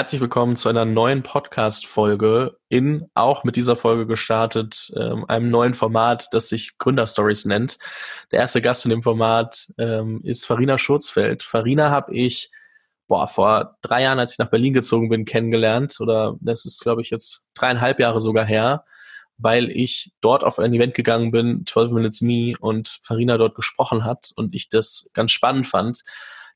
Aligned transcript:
Herzlich 0.00 0.20
willkommen 0.20 0.54
zu 0.54 0.68
einer 0.68 0.84
neuen 0.84 1.24
Podcast-Folge 1.24 2.56
in, 2.68 3.10
auch 3.14 3.42
mit 3.42 3.56
dieser 3.56 3.74
Folge 3.74 4.06
gestartet, 4.06 4.92
ähm, 4.94 5.24
einem 5.26 5.50
neuen 5.50 5.74
Format, 5.74 6.28
das 6.30 6.48
sich 6.48 6.78
Gründerstories 6.78 7.46
nennt. 7.46 7.78
Der 8.30 8.38
erste 8.38 8.62
Gast 8.62 8.84
in 8.84 8.90
dem 8.90 9.02
Format 9.02 9.72
ähm, 9.76 10.20
ist 10.22 10.46
Farina 10.46 10.78
Schurzfeld. 10.78 11.42
Farina 11.42 11.90
habe 11.90 12.14
ich 12.14 12.48
boah, 13.08 13.26
vor 13.26 13.76
drei 13.82 14.04
Jahren, 14.04 14.20
als 14.20 14.34
ich 14.34 14.38
nach 14.38 14.50
Berlin 14.50 14.72
gezogen 14.72 15.08
bin, 15.08 15.24
kennengelernt. 15.24 15.96
Oder 15.98 16.36
das 16.40 16.64
ist, 16.64 16.80
glaube 16.80 17.02
ich, 17.02 17.10
jetzt 17.10 17.46
dreieinhalb 17.54 17.98
Jahre 17.98 18.20
sogar 18.20 18.44
her, 18.44 18.84
weil 19.36 19.68
ich 19.68 20.12
dort 20.20 20.44
auf 20.44 20.60
ein 20.60 20.72
Event 20.72 20.94
gegangen 20.94 21.32
bin, 21.32 21.66
12 21.66 21.90
Minutes 21.90 22.20
Me, 22.20 22.52
und 22.60 23.00
Farina 23.02 23.36
dort 23.36 23.56
gesprochen 23.56 24.04
hat 24.04 24.30
und 24.36 24.54
ich 24.54 24.68
das 24.68 25.10
ganz 25.12 25.32
spannend 25.32 25.66
fand 25.66 26.02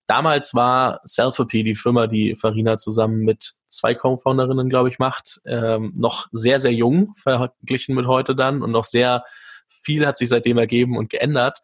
Damals 0.07 0.55
war 0.55 1.01
Selfie, 1.05 1.63
die 1.63 1.75
Firma, 1.75 2.07
die 2.07 2.35
Farina 2.35 2.77
zusammen 2.77 3.21
mit 3.21 3.53
zwei 3.69 3.95
Co-Founderinnen, 3.95 4.69
glaube 4.69 4.89
ich, 4.89 4.99
macht, 4.99 5.41
ähm, 5.47 5.93
noch 5.97 6.27
sehr, 6.33 6.61
sehr 6.61 6.73
jung 6.73 7.15
verglichen 7.17 7.95
mit 7.95 8.07
heute 8.07 8.35
dann 8.35 8.63
und 8.63 8.73
noch 8.73 8.85
sehr 8.85 9.25
viel 9.69 10.07
hat 10.07 10.19
sich 10.19 10.29
seitdem 10.29 10.59
ergeben 10.59 10.97
und 10.97 11.09
geändert. 11.09 11.61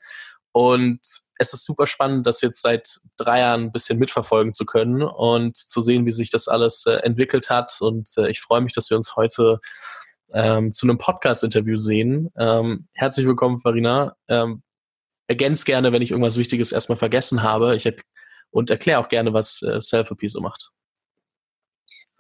Und 0.52 1.00
es 1.02 1.52
ist 1.52 1.64
super 1.64 1.86
spannend, 1.86 2.26
das 2.26 2.40
jetzt 2.40 2.62
seit 2.62 3.00
drei 3.16 3.40
Jahren 3.40 3.64
ein 3.64 3.72
bisschen 3.72 3.98
mitverfolgen 3.98 4.52
zu 4.52 4.64
können 4.64 5.02
und 5.02 5.56
zu 5.56 5.80
sehen, 5.80 6.06
wie 6.06 6.12
sich 6.12 6.30
das 6.30 6.48
alles 6.48 6.86
äh, 6.86 6.94
entwickelt 7.02 7.50
hat. 7.50 7.76
Und 7.80 8.08
äh, 8.16 8.30
ich 8.30 8.40
freue 8.40 8.60
mich, 8.60 8.72
dass 8.72 8.90
wir 8.90 8.96
uns 8.96 9.14
heute 9.14 9.60
ähm, 10.32 10.72
zu 10.72 10.86
einem 10.86 10.98
Podcast-Interview 10.98 11.76
sehen. 11.76 12.30
Ähm, 12.36 12.88
herzlich 12.94 13.26
willkommen, 13.26 13.60
Farina. 13.60 14.16
Ähm, 14.28 14.62
ergänz 15.28 15.64
gerne, 15.64 15.92
wenn 15.92 16.02
ich 16.02 16.10
irgendwas 16.10 16.38
Wichtiges 16.38 16.72
erstmal 16.72 16.98
vergessen 16.98 17.42
habe. 17.42 17.76
Ich 17.76 17.86
und 18.50 18.70
erklär 18.70 19.00
auch 19.00 19.08
gerne, 19.08 19.32
was 19.32 19.62
äh, 19.62 19.80
Self-Appeal 19.80 20.30
so 20.30 20.40
macht. 20.40 20.70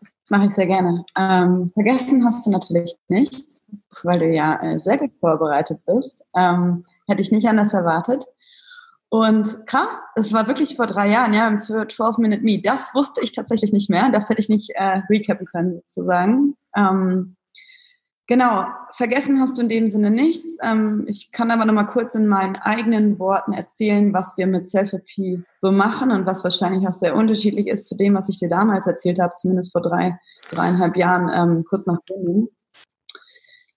Das 0.00 0.30
mache 0.30 0.46
ich 0.46 0.54
sehr 0.54 0.66
gerne. 0.66 1.04
Ähm, 1.16 1.70
vergessen 1.72 2.24
hast 2.24 2.46
du 2.46 2.50
natürlich 2.50 2.94
nichts, 3.08 3.60
weil 4.02 4.18
du 4.18 4.26
ja 4.26 4.62
äh, 4.62 4.78
sehr 4.78 4.98
gut 4.98 5.12
vorbereitet 5.20 5.80
bist. 5.86 6.22
Ähm, 6.36 6.84
hätte 7.06 7.22
ich 7.22 7.32
nicht 7.32 7.48
anders 7.48 7.72
erwartet. 7.72 8.24
Und 9.10 9.66
krass, 9.66 9.98
es 10.16 10.32
war 10.34 10.46
wirklich 10.46 10.76
vor 10.76 10.86
drei 10.86 11.08
Jahren, 11.08 11.32
ja, 11.32 11.48
im 11.48 11.58
12 11.58 12.18
Minute 12.18 12.42
Me. 12.42 12.60
Das 12.60 12.94
wusste 12.94 13.22
ich 13.22 13.32
tatsächlich 13.32 13.72
nicht 13.72 13.88
mehr. 13.88 14.10
Das 14.10 14.28
hätte 14.28 14.40
ich 14.40 14.50
nicht 14.50 14.70
äh, 14.74 15.00
recappen 15.08 15.46
können, 15.46 15.80
sozusagen. 15.88 16.56
Ähm, 16.76 17.37
Genau, 18.30 18.66
vergessen 18.92 19.40
hast 19.40 19.56
du 19.56 19.62
in 19.62 19.70
dem 19.70 19.88
Sinne 19.88 20.10
nichts. 20.10 20.46
Ähm, 20.62 21.06
ich 21.08 21.32
kann 21.32 21.50
aber 21.50 21.64
noch 21.64 21.72
mal 21.72 21.84
kurz 21.84 22.14
in 22.14 22.26
meinen 22.26 22.56
eigenen 22.56 23.18
Worten 23.18 23.54
erzählen, 23.54 24.12
was 24.12 24.36
wir 24.36 24.46
mit 24.46 24.68
Self-P 24.68 25.40
so 25.60 25.72
machen 25.72 26.10
und 26.10 26.26
was 26.26 26.44
wahrscheinlich 26.44 26.86
auch 26.86 26.92
sehr 26.92 27.16
unterschiedlich 27.16 27.68
ist 27.68 27.88
zu 27.88 27.96
dem, 27.96 28.14
was 28.14 28.28
ich 28.28 28.38
dir 28.38 28.50
damals 28.50 28.86
erzählt 28.86 29.18
habe, 29.18 29.32
zumindest 29.34 29.72
vor 29.72 29.80
drei, 29.80 30.20
dreieinhalb 30.50 30.98
Jahren, 30.98 31.30
ähm, 31.34 31.64
kurz 31.64 31.86
nach 31.86 32.00
Berlin. 32.06 32.48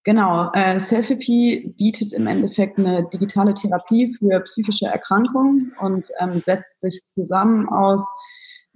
Genau, 0.04 0.52
äh, 0.52 0.82
Selfie 0.82 1.74
bietet 1.78 2.12
im 2.12 2.28
Endeffekt 2.28 2.78
eine 2.78 3.08
digitale 3.08 3.54
Therapie 3.54 4.14
für 4.20 4.42
psychische 4.42 4.88
Erkrankungen 4.88 5.72
und 5.80 6.10
ähm, 6.20 6.42
setzt 6.46 6.82
sich 6.82 7.00
zusammen 7.08 7.70
aus 7.70 8.04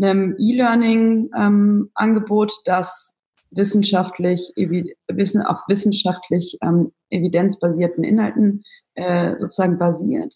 einem 0.02 0.38
E-Learning-Angebot, 0.40 2.52
ähm, 2.52 2.62
das 2.64 3.15
wissenschaftlich, 3.56 4.52
auf 4.58 5.59
wissenschaftlich 5.67 6.58
ähm, 6.61 6.92
evidenzbasierten 7.09 8.03
Inhalten 8.03 8.64
äh, 8.95 9.36
sozusagen 9.39 9.78
basiert 9.78 10.36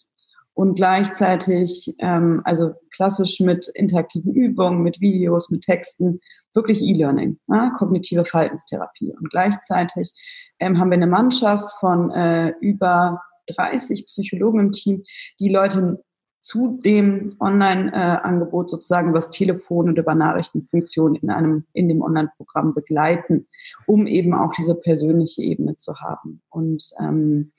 und 0.54 0.74
gleichzeitig, 0.74 1.94
ähm, 2.00 2.42
also 2.44 2.72
klassisch 2.94 3.40
mit 3.40 3.68
interaktiven 3.68 4.34
Übungen, 4.34 4.82
mit 4.82 5.00
Videos, 5.00 5.50
mit 5.50 5.62
Texten, 5.62 6.20
wirklich 6.54 6.82
E-Learning, 6.82 7.38
ja, 7.48 7.70
kognitive 7.70 8.24
Verhaltenstherapie. 8.24 9.14
Und 9.18 9.30
gleichzeitig 9.30 10.12
ähm, 10.58 10.78
haben 10.78 10.90
wir 10.90 10.96
eine 10.96 11.06
Mannschaft 11.06 11.70
von 11.78 12.10
äh, 12.10 12.50
über 12.60 13.22
30 13.46 14.06
Psychologen 14.06 14.60
im 14.60 14.72
Team, 14.72 15.02
die 15.38 15.48
Leute 15.48 16.02
zu 16.40 16.80
dem 16.82 17.32
Online-Angebot 17.38 18.70
sozusagen 18.70 19.10
übers 19.10 19.30
Telefon 19.30 19.90
und 19.90 19.98
über 19.98 20.14
Nachrichtenfunktionen 20.14 21.16
in 21.16 21.30
einem, 21.30 21.64
in 21.74 21.88
dem 21.88 22.02
Online-Programm 22.02 22.74
begleiten, 22.74 23.46
um 23.86 24.06
eben 24.06 24.34
auch 24.34 24.52
diese 24.52 24.74
persönliche 24.74 25.42
Ebene 25.42 25.76
zu 25.76 25.96
haben. 25.96 26.40
Und 26.48 26.92
ähm, 26.98 27.52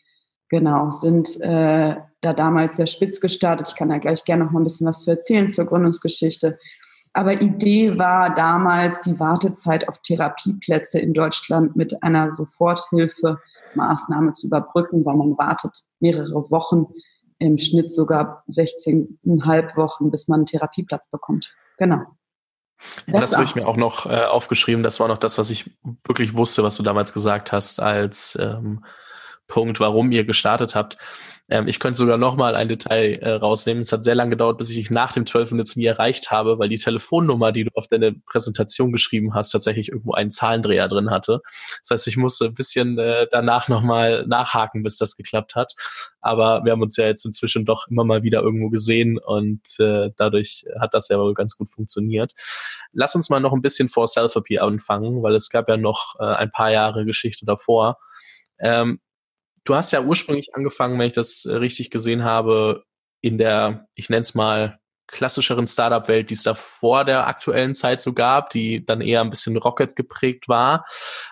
genau, 0.49 0.89
sind 0.89 1.39
äh, 1.41 1.95
da 2.21 2.33
damals 2.33 2.77
sehr 2.77 2.87
spitz 2.87 3.21
gestartet. 3.21 3.69
Ich 3.69 3.75
kann 3.75 3.89
da 3.89 3.99
gleich 3.99 4.25
gerne 4.25 4.45
noch 4.45 4.51
mal 4.51 4.61
ein 4.61 4.65
bisschen 4.65 4.87
was 4.87 5.03
zu 5.03 5.11
erzählen 5.11 5.47
zur 5.49 5.65
Gründungsgeschichte. 5.65 6.57
Aber 7.13 7.41
Idee 7.41 7.97
war 7.97 8.33
damals 8.33 9.01
die 9.01 9.19
Wartezeit 9.19 9.89
auf 9.89 9.97
Therapieplätze 9.99 10.97
in 10.99 11.13
Deutschland 11.13 11.75
mit 11.75 12.01
einer 12.03 12.31
Soforthilfemaßnahme 12.31 14.31
zu 14.33 14.47
überbrücken, 14.47 15.05
weil 15.05 15.17
man 15.17 15.37
wartet 15.37 15.83
mehrere 15.99 16.49
Wochen 16.49 16.87
im 17.41 17.57
Schnitt 17.57 17.89
sogar 17.91 18.43
16,5 18.49 19.75
Wochen, 19.75 20.11
bis 20.11 20.27
man 20.27 20.41
einen 20.41 20.45
Therapieplatz 20.45 21.09
bekommt. 21.09 21.55
Genau. 21.77 22.03
Ja, 23.07 23.19
das 23.19 23.33
habe 23.33 23.45
ich 23.45 23.55
mir 23.55 23.67
auch 23.67 23.77
noch 23.77 24.05
äh, 24.05 24.25
aufgeschrieben. 24.25 24.83
Das 24.83 24.99
war 24.99 25.07
noch 25.07 25.17
das, 25.17 25.37
was 25.37 25.49
ich 25.49 25.71
wirklich 26.05 26.35
wusste, 26.35 26.63
was 26.63 26.75
du 26.75 26.83
damals 26.83 27.13
gesagt 27.13 27.51
hast, 27.51 27.79
als 27.79 28.37
ähm, 28.39 28.85
Punkt, 29.47 29.79
warum 29.79 30.11
ihr 30.11 30.23
gestartet 30.23 30.75
habt. 30.75 30.97
Ähm, 31.51 31.67
ich 31.67 31.81
könnte 31.81 31.97
sogar 31.97 32.17
noch 32.17 32.37
mal 32.37 32.55
ein 32.55 32.69
Detail 32.69 33.19
äh, 33.21 33.33
rausnehmen. 33.33 33.81
Es 33.81 33.91
hat 33.91 34.05
sehr 34.05 34.15
lange 34.15 34.31
gedauert, 34.31 34.57
bis 34.57 34.69
ich 34.69 34.89
nach 34.89 35.11
dem 35.11 35.25
12 35.25 35.51
Minutes 35.51 35.75
Me 35.75 35.85
erreicht 35.85 36.31
habe, 36.31 36.57
weil 36.57 36.69
die 36.69 36.77
Telefonnummer, 36.77 37.51
die 37.51 37.65
du 37.65 37.71
auf 37.75 37.89
deine 37.89 38.13
Präsentation 38.13 38.93
geschrieben 38.93 39.33
hast, 39.33 39.51
tatsächlich 39.51 39.89
irgendwo 39.89 40.13
einen 40.13 40.31
Zahlendreher 40.31 40.87
drin 40.87 41.11
hatte. 41.11 41.41
Das 41.81 41.89
heißt, 41.91 42.07
ich 42.07 42.15
musste 42.15 42.45
ein 42.45 42.53
bisschen 42.53 42.97
äh, 42.97 43.27
danach 43.29 43.67
noch 43.67 43.81
mal 43.81 44.25
nachhaken, 44.27 44.81
bis 44.81 44.97
das 44.97 45.17
geklappt 45.17 45.55
hat. 45.55 45.73
Aber 46.21 46.63
wir 46.63 46.71
haben 46.71 46.81
uns 46.81 46.95
ja 46.95 47.05
jetzt 47.05 47.25
inzwischen 47.25 47.65
doch 47.65 47.87
immer 47.89 48.05
mal 48.05 48.23
wieder 48.23 48.41
irgendwo 48.41 48.69
gesehen 48.69 49.19
und 49.19 49.61
äh, 49.79 50.11
dadurch 50.15 50.65
hat 50.79 50.93
das 50.93 51.09
ja 51.09 51.19
wohl 51.19 51.33
ganz 51.33 51.57
gut 51.57 51.69
funktioniert. 51.69 52.31
Lass 52.93 53.13
uns 53.13 53.29
mal 53.29 53.41
noch 53.41 53.51
ein 53.51 53.61
bisschen 53.61 53.89
vor 53.89 54.07
Self-Appeal 54.07 54.63
anfangen, 54.63 55.21
weil 55.21 55.35
es 55.35 55.49
gab 55.49 55.67
ja 55.67 55.75
noch 55.75 56.15
äh, 56.19 56.23
ein 56.23 56.51
paar 56.51 56.71
Jahre 56.71 57.03
Geschichte 57.03 57.45
davor. 57.45 57.97
Ähm, 58.57 59.01
Du 59.63 59.75
hast 59.75 59.91
ja 59.91 60.01
ursprünglich 60.01 60.49
angefangen, 60.53 60.99
wenn 60.99 61.07
ich 61.07 61.13
das 61.13 61.45
äh, 61.45 61.55
richtig 61.55 61.91
gesehen 61.91 62.23
habe, 62.23 62.83
in 63.21 63.37
der, 63.37 63.87
ich 63.95 64.09
nenne 64.09 64.21
es 64.21 64.33
mal, 64.33 64.79
klassischeren 65.07 65.67
Startup-Welt, 65.67 66.29
die 66.29 66.35
es 66.35 66.43
da 66.43 66.53
vor 66.53 67.03
der 67.05 67.27
aktuellen 67.27 67.75
Zeit 67.75 68.01
so 68.01 68.13
gab, 68.13 68.49
die 68.49 68.85
dann 68.85 69.01
eher 69.01 69.21
ein 69.21 69.29
bisschen 69.29 69.57
Rocket 69.57 69.95
geprägt 69.95 70.47
war. 70.47 70.85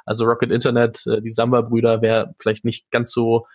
Also 0.06 0.26
Rocket 0.26 0.52
Internet, 0.52 1.06
äh, 1.08 1.22
die 1.22 1.30
Samba-Brüder, 1.30 2.02
wer 2.02 2.34
vielleicht 2.40 2.66
nicht 2.66 2.92
ganz 2.92 3.12
so 3.12 3.48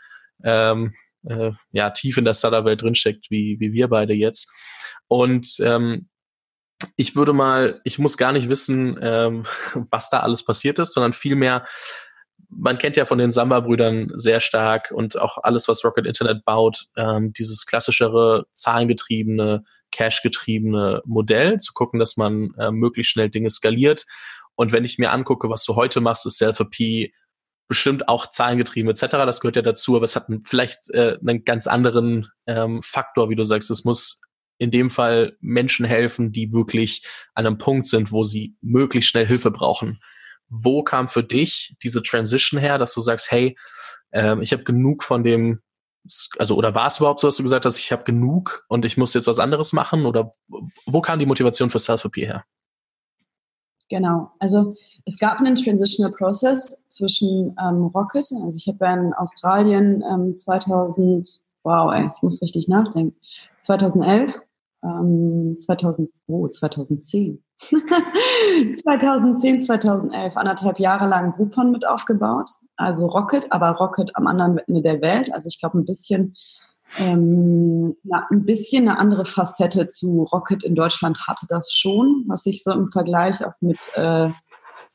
ähm, 0.43 0.95
äh, 1.29 1.53
ja, 1.73 1.91
tief 1.91 2.17
in 2.17 2.25
der 2.25 2.35
Startup-Welt 2.35 2.83
drinsteckt, 2.83 3.31
wie, 3.31 3.59
wie 3.61 3.73
wir 3.73 3.89
beide 3.89 4.15
jetzt. 4.15 4.51
Und 5.09 5.57
ähm, 5.61 6.09
ich 6.97 7.17
würde 7.17 7.33
mal, 7.33 7.81
ich 7.85 7.99
muss 7.99 8.17
gar 8.17 8.33
nicht 8.33 8.49
wissen, 8.49 8.99
ähm, 9.01 9.45
was 9.91 10.11
da 10.11 10.21
alles 10.21 10.45
passiert 10.45 10.79
ist, 10.79 10.95
sondern 10.95 11.13
vielmehr, 11.13 11.65
man 12.49 12.79
kennt 12.79 12.97
ja 12.97 13.05
von 13.05 13.19
den 13.19 13.33
Samba-Brüdern 13.33 14.13
sehr 14.15 14.41
stark 14.41 14.91
und 14.91 15.21
auch 15.21 15.39
alles, 15.43 15.69
was 15.69 15.85
Rocket 15.85 16.07
Internet 16.07 16.45
baut, 16.45 16.87
ähm, 16.97 17.33
dieses 17.33 17.67
klassischere, 17.67 18.47
zahlengetriebene, 18.53 19.65
cash-getriebene 19.91 21.03
Modell, 21.05 21.59
zu 21.59 21.73
gucken, 21.73 22.01
dass 22.01 22.17
man 22.17 22.55
äh, 22.59 22.71
möglichst 22.71 23.13
schnell 23.13 23.31
Dinge 23.31 23.51
skaliert. 23.51 24.07
Und 24.57 24.73
wenn 24.73 24.85
ich 24.85 24.99
mir 24.99 25.13
angucke, 25.13 25.49
was 25.49 25.65
du 25.65 25.77
heute 25.77 26.01
machst, 26.01 26.27
ist 26.27 26.39
Self-P 26.39 27.13
bestimmt 27.69 28.09
auch 28.09 28.29
zahlengetrieben 28.29 28.91
etc. 28.91 29.07
Das 29.11 29.41
gehört 29.41 29.57
ja 29.57 29.63
dazu, 29.63 29.97
aber 29.97 30.05
es 30.05 30.17
hat 30.17 30.27
vielleicht 30.45 30.91
äh, 30.91 31.19
einen 31.21 31.45
ganz 31.45 31.67
anderen 31.67 32.29
ähm, 32.47 32.83
Faktor, 32.83 33.31
wie 33.31 33.37
du 33.37 33.45
sagst. 33.45 33.71
Es 33.71 33.85
muss 33.85 34.21
in 34.59 34.71
dem 34.71 34.91
Fall 34.91 35.37
Menschen 35.41 35.85
helfen, 35.85 36.31
die 36.31 36.53
wirklich 36.53 37.07
an 37.35 37.47
einem 37.47 37.59
Punkt 37.59 37.87
sind, 37.87 38.13
wo 38.13 38.23
sie 38.23 38.57
möglichst 38.61 39.11
schnell 39.11 39.27
Hilfe 39.27 39.51
brauchen 39.51 39.99
wo 40.49 40.83
kam 40.83 41.09
für 41.09 41.23
dich 41.23 41.77
diese 41.83 42.03
Transition 42.03 42.61
her, 42.61 42.79
dass 42.79 42.95
du 42.95 43.01
sagst, 43.01 43.31
hey, 43.31 43.57
ähm, 44.13 44.43
ich 44.43 44.53
habe 44.53 44.65
genug 44.65 45.03
von 45.03 45.25
dem, 45.25 45.61
also 46.39 46.57
oder 46.57 46.75
war 46.75 46.87
es 46.87 46.99
überhaupt 46.99 47.21
so, 47.21 47.29
dass 47.29 47.37
du 47.37 47.43
gesagt 47.43 47.65
hast, 47.65 47.79
ich 47.79 47.93
habe 47.93 48.05
genug 48.05 48.65
und 48.69 48.85
ich 48.85 48.97
muss 48.97 49.15
jetzt 49.15 49.27
was 49.27 49.39
anderes 49.39 49.73
machen? 49.73 50.07
Oder 50.07 50.33
wo 50.87 51.01
kam 51.01 51.19
die 51.19 51.27
Motivation 51.27 51.71
für 51.71 51.79
Self-Appeal 51.79 52.27
her? 52.27 52.45
Genau, 53.91 54.31
also 54.39 54.75
es 55.05 55.19
gab 55.19 55.41
einen 55.41 55.57
Transitional 55.57 56.13
Process 56.17 56.83
zwischen 56.89 57.55
ähm, 57.63 57.87
Rocket, 57.95 58.27
also 58.43 58.57
ich 58.57 58.67
habe 58.67 59.01
in 59.01 59.13
Australien 59.13 60.03
ähm, 60.11 60.33
2000, 60.33 61.43
wow, 61.65 61.93
ey, 61.93 62.11
ich 62.15 62.23
muss 62.23 62.41
richtig 62.41 62.67
nachdenken, 62.67 63.15
2011 63.59 64.41
ähm, 64.85 65.57
2000, 65.57 66.11
oh, 66.27 66.47
2010. 66.49 67.43
2010, 67.59 69.63
2011, 69.63 70.37
anderthalb 70.37 70.79
Jahre 70.79 71.09
lang 71.09 71.33
Groupon 71.33 71.71
mit 71.71 71.87
aufgebaut. 71.87 72.51
Also 72.77 73.07
Rocket, 73.07 73.51
aber 73.53 73.71
Rocket 73.71 74.11
am 74.15 74.27
anderen 74.27 74.59
Ende 74.59 74.83
der 74.83 75.01
Welt. 75.01 75.33
Also 75.33 75.49
ich 75.49 75.59
glaube 75.59 75.79
ein 75.79 75.85
bisschen 75.85 76.35
Ähm, 76.99 77.97
na, 78.05 78.27
ein 78.31 78.45
bisschen 78.45 78.89
eine 78.89 78.99
andere 78.99 79.25
Facette 79.25 79.89
zu 79.89 80.23
Rocket 80.33 80.63
in 80.63 80.77
Deutschland 80.77 81.27
hatte 81.27 81.47
das 81.49 81.73
schon, 81.73 82.25
was 82.29 82.47
ich 82.47 82.63
so 82.63 82.71
im 82.71 82.87
Vergleich 82.87 83.45
auch 83.45 83.55
mit 83.61 83.79
äh, 83.97 84.29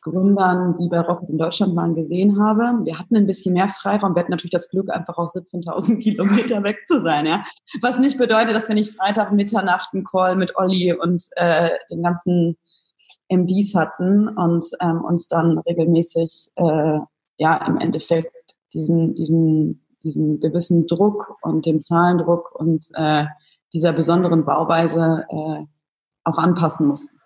Gründern, 0.01 0.77
die 0.79 0.87
bei 0.87 1.01
Rocket 1.01 1.29
in 1.29 1.37
Deutschland 1.37 1.75
waren, 1.75 1.93
gesehen 1.93 2.41
habe. 2.41 2.85
Wir 2.85 2.97
hatten 2.97 3.17
ein 3.17 3.27
bisschen 3.27 3.53
mehr 3.53 3.67
Freiraum. 3.67 4.15
Wir 4.15 4.21
hatten 4.21 4.31
natürlich 4.31 4.51
das 4.51 4.69
Glück, 4.69 4.89
einfach 4.89 5.17
auf 5.17 5.33
17.000 5.33 5.99
Kilometer 6.01 6.63
weg 6.63 6.79
zu 6.87 7.01
sein. 7.01 7.25
Ja? 7.25 7.43
Was 7.81 7.99
nicht 7.99 8.17
bedeutet, 8.17 8.55
dass 8.55 8.67
wir 8.67 8.75
nicht 8.75 8.95
Freitag 8.95 9.33
Mitternacht 9.33 9.89
einen 9.93 10.03
Call 10.05 10.35
mit 10.35 10.55
Olli 10.55 10.93
und 10.93 11.23
äh, 11.35 11.71
den 11.91 12.03
ganzen 12.03 12.57
MDs 13.29 13.75
hatten 13.75 14.29
und 14.29 14.65
ähm, 14.79 15.03
uns 15.03 15.27
dann 15.27 15.59
regelmäßig 15.59 16.51
äh, 16.55 16.99
ja 17.37 17.57
im 17.67 17.77
Endeffekt 17.77 18.33
diesen, 18.73 19.15
diesen, 19.15 19.85
diesen 20.03 20.39
gewissen 20.39 20.87
Druck 20.87 21.35
und 21.41 21.65
dem 21.65 21.81
Zahlendruck 21.81 22.53
und 22.55 22.87
äh, 22.93 23.25
dieser 23.73 23.93
besonderen 23.93 24.45
Bauweise 24.45 25.25
äh, 25.29 25.65
auch 26.23 26.37
anpassen 26.37 26.87
mussten. 26.87 27.18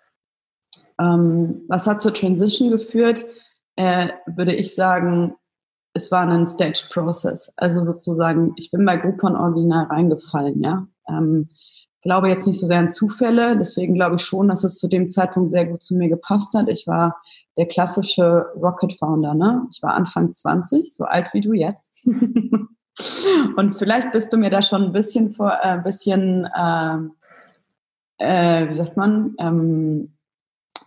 Ähm, 1.00 1.62
was 1.68 1.86
hat 1.86 2.00
zur 2.00 2.14
Transition 2.14 2.70
geführt? 2.70 3.24
Äh, 3.76 4.08
würde 4.26 4.54
ich 4.54 4.74
sagen, 4.74 5.34
es 5.94 6.10
war 6.10 6.28
ein 6.28 6.46
Stage 6.46 6.86
Process. 6.92 7.52
Also 7.56 7.84
sozusagen, 7.84 8.52
ich 8.56 8.70
bin 8.70 8.84
bei 8.84 8.96
Groupon 8.96 9.36
original 9.36 9.86
reingefallen, 9.86 10.60
ja. 10.62 10.86
Ähm, 11.08 11.48
glaube 12.04 12.28
jetzt 12.28 12.46
nicht 12.46 12.60
so 12.60 12.66
sehr 12.66 12.78
an 12.78 12.88
Zufälle, 12.90 13.56
deswegen 13.56 13.94
glaube 13.94 14.16
ich 14.16 14.22
schon, 14.22 14.48
dass 14.48 14.62
es 14.62 14.76
zu 14.76 14.88
dem 14.88 15.08
Zeitpunkt 15.08 15.50
sehr 15.50 15.64
gut 15.64 15.82
zu 15.82 15.96
mir 15.96 16.08
gepasst 16.08 16.54
hat. 16.54 16.68
Ich 16.68 16.86
war 16.86 17.16
der 17.56 17.66
klassische 17.66 18.46
Rocket 18.56 18.98
Founder, 18.98 19.34
ne? 19.34 19.66
Ich 19.70 19.82
war 19.82 19.94
Anfang 19.94 20.34
20, 20.34 20.92
so 20.92 21.04
alt 21.04 21.32
wie 21.32 21.40
du 21.40 21.52
jetzt. 21.54 22.06
Und 23.56 23.76
vielleicht 23.76 24.12
bist 24.12 24.32
du 24.32 24.36
mir 24.36 24.50
da 24.50 24.60
schon 24.60 24.84
ein 24.84 24.92
bisschen 24.92 25.32
vor, 25.32 25.58
äh, 25.62 25.78
bisschen, 25.82 26.46
äh, 26.54 26.98
äh, 28.18 28.68
wie 28.68 28.74
sagt 28.74 28.96
man, 28.96 29.34
ähm, 29.38 30.13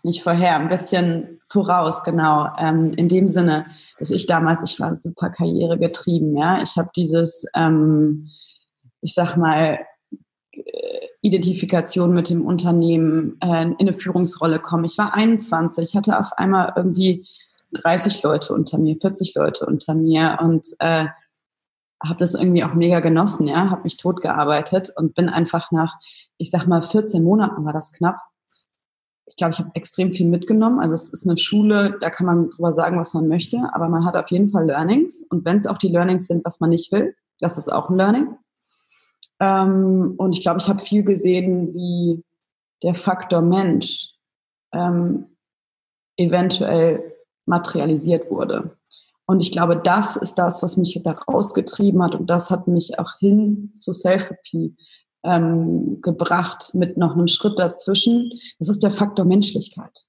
nicht 0.07 0.24
vorher, 0.24 0.56
ein 0.56 0.69
bisschen 0.69 1.39
voraus, 1.45 2.04
genau. 2.04 2.50
Ähm, 2.57 2.94
in 2.94 3.07
dem 3.07 3.30
Sinne, 3.30 3.68
dass 4.00 4.09
ich 4.09 4.25
damals, 4.25 4.62
ich 4.69 4.80
war 4.80 4.95
super 4.95 5.30
karrieregetrieben, 5.30 6.36
ja. 6.36 6.62
Ich 6.63 6.75
habe 6.77 6.89
dieses, 6.95 7.45
ähm, 7.56 8.30
ich 9.01 9.13
sag 9.13 9.38
mal, 9.38 9.80
äh, 10.51 11.07
Identifikation 11.21 12.13
mit 12.13 12.30
dem 12.30 12.45
Unternehmen 12.45 13.38
äh, 13.42 13.63
in 13.63 13.75
eine 13.80 13.94
Führungsrolle 13.94 14.59
kommen. 14.59 14.86
Ich 14.86 14.98
war 14.98 15.13
21, 15.13 15.95
hatte 15.95 16.19
auf 16.19 16.33
einmal 16.33 16.74
irgendwie 16.75 17.27
30 17.74 18.24
Leute 18.24 18.53
unter 18.53 18.77
mir, 18.77 18.95
40 18.98 19.36
Leute 19.36 19.65
unter 19.65 19.94
mir 19.94 20.39
und 20.42 20.65
äh, 20.80 21.07
habe 22.03 22.19
das 22.19 22.36
irgendwie 22.36 22.63
auch 22.63 22.74
mega 22.74 23.00
genossen, 23.00 23.48
ja, 23.48 23.69
habe 23.69 23.83
mich 23.83 23.98
totgearbeitet 23.98 24.92
und 24.95 25.15
bin 25.15 25.30
einfach 25.30 25.71
nach, 25.71 25.95
ich 26.38 26.51
sag 26.51 26.68
mal, 26.68 26.81
14 26.81 27.24
Monaten 27.24 27.65
war 27.65 27.74
das 27.74 27.92
knapp, 27.92 28.19
ich 29.27 29.35
glaube, 29.35 29.53
ich 29.53 29.59
habe 29.59 29.71
extrem 29.74 30.12
viel 30.12 30.27
mitgenommen. 30.27 30.79
Also 30.79 30.95
es 30.95 31.12
ist 31.12 31.27
eine 31.27 31.38
Schule, 31.38 31.97
da 32.00 32.09
kann 32.09 32.25
man 32.25 32.50
drüber 32.50 32.74
sagen, 32.74 32.97
was 32.97 33.13
man 33.13 33.27
möchte, 33.27 33.57
aber 33.74 33.89
man 33.89 34.06
hat 34.06 34.15
auf 34.15 34.31
jeden 34.31 34.50
Fall 34.50 34.65
Learnings. 34.65 35.24
Und 35.29 35.45
wenn 35.45 35.57
es 35.57 35.68
auch 35.68 35.77
die 35.77 35.89
Learnings 35.89 36.27
sind, 36.27 36.45
was 36.45 36.59
man 36.59 36.69
nicht 36.69 36.91
will, 36.91 37.15
das 37.39 37.57
ist 37.57 37.71
auch 37.71 37.89
ein 37.89 37.97
Learning. 37.97 38.35
Ähm, 39.39 40.15
und 40.18 40.33
ich 40.33 40.41
glaube, 40.41 40.59
ich 40.59 40.69
habe 40.69 40.79
viel 40.79 41.03
gesehen, 41.03 41.74
wie 41.74 42.24
der 42.83 42.95
Faktor 42.95 43.41
Mensch 43.41 44.13
ähm, 44.71 45.38
eventuell 46.15 47.13
materialisiert 47.45 48.31
wurde. 48.31 48.77
Und 49.25 49.41
ich 49.41 49.51
glaube, 49.51 49.77
das 49.77 50.15
ist 50.15 50.35
das, 50.35 50.63
was 50.63 50.77
mich 50.77 51.00
da 51.03 51.12
rausgetrieben 51.12 52.01
hat 52.01 52.15
und 52.15 52.29
das 52.29 52.50
hat 52.50 52.68
mich 52.68 52.97
auch 52.97 53.19
hin 53.19 53.74
zu 53.75 53.91
Selfie 53.91 54.77
ähm, 55.24 56.00
gebracht 56.02 56.74
mit 56.74 56.98
noch 56.98 57.14
einem 57.14 57.28
Schritt 57.28 57.60
dazwischen. 57.60 58.31
Das 58.60 58.69
ist 58.69 58.84
der 58.84 58.92
Faktor 58.92 59.25
Menschlichkeit. 59.25 60.06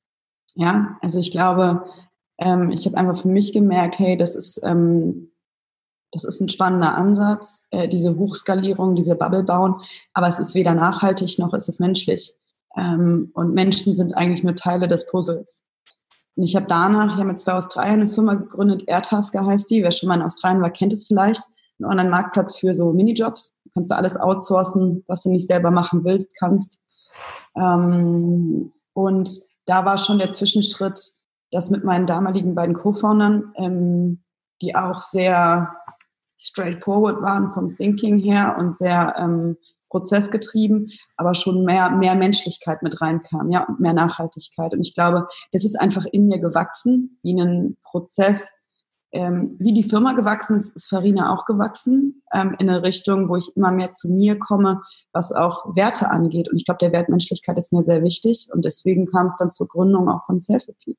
Ja, 0.55 0.97
also 1.03 1.19
ich 1.19 1.31
glaube, 1.31 1.85
ähm, 2.39 2.71
ich 2.71 2.87
habe 2.87 2.97
einfach 2.97 3.21
für 3.21 3.29
mich 3.29 3.53
gemerkt, 3.53 3.99
hey, 3.99 4.17
das 4.17 4.35
ist, 4.35 4.61
ähm, 4.65 5.33
das 6.13 6.25
ist 6.25 6.41
ein 6.41 6.49
spannender 6.49 6.95
Ansatz, 6.95 7.67
äh, 7.71 7.89
diese 7.89 8.17
Hochskalierung, 8.17 8.95
diese 8.95 9.15
Bubble 9.15 9.43
bauen, 9.43 9.77
aber 10.15 10.29
es 10.29 10.39
ist 10.39 10.55
weder 10.55 10.75
nachhaltig 10.75 11.39
noch 11.39 11.53
ist 11.55 11.69
es 11.69 11.79
menschlich. 11.79 12.35
Ähm, 12.77 13.31
und 13.35 13.55
Menschen 13.55 13.95
sind 13.95 14.17
eigentlich 14.17 14.45
nur 14.45 14.55
Teile 14.55 14.89
des 14.89 15.07
Puzzles. 15.07 15.65
Und 16.37 16.45
ich 16.45 16.55
habe 16.55 16.67
danach 16.69 17.19
ja 17.19 17.25
mit 17.25 17.41
zwei 17.41 17.55
Australien 17.55 18.03
eine 18.03 18.11
Firma 18.11 18.35
gegründet, 18.35 18.85
Airtasker 18.87 19.45
heißt 19.45 19.71
die. 19.71 19.83
Wer 19.83 19.91
schon 19.91 20.09
mal 20.09 20.15
in 20.15 20.23
Australien 20.23 20.63
war, 20.63 20.71
kennt 20.71 20.93
es 20.93 21.07
vielleicht. 21.07 21.43
Ein 21.81 21.87
Online-Marktplatz 21.87 22.57
für 22.57 22.75
so 22.75 22.93
Minijobs 22.93 23.57
kannst 23.73 23.91
du 23.91 23.97
alles 23.97 24.17
outsourcen, 24.17 25.05
was 25.07 25.23
du 25.23 25.31
nicht 25.31 25.47
selber 25.47 25.71
machen 25.71 26.05
willst, 26.05 26.35
kannst. 26.39 26.81
Ähm, 27.57 28.73
und 28.93 29.31
da 29.67 29.85
war 29.85 29.99
schon 29.99 30.19
der 30.19 30.33
Zwischenschritt, 30.33 31.01
dass 31.51 31.71
mit 31.71 31.85
meinen 31.85 32.07
damaligen 32.07 32.55
beiden 32.55 32.75
Co-Foundern, 32.75 33.53
ähm, 33.57 34.23
die 34.61 34.75
auch 34.75 35.01
sehr 35.01 35.75
straightforward 36.37 37.23
waren 37.23 37.51
vom 37.51 37.71
Thinking 37.71 38.19
her 38.19 38.57
und 38.59 38.77
sehr 38.77 39.15
ähm, 39.19 39.57
prozessgetrieben, 39.89 40.93
aber 41.17 41.35
schon 41.35 41.65
mehr, 41.65 41.91
mehr 41.91 42.15
Menschlichkeit 42.15 42.83
mit 42.83 43.01
reinkam, 43.01 43.51
ja, 43.51 43.65
und 43.65 43.81
mehr 43.81 43.95
Nachhaltigkeit. 43.95 44.73
Und 44.73 44.81
ich 44.83 44.95
glaube, 44.95 45.27
das 45.53 45.65
ist 45.65 45.81
einfach 45.81 46.05
in 46.05 46.27
mir 46.27 46.39
gewachsen, 46.39 47.19
wie 47.23 47.41
ein 47.41 47.77
Prozess, 47.83 48.53
ähm, 49.13 49.57
wie 49.59 49.73
die 49.73 49.85
Firma 49.85 50.13
gewachsen 50.13 50.57
ist, 50.57 50.77
ist 50.77 50.89
Farina 50.89 51.33
auch 51.33 51.45
gewachsen, 51.47 52.23
ähm, 52.33 52.55
in 52.59 52.69
eine 52.69 52.83
Richtung, 52.83 53.29
wo 53.29 53.37
ich 53.37 53.57
immer 53.57 53.73
mehr 53.73 53.93
zu 53.93 54.09
mir 54.09 54.39
komme, 54.39 54.83
was 55.13 55.33
auch 55.33 55.75
Werte 55.75 56.11
angeht. 56.11 56.51
Und 56.51 56.59
ich 56.59 56.67
glaube, 56.67 56.79
der 56.79 56.93
Wert 56.93 57.09
Menschlichkeit 57.09 57.57
ist 57.57 57.73
mir 57.73 57.85
sehr 57.85 58.03
wichtig. 58.03 58.49
Und 58.53 58.65
deswegen 58.65 59.07
kam 59.07 59.29
es 59.29 59.37
dann 59.39 59.51
zur 59.51 59.69
Gründung 59.69 60.09
auch 60.09 60.25
von 60.27 60.41
Selfie. 60.41 60.99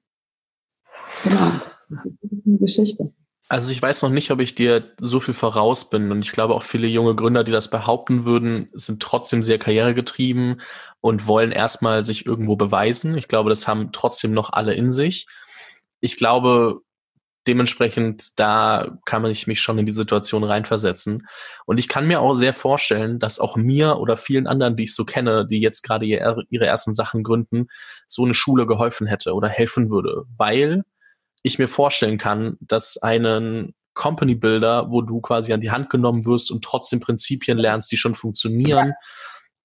Genau. 1.23 1.51
Das 1.89 2.05
ist 2.05 2.45
eine 2.45 2.57
Geschichte. 2.57 3.13
Also 3.51 3.71
ich 3.71 3.81
weiß 3.81 4.03
noch 4.03 4.11
nicht, 4.11 4.29
ob 4.29 4.41
ich 4.41 4.53
dir 4.53 4.91
so 4.99 5.19
viel 5.19 5.33
voraus 5.33 5.89
bin. 5.89 6.11
Und 6.11 6.23
ich 6.23 6.31
glaube 6.31 6.53
auch 6.53 6.61
viele 6.61 6.87
junge 6.87 7.15
Gründer, 7.15 7.43
die 7.43 7.51
das 7.51 7.71
behaupten 7.71 8.23
würden, 8.23 8.69
sind 8.73 9.01
trotzdem 9.01 9.41
sehr 9.41 9.57
karrieregetrieben 9.57 10.61
und 11.01 11.25
wollen 11.25 11.51
erstmal 11.51 12.03
sich 12.03 12.27
irgendwo 12.27 12.55
beweisen. 12.55 13.17
Ich 13.17 13.27
glaube, 13.27 13.49
das 13.49 13.67
haben 13.67 13.91
trotzdem 13.91 14.31
noch 14.31 14.53
alle 14.53 14.75
in 14.75 14.91
sich. 14.91 15.27
Ich 15.99 16.15
glaube, 16.15 16.81
dementsprechend, 17.47 18.39
da 18.39 18.97
kann 19.05 19.21
man 19.21 19.35
mich 19.45 19.61
schon 19.61 19.79
in 19.79 19.85
die 19.85 19.91
Situation 19.91 20.43
reinversetzen. 20.43 21.27
Und 21.65 21.77
ich 21.77 21.87
kann 21.87 22.07
mir 22.07 22.21
auch 22.21 22.33
sehr 22.33 22.53
vorstellen, 22.53 23.19
dass 23.19 23.39
auch 23.39 23.55
mir 23.55 23.97
oder 23.97 24.17
vielen 24.17 24.47
anderen, 24.47 24.75
die 24.75 24.83
ich 24.83 24.95
so 24.95 25.05
kenne, 25.05 25.47
die 25.47 25.61
jetzt 25.61 25.83
gerade 25.83 26.05
ihre 26.05 26.65
ersten 26.65 26.93
Sachen 26.93 27.23
gründen, 27.23 27.67
so 28.07 28.23
eine 28.23 28.33
Schule 28.33 28.65
geholfen 28.65 29.07
hätte 29.07 29.33
oder 29.33 29.49
helfen 29.49 29.89
würde, 29.89 30.23
weil 30.37 30.83
ich 31.41 31.57
mir 31.57 31.67
vorstellen 31.67 32.17
kann, 32.17 32.57
dass 32.59 32.97
einen 32.97 33.73
Company 33.93 34.35
Builder, 34.35 34.91
wo 34.91 35.01
du 35.01 35.19
quasi 35.19 35.51
an 35.53 35.61
die 35.61 35.71
Hand 35.71 35.89
genommen 35.89 36.25
wirst 36.25 36.51
und 36.51 36.63
trotzdem 36.63 36.99
Prinzipien 36.99 37.57
lernst, 37.57 37.91
die 37.91 37.97
schon 37.97 38.15
funktionieren, 38.15 38.93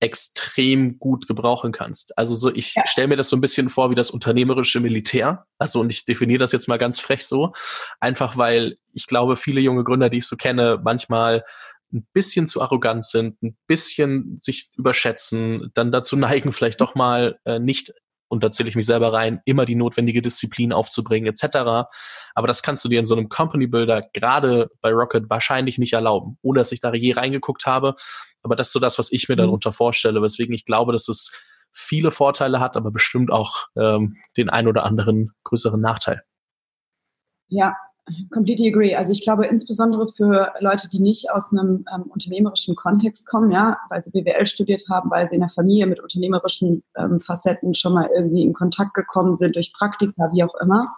extrem 0.00 0.98
gut 0.98 1.26
gebrauchen 1.26 1.72
kannst. 1.72 2.16
Also 2.18 2.34
so, 2.34 2.54
ich 2.54 2.74
ja. 2.74 2.86
stelle 2.86 3.08
mir 3.08 3.16
das 3.16 3.28
so 3.28 3.36
ein 3.36 3.40
bisschen 3.40 3.68
vor 3.68 3.90
wie 3.90 3.94
das 3.94 4.10
unternehmerische 4.10 4.80
Militär. 4.80 5.46
Also 5.58 5.80
und 5.80 5.90
ich 5.90 6.04
definiere 6.04 6.40
das 6.40 6.52
jetzt 6.52 6.68
mal 6.68 6.78
ganz 6.78 7.00
frech 7.00 7.26
so, 7.26 7.52
einfach 8.00 8.36
weil 8.36 8.76
ich 8.92 9.06
glaube, 9.06 9.36
viele 9.36 9.60
junge 9.60 9.84
Gründer, 9.84 10.10
die 10.10 10.18
ich 10.18 10.26
so 10.26 10.36
kenne, 10.36 10.80
manchmal 10.82 11.44
ein 11.92 12.06
bisschen 12.12 12.46
zu 12.48 12.60
arrogant 12.60 13.04
sind, 13.04 13.40
ein 13.42 13.56
bisschen 13.66 14.38
sich 14.40 14.70
überschätzen, 14.76 15.70
dann 15.74 15.92
dazu 15.92 16.16
neigen, 16.16 16.52
vielleicht 16.52 16.80
doch 16.80 16.94
mal 16.94 17.38
äh, 17.44 17.58
nicht 17.58 17.92
und 18.28 18.42
da 18.42 18.50
zähle 18.50 18.68
ich 18.68 18.74
mich 18.74 18.86
selber 18.86 19.12
rein, 19.12 19.40
immer 19.44 19.64
die 19.64 19.76
notwendige 19.76 20.20
Disziplin 20.20 20.72
aufzubringen, 20.72 21.32
etc. 21.32 21.86
Aber 22.34 22.46
das 22.48 22.62
kannst 22.62 22.84
du 22.84 22.88
dir 22.88 22.98
in 22.98 23.04
so 23.04 23.14
einem 23.14 23.28
Company 23.28 23.68
Builder 23.68 24.02
gerade 24.12 24.70
bei 24.80 24.92
Rocket 24.92 25.30
wahrscheinlich 25.30 25.78
nicht 25.78 25.92
erlauben, 25.92 26.36
ohne 26.42 26.58
dass 26.58 26.72
ich 26.72 26.80
da 26.80 26.92
je 26.92 27.12
reingeguckt 27.12 27.64
habe. 27.66 27.94
Aber 28.44 28.54
das 28.54 28.68
ist 28.68 28.72
so 28.72 28.80
das, 28.80 28.98
was 28.98 29.10
ich 29.10 29.28
mir 29.28 29.34
mhm. 29.34 29.40
darunter 29.40 29.72
vorstelle, 29.72 30.22
weswegen 30.22 30.54
ich 30.54 30.64
glaube, 30.64 30.92
dass 30.92 31.08
es 31.08 31.32
viele 31.72 32.12
Vorteile 32.12 32.60
hat, 32.60 32.76
aber 32.76 32.92
bestimmt 32.92 33.32
auch 33.32 33.66
ähm, 33.76 34.16
den 34.36 34.48
ein 34.48 34.68
oder 34.68 34.84
anderen 34.84 35.32
größeren 35.42 35.80
Nachteil. 35.80 36.22
Ja, 37.48 37.74
completely 38.30 38.68
agree. 38.68 38.94
Also 38.94 39.12
ich 39.12 39.22
glaube 39.22 39.46
insbesondere 39.46 40.06
für 40.06 40.52
Leute, 40.60 40.88
die 40.88 41.00
nicht 41.00 41.30
aus 41.30 41.50
einem 41.50 41.84
ähm, 41.92 42.02
unternehmerischen 42.02 42.76
Kontext 42.76 43.26
kommen, 43.26 43.50
ja, 43.50 43.78
weil 43.88 44.02
sie 44.02 44.10
BWL 44.10 44.46
studiert 44.46 44.84
haben, 44.90 45.10
weil 45.10 45.26
sie 45.28 45.34
in 45.34 45.40
der 45.40 45.50
Familie 45.50 45.86
mit 45.86 46.00
unternehmerischen 46.00 46.84
ähm, 46.96 47.18
Facetten 47.18 47.74
schon 47.74 47.94
mal 47.94 48.08
irgendwie 48.14 48.42
in 48.42 48.52
Kontakt 48.52 48.94
gekommen 48.94 49.34
sind 49.34 49.56
durch 49.56 49.72
Praktika, 49.72 50.30
wie 50.32 50.44
auch 50.44 50.54
immer, 50.60 50.94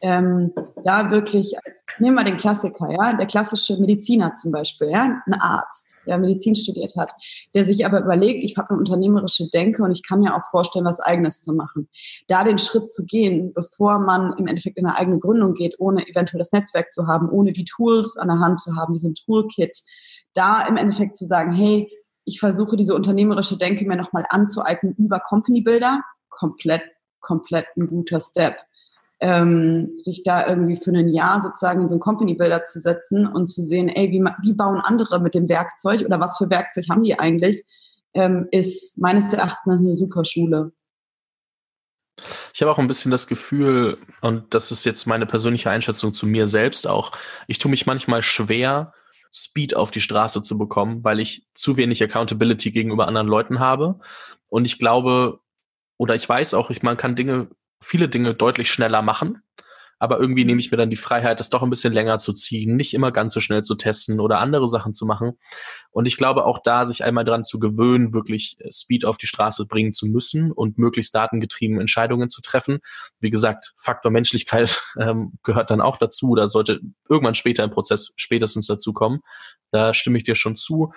ähm, 0.00 0.52
da 0.84 1.10
wirklich, 1.10 1.54
nehmen 1.98 2.16
wir 2.16 2.24
den 2.24 2.36
Klassiker, 2.36 2.90
ja, 2.90 3.14
der 3.14 3.26
klassische 3.26 3.78
Mediziner 3.80 4.34
zum 4.34 4.52
Beispiel, 4.52 4.90
ja, 4.90 5.22
ein 5.26 5.34
Arzt, 5.34 5.96
der 6.06 6.18
Medizin 6.18 6.54
studiert 6.54 6.94
hat, 6.96 7.12
der 7.54 7.64
sich 7.64 7.86
aber 7.86 8.00
überlegt, 8.00 8.44
ich 8.44 8.56
habe 8.56 8.70
eine 8.70 8.78
unternehmerische 8.78 9.48
Denke 9.50 9.82
und 9.82 9.92
ich 9.92 10.02
kann 10.02 10.20
mir 10.20 10.34
auch 10.34 10.46
vorstellen, 10.50 10.84
was 10.84 11.00
Eigenes 11.00 11.42
zu 11.42 11.52
machen. 11.52 11.88
Da 12.28 12.44
den 12.44 12.58
Schritt 12.58 12.90
zu 12.90 13.04
gehen, 13.04 13.52
bevor 13.54 13.98
man 13.98 14.34
im 14.38 14.46
Endeffekt 14.46 14.78
in 14.78 14.86
eine 14.86 14.96
eigene 14.96 15.18
Gründung 15.18 15.54
geht, 15.54 15.76
ohne 15.78 16.06
eventuell 16.08 16.38
das 16.38 16.52
Netzwerk 16.52 16.92
zu 16.92 17.06
haben, 17.06 17.28
ohne 17.28 17.52
die 17.52 17.64
Tools 17.64 18.16
an 18.16 18.28
der 18.28 18.40
Hand 18.40 18.58
zu 18.58 18.76
haben, 18.76 18.94
ein 18.94 19.14
Toolkit, 19.14 19.82
da 20.34 20.66
im 20.66 20.76
Endeffekt 20.76 21.16
zu 21.16 21.24
sagen, 21.24 21.52
hey, 21.52 21.90
ich 22.24 22.40
versuche 22.40 22.76
diese 22.76 22.94
unternehmerische 22.94 23.56
Denke 23.56 23.86
mir 23.86 23.96
nochmal 23.96 24.26
anzueignen 24.28 24.94
über 24.98 25.20
Company 25.20 25.62
Builder, 25.62 26.00
komplett, 26.28 26.82
komplett 27.20 27.66
ein 27.76 27.86
guter 27.86 28.20
Step. 28.20 28.56
Ähm, 29.18 29.92
sich 29.96 30.22
da 30.24 30.46
irgendwie 30.46 30.76
für 30.76 30.90
ein 30.90 31.08
Jahr 31.08 31.40
sozusagen 31.40 31.80
in 31.80 31.88
so 31.88 31.94
einen 31.94 32.00
Company 32.00 32.34
Builder 32.34 32.62
zu 32.64 32.78
setzen 32.80 33.26
und 33.26 33.46
zu 33.46 33.62
sehen, 33.62 33.88
ey, 33.88 34.10
wie, 34.10 34.22
wie 34.42 34.52
bauen 34.52 34.78
andere 34.78 35.20
mit 35.20 35.34
dem 35.34 35.48
Werkzeug 35.48 36.02
oder 36.04 36.20
was 36.20 36.36
für 36.36 36.50
Werkzeug 36.50 36.84
haben 36.90 37.02
die 37.02 37.18
eigentlich, 37.18 37.64
ähm, 38.12 38.46
ist 38.50 38.98
meines 38.98 39.32
Erachtens 39.32 39.80
eine 39.80 39.96
super 39.96 40.24
Schule. 40.26 40.72
Ich 42.54 42.62
habe 42.62 42.70
auch 42.70 42.78
ein 42.78 42.88
bisschen 42.88 43.10
das 43.10 43.26
Gefühl, 43.26 43.98
und 44.20 44.54
das 44.54 44.70
ist 44.70 44.84
jetzt 44.84 45.06
meine 45.06 45.26
persönliche 45.26 45.70
Einschätzung 45.70 46.12
zu 46.12 46.26
mir 46.26 46.48
selbst 46.48 46.86
auch, 46.86 47.12
ich 47.46 47.58
tue 47.58 47.70
mich 47.70 47.86
manchmal 47.86 48.22
schwer, 48.22 48.92
Speed 49.34 49.76
auf 49.76 49.90
die 49.90 50.00
Straße 50.00 50.40
zu 50.40 50.56
bekommen, 50.56 51.04
weil 51.04 51.20
ich 51.20 51.46
zu 51.52 51.76
wenig 51.76 52.02
Accountability 52.02 52.70
gegenüber 52.70 53.06
anderen 53.06 53.28
Leuten 53.28 53.60
habe. 53.60 53.98
Und 54.48 54.64
ich 54.64 54.78
glaube, 54.78 55.40
oder 55.98 56.14
ich 56.14 56.26
weiß 56.26 56.54
auch, 56.54 56.70
ich, 56.70 56.82
man 56.82 56.96
kann 56.96 57.16
Dinge, 57.16 57.48
viele 57.80 58.08
Dinge 58.08 58.34
deutlich 58.34 58.70
schneller 58.70 59.02
machen 59.02 59.42
aber 59.98 60.18
irgendwie 60.20 60.44
nehme 60.44 60.60
ich 60.60 60.70
mir 60.70 60.76
dann 60.76 60.90
die 60.90 60.96
Freiheit, 60.96 61.40
das 61.40 61.50
doch 61.50 61.62
ein 61.62 61.70
bisschen 61.70 61.92
länger 61.92 62.18
zu 62.18 62.32
ziehen, 62.32 62.76
nicht 62.76 62.92
immer 62.92 63.12
ganz 63.12 63.32
so 63.32 63.40
schnell 63.40 63.62
zu 63.62 63.74
testen 63.76 64.20
oder 64.20 64.40
andere 64.40 64.68
Sachen 64.68 64.92
zu 64.92 65.06
machen. 65.06 65.38
Und 65.90 66.06
ich 66.06 66.18
glaube 66.18 66.44
auch 66.44 66.58
da, 66.62 66.84
sich 66.84 67.02
einmal 67.02 67.24
dran 67.24 67.44
zu 67.44 67.58
gewöhnen, 67.58 68.12
wirklich 68.12 68.56
äh, 68.60 68.70
Speed 68.70 69.06
auf 69.06 69.16
die 69.16 69.26
Straße 69.26 69.66
bringen 69.66 69.92
zu 69.92 70.06
müssen 70.06 70.52
und 70.52 70.76
möglichst 70.76 71.14
datengetrieben 71.14 71.80
Entscheidungen 71.80 72.28
zu 72.28 72.42
treffen. 72.42 72.80
Wie 73.20 73.30
gesagt, 73.30 73.72
Faktor 73.78 74.12
Menschlichkeit 74.12 74.82
ähm, 75.00 75.32
gehört 75.42 75.70
dann 75.70 75.80
auch 75.80 75.96
dazu 75.96 76.30
oder 76.30 76.46
sollte 76.48 76.80
irgendwann 77.08 77.34
später 77.34 77.64
im 77.64 77.70
Prozess 77.70 78.12
spätestens 78.16 78.66
dazu 78.66 78.92
kommen. 78.92 79.20
Da 79.70 79.94
stimme 79.94 80.18
ich 80.18 80.24
dir 80.24 80.34
schon 80.34 80.56
zu. 80.56 80.92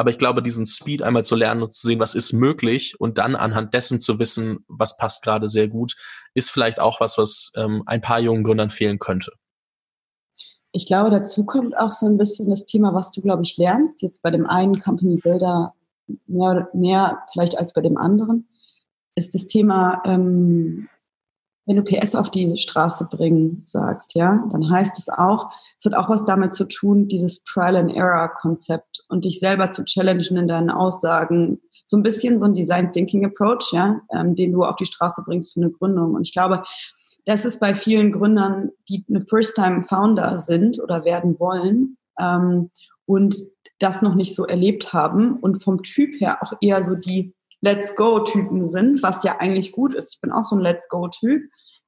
Aber 0.00 0.08
ich 0.08 0.18
glaube, 0.18 0.42
diesen 0.42 0.64
Speed 0.64 1.02
einmal 1.02 1.24
zu 1.24 1.36
lernen 1.36 1.62
und 1.62 1.74
zu 1.74 1.86
sehen, 1.86 2.00
was 2.00 2.14
ist 2.14 2.32
möglich 2.32 2.98
und 2.98 3.18
dann 3.18 3.36
anhand 3.36 3.74
dessen 3.74 4.00
zu 4.00 4.18
wissen, 4.18 4.64
was 4.66 4.96
passt 4.96 5.22
gerade 5.22 5.50
sehr 5.50 5.68
gut, 5.68 5.94
ist 6.32 6.50
vielleicht 6.50 6.80
auch 6.80 7.00
was, 7.00 7.18
was 7.18 7.52
ähm, 7.54 7.82
ein 7.84 8.00
paar 8.00 8.18
jungen 8.18 8.42
Gründern 8.42 8.70
fehlen 8.70 8.98
könnte. 8.98 9.32
Ich 10.72 10.86
glaube, 10.86 11.10
dazu 11.10 11.44
kommt 11.44 11.76
auch 11.76 11.92
so 11.92 12.06
ein 12.06 12.16
bisschen 12.16 12.48
das 12.48 12.64
Thema, 12.64 12.94
was 12.94 13.12
du, 13.12 13.20
glaube 13.20 13.42
ich, 13.42 13.58
lernst. 13.58 14.00
Jetzt 14.00 14.22
bei 14.22 14.30
dem 14.30 14.46
einen 14.46 14.78
Company 14.78 15.18
Builder 15.18 15.74
mehr, 16.26 16.70
mehr 16.72 17.18
vielleicht 17.30 17.58
als 17.58 17.74
bei 17.74 17.82
dem 17.82 17.98
anderen, 17.98 18.48
ist 19.16 19.34
das 19.34 19.48
Thema 19.48 20.00
ähm, 20.06 20.88
wenn 21.70 21.76
du 21.76 21.84
PS 21.84 22.16
auf 22.16 22.32
die 22.32 22.56
Straße 22.56 23.06
bringen 23.08 23.62
sagst, 23.64 24.16
ja, 24.16 24.44
dann 24.50 24.68
heißt 24.68 24.98
es 24.98 25.08
auch, 25.08 25.52
es 25.78 25.84
hat 25.84 25.94
auch 25.94 26.08
was 26.08 26.24
damit 26.24 26.52
zu 26.52 26.64
tun, 26.64 27.06
dieses 27.06 27.44
Trial 27.44 27.76
and 27.76 27.94
Error 27.94 28.28
Konzept 28.30 29.04
und 29.08 29.24
dich 29.24 29.38
selber 29.38 29.70
zu 29.70 29.84
challengen 29.84 30.36
in 30.36 30.48
deinen 30.48 30.70
Aussagen. 30.70 31.60
So 31.86 31.96
ein 31.96 32.02
bisschen 32.02 32.40
so 32.40 32.46
ein 32.46 32.54
Design 32.54 32.90
Thinking 32.90 33.24
Approach, 33.24 33.72
ja, 33.72 34.00
ähm, 34.12 34.34
den 34.34 34.52
du 34.52 34.64
auf 34.64 34.74
die 34.74 34.84
Straße 34.84 35.22
bringst 35.24 35.54
für 35.54 35.60
eine 35.60 35.70
Gründung. 35.70 36.14
Und 36.14 36.22
ich 36.22 36.32
glaube, 36.32 36.64
das 37.24 37.44
ist 37.44 37.60
bei 37.60 37.76
vielen 37.76 38.10
Gründern, 38.10 38.70
die 38.88 39.04
eine 39.08 39.22
First-Time-Founder 39.22 40.40
sind 40.40 40.82
oder 40.82 41.04
werden 41.04 41.38
wollen 41.38 41.98
ähm, 42.18 42.70
und 43.06 43.36
das 43.78 44.02
noch 44.02 44.16
nicht 44.16 44.34
so 44.34 44.44
erlebt 44.44 44.92
haben 44.92 45.34
und 45.34 45.62
vom 45.62 45.84
Typ 45.84 46.20
her 46.20 46.42
auch 46.42 46.54
eher 46.60 46.82
so 46.82 46.96
die 46.96 47.32
Let's 47.60 47.94
Go-Typen 47.94 48.66
sind, 48.66 49.02
was 49.02 49.22
ja 49.22 49.36
eigentlich 49.38 49.72
gut 49.72 49.94
ist. 49.94 50.14
Ich 50.14 50.20
bin 50.20 50.32
auch 50.32 50.44
so 50.44 50.56
ein 50.56 50.62
Let's 50.62 50.88
Go-Typ 50.88 51.42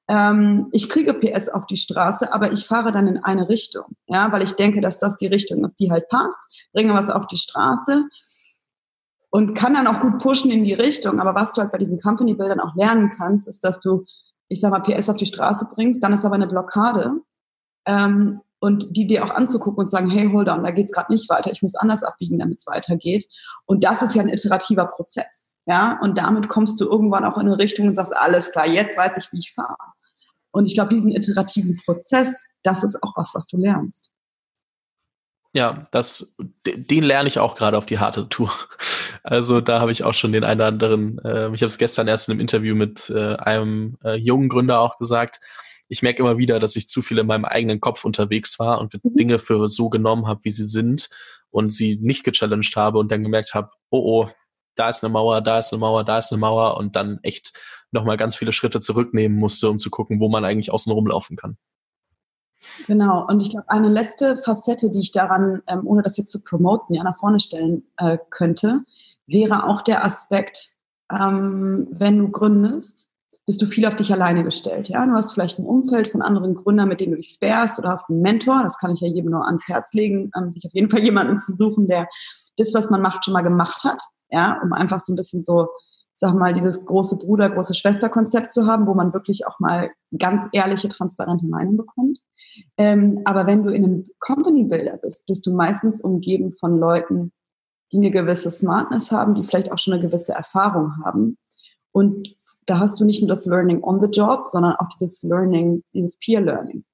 ähm, 0.08 0.68
ich 0.72 0.88
kriege 0.88 1.14
PS 1.14 1.48
auf 1.48 1.66
die 1.66 1.76
Straße, 1.76 2.32
aber 2.32 2.52
ich 2.52 2.66
fahre 2.66 2.92
dann 2.92 3.06
in 3.06 3.18
eine 3.18 3.48
Richtung, 3.48 3.84
ja, 4.06 4.32
weil 4.32 4.42
ich 4.42 4.52
denke, 4.54 4.80
dass 4.80 4.98
das 4.98 5.16
die 5.16 5.28
Richtung 5.28 5.64
ist, 5.64 5.76
die 5.76 5.90
halt 5.90 6.08
passt, 6.08 6.38
bringe 6.72 6.92
was 6.92 7.08
auf 7.08 7.26
die 7.28 7.38
Straße 7.38 8.04
und 9.30 9.54
kann 9.54 9.74
dann 9.74 9.86
auch 9.86 10.00
gut 10.00 10.18
pushen 10.18 10.50
in 10.50 10.64
die 10.64 10.74
Richtung. 10.74 11.20
Aber 11.20 11.34
was 11.34 11.52
du 11.52 11.62
halt 11.62 11.72
bei 11.72 11.78
diesen 11.78 12.00
Company-Bildern 12.00 12.60
auch 12.60 12.74
lernen 12.74 13.10
kannst, 13.16 13.48
ist, 13.48 13.64
dass 13.64 13.80
du, 13.80 14.04
ich 14.48 14.60
sag 14.60 14.70
mal, 14.70 14.80
PS 14.80 15.08
auf 15.08 15.16
die 15.16 15.26
Straße 15.26 15.66
bringst, 15.72 16.02
dann 16.02 16.12
ist 16.12 16.24
aber 16.24 16.34
eine 16.34 16.48
Blockade. 16.48 17.20
Ähm, 17.86 18.40
und 18.62 18.96
die 18.96 19.08
dir 19.08 19.24
auch 19.24 19.30
anzugucken 19.30 19.80
und 19.80 19.90
sagen, 19.90 20.08
hey, 20.08 20.30
hold 20.30 20.48
on, 20.48 20.62
da 20.62 20.70
geht's 20.70 20.92
gerade 20.92 21.10
nicht 21.10 21.28
weiter, 21.28 21.50
ich 21.50 21.62
muss 21.62 21.74
anders 21.74 22.04
abbiegen, 22.04 22.38
damit 22.38 22.60
es 22.60 22.66
weitergeht. 22.68 23.26
Und 23.66 23.82
das 23.82 24.02
ist 24.02 24.14
ja 24.14 24.22
ein 24.22 24.28
iterativer 24.28 24.86
Prozess. 24.86 25.56
Ja, 25.66 25.98
und 26.00 26.16
damit 26.16 26.48
kommst 26.48 26.80
du 26.80 26.88
irgendwann 26.88 27.24
auch 27.24 27.38
in 27.38 27.48
eine 27.48 27.58
Richtung 27.58 27.88
und 27.88 27.96
sagst, 27.96 28.14
alles 28.14 28.52
klar, 28.52 28.68
jetzt 28.68 28.96
weiß 28.96 29.16
ich, 29.16 29.32
wie 29.32 29.40
ich 29.40 29.52
fahre. 29.52 29.76
Und 30.52 30.66
ich 30.66 30.74
glaube, 30.74 30.94
diesen 30.94 31.10
iterativen 31.10 31.76
Prozess, 31.84 32.44
das 32.62 32.84
ist 32.84 33.02
auch 33.02 33.16
was, 33.16 33.34
was 33.34 33.48
du 33.48 33.56
lernst. 33.56 34.12
Ja, 35.52 35.88
das, 35.90 36.36
den 36.64 37.02
lerne 37.02 37.28
ich 37.28 37.40
auch 37.40 37.56
gerade 37.56 37.76
auf 37.76 37.86
die 37.86 37.98
harte 37.98 38.28
Tour. 38.28 38.52
Also 39.24 39.60
da 39.60 39.78
habe 39.78 39.92
ich 39.92 40.02
auch 40.02 40.14
schon 40.14 40.32
den 40.32 40.42
einen 40.42 40.60
oder 40.60 40.66
anderen, 40.66 41.18
äh, 41.20 41.54
ich 41.54 41.62
habe 41.62 41.66
es 41.66 41.78
gestern 41.78 42.08
erst 42.08 42.28
in 42.28 42.32
einem 42.32 42.40
Interview 42.40 42.74
mit 42.74 43.08
äh, 43.08 43.36
einem 43.36 43.96
äh, 44.02 44.16
jungen 44.16 44.48
Gründer 44.48 44.80
auch 44.80 44.98
gesagt, 44.98 45.38
ich 45.92 46.00
merke 46.00 46.22
immer 46.22 46.38
wieder, 46.38 46.58
dass 46.58 46.74
ich 46.74 46.88
zu 46.88 47.02
viel 47.02 47.18
in 47.18 47.26
meinem 47.26 47.44
eigenen 47.44 47.78
Kopf 47.78 48.06
unterwegs 48.06 48.58
war 48.58 48.80
und 48.80 48.94
mhm. 48.94 49.14
Dinge 49.14 49.38
für 49.38 49.68
so 49.68 49.90
genommen 49.90 50.26
habe, 50.26 50.40
wie 50.44 50.50
sie 50.50 50.64
sind 50.64 51.10
und 51.50 51.70
sie 51.70 51.98
nicht 52.00 52.24
gechallenged 52.24 52.76
habe 52.76 52.98
und 52.98 53.12
dann 53.12 53.22
gemerkt 53.22 53.52
habe, 53.52 53.68
oh 53.90 54.22
oh, 54.22 54.30
da 54.74 54.88
ist 54.88 55.04
eine 55.04 55.12
Mauer, 55.12 55.42
da 55.42 55.58
ist 55.58 55.70
eine 55.70 55.80
Mauer, 55.80 56.02
da 56.02 56.16
ist 56.16 56.32
eine 56.32 56.40
Mauer 56.40 56.78
und 56.78 56.96
dann 56.96 57.18
echt 57.22 57.52
nochmal 57.90 58.16
ganz 58.16 58.36
viele 58.36 58.52
Schritte 58.52 58.80
zurücknehmen 58.80 59.36
musste, 59.36 59.68
um 59.68 59.76
zu 59.76 59.90
gucken, 59.90 60.18
wo 60.18 60.30
man 60.30 60.46
eigentlich 60.46 60.72
außen 60.72 60.90
rumlaufen 60.90 61.36
kann. 61.36 61.58
Genau, 62.86 63.26
und 63.28 63.40
ich 63.40 63.50
glaube, 63.50 63.68
eine 63.68 63.90
letzte 63.90 64.38
Facette, 64.38 64.90
die 64.90 65.00
ich 65.00 65.12
daran, 65.12 65.60
ähm, 65.66 65.82
ohne 65.84 66.00
das 66.00 66.16
jetzt 66.16 66.30
zu 66.30 66.40
promoten, 66.40 66.94
ja 66.94 67.02
nach 67.02 67.18
vorne 67.18 67.38
stellen 67.38 67.82
äh, 67.98 68.16
könnte, 68.30 68.80
wäre 69.26 69.68
auch 69.68 69.82
der 69.82 70.06
Aspekt, 70.06 70.70
ähm, 71.12 71.86
wenn 71.90 72.18
du 72.18 72.30
gründest, 72.30 73.08
bist 73.46 73.60
du 73.60 73.66
viel 73.66 73.86
auf 73.86 73.96
dich 73.96 74.12
alleine 74.12 74.44
gestellt. 74.44 74.88
Ja? 74.88 75.04
Du 75.04 75.12
hast 75.12 75.32
vielleicht 75.32 75.58
ein 75.58 75.66
Umfeld 75.66 76.08
von 76.08 76.22
anderen 76.22 76.54
Gründern, 76.54 76.88
mit 76.88 77.00
denen 77.00 77.12
du 77.12 77.16
dich 77.16 77.28
sparest 77.28 77.78
oder 77.78 77.90
hast 77.90 78.08
einen 78.08 78.22
Mentor. 78.22 78.62
Das 78.62 78.78
kann 78.78 78.92
ich 78.92 79.00
ja 79.00 79.08
jedem 79.08 79.32
nur 79.32 79.46
ans 79.46 79.66
Herz 79.66 79.92
legen, 79.92 80.30
ähm, 80.36 80.50
sich 80.50 80.64
auf 80.64 80.74
jeden 80.74 80.90
Fall 80.90 81.00
jemanden 81.04 81.36
zu 81.38 81.52
suchen, 81.52 81.86
der 81.86 82.08
das, 82.56 82.72
was 82.74 82.90
man 82.90 83.02
macht, 83.02 83.24
schon 83.24 83.34
mal 83.34 83.42
gemacht 83.42 83.84
hat. 83.84 84.02
Ja, 84.30 84.60
um 84.62 84.72
einfach 84.72 85.00
so 85.00 85.12
ein 85.12 85.16
bisschen 85.16 85.42
so, 85.42 85.68
sag 86.14 86.34
mal, 86.34 86.54
dieses 86.54 86.86
große 86.86 87.18
Bruder, 87.18 87.50
große 87.50 87.74
Schwester-Konzept 87.74 88.52
zu 88.52 88.66
haben, 88.66 88.86
wo 88.86 88.94
man 88.94 89.12
wirklich 89.12 89.46
auch 89.46 89.58
mal 89.58 89.90
ganz 90.16 90.48
ehrliche, 90.52 90.88
transparente 90.88 91.46
Meinung 91.46 91.76
bekommt. 91.76 92.20
Ähm, 92.76 93.20
aber 93.24 93.46
wenn 93.46 93.62
du 93.62 93.70
in 93.70 93.84
einem 93.84 94.04
Company-Builder 94.20 94.98
bist, 94.98 95.26
bist 95.26 95.46
du 95.46 95.52
meistens 95.52 96.00
umgeben 96.00 96.52
von 96.58 96.78
Leuten, 96.78 97.32
die 97.92 97.98
eine 97.98 98.10
gewisse 98.10 98.50
Smartness 98.50 99.10
haben, 99.10 99.34
die 99.34 99.42
vielleicht 99.42 99.70
auch 99.70 99.78
schon 99.78 99.94
eine 99.94 100.02
gewisse 100.02 100.32
Erfahrung 100.32 101.04
haben. 101.04 101.36
Und 101.92 102.32
da 102.66 102.78
hast 102.78 103.00
du 103.00 103.04
nicht 103.04 103.20
nur 103.20 103.28
das 103.28 103.46
Learning 103.46 103.82
on 103.82 104.00
the 104.00 104.06
Job, 104.06 104.48
sondern 104.48 104.76
auch 104.76 104.88
dieses 104.88 105.22
Learning, 105.22 105.82
dieses 105.92 106.16
Peer 106.16 106.40
Learning. 106.40 106.84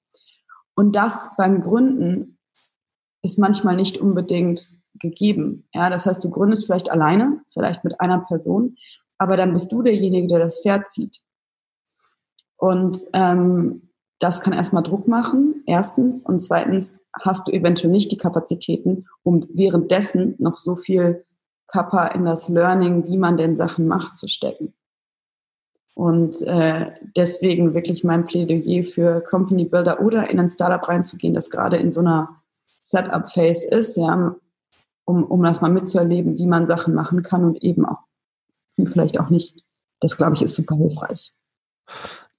Und 0.75 0.97
das 0.97 1.29
beim 1.37 1.61
Gründen 1.61 2.39
ist 3.23 3.39
manchmal 3.39 3.77
nicht 3.77 3.99
unbedingt 3.99 4.79
gegeben. 4.95 5.69
Ja, 5.75 5.91
das 5.91 6.07
heißt, 6.07 6.23
du 6.23 6.31
gründest 6.31 6.67
vielleicht 6.67 6.91
alleine, 6.91 7.43
vielleicht 7.53 7.85
mit 7.85 8.01
einer 8.01 8.21
Person, 8.21 8.77
aber 9.19 9.37
dann 9.37 9.53
bist 9.53 9.73
du 9.73 9.83
derjenige, 9.83 10.29
der 10.29 10.39
das 10.39 10.61
Pferd 10.63 10.89
zieht. 10.89 11.21
Und 12.57 12.99
ähm, 13.13 13.91
das 14.19 14.41
kann 14.41 14.53
erstmal 14.53 14.83
Druck 14.83 15.07
machen, 15.07 15.63
erstens. 15.67 16.21
Und 16.21 16.41
zweitens 16.41 17.01
hast 17.23 17.47
du 17.47 17.53
eventuell 17.53 17.91
nicht 17.91 18.11
die 18.11 18.17
Kapazitäten, 18.17 19.07
um 19.23 19.47
währenddessen 19.53 20.35
noch 20.39 20.57
so 20.57 20.77
viel 20.77 21.25
Kappa 21.69 22.07
in 22.09 22.25
das 22.25 22.49
Learning, 22.49 23.05
wie 23.05 23.19
man 23.19 23.37
denn 23.37 23.55
Sachen 23.55 23.87
macht, 23.87 24.17
zu 24.17 24.27
stecken. 24.27 24.75
Und 25.99 26.43
äh, 26.43 26.93
deswegen 27.17 27.75
wirklich 27.75 28.05
mein 28.05 28.25
Plädoyer 28.25 28.85
für 28.85 29.21
Company 29.21 29.65
Builder 29.65 30.01
oder 30.01 30.31
in 30.31 30.39
ein 30.39 30.49
Startup 30.49 30.87
reinzugehen, 30.89 31.35
das 31.35 31.51
gerade 31.51 31.77
in 31.77 31.91
so 31.91 31.99
einer 31.99 32.41
Setup-Phase 32.53 33.67
ist, 33.67 33.97
ja, 33.97 34.37
um, 35.05 35.25
um 35.25 35.43
das 35.43 35.61
mal 35.61 35.73
mitzuerleben, 35.73 36.39
wie 36.39 36.47
man 36.47 36.69
Sachen 36.69 36.95
machen 36.95 37.23
kann 37.23 37.45
und 37.45 37.65
eben 37.65 37.85
auch 37.85 37.99
vielleicht 38.87 39.19
auch 39.19 39.29
nicht. 39.29 39.65
Das, 39.99 40.17
glaube 40.17 40.37
ich, 40.37 40.43
ist 40.43 40.55
super 40.55 40.77
hilfreich. 40.77 41.35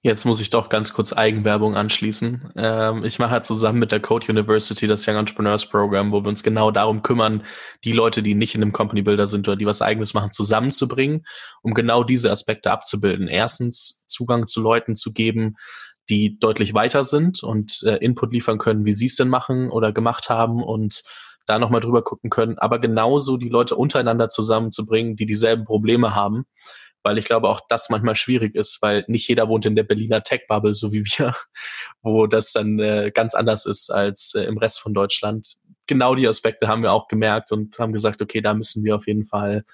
Jetzt 0.02 0.24
muss 0.24 0.40
ich 0.40 0.48
doch 0.48 0.70
ganz 0.70 0.94
kurz 0.94 1.12
Eigenwerbung 1.12 1.76
anschließen. 1.76 2.52
Ähm, 2.56 3.04
ich 3.04 3.18
mache 3.18 3.32
halt 3.32 3.44
zusammen 3.44 3.78
mit 3.78 3.92
der 3.92 4.00
Code 4.00 4.32
University 4.32 4.86
das 4.86 5.06
Young 5.06 5.16
Entrepreneurs 5.16 5.66
Program, 5.66 6.10
wo 6.10 6.24
wir 6.24 6.28
uns 6.28 6.42
genau 6.42 6.70
darum 6.70 7.02
kümmern, 7.02 7.44
die 7.84 7.92
Leute, 7.92 8.22
die 8.22 8.34
nicht 8.34 8.54
in 8.54 8.62
einem 8.62 8.72
Company 8.72 9.02
Builder 9.02 9.26
sind 9.26 9.46
oder 9.46 9.58
die 9.58 9.66
was 9.66 9.82
eigenes 9.82 10.14
machen, 10.14 10.32
zusammenzubringen, 10.32 11.26
um 11.60 11.74
genau 11.74 12.02
diese 12.02 12.30
Aspekte 12.30 12.70
abzubilden. 12.70 13.28
Erstens 13.28 14.04
Zugang 14.06 14.46
zu 14.46 14.62
Leuten 14.62 14.96
zu 14.96 15.12
geben, 15.12 15.56
die 16.08 16.38
deutlich 16.38 16.72
weiter 16.72 17.04
sind 17.04 17.42
und 17.42 17.82
äh, 17.84 17.96
Input 17.96 18.32
liefern 18.32 18.56
können, 18.56 18.86
wie 18.86 18.94
sie 18.94 19.06
es 19.06 19.16
denn 19.16 19.28
machen 19.28 19.70
oder 19.70 19.92
gemacht 19.92 20.30
haben 20.30 20.62
und 20.62 21.02
da 21.44 21.58
nochmal 21.58 21.80
drüber 21.82 22.02
gucken 22.02 22.30
können, 22.30 22.58
aber 22.58 22.78
genauso 22.78 23.36
die 23.36 23.48
Leute 23.50 23.76
untereinander 23.76 24.28
zusammenzubringen, 24.28 25.16
die 25.16 25.26
dieselben 25.26 25.64
Probleme 25.64 26.14
haben 26.14 26.46
weil 27.02 27.18
ich 27.18 27.24
glaube 27.24 27.48
auch 27.48 27.60
das 27.68 27.90
manchmal 27.90 28.14
schwierig 28.14 28.54
ist, 28.54 28.80
weil 28.82 29.04
nicht 29.08 29.28
jeder 29.28 29.48
wohnt 29.48 29.66
in 29.66 29.76
der 29.76 29.84
Berliner 29.84 30.22
Tech-Bubble, 30.22 30.74
so 30.74 30.92
wie 30.92 31.04
wir, 31.04 31.34
wo 32.02 32.26
das 32.26 32.52
dann 32.52 32.78
äh, 32.78 33.10
ganz 33.14 33.34
anders 33.34 33.66
ist 33.66 33.90
als 33.90 34.34
äh, 34.34 34.42
im 34.42 34.58
Rest 34.58 34.80
von 34.80 34.94
Deutschland. 34.94 35.56
genau 35.86 36.14
die 36.14 36.28
Aspekte 36.28 36.68
haben 36.68 36.82
wir 36.82 36.92
auch 36.92 37.08
gemerkt 37.08 37.52
und 37.52 37.78
haben 37.78 37.92
gesagt, 37.92 38.22
okay, 38.22 38.40
da 38.40 38.54
müssen 38.54 38.84
wir 38.84 38.96
auf 38.96 39.06
jeden 39.06 39.26
Fall 39.26 39.64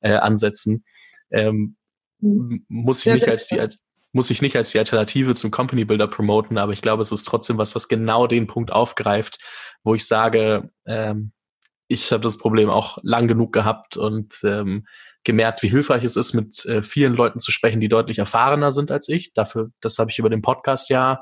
äh, 0.00 0.14
ansetzen. 0.14 0.84
Ähm, 1.30 1.76
mhm. 2.20 2.64
Muss 2.68 3.04
ich 3.04 3.14
nicht 3.14 3.28
als 3.28 3.48
die 3.48 3.60
muss 4.12 4.30
ich 4.30 4.40
nicht 4.40 4.56
als 4.56 4.70
die 4.70 4.78
Alternative 4.78 5.34
zum 5.34 5.50
Company 5.50 5.84
Builder 5.84 6.08
promoten, 6.08 6.56
aber 6.56 6.72
ich 6.72 6.80
glaube, 6.80 7.02
es 7.02 7.12
ist 7.12 7.24
trotzdem 7.24 7.58
was, 7.58 7.74
was 7.74 7.86
genau 7.86 8.26
den 8.26 8.46
Punkt 8.46 8.72
aufgreift, 8.72 9.38
wo 9.84 9.94
ich 9.94 10.06
sage, 10.06 10.70
ähm, 10.86 11.32
ich 11.86 12.10
habe 12.10 12.22
das 12.22 12.38
Problem 12.38 12.70
auch 12.70 12.98
lang 13.02 13.28
genug 13.28 13.52
gehabt 13.52 13.96
und 13.96 14.40
ähm, 14.42 14.86
gemerkt, 15.26 15.62
wie 15.64 15.68
hilfreich 15.68 16.04
es 16.04 16.16
ist, 16.16 16.34
mit 16.34 16.64
äh, 16.66 16.82
vielen 16.82 17.14
Leuten 17.14 17.40
zu 17.40 17.50
sprechen, 17.50 17.80
die 17.80 17.88
deutlich 17.88 18.18
erfahrener 18.18 18.70
sind 18.70 18.92
als 18.92 19.08
ich. 19.08 19.32
Dafür, 19.32 19.70
das 19.80 19.98
habe 19.98 20.10
ich 20.10 20.20
über 20.20 20.30
den 20.30 20.40
Podcast 20.40 20.88
ja 20.88 21.20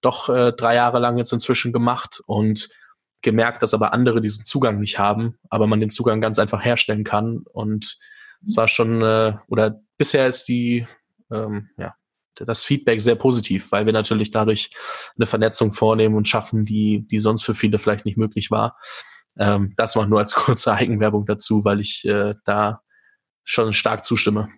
doch 0.00 0.30
äh, 0.30 0.52
drei 0.52 0.74
Jahre 0.74 0.98
lang 0.98 1.18
jetzt 1.18 1.32
inzwischen 1.32 1.72
gemacht 1.72 2.22
und 2.26 2.70
gemerkt, 3.20 3.62
dass 3.62 3.74
aber 3.74 3.92
andere 3.92 4.22
diesen 4.22 4.46
Zugang 4.46 4.80
nicht 4.80 4.98
haben, 4.98 5.38
aber 5.50 5.66
man 5.66 5.80
den 5.80 5.90
Zugang 5.90 6.22
ganz 6.22 6.38
einfach 6.38 6.64
herstellen 6.64 7.04
kann. 7.04 7.44
Und 7.52 7.98
es 8.42 8.56
war 8.56 8.68
schon, 8.68 9.02
äh, 9.02 9.34
oder 9.48 9.80
bisher 9.98 10.26
ist 10.26 10.48
die, 10.48 10.88
ähm, 11.30 11.68
ja, 11.76 11.94
das 12.34 12.64
Feedback 12.64 13.02
sehr 13.02 13.16
positiv, 13.16 13.70
weil 13.70 13.84
wir 13.84 13.92
natürlich 13.92 14.30
dadurch 14.30 14.70
eine 15.16 15.26
Vernetzung 15.26 15.72
vornehmen 15.72 16.16
und 16.16 16.26
schaffen, 16.26 16.64
die, 16.64 17.06
die 17.06 17.20
sonst 17.20 17.42
für 17.42 17.54
viele 17.54 17.78
vielleicht 17.78 18.06
nicht 18.06 18.16
möglich 18.16 18.50
war. 18.50 18.78
Ähm, 19.38 19.74
das 19.76 19.94
macht 19.94 20.08
nur 20.08 20.20
als 20.20 20.34
kurze 20.34 20.72
Eigenwerbung 20.72 21.26
dazu, 21.26 21.66
weil 21.66 21.80
ich 21.80 22.06
äh, 22.06 22.34
da 22.44 22.81
schon 23.44 23.72
stark 23.72 24.04
zustimme. 24.04 24.48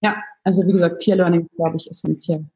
Ja, 0.00 0.22
also 0.44 0.66
wie 0.66 0.72
gesagt, 0.72 1.00
Peer 1.00 1.16
Learning, 1.16 1.48
glaube 1.56 1.76
ich, 1.76 1.90
essentiell. 1.90 2.46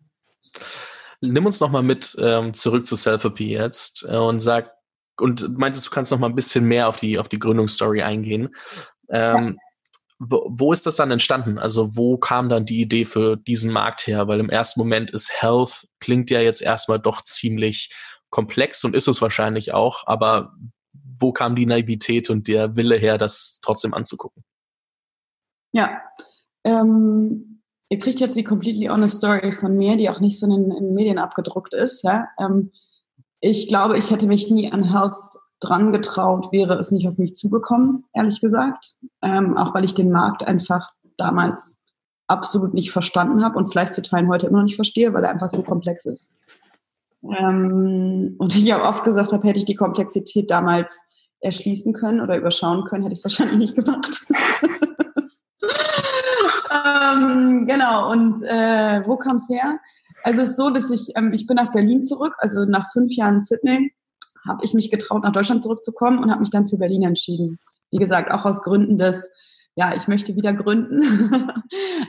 Nimm 1.20 1.46
uns 1.46 1.60
nochmal 1.60 1.82
mit 1.82 2.16
ähm, 2.18 2.54
zurück 2.54 2.86
zu 2.86 2.96
Selfie 2.96 3.52
jetzt 3.52 4.04
äh, 4.08 4.16
und 4.16 4.40
sag, 4.40 4.72
und 5.18 5.56
meintest, 5.58 5.86
du 5.86 5.90
kannst 5.90 6.10
noch 6.10 6.18
mal 6.18 6.28
ein 6.28 6.34
bisschen 6.34 6.64
mehr 6.64 6.88
auf 6.88 6.96
die, 6.96 7.18
auf 7.18 7.28
die 7.28 7.38
Gründungsstory 7.38 8.02
eingehen. 8.02 8.54
Ähm, 9.08 9.58
wo, 10.18 10.46
wo 10.48 10.72
ist 10.72 10.86
das 10.86 10.96
dann 10.96 11.10
entstanden? 11.10 11.58
Also 11.58 11.96
wo 11.96 12.16
kam 12.16 12.48
dann 12.48 12.64
die 12.64 12.80
Idee 12.80 13.04
für 13.04 13.36
diesen 13.36 13.72
Markt 13.72 14.06
her? 14.06 14.28
Weil 14.28 14.40
im 14.40 14.50
ersten 14.50 14.80
Moment 14.80 15.10
ist 15.10 15.30
Health, 15.42 15.86
klingt 16.00 16.30
ja 16.30 16.40
jetzt 16.40 16.62
erstmal 16.62 16.98
doch 16.98 17.22
ziemlich 17.22 17.92
komplex 18.30 18.82
und 18.84 18.96
ist 18.96 19.08
es 19.08 19.20
wahrscheinlich 19.20 19.74
auch, 19.74 20.06
aber 20.06 20.54
wo 21.18 21.32
kam 21.32 21.54
die 21.54 21.66
Naivität 21.66 22.30
und 22.30 22.48
der 22.48 22.76
Wille 22.76 22.96
her, 22.96 23.18
das 23.18 23.60
trotzdem 23.62 23.94
anzugucken? 23.94 24.42
Ja, 25.72 26.00
ähm, 26.64 27.62
ihr 27.88 27.98
kriegt 27.98 28.20
jetzt 28.20 28.36
die 28.36 28.44
completely 28.44 28.86
honest 28.86 29.18
Story 29.18 29.52
von 29.52 29.76
mir, 29.76 29.96
die 29.96 30.08
auch 30.08 30.20
nicht 30.20 30.38
so 30.38 30.46
in, 30.46 30.70
in 30.70 30.94
Medien 30.94 31.18
abgedruckt 31.18 31.74
ist. 31.74 32.02
Ja? 32.02 32.28
Ähm, 32.38 32.70
ich 33.40 33.68
glaube, 33.68 33.98
ich 33.98 34.10
hätte 34.10 34.26
mich 34.26 34.50
nie 34.50 34.72
an 34.72 34.92
Health 34.92 35.14
dran 35.60 35.92
getraut, 35.92 36.52
wäre 36.52 36.78
es 36.78 36.90
nicht 36.90 37.08
auf 37.08 37.18
mich 37.18 37.34
zugekommen, 37.34 38.04
ehrlich 38.14 38.40
gesagt. 38.40 38.96
Ähm, 39.22 39.56
auch 39.56 39.74
weil 39.74 39.84
ich 39.84 39.94
den 39.94 40.10
Markt 40.10 40.44
einfach 40.44 40.92
damals 41.16 41.76
absolut 42.26 42.74
nicht 42.74 42.90
verstanden 42.90 43.44
habe 43.44 43.58
und 43.58 43.70
vielleicht 43.70 43.94
zu 43.94 44.02
Teilen 44.02 44.28
heute 44.28 44.46
immer 44.46 44.58
noch 44.58 44.64
nicht 44.64 44.76
verstehe, 44.76 45.12
weil 45.12 45.24
er 45.24 45.30
einfach 45.30 45.50
so 45.50 45.62
komplex 45.62 46.04
ist. 46.06 46.40
Ähm, 47.22 48.34
und 48.38 48.56
ich 48.56 48.74
auch 48.74 48.88
oft 48.88 49.04
gesagt 49.04 49.32
habe, 49.32 49.46
hätte 49.46 49.58
ich 49.58 49.64
die 49.64 49.76
Komplexität 49.76 50.50
damals 50.50 51.00
erschließen 51.40 51.92
können 51.92 52.20
oder 52.20 52.36
überschauen 52.36 52.84
können, 52.84 53.02
hätte 53.02 53.12
ich 53.12 53.18
es 53.20 53.24
wahrscheinlich 53.24 53.58
nicht 53.58 53.74
gemacht. 53.74 54.26
ähm, 56.72 57.66
genau, 57.66 58.10
und 58.10 58.42
äh, 58.44 59.02
wo 59.06 59.16
kam 59.16 59.36
es 59.36 59.48
her? 59.48 59.78
Also 60.24 60.42
es 60.42 60.50
ist 60.50 60.56
so, 60.56 60.70
dass 60.70 60.90
ich, 60.90 61.12
ähm, 61.16 61.32
ich 61.32 61.46
bin 61.46 61.56
nach 61.56 61.72
Berlin 61.72 62.04
zurück, 62.04 62.34
also 62.38 62.64
nach 62.64 62.92
fünf 62.92 63.14
Jahren 63.14 63.40
Sydney 63.40 63.92
habe 64.46 64.64
ich 64.64 64.74
mich 64.74 64.90
getraut, 64.90 65.22
nach 65.22 65.32
Deutschland 65.32 65.62
zurückzukommen 65.62 66.18
und 66.18 66.30
habe 66.30 66.40
mich 66.40 66.50
dann 66.50 66.66
für 66.66 66.76
Berlin 66.76 67.02
entschieden. 67.02 67.58
Wie 67.90 67.98
gesagt, 67.98 68.30
auch 68.30 68.44
aus 68.44 68.62
Gründen 68.62 68.98
des, 68.98 69.30
ja, 69.76 69.94
ich 69.94 70.08
möchte 70.08 70.34
wieder 70.34 70.52
gründen. 70.52 71.00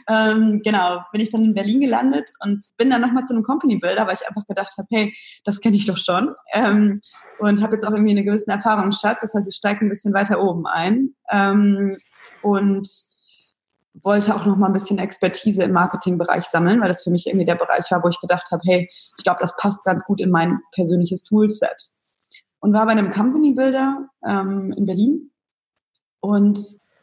ähm, 0.10 0.62
genau, 0.64 1.02
bin 1.12 1.22
ich 1.22 1.30
dann 1.30 1.44
in 1.44 1.54
Berlin 1.54 1.82
gelandet 1.82 2.32
und 2.44 2.66
bin 2.78 2.90
dann 2.90 3.02
nochmal 3.02 3.26
zu 3.26 3.34
einem 3.34 3.44
Company 3.44 3.78
Builder, 3.78 4.08
weil 4.08 4.16
ich 4.16 4.28
einfach 4.28 4.46
gedacht 4.46 4.74
habe, 4.78 4.88
hey, 4.92 5.16
das 5.44 5.60
kenne 5.60 5.78
ich 5.78 5.86
doch 5.86 5.98
schon. 5.98 6.34
Ähm, 6.54 7.00
und 7.40 7.62
habe 7.62 7.76
jetzt 7.76 7.86
auch 7.86 7.92
irgendwie 7.92 8.12
einen 8.12 8.26
gewissen 8.26 8.50
Erfahrungsschatz. 8.50 9.22
Das 9.22 9.34
heißt, 9.34 9.48
ich 9.48 9.56
steige 9.56 9.86
ein 9.86 9.90
bisschen 9.90 10.14
weiter 10.14 10.42
oben 10.42 10.66
ein. 10.66 11.16
Ähm, 11.32 11.98
und 12.42 12.88
wollte 14.02 14.36
auch 14.36 14.46
noch 14.46 14.58
mal 14.58 14.68
ein 14.68 14.74
bisschen 14.74 14.98
Expertise 14.98 15.64
im 15.64 15.72
Marketingbereich 15.72 16.46
sammeln, 16.46 16.82
weil 16.82 16.88
das 16.88 17.04
für 17.04 17.12
mich 17.12 17.28
irgendwie 17.28 17.46
der 17.46 17.56
Bereich 17.56 17.90
war, 17.92 18.04
wo 18.04 18.08
ich 18.08 18.20
gedacht 18.20 18.50
habe, 18.52 18.62
hey, 18.66 18.90
ich 19.18 19.24
glaube, 19.24 19.40
das 19.42 19.56
passt 19.56 19.84
ganz 19.84 20.04
gut 20.06 20.20
in 20.20 20.32
mein 20.32 20.60
persönliches 20.72 21.24
Toolset. 21.24 21.90
Und 22.60 22.74
war 22.74 22.86
bei 22.86 22.94
einem 22.94 23.10
Company 23.10 23.54
Builder 23.54 24.08
ähm, 24.26 24.74
in 24.76 24.86
Berlin 24.86 25.32
und 26.22 26.60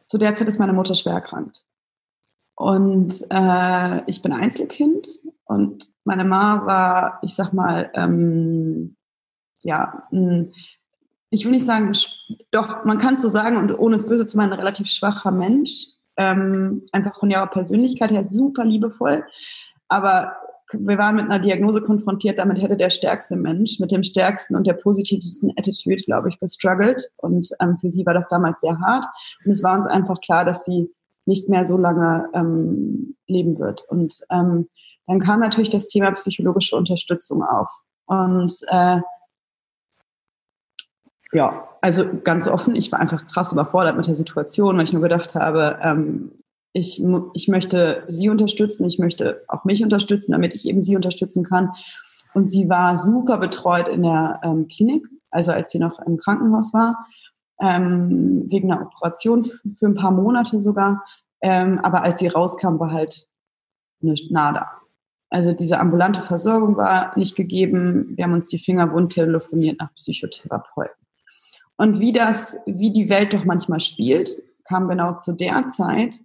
zu 0.07 0.19
der 0.19 0.35
Zeit 0.35 0.49
ist 0.49 0.59
meine 0.59 0.73
Mutter 0.73 0.95
schwer 0.95 1.13
erkrankt. 1.13 1.65
Und 2.57 3.25
äh, 3.31 4.03
ich 4.07 4.23
bin 4.23 4.33
Einzelkind 4.33 5.07
und 5.45 5.93
meine 6.05 6.25
Ma 6.25 6.67
war, 6.67 7.19
ich 7.23 7.35
sag 7.35 7.53
mal, 7.53 7.91
ähm, 7.95 8.97
ja, 9.63 10.09
ein, 10.11 10.53
ich 11.31 11.45
will 11.45 11.53
nicht 11.53 11.65
sagen, 11.65 11.93
doch, 12.51 12.85
man 12.85 12.99
kann 12.99 13.15
es 13.15 13.23
so 13.23 13.29
sagen 13.29 13.57
und 13.57 13.73
ohne 13.79 13.97
es 13.97 14.07
böse 14.07 14.27
zu 14.27 14.37
meinen, 14.37 14.53
ein 14.53 14.59
relativ 14.59 14.89
schwacher 14.89 15.31
Mensch 15.31 15.87
ähm, 16.21 16.83
einfach 16.93 17.15
von 17.15 17.31
ihrer 17.31 17.47
Persönlichkeit 17.47 18.11
her 18.11 18.25
super 18.25 18.65
liebevoll. 18.65 19.25
Aber 19.89 20.37
wir 20.73 20.99
waren 20.99 21.17
mit 21.17 21.25
einer 21.25 21.39
Diagnose 21.39 21.81
konfrontiert, 21.81 22.39
damit 22.39 22.61
hätte 22.61 22.77
der 22.77 22.91
stärkste 22.91 23.37
Mensch 23.37 23.81
mit 23.81 23.91
dem 23.91 24.03
stärksten 24.03 24.55
und 24.55 24.67
der 24.67 24.75
positivsten 24.75 25.53
Attitude, 25.57 26.03
glaube 26.05 26.29
ich, 26.29 26.39
gestruggelt. 26.39 27.11
Und 27.17 27.49
ähm, 27.61 27.77
für 27.79 27.91
sie 27.91 28.05
war 28.05 28.13
das 28.13 28.29
damals 28.29 28.61
sehr 28.61 28.79
hart. 28.79 29.07
Und 29.45 29.51
es 29.51 29.63
war 29.63 29.77
uns 29.77 29.87
einfach 29.87 30.21
klar, 30.21 30.45
dass 30.45 30.67
sie 30.67 30.91
nicht 31.25 31.49
mehr 31.49 31.65
so 31.65 31.79
lange 31.79 32.29
ähm, 32.35 33.17
leben 33.27 33.59
wird. 33.59 33.83
Und 33.89 34.21
ähm, 34.31 34.69
dann 35.07 35.21
kam 35.21 35.41
natürlich 35.41 35.71
das 35.71 35.89
Thema 35.89 36.13
psychologische 36.13 36.77
Unterstützung 36.77 37.43
auf. 37.43 37.69
Und 38.05 38.55
äh, 38.69 39.01
ja, 41.33 41.69
also 41.81 42.05
ganz 42.25 42.49
offen, 42.49 42.75
ich 42.75 42.91
war 42.93 43.01
einfach 43.01 43.27
krass 43.27 43.53
überfordert 43.53 43.97
mit 43.97 44.07
der 44.07 44.17
Situation, 44.17 44.77
weil 44.77 44.85
ich 44.85 44.93
nur 44.93 45.03
gedacht 45.03 45.35
habe, 45.35 45.79
ähm, 45.83 46.33
ich, 46.73 47.03
ich 47.35 47.49
möchte 47.49 48.05
sie 48.09 48.29
unterstützen, 48.29 48.85
ich 48.87 48.99
möchte 48.99 49.43
auch 49.49 49.65
mich 49.65 49.83
unterstützen, 49.83 50.33
damit 50.33 50.55
ich 50.55 50.69
eben 50.69 50.83
sie 50.83 50.97
unterstützen 50.97 51.43
kann. 51.45 51.71
Und 52.33 52.49
sie 52.49 52.69
war 52.69 52.97
super 52.97 53.39
betreut 53.39 53.89
in 53.89 54.03
der 54.03 54.41
ähm, 54.45 54.69
Klinik, 54.69 55.05
also 55.31 55.51
als 55.53 55.73
sie 55.73 55.81
noch 55.81 55.99
im 56.01 56.17
Krankenhaus 56.17 56.73
war, 56.73 57.07
ähm, 57.61 58.45
wegen 58.47 58.71
einer 58.71 58.83
Operation 58.83 59.45
für 59.45 59.87
ein 59.87 59.95
paar 59.95 60.13
Monate 60.13 60.61
sogar. 60.61 61.05
Ähm, 61.41 61.81
aber 61.81 62.03
als 62.03 62.21
sie 62.21 62.29
rauskam, 62.29 62.79
war 62.79 62.93
halt 62.93 63.27
nicht 64.01 64.31
nada. 64.31 64.71
Also 65.29 65.53
diese 65.53 65.79
ambulante 65.79 66.23
Versorgung 66.23 66.77
war 66.77 67.17
nicht 67.17 67.37
gegeben. 67.37 68.17
Wir 68.17 68.25
haben 68.25 68.33
uns 68.33 68.49
die 68.49 68.59
Finger 68.59 68.93
wund 68.93 69.13
telefoniert 69.13 69.81
nach 69.81 69.95
Psychotherapeuten. 69.95 71.00
Und 71.81 71.99
wie 71.99 72.13
das, 72.13 72.59
wie 72.67 72.93
die 72.93 73.09
Welt 73.09 73.33
doch 73.33 73.47
manchmal 73.47 73.81
spielt, 73.81 74.29
kam 74.65 74.87
genau 74.87 75.17
zu 75.17 75.33
der 75.33 75.71
Zeit 75.71 76.21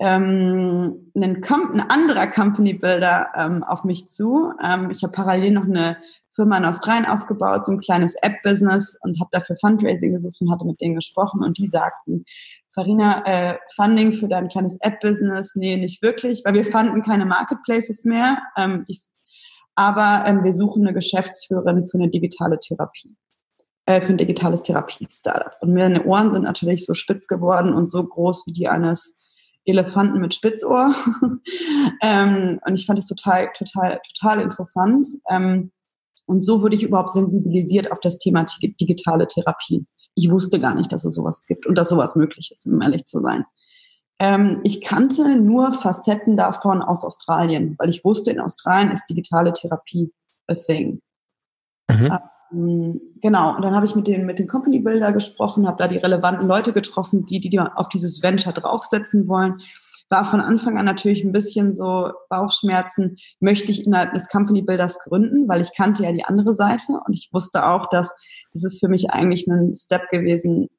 ähm, 0.00 1.12
ein, 1.14 1.44
ein 1.44 1.80
anderer 1.88 2.26
Company 2.26 2.74
Builder 2.74 3.28
ähm, 3.36 3.62
auf 3.62 3.84
mich 3.84 4.08
zu. 4.08 4.52
Ähm, 4.60 4.90
ich 4.90 5.04
habe 5.04 5.12
parallel 5.12 5.52
noch 5.52 5.66
eine 5.66 5.98
Firma 6.32 6.58
in 6.58 6.64
Australien 6.64 7.06
aufgebaut, 7.06 7.64
so 7.64 7.70
ein 7.70 7.78
kleines 7.78 8.16
App-Business 8.22 8.98
und 9.00 9.20
habe 9.20 9.30
dafür 9.30 9.54
Fundraising 9.60 10.14
gesucht 10.14 10.40
und 10.40 10.50
hatte 10.50 10.64
mit 10.64 10.80
denen 10.80 10.96
gesprochen 10.96 11.44
und 11.44 11.58
die 11.58 11.68
sagten, 11.68 12.24
Farina, 12.68 13.24
äh, 13.24 13.58
Funding 13.76 14.14
für 14.14 14.26
dein 14.26 14.48
kleines 14.48 14.78
App-Business, 14.80 15.52
nee, 15.54 15.76
nicht 15.76 16.02
wirklich, 16.02 16.42
weil 16.44 16.54
wir 16.54 16.64
fanden 16.64 17.02
keine 17.02 17.24
Marketplaces 17.24 18.04
mehr. 18.04 18.42
Ähm, 18.56 18.84
ich, 18.88 19.02
aber 19.76 20.24
ähm, 20.26 20.42
wir 20.42 20.52
suchen 20.52 20.84
eine 20.84 20.92
Geschäftsführerin 20.92 21.84
für 21.84 21.98
eine 21.98 22.08
digitale 22.08 22.58
Therapie 22.58 23.16
äh, 23.88 24.02
für 24.02 24.12
ein 24.12 24.18
digitales 24.18 24.62
Therapie-Startup. 24.62 25.56
Und 25.62 25.72
meine 25.72 26.04
Ohren 26.04 26.30
sind 26.30 26.42
natürlich 26.42 26.84
so 26.84 26.92
spitz 26.92 27.26
geworden 27.26 27.72
und 27.72 27.90
so 27.90 28.04
groß 28.04 28.42
wie 28.44 28.52
die 28.52 28.68
eines 28.68 29.16
Elefanten 29.64 30.20
mit 30.20 30.34
Spitzohr. 30.34 30.94
ähm, 32.02 32.60
und 32.66 32.74
ich 32.74 32.84
fand 32.84 32.98
es 32.98 33.06
total, 33.06 33.48
total, 33.56 33.98
total 34.12 34.42
interessant. 34.42 35.06
Ähm, 35.30 35.72
und 36.26 36.44
so 36.44 36.60
wurde 36.60 36.76
ich 36.76 36.82
überhaupt 36.82 37.12
sensibilisiert 37.12 37.90
auf 37.90 38.00
das 38.00 38.18
Thema 38.18 38.44
digitale 38.62 39.26
Therapie. 39.26 39.86
Ich 40.14 40.30
wusste 40.30 40.60
gar 40.60 40.74
nicht, 40.74 40.92
dass 40.92 41.06
es 41.06 41.14
sowas 41.14 41.46
gibt 41.46 41.64
und 41.64 41.78
dass 41.78 41.88
sowas 41.88 42.14
möglich 42.14 42.50
ist, 42.52 42.66
um 42.66 42.82
ehrlich 42.82 43.06
zu 43.06 43.22
sein. 43.22 43.46
Ähm, 44.18 44.60
ich 44.64 44.82
kannte 44.82 45.36
nur 45.36 45.72
Facetten 45.72 46.36
davon 46.36 46.82
aus 46.82 47.04
Australien, 47.04 47.74
weil 47.78 47.88
ich 47.88 48.04
wusste, 48.04 48.32
in 48.32 48.40
Australien 48.40 48.92
ist 48.92 49.06
digitale 49.08 49.54
Therapie 49.54 50.12
a 50.46 50.54
thing. 50.54 51.00
Mhm. 51.90 52.12
Ähm, 52.52 53.00
genau, 53.20 53.56
und 53.56 53.62
dann 53.62 53.74
habe 53.74 53.86
ich 53.86 53.94
mit 53.94 54.06
den, 54.06 54.26
mit 54.26 54.38
den 54.38 54.46
Company 54.46 54.78
Builder 54.80 55.12
gesprochen, 55.12 55.66
habe 55.66 55.78
da 55.78 55.88
die 55.88 55.98
relevanten 55.98 56.48
Leute 56.48 56.72
getroffen, 56.72 57.26
die, 57.26 57.40
die 57.40 57.60
auf 57.60 57.88
dieses 57.88 58.22
Venture 58.22 58.52
draufsetzen 58.52 59.28
wollen. 59.28 59.60
war 60.08 60.24
von 60.24 60.40
Anfang 60.40 60.78
an 60.78 60.86
natürlich 60.86 61.22
ein 61.24 61.32
bisschen 61.32 61.74
so 61.74 62.10
Bauchschmerzen, 62.30 63.16
möchte 63.40 63.70
ich 63.70 63.86
innerhalb 63.86 64.14
des 64.14 64.28
Company 64.28 64.62
Builders 64.62 64.98
gründen, 65.00 65.48
weil 65.48 65.60
ich 65.60 65.74
kannte 65.76 66.04
ja 66.04 66.12
die 66.12 66.24
andere 66.24 66.54
Seite 66.54 67.00
und 67.04 67.12
ich 67.12 67.28
wusste 67.32 67.66
auch, 67.66 67.88
dass 67.88 68.10
das 68.52 68.64
ist 68.64 68.80
für 68.80 68.88
mich 68.88 69.10
eigentlich 69.10 69.46
ein 69.46 69.74
Step 69.74 70.08
gewesen, 70.08 70.70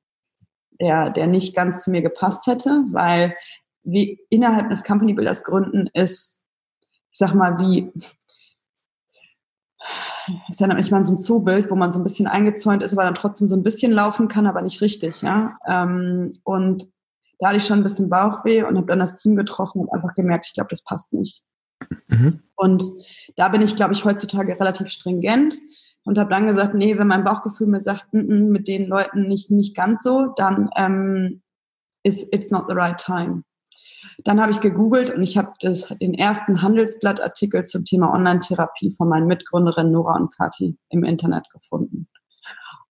der, 0.81 1.09
der 1.09 1.27
nicht 1.27 1.55
ganz 1.55 1.83
zu 1.83 1.91
mir 1.91 2.01
gepasst 2.01 2.47
hätte, 2.47 2.83
weil 2.91 3.35
wie 3.83 4.19
innerhalb 4.29 4.69
des 4.69 4.83
Company 4.83 5.13
Builders 5.13 5.43
gründen 5.43 5.87
ist, 5.93 6.41
ich 7.11 7.17
sag 7.17 7.33
mal, 7.33 7.59
wie 7.59 7.91
ist 10.47 10.59
ja 10.59 10.67
nämlich 10.67 10.91
mal 10.91 11.03
so 11.03 11.13
ein 11.13 11.17
Zoobild, 11.17 11.71
wo 11.71 11.75
man 11.75 11.91
so 11.91 11.99
ein 11.99 12.03
bisschen 12.03 12.27
eingezäunt 12.27 12.83
ist, 12.83 12.93
aber 12.93 13.03
dann 13.03 13.15
trotzdem 13.15 13.47
so 13.47 13.55
ein 13.55 13.63
bisschen 13.63 13.91
laufen 13.91 14.27
kann, 14.27 14.47
aber 14.47 14.61
nicht 14.61 14.81
richtig, 14.81 15.21
ja. 15.21 15.57
Ähm, 15.67 16.37
und 16.43 16.83
da 17.39 17.47
hatte 17.47 17.57
ich 17.57 17.65
schon 17.65 17.79
ein 17.79 17.83
bisschen 17.83 18.09
Bauchweh 18.09 18.63
und 18.63 18.75
habe 18.75 18.87
dann 18.87 18.99
das 18.99 19.15
Team 19.15 19.35
getroffen 19.35 19.81
und 19.81 19.91
einfach 19.91 20.13
gemerkt, 20.13 20.47
ich 20.47 20.53
glaube, 20.53 20.69
das 20.69 20.83
passt 20.83 21.13
nicht. 21.13 21.43
Mhm. 22.07 22.41
Und 22.55 22.83
da 23.37 23.47
bin 23.47 23.61
ich, 23.61 23.75
glaube 23.75 23.93
ich, 23.93 24.03
heutzutage 24.03 24.59
relativ 24.59 24.89
stringent 24.89 25.55
und 26.03 26.17
habe 26.17 26.29
dann 26.29 26.47
gesagt, 26.47 26.73
nee, 26.73 26.97
wenn 26.97 27.07
mein 27.07 27.23
Bauchgefühl 27.23 27.67
mir 27.67 27.81
sagt, 27.81 28.07
n 28.13 28.25
mm, 28.25 28.31
-n, 28.31 28.39
mm, 28.39 28.51
mit 28.51 28.67
den 28.67 28.87
Leuten 28.87 29.27
nicht, 29.27 29.51
nicht 29.51 29.75
ganz 29.75 30.03
so, 30.03 30.33
dann 30.35 30.69
ähm, 30.75 31.41
ist 32.03 32.33
it's 32.33 32.51
not 32.51 32.65
the 32.67 32.75
right 32.75 32.97
time. 32.97 33.43
Dann 34.23 34.41
habe 34.41 34.51
ich 34.51 34.61
gegoogelt 34.61 35.09
und 35.09 35.23
ich 35.23 35.37
habe 35.37 35.53
den 35.59 36.13
ersten 36.13 36.61
Handelsblattartikel 36.61 37.65
zum 37.65 37.85
Thema 37.85 38.13
Online-Therapie 38.13 38.91
von 38.91 39.07
meinen 39.07 39.27
Mitgründerinnen 39.27 39.91
Nora 39.91 40.15
und 40.15 40.35
Kati 40.35 40.77
im 40.89 41.03
Internet 41.03 41.49
gefunden. 41.51 42.07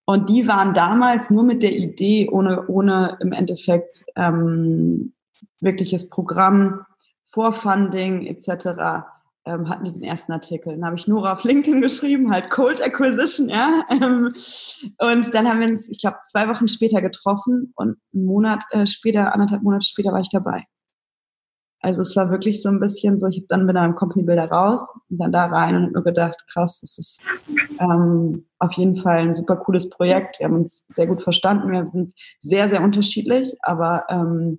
Und 0.04 0.28
die 0.28 0.48
waren 0.48 0.74
damals 0.74 1.30
nur 1.30 1.44
mit 1.44 1.62
der 1.62 1.76
Idee, 1.76 2.28
ohne, 2.30 2.66
ohne 2.66 3.16
im 3.20 3.32
Endeffekt 3.32 4.04
ähm, 4.16 5.12
wirkliches 5.60 6.08
Programm, 6.08 6.84
Vorfunding 7.24 8.26
etc., 8.26 9.06
ähm, 9.46 9.68
hatten 9.68 9.84
die 9.84 9.92
den 9.92 10.02
ersten 10.02 10.32
Artikel. 10.32 10.74
Dann 10.74 10.84
habe 10.84 10.96
ich 10.96 11.06
Nora 11.06 11.32
auf 11.32 11.44
LinkedIn 11.44 11.80
geschrieben, 11.80 12.30
halt 12.30 12.50
Cold 12.50 12.82
Acquisition, 12.82 13.48
ja. 13.48 13.84
Ähm, 13.90 14.32
und 14.98 15.34
dann 15.34 15.48
haben 15.48 15.60
wir 15.60 15.68
uns, 15.68 15.88
ich 15.88 16.00
glaube, 16.00 16.18
zwei 16.28 16.48
Wochen 16.48 16.68
später 16.68 17.00
getroffen 17.00 17.72
und 17.76 17.96
einen 18.12 18.24
Monat 18.24 18.64
äh, 18.70 18.86
später, 18.86 19.32
anderthalb 19.32 19.62
Monate 19.62 19.86
später 19.86 20.12
war 20.12 20.20
ich 20.20 20.28
dabei. 20.30 20.64
Also 21.82 22.02
es 22.02 22.14
war 22.14 22.30
wirklich 22.30 22.62
so 22.62 22.68
ein 22.68 22.78
bisschen 22.78 23.18
so, 23.18 23.26
ich 23.26 23.38
habe 23.38 23.46
dann 23.48 23.66
dann 23.66 23.90
im 23.90 23.96
Company 23.96 24.22
Builder 24.22 24.50
raus 24.50 24.80
und 25.08 25.18
dann 25.18 25.32
da 25.32 25.46
rein 25.46 25.76
und 25.76 25.82
habe 25.84 25.92
nur 25.92 26.04
gedacht, 26.04 26.36
krass, 26.52 26.78
das 26.80 26.98
ist 26.98 27.20
ähm, 27.78 28.44
auf 28.58 28.72
jeden 28.72 28.96
Fall 28.96 29.20
ein 29.20 29.34
super 29.34 29.56
cooles 29.56 29.88
Projekt. 29.88 30.38
Wir 30.38 30.46
haben 30.46 30.56
uns 30.56 30.84
sehr 30.90 31.06
gut 31.06 31.22
verstanden, 31.22 31.72
wir 31.72 31.88
sind 31.90 32.12
sehr, 32.38 32.68
sehr 32.68 32.82
unterschiedlich, 32.82 33.56
aber 33.62 34.04
ähm, 34.10 34.58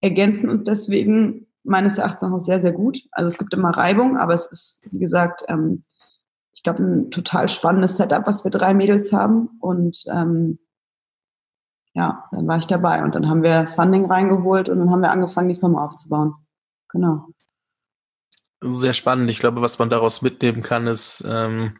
ergänzen 0.00 0.48
uns 0.48 0.64
deswegen 0.64 1.46
meines 1.62 1.98
Erachtens 1.98 2.32
auch 2.32 2.40
sehr, 2.40 2.60
sehr 2.60 2.72
gut. 2.72 3.02
Also 3.12 3.28
es 3.28 3.38
gibt 3.38 3.52
immer 3.52 3.70
Reibung, 3.70 4.16
aber 4.16 4.34
es 4.34 4.46
ist, 4.46 4.82
wie 4.90 4.98
gesagt, 4.98 5.44
ähm, 5.48 5.82
ich 6.54 6.62
glaube, 6.62 6.82
ein 6.82 7.10
total 7.10 7.48
spannendes 7.48 7.96
Setup, 7.96 8.26
was 8.26 8.44
wir 8.44 8.50
drei 8.50 8.72
Mädels 8.72 9.12
haben. 9.12 9.50
Und 9.60 10.04
ähm, 10.12 10.58
ja, 11.94 12.24
dann 12.30 12.46
war 12.46 12.58
ich 12.58 12.66
dabei 12.66 13.02
und 13.02 13.14
dann 13.14 13.28
haben 13.28 13.42
wir 13.42 13.68
Funding 13.68 14.06
reingeholt 14.06 14.68
und 14.68 14.78
dann 14.78 14.90
haben 14.90 15.02
wir 15.02 15.10
angefangen, 15.10 15.48
die 15.48 15.54
Firma 15.54 15.84
aufzubauen. 15.84 16.34
Genau. 16.92 17.26
Sehr 18.60 18.92
spannend. 18.92 19.30
Ich 19.30 19.40
glaube, 19.40 19.60
was 19.60 19.78
man 19.78 19.90
daraus 19.90 20.22
mitnehmen 20.22 20.62
kann, 20.62 20.86
ist, 20.86 21.24
ähm, 21.26 21.78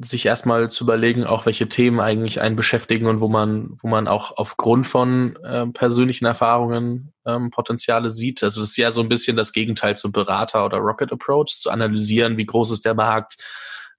sich 0.00 0.26
erstmal 0.26 0.70
zu 0.70 0.84
überlegen, 0.84 1.24
auch 1.24 1.46
welche 1.46 1.68
Themen 1.68 2.00
eigentlich 2.00 2.40
einen 2.40 2.56
beschäftigen 2.56 3.06
und 3.06 3.20
wo 3.20 3.28
man, 3.28 3.76
wo 3.80 3.88
man 3.88 4.08
auch 4.08 4.36
aufgrund 4.36 4.86
von 4.86 5.36
äh, 5.44 5.66
persönlichen 5.66 6.24
Erfahrungen 6.24 7.12
ähm, 7.26 7.50
Potenziale 7.50 8.10
sieht. 8.10 8.42
Also 8.42 8.62
das 8.62 8.70
ist 8.70 8.76
ja 8.76 8.90
so 8.90 9.02
ein 9.02 9.08
bisschen 9.08 9.36
das 9.36 9.52
Gegenteil 9.52 9.96
zum 9.96 10.12
Berater 10.12 10.64
oder 10.64 10.78
Rocket 10.78 11.12
Approach, 11.12 11.58
zu 11.58 11.70
analysieren, 11.70 12.36
wie 12.36 12.46
groß 12.46 12.72
ist 12.72 12.84
der 12.84 12.94
Markt, 12.94 13.36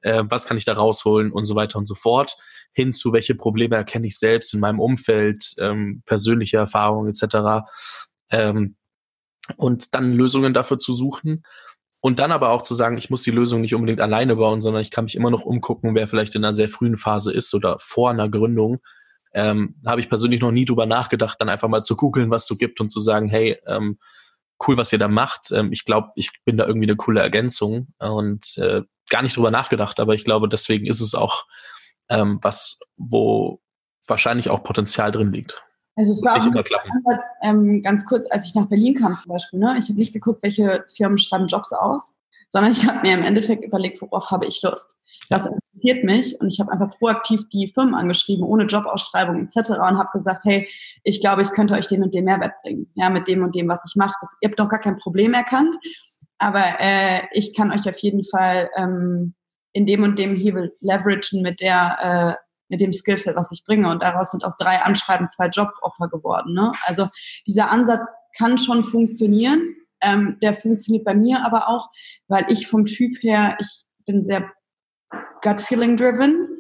äh, 0.02 0.24
was 0.28 0.48
kann 0.48 0.58
ich 0.58 0.66
da 0.66 0.74
rausholen 0.74 1.32
und 1.32 1.44
so 1.44 1.56
weiter 1.56 1.78
und 1.78 1.86
so 1.86 1.96
fort, 1.96 2.38
hin 2.74 2.92
zu 2.92 3.14
welche 3.14 3.36
Probleme 3.36 3.76
erkenne 3.76 4.08
ich 4.08 4.18
selbst 4.18 4.54
in 4.54 4.60
meinem 4.60 4.80
Umfeld, 4.80 5.56
ähm, 5.60 6.02
persönliche 6.06 6.58
Erfahrungen 6.58 7.10
etc. 7.10 7.66
Ähm, 8.32 8.76
und 9.56 9.96
dann 9.96 10.14
Lösungen 10.14 10.54
dafür 10.54 10.78
zu 10.78 10.94
suchen. 10.94 11.44
Und 12.00 12.20
dann 12.20 12.32
aber 12.32 12.50
auch 12.50 12.62
zu 12.62 12.76
sagen, 12.76 12.98
ich 12.98 13.10
muss 13.10 13.24
die 13.24 13.32
Lösung 13.32 13.62
nicht 13.62 13.74
unbedingt 13.74 14.02
alleine 14.02 14.36
bauen, 14.36 14.62
sondern 14.62 14.82
ich 14.82 14.92
kann 14.92 15.06
mich 15.06 15.16
immer 15.16 15.32
noch 15.32 15.46
umgucken, 15.46 15.96
wer 15.96 16.08
vielleicht 16.08 16.36
in 16.36 16.44
einer 16.44 16.54
sehr 16.54 16.70
frühen 16.70 16.96
Phase 16.96 17.34
ist 17.34 17.54
oder 17.54 17.78
vor 17.80 18.12
einer 18.12 18.30
Gründung. 18.30 18.80
Ähm, 19.34 19.76
habe 19.86 20.00
ich 20.00 20.10
persönlich 20.10 20.42
noch 20.42 20.52
nie 20.52 20.66
drüber 20.66 20.86
nachgedacht, 20.86 21.42
dann 21.42 21.50
einfach 21.50 21.68
mal 21.68 21.82
zu 21.82 21.96
googeln, 21.96 22.30
was 22.30 22.46
so 22.48 22.56
gibt 22.56 22.80
und 22.80 22.90
zu 22.90 23.00
sagen, 23.02 23.28
hey, 23.30 23.58
ähm, 23.66 23.98
cool, 24.66 24.78
was 24.78 24.94
ihr 24.94 25.00
da 25.00 25.08
macht. 25.08 25.52
Ähm, 25.52 25.72
ich 25.72 25.86
glaube, 25.86 26.10
ich 26.16 26.32
bin 26.46 26.58
da 26.58 26.66
irgendwie 26.66 26.88
eine 26.88 26.96
coole 26.96 27.22
Ergänzung 27.22 27.88
und 28.00 28.58
äh, 28.58 28.84
gar 29.10 29.22
nicht 29.22 29.36
drüber 29.36 29.52
nachgedacht, 29.52 30.00
aber 30.00 30.14
ich 30.14 30.24
glaube, 30.24 30.48
deswegen 30.48 30.86
ist 30.86 31.02
es 31.02 31.16
auch 31.16 31.46
ähm, 32.10 32.40
was, 32.42 32.80
wo 32.96 33.62
wahrscheinlich 34.08 34.50
auch 34.50 34.64
Potenzial 34.64 35.12
drin 35.12 35.32
liegt. 35.32 35.64
Also 35.98 36.12
es 36.12 36.24
war 36.24 36.36
auch 36.36 36.46
Ansatz, 36.46 37.26
ähm, 37.42 37.82
ganz 37.82 38.06
kurz, 38.06 38.26
als 38.30 38.46
ich 38.46 38.56
nach 38.56 38.68
Berlin 38.68 38.94
kam 38.94 39.18
zum 39.18 39.34
Beispiel. 39.34 39.60
Ne? 39.60 39.76
Ich 39.80 39.90
habe 39.90 39.98
nicht 39.98 40.14
geguckt, 40.14 40.44
welche 40.44 40.86
Firmen 40.96 41.18
schreiben 41.18 41.48
Jobs 41.48 41.74
aus, 41.74 42.16
sondern 42.50 42.72
ich 42.72 42.88
habe 42.88 43.06
mir 43.06 43.16
im 43.16 43.24
Endeffekt 43.24 43.66
überlegt, 43.66 44.00
worauf 44.02 44.30
habe 44.30 44.46
ich 44.46 44.62
Lust. 44.62 44.96
Das 45.30 45.46
interessiert 45.46 46.04
mich 46.04 46.40
und 46.40 46.54
ich 46.54 46.60
habe 46.60 46.72
einfach 46.72 46.92
proaktiv 46.98 47.50
die 47.50 47.68
Firmen 47.68 47.96
angeschrieben, 47.96 48.46
ohne 48.46 48.66
Jobausschreibung 48.66 49.44
etc. 49.44 49.72
und 49.72 49.98
habe 49.98 50.10
gesagt, 50.14 50.44
hey, 50.46 50.70
ich 51.04 51.20
glaube, 51.20 51.42
ich 51.42 51.52
könnte 51.52 51.74
euch 51.74 51.88
den 51.88 52.04
und 52.04 52.14
den 52.14 52.26
Mehrwert 52.26 52.54
bringen, 52.62 52.90
ja, 52.96 53.10
mit 53.10 53.28
dem 53.28 53.44
und 53.44 53.56
dem, 53.56 53.68
was 53.68 53.84
ich 53.86 53.96
mache. 53.96 54.16
Ihr 54.42 54.50
habt 54.50 54.60
noch 54.60 54.70
gar 54.70 54.80
kein 54.80 54.98
Problem 54.98 55.34
erkannt, 55.34 55.76
aber 56.38 56.64
äh, 56.80 57.24
ich 57.32 57.56
kann 57.56 57.72
euch 57.72 57.90
auf 57.90 57.98
jeden 58.00 58.24
Fall 58.24 58.70
ähm, 58.78 59.34
in 59.74 59.86
dem 59.86 60.04
und 60.04 60.18
dem 60.18 60.36
Hebel 60.36 60.76
leveragen 60.80 61.42
mit 61.42 61.60
der 61.60 62.38
äh, 62.38 62.47
mit 62.70 62.82
dem 62.82 62.94
Skillset, 62.94 63.36
was 63.36 63.52
ich 63.52 63.64
bringe. 63.64 63.90
Und 63.90 64.04
daraus 64.04 64.32
sind 64.32 64.44
aus 64.44 64.58
drei 64.58 64.82
Anschreiben 64.82 65.28
zwei 65.28 65.48
Joboffer 65.48 66.08
geworden. 66.08 66.54
Ne? 66.54 66.72
Also 66.86 67.08
dieser 67.46 67.72
Ansatz 67.72 68.08
kann 68.38 68.58
schon 68.58 68.84
funktionieren. 68.84 69.76
Ähm, 70.02 70.38
der 70.42 70.54
funktioniert 70.54 71.06
bei 71.06 71.16
mir 71.16 71.44
aber 71.46 71.70
auch, 71.70 71.90
weil 72.28 72.46
ich 72.50 72.68
vom 72.68 72.86
Typ 72.86 73.22
her, 73.24 73.58
ich 73.60 73.86
bin 74.06 74.24
sehr 74.24 74.52
gut-feeling-driven. 75.42 76.60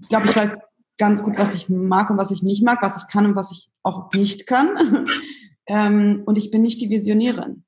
Ich 0.00 0.08
glaube, 0.08 0.26
ich 0.26 0.36
weiß 0.36 0.56
ganz 0.98 1.22
gut, 1.22 1.38
was 1.38 1.54
ich 1.54 1.68
mag 1.68 2.10
und 2.10 2.18
was 2.18 2.30
ich 2.30 2.42
nicht 2.42 2.64
mag, 2.64 2.82
was 2.82 2.96
ich 2.96 3.06
kann 3.12 3.26
und 3.26 3.36
was 3.36 3.52
ich 3.52 3.70
auch 3.82 4.10
nicht 4.14 4.46
kann. 4.46 5.06
ähm, 5.66 6.22
und 6.26 6.38
ich 6.38 6.50
bin 6.50 6.62
nicht 6.62 6.80
die 6.80 6.90
Visionärin. 6.90 7.64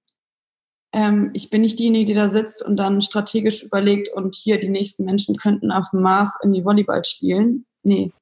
Ähm, 0.93 1.31
ich 1.35 1.51
bin 1.51 1.61
nicht 1.61 1.79
diejenige, 1.79 2.07
die 2.07 2.15
da 2.15 2.29
sitzt 2.29 2.63
und 2.63 2.77
dann 2.77 3.03
strategisch 3.03 3.63
überlegt 3.63 4.09
und 4.15 4.35
hier 4.35 4.59
die 4.59 4.71
nächsten 4.71 5.05
Menschen 5.05 5.37
könnten 5.37 5.71
auf 5.71 5.91
dem 5.91 6.01
Mars 6.01 6.39
in 6.43 6.53
die 6.53 6.65
Volleyball 6.65 7.05
spielen. 7.05 7.67
Nee, 7.83 8.13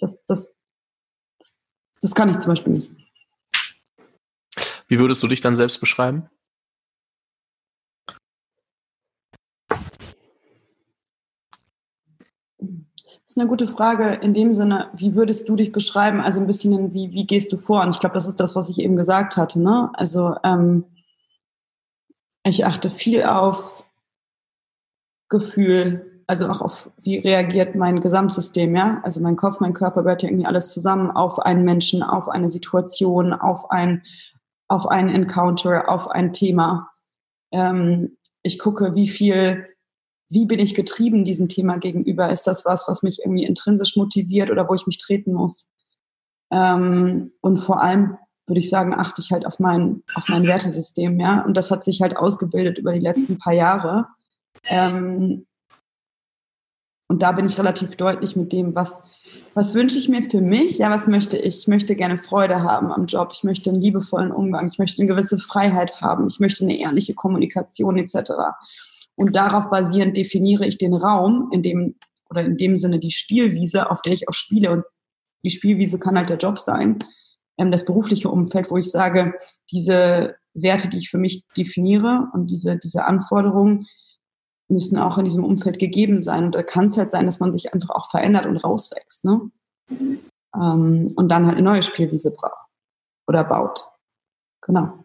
das, 0.00 0.24
das, 0.26 0.54
das, 1.38 1.56
das 2.02 2.14
kann 2.14 2.30
ich 2.30 2.38
zum 2.38 2.52
Beispiel 2.52 2.72
nicht. 2.72 2.90
Wie 4.88 4.98
würdest 4.98 5.22
du 5.22 5.28
dich 5.28 5.40
dann 5.40 5.56
selbst 5.56 5.80
beschreiben? 5.80 6.28
Das 12.58 13.32
ist 13.32 13.38
eine 13.38 13.48
gute 13.48 13.66
Frage 13.66 14.20
in 14.22 14.34
dem 14.34 14.54
Sinne, 14.54 14.88
wie 14.94 15.16
würdest 15.16 15.48
du 15.48 15.56
dich 15.56 15.72
beschreiben? 15.72 16.20
Also 16.20 16.40
ein 16.40 16.46
bisschen, 16.46 16.94
wie, 16.94 17.10
wie 17.10 17.26
gehst 17.26 17.52
du 17.52 17.58
vor? 17.58 17.82
Und 17.82 17.90
ich 17.90 17.98
glaube, 17.98 18.14
das 18.14 18.28
ist 18.28 18.38
das, 18.38 18.54
was 18.54 18.68
ich 18.68 18.78
eben 18.78 18.94
gesagt 18.94 19.36
hatte. 19.36 19.60
Ne? 19.60 19.90
Also 19.94 20.36
ähm, 20.44 20.84
ich 22.48 22.64
achte 22.64 22.90
viel 22.90 23.24
auf 23.24 23.84
Gefühl, 25.28 26.22
also 26.28 26.48
auch 26.48 26.60
auf, 26.60 26.90
wie 27.02 27.18
reagiert 27.18 27.74
mein 27.74 28.00
Gesamtsystem, 28.00 28.74
ja? 28.76 29.00
Also 29.02 29.20
mein 29.20 29.36
Kopf, 29.36 29.60
mein 29.60 29.72
Körper 29.72 30.02
gehört 30.02 30.22
ja 30.22 30.28
irgendwie 30.28 30.46
alles 30.46 30.72
zusammen 30.72 31.10
auf 31.10 31.40
einen 31.40 31.64
Menschen, 31.64 32.02
auf 32.02 32.28
eine 32.28 32.48
Situation, 32.48 33.32
auf 33.32 33.70
ein, 33.70 34.02
auf 34.68 34.86
ein 34.86 35.08
Encounter, 35.08 35.88
auf 35.88 36.08
ein 36.08 36.32
Thema. 36.32 36.90
Ähm, 37.52 38.16
ich 38.42 38.58
gucke, 38.58 38.94
wie 38.94 39.08
viel, 39.08 39.66
wie 40.28 40.46
bin 40.46 40.60
ich 40.60 40.74
getrieben 40.74 41.24
diesem 41.24 41.48
Thema 41.48 41.78
gegenüber? 41.78 42.30
Ist 42.30 42.46
das 42.46 42.64
was, 42.64 42.86
was 42.86 43.02
mich 43.02 43.20
irgendwie 43.24 43.44
intrinsisch 43.44 43.96
motiviert 43.96 44.50
oder 44.50 44.68
wo 44.68 44.74
ich 44.74 44.86
mich 44.86 44.98
treten 44.98 45.32
muss? 45.32 45.68
Ähm, 46.52 47.32
und 47.40 47.58
vor 47.58 47.82
allem 47.82 48.18
würde 48.46 48.60
ich 48.60 48.70
sagen, 48.70 48.94
achte 48.94 49.20
ich 49.20 49.32
halt 49.32 49.44
auf 49.44 49.58
mein, 49.58 50.02
auf 50.14 50.28
mein 50.28 50.44
Wertesystem, 50.44 51.18
ja. 51.18 51.42
Und 51.42 51.56
das 51.56 51.70
hat 51.70 51.84
sich 51.84 52.00
halt 52.00 52.16
ausgebildet 52.16 52.78
über 52.78 52.92
die 52.92 53.00
letzten 53.00 53.38
paar 53.38 53.52
Jahre. 53.52 54.06
Ähm, 54.64 55.46
und 57.08 57.22
da 57.22 57.32
bin 57.32 57.46
ich 57.46 57.58
relativ 57.58 57.96
deutlich 57.96 58.36
mit 58.36 58.52
dem, 58.52 58.74
was, 58.74 59.02
was 59.54 59.74
wünsche 59.74 59.98
ich 59.98 60.08
mir 60.08 60.22
für 60.22 60.40
mich? 60.40 60.78
Ja, 60.78 60.90
was 60.90 61.06
möchte 61.06 61.36
ich? 61.36 61.58
Ich 61.58 61.68
möchte 61.68 61.96
gerne 61.96 62.18
Freude 62.18 62.62
haben 62.62 62.92
am 62.92 63.06
Job. 63.06 63.30
Ich 63.32 63.44
möchte 63.44 63.70
einen 63.70 63.80
liebevollen 63.80 64.32
Umgang. 64.32 64.68
Ich 64.68 64.78
möchte 64.78 65.02
eine 65.02 65.08
gewisse 65.08 65.38
Freiheit 65.38 66.00
haben. 66.00 66.28
Ich 66.28 66.40
möchte 66.40 66.64
eine 66.64 66.78
ehrliche 66.78 67.14
Kommunikation 67.14 67.96
etc. 67.96 68.32
Und 69.14 69.34
darauf 69.36 69.70
basierend 69.70 70.16
definiere 70.16 70.66
ich 70.66 70.78
den 70.78 70.94
Raum, 70.94 71.48
in 71.52 71.62
dem 71.62 71.94
oder 72.28 72.42
in 72.42 72.56
dem 72.56 72.76
Sinne 72.76 72.98
die 72.98 73.12
Spielwiese, 73.12 73.88
auf 73.90 74.02
der 74.02 74.12
ich 74.12 74.28
auch 74.28 74.34
spiele. 74.34 74.72
Und 74.72 74.84
die 75.44 75.50
Spielwiese 75.50 75.98
kann 75.98 76.18
halt 76.18 76.28
der 76.28 76.38
Job 76.38 76.58
sein 76.58 76.98
das 77.56 77.84
berufliche 77.84 78.28
Umfeld, 78.28 78.70
wo 78.70 78.76
ich 78.76 78.90
sage, 78.90 79.34
diese 79.70 80.36
Werte, 80.54 80.88
die 80.88 80.98
ich 80.98 81.10
für 81.10 81.18
mich 81.18 81.44
definiere 81.56 82.28
und 82.32 82.50
diese, 82.50 82.76
diese 82.76 83.04
Anforderungen 83.04 83.86
müssen 84.68 84.98
auch 84.98 85.18
in 85.18 85.24
diesem 85.24 85.44
Umfeld 85.44 85.78
gegeben 85.78 86.22
sein. 86.22 86.44
Und 86.44 86.54
da 86.54 86.62
kann 86.62 86.86
es 86.86 86.96
halt 86.96 87.10
sein, 87.10 87.26
dass 87.26 87.40
man 87.40 87.52
sich 87.52 87.72
einfach 87.72 87.90
auch 87.90 88.10
verändert 88.10 88.46
und 88.46 88.56
rauswächst. 88.56 89.24
Ne? 89.24 89.50
Ähm, 90.54 91.12
und 91.14 91.28
dann 91.28 91.46
halt 91.46 91.56
eine 91.56 91.64
neue 91.64 91.82
Spielwiese 91.82 92.30
braucht 92.30 92.68
oder 93.28 93.44
baut. 93.44 93.88
Genau. 94.62 95.04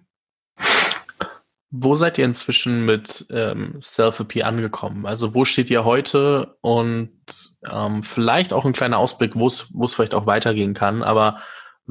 Wo 1.73 1.95
seid 1.95 2.17
ihr 2.17 2.25
inzwischen 2.25 2.85
mit 2.85 3.25
ähm, 3.29 3.79
Self-AP 3.79 4.43
angekommen? 4.43 5.05
Also 5.05 5.33
wo 5.33 5.45
steht 5.45 5.69
ihr 5.69 5.85
heute 5.85 6.57
und 6.59 7.11
ähm, 7.69 8.03
vielleicht 8.03 8.51
auch 8.51 8.65
ein 8.65 8.73
kleiner 8.73 8.97
Ausblick, 8.97 9.35
wo 9.35 9.47
es 9.47 9.93
vielleicht 9.93 10.13
auch 10.13 10.25
weitergehen 10.25 10.73
kann. 10.73 11.01
Aber 11.01 11.37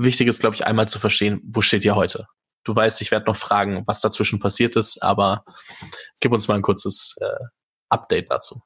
wichtig 0.04 0.28
ist, 0.28 0.40
glaube 0.40 0.56
ich, 0.56 0.66
einmal 0.66 0.88
zu 0.88 0.98
verstehen, 0.98 1.40
wo 1.44 1.60
steht 1.60 1.84
ihr 1.84 1.96
heute? 1.96 2.26
Du 2.64 2.74
weißt, 2.74 3.00
ich 3.02 3.10
werde 3.10 3.26
noch 3.26 3.36
fragen, 3.36 3.82
was 3.86 4.00
dazwischen 4.00 4.38
passiert 4.38 4.76
ist, 4.76 5.02
aber 5.02 5.44
gib 6.20 6.32
uns 6.32 6.48
mal 6.48 6.56
ein 6.56 6.62
kurzes 6.62 7.16
äh, 7.20 7.44
Update 7.88 8.30
dazu. 8.30 8.60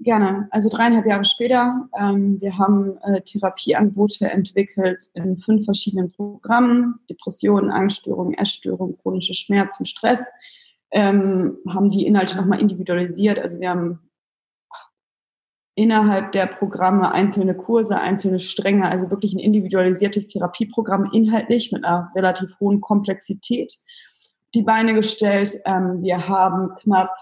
Gerne. 0.00 0.46
Also 0.52 0.68
dreieinhalb 0.68 1.06
Jahre 1.06 1.24
später, 1.24 1.88
ähm, 1.98 2.40
wir 2.40 2.56
haben 2.56 2.98
äh, 2.98 3.20
Therapieangebote 3.22 4.30
entwickelt 4.30 5.10
in 5.14 5.38
fünf 5.38 5.64
verschiedenen 5.64 6.12
Programmen. 6.12 7.00
Depressionen, 7.10 7.72
Angststörungen, 7.72 8.34
Essstörungen, 8.34 8.96
chronische 8.98 9.34
Schmerzen, 9.34 9.86
Stress. 9.86 10.24
Ähm, 10.92 11.58
haben 11.68 11.90
die 11.90 12.06
Inhalte 12.06 12.36
nochmal 12.36 12.60
individualisiert. 12.60 13.40
Also 13.40 13.58
wir 13.58 13.70
haben 13.70 14.07
innerhalb 15.78 16.32
der 16.32 16.46
Programme 16.46 17.12
einzelne 17.12 17.54
Kurse, 17.54 18.00
einzelne 18.00 18.40
Stränge, 18.40 18.90
also 18.90 19.12
wirklich 19.12 19.32
ein 19.32 19.38
individualisiertes 19.38 20.26
Therapieprogramm 20.26 21.08
inhaltlich 21.12 21.70
mit 21.70 21.84
einer 21.84 22.10
relativ 22.16 22.58
hohen 22.58 22.80
Komplexität 22.80 23.72
die 24.56 24.62
Beine 24.62 24.94
gestellt. 24.94 25.56
Ähm, 25.66 26.02
wir 26.02 26.26
haben 26.26 26.74
knapp 26.80 27.16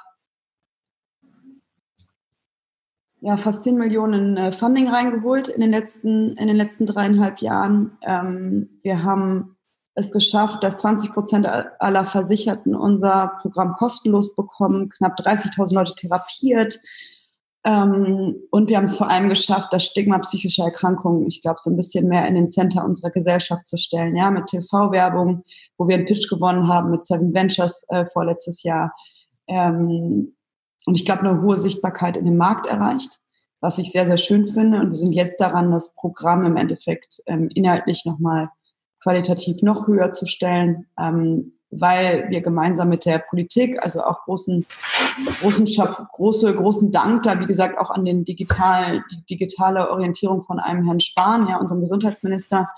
ja, 3.21 3.37
fast 3.37 3.65
10 3.65 3.77
Millionen 3.77 4.39
äh, 4.39 4.53
Funding 4.53 4.89
reingeholt 4.89 5.49
in 5.49 5.61
den 5.61 5.71
letzten, 5.71 6.35
in 6.39 6.47
den 6.47 6.57
letzten 6.57 6.87
dreieinhalb 6.87 7.41
Jahren. 7.41 7.99
Ähm, 8.01 8.71
wir 8.83 9.03
haben 9.03 9.59
es 9.95 10.13
geschafft, 10.13 10.65
dass 10.65 10.79
20 10.79 11.13
Prozent 11.13 11.47
aller 11.47 12.07
Versicherten 12.07 12.75
unser 12.75 13.39
Programm 13.43 13.75
kostenlos 13.75 14.35
bekommen, 14.35 14.89
knapp 14.89 15.19
30.000 15.19 15.75
Leute 15.75 15.95
therapiert. 15.95 16.79
Ähm, 17.67 18.37
und 18.53 18.69
wir 18.69 18.77
haben 18.77 18.85
es 18.85 18.97
vor 18.97 19.11
allem 19.11 19.29
geschafft, 19.29 19.73
das 19.73 19.85
Stigma 19.85 20.21
psychischer 20.21 20.65
Erkrankungen, 20.65 21.27
ich 21.27 21.41
glaube, 21.41 21.59
so 21.61 21.69
ein 21.69 21.77
bisschen 21.77 22.07
mehr 22.07 22.29
in 22.29 22.37
den 22.37 22.47
Center 22.47 22.85
unserer 22.85 23.11
Gesellschaft 23.11 23.67
zu 23.67 23.77
stellen. 23.77 24.15
Ja, 24.17 24.31
mit 24.31 24.47
TV-Werbung, 24.47 25.43
wo 25.77 25.89
wir 25.89 25.97
einen 25.97 26.07
Pitch 26.07 26.31
gewonnen 26.31 26.69
haben 26.69 26.93
mit 26.93 27.05
Seven 27.05 27.35
Ventures 27.35 27.85
äh, 27.89 28.07
vorletztes 28.07 28.63
Jahr. 28.63 28.95
Ähm, 29.49 30.37
und 30.87 30.95
ich 30.95 31.05
glaube, 31.05 31.29
eine 31.29 31.43
hohe 31.43 31.59
Sichtbarkeit 31.59 32.17
in 32.17 32.25
dem 32.25 32.37
Markt 32.37 32.67
erreicht, 32.67 33.19
was 33.61 33.79
ich 33.79 33.91
sehr, 33.91 34.07
sehr 34.07 34.19
schön 34.19 34.53
finde. 34.53 34.79
Und 34.79 34.93
wir 34.93 34.99
sind 34.99 35.13
jetzt 35.13 35.41
daran, 35.41 35.73
das 35.73 35.93
Programm 35.95 36.47
im 36.47 36.57
Endeffekt 36.57 37.21
ähm, 37.27 37.49
inhaltlich 37.53 38.05
nochmal 38.05 38.49
qualitativ 39.07 39.63
noch 39.63 39.87
höher 39.87 40.11
zu 40.11 40.27
stellen, 40.27 40.87
ähm, 40.99 41.53
weil 41.71 42.27
wir 42.29 42.41
gemeinsam 42.41 42.89
mit 42.89 43.05
der 43.05 43.21
Politik, 43.21 43.81
also 43.81 44.03
auch 44.03 44.25
großen, 44.25 44.67
großen, 45.41 45.65
große, 46.13 46.53
großen 46.57 46.91
Dank 46.91 47.23
da, 47.23 47.39
wie 47.39 47.47
gesagt, 47.47 47.79
auch 47.79 47.91
an 47.91 48.05
den 48.05 48.25
digital, 48.25 49.05
die 49.13 49.25
digitale 49.31 49.93
Orientierung 49.93 50.43
von 50.43 50.59
einem 50.59 50.85
Herrn 50.85 50.99
Spahn, 50.99 51.47
ja, 51.47 51.59
unserem 51.59 51.83
Gesundheitsminister, 51.83 52.69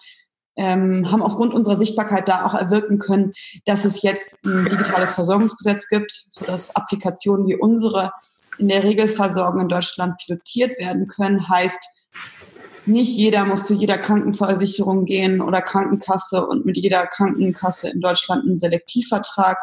ähm, 0.57 1.11
haben 1.11 1.23
aufgrund 1.23 1.55
unserer 1.55 1.79
Sichtbarkeit 1.79 2.29
da 2.29 2.45
auch 2.45 2.53
erwirken 2.53 2.99
können, 2.99 3.33
dass 3.65 3.87
es 3.87 4.03
jetzt 4.03 4.37
ein 4.45 4.67
digitales 4.67 5.13
Versorgungsgesetz 5.13 5.89
gibt, 5.89 6.27
sodass 6.29 6.77
Applikationen 6.77 7.47
wie 7.47 7.57
unsere 7.57 8.13
in 8.59 8.69
der 8.69 8.85
Regelversorgung 8.85 9.63
in 9.63 9.69
Deutschland 9.69 10.19
pilotiert 10.19 10.79
werden 10.79 11.07
können. 11.07 11.49
Heißt, 11.49 11.79
nicht 12.89 13.17
jeder 13.17 13.45
muss 13.45 13.67
zu 13.67 13.75
jeder 13.75 13.99
Krankenversicherung 13.99 15.05
gehen 15.05 15.41
oder 15.41 15.61
Krankenkasse 15.61 16.47
und 16.47 16.67
mit 16.67 16.77
jeder 16.77 17.07
Krankenkasse 17.07 17.91
in 17.91 18.01
Deutschland 18.01 18.45
einen 18.45 18.57
Selektivvertrag 18.57 19.59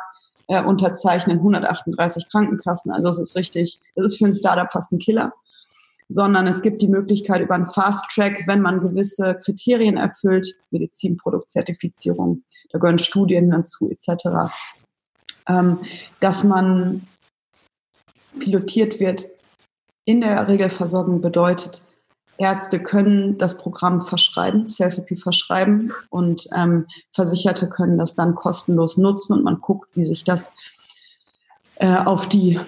äh, 0.47 0.61
unterzeichnen, 0.61 1.37
138 1.37 2.29
Krankenkassen. 2.29 2.91
Also 2.91 3.07
das 3.07 3.19
ist 3.19 3.35
richtig, 3.35 3.79
das 3.95 4.05
ist 4.05 4.17
für 4.17 4.25
ein 4.25 4.35
Startup 4.35 4.71
fast 4.71 4.91
ein 4.91 4.99
Killer 4.99 5.33
sondern 6.09 6.47
es 6.47 6.61
gibt 6.61 6.81
die 6.81 6.87
Möglichkeit 6.87 7.41
über 7.41 7.55
einen 7.55 7.65
Fast 7.65 8.05
Track, 8.13 8.43
wenn 8.45 8.61
man 8.61 8.79
gewisse 8.79 9.35
Kriterien 9.35 9.97
erfüllt, 9.97 10.47
Medizinproduktzertifizierung, 10.71 12.43
da 12.71 12.79
gehören 12.79 12.99
Studien 12.99 13.49
dazu 13.49 13.89
etc., 13.89 14.53
ähm, 15.47 15.79
dass 16.19 16.43
man 16.43 17.07
pilotiert 18.39 18.99
wird 18.99 19.27
in 20.05 20.21
der 20.21 20.47
Regelversorgung 20.47 21.21
bedeutet, 21.21 21.81
Ärzte 22.37 22.79
können 22.79 23.37
das 23.37 23.57
Programm 23.57 24.01
verschreiben, 24.01 24.69
Selfie 24.69 25.15
verschreiben 25.15 25.93
und 26.09 26.47
ähm, 26.55 26.85
Versicherte 27.09 27.69
können 27.69 27.97
das 27.97 28.15
dann 28.15 28.35
kostenlos 28.35 28.97
nutzen 28.97 29.33
und 29.33 29.43
man 29.43 29.61
guckt, 29.61 29.89
wie 29.95 30.03
sich 30.03 30.23
das 30.23 30.51
äh, 31.77 31.95
auf, 31.95 32.27
die, 32.27 32.59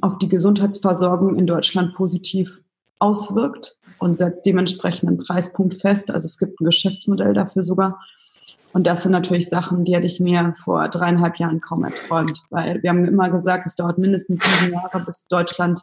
auf 0.00 0.18
die 0.18 0.28
Gesundheitsversorgung 0.28 1.36
in 1.36 1.46
Deutschland 1.46 1.94
positiv 1.94 2.60
auswirkt 2.98 3.76
und 3.98 4.18
setzt 4.18 4.46
dementsprechend 4.46 5.08
einen 5.08 5.18
Preispunkt 5.18 5.80
fest. 5.80 6.10
Also 6.10 6.26
es 6.26 6.38
gibt 6.38 6.60
ein 6.60 6.64
Geschäftsmodell 6.64 7.34
dafür 7.34 7.64
sogar. 7.64 8.00
Und 8.72 8.86
das 8.86 9.02
sind 9.02 9.12
natürlich 9.12 9.48
Sachen, 9.48 9.84
die 9.84 9.94
hätte 9.94 10.06
ich 10.06 10.20
mir 10.20 10.54
vor 10.62 10.88
dreieinhalb 10.88 11.36
Jahren 11.38 11.60
kaum 11.60 11.84
erträumt, 11.84 12.42
weil 12.50 12.82
wir 12.82 12.90
haben 12.90 13.04
immer 13.06 13.30
gesagt, 13.30 13.66
es 13.66 13.74
dauert 13.74 13.96
mindestens 13.96 14.42
sieben 14.42 14.74
Jahre, 14.74 15.00
bis 15.00 15.26
Deutschland 15.28 15.80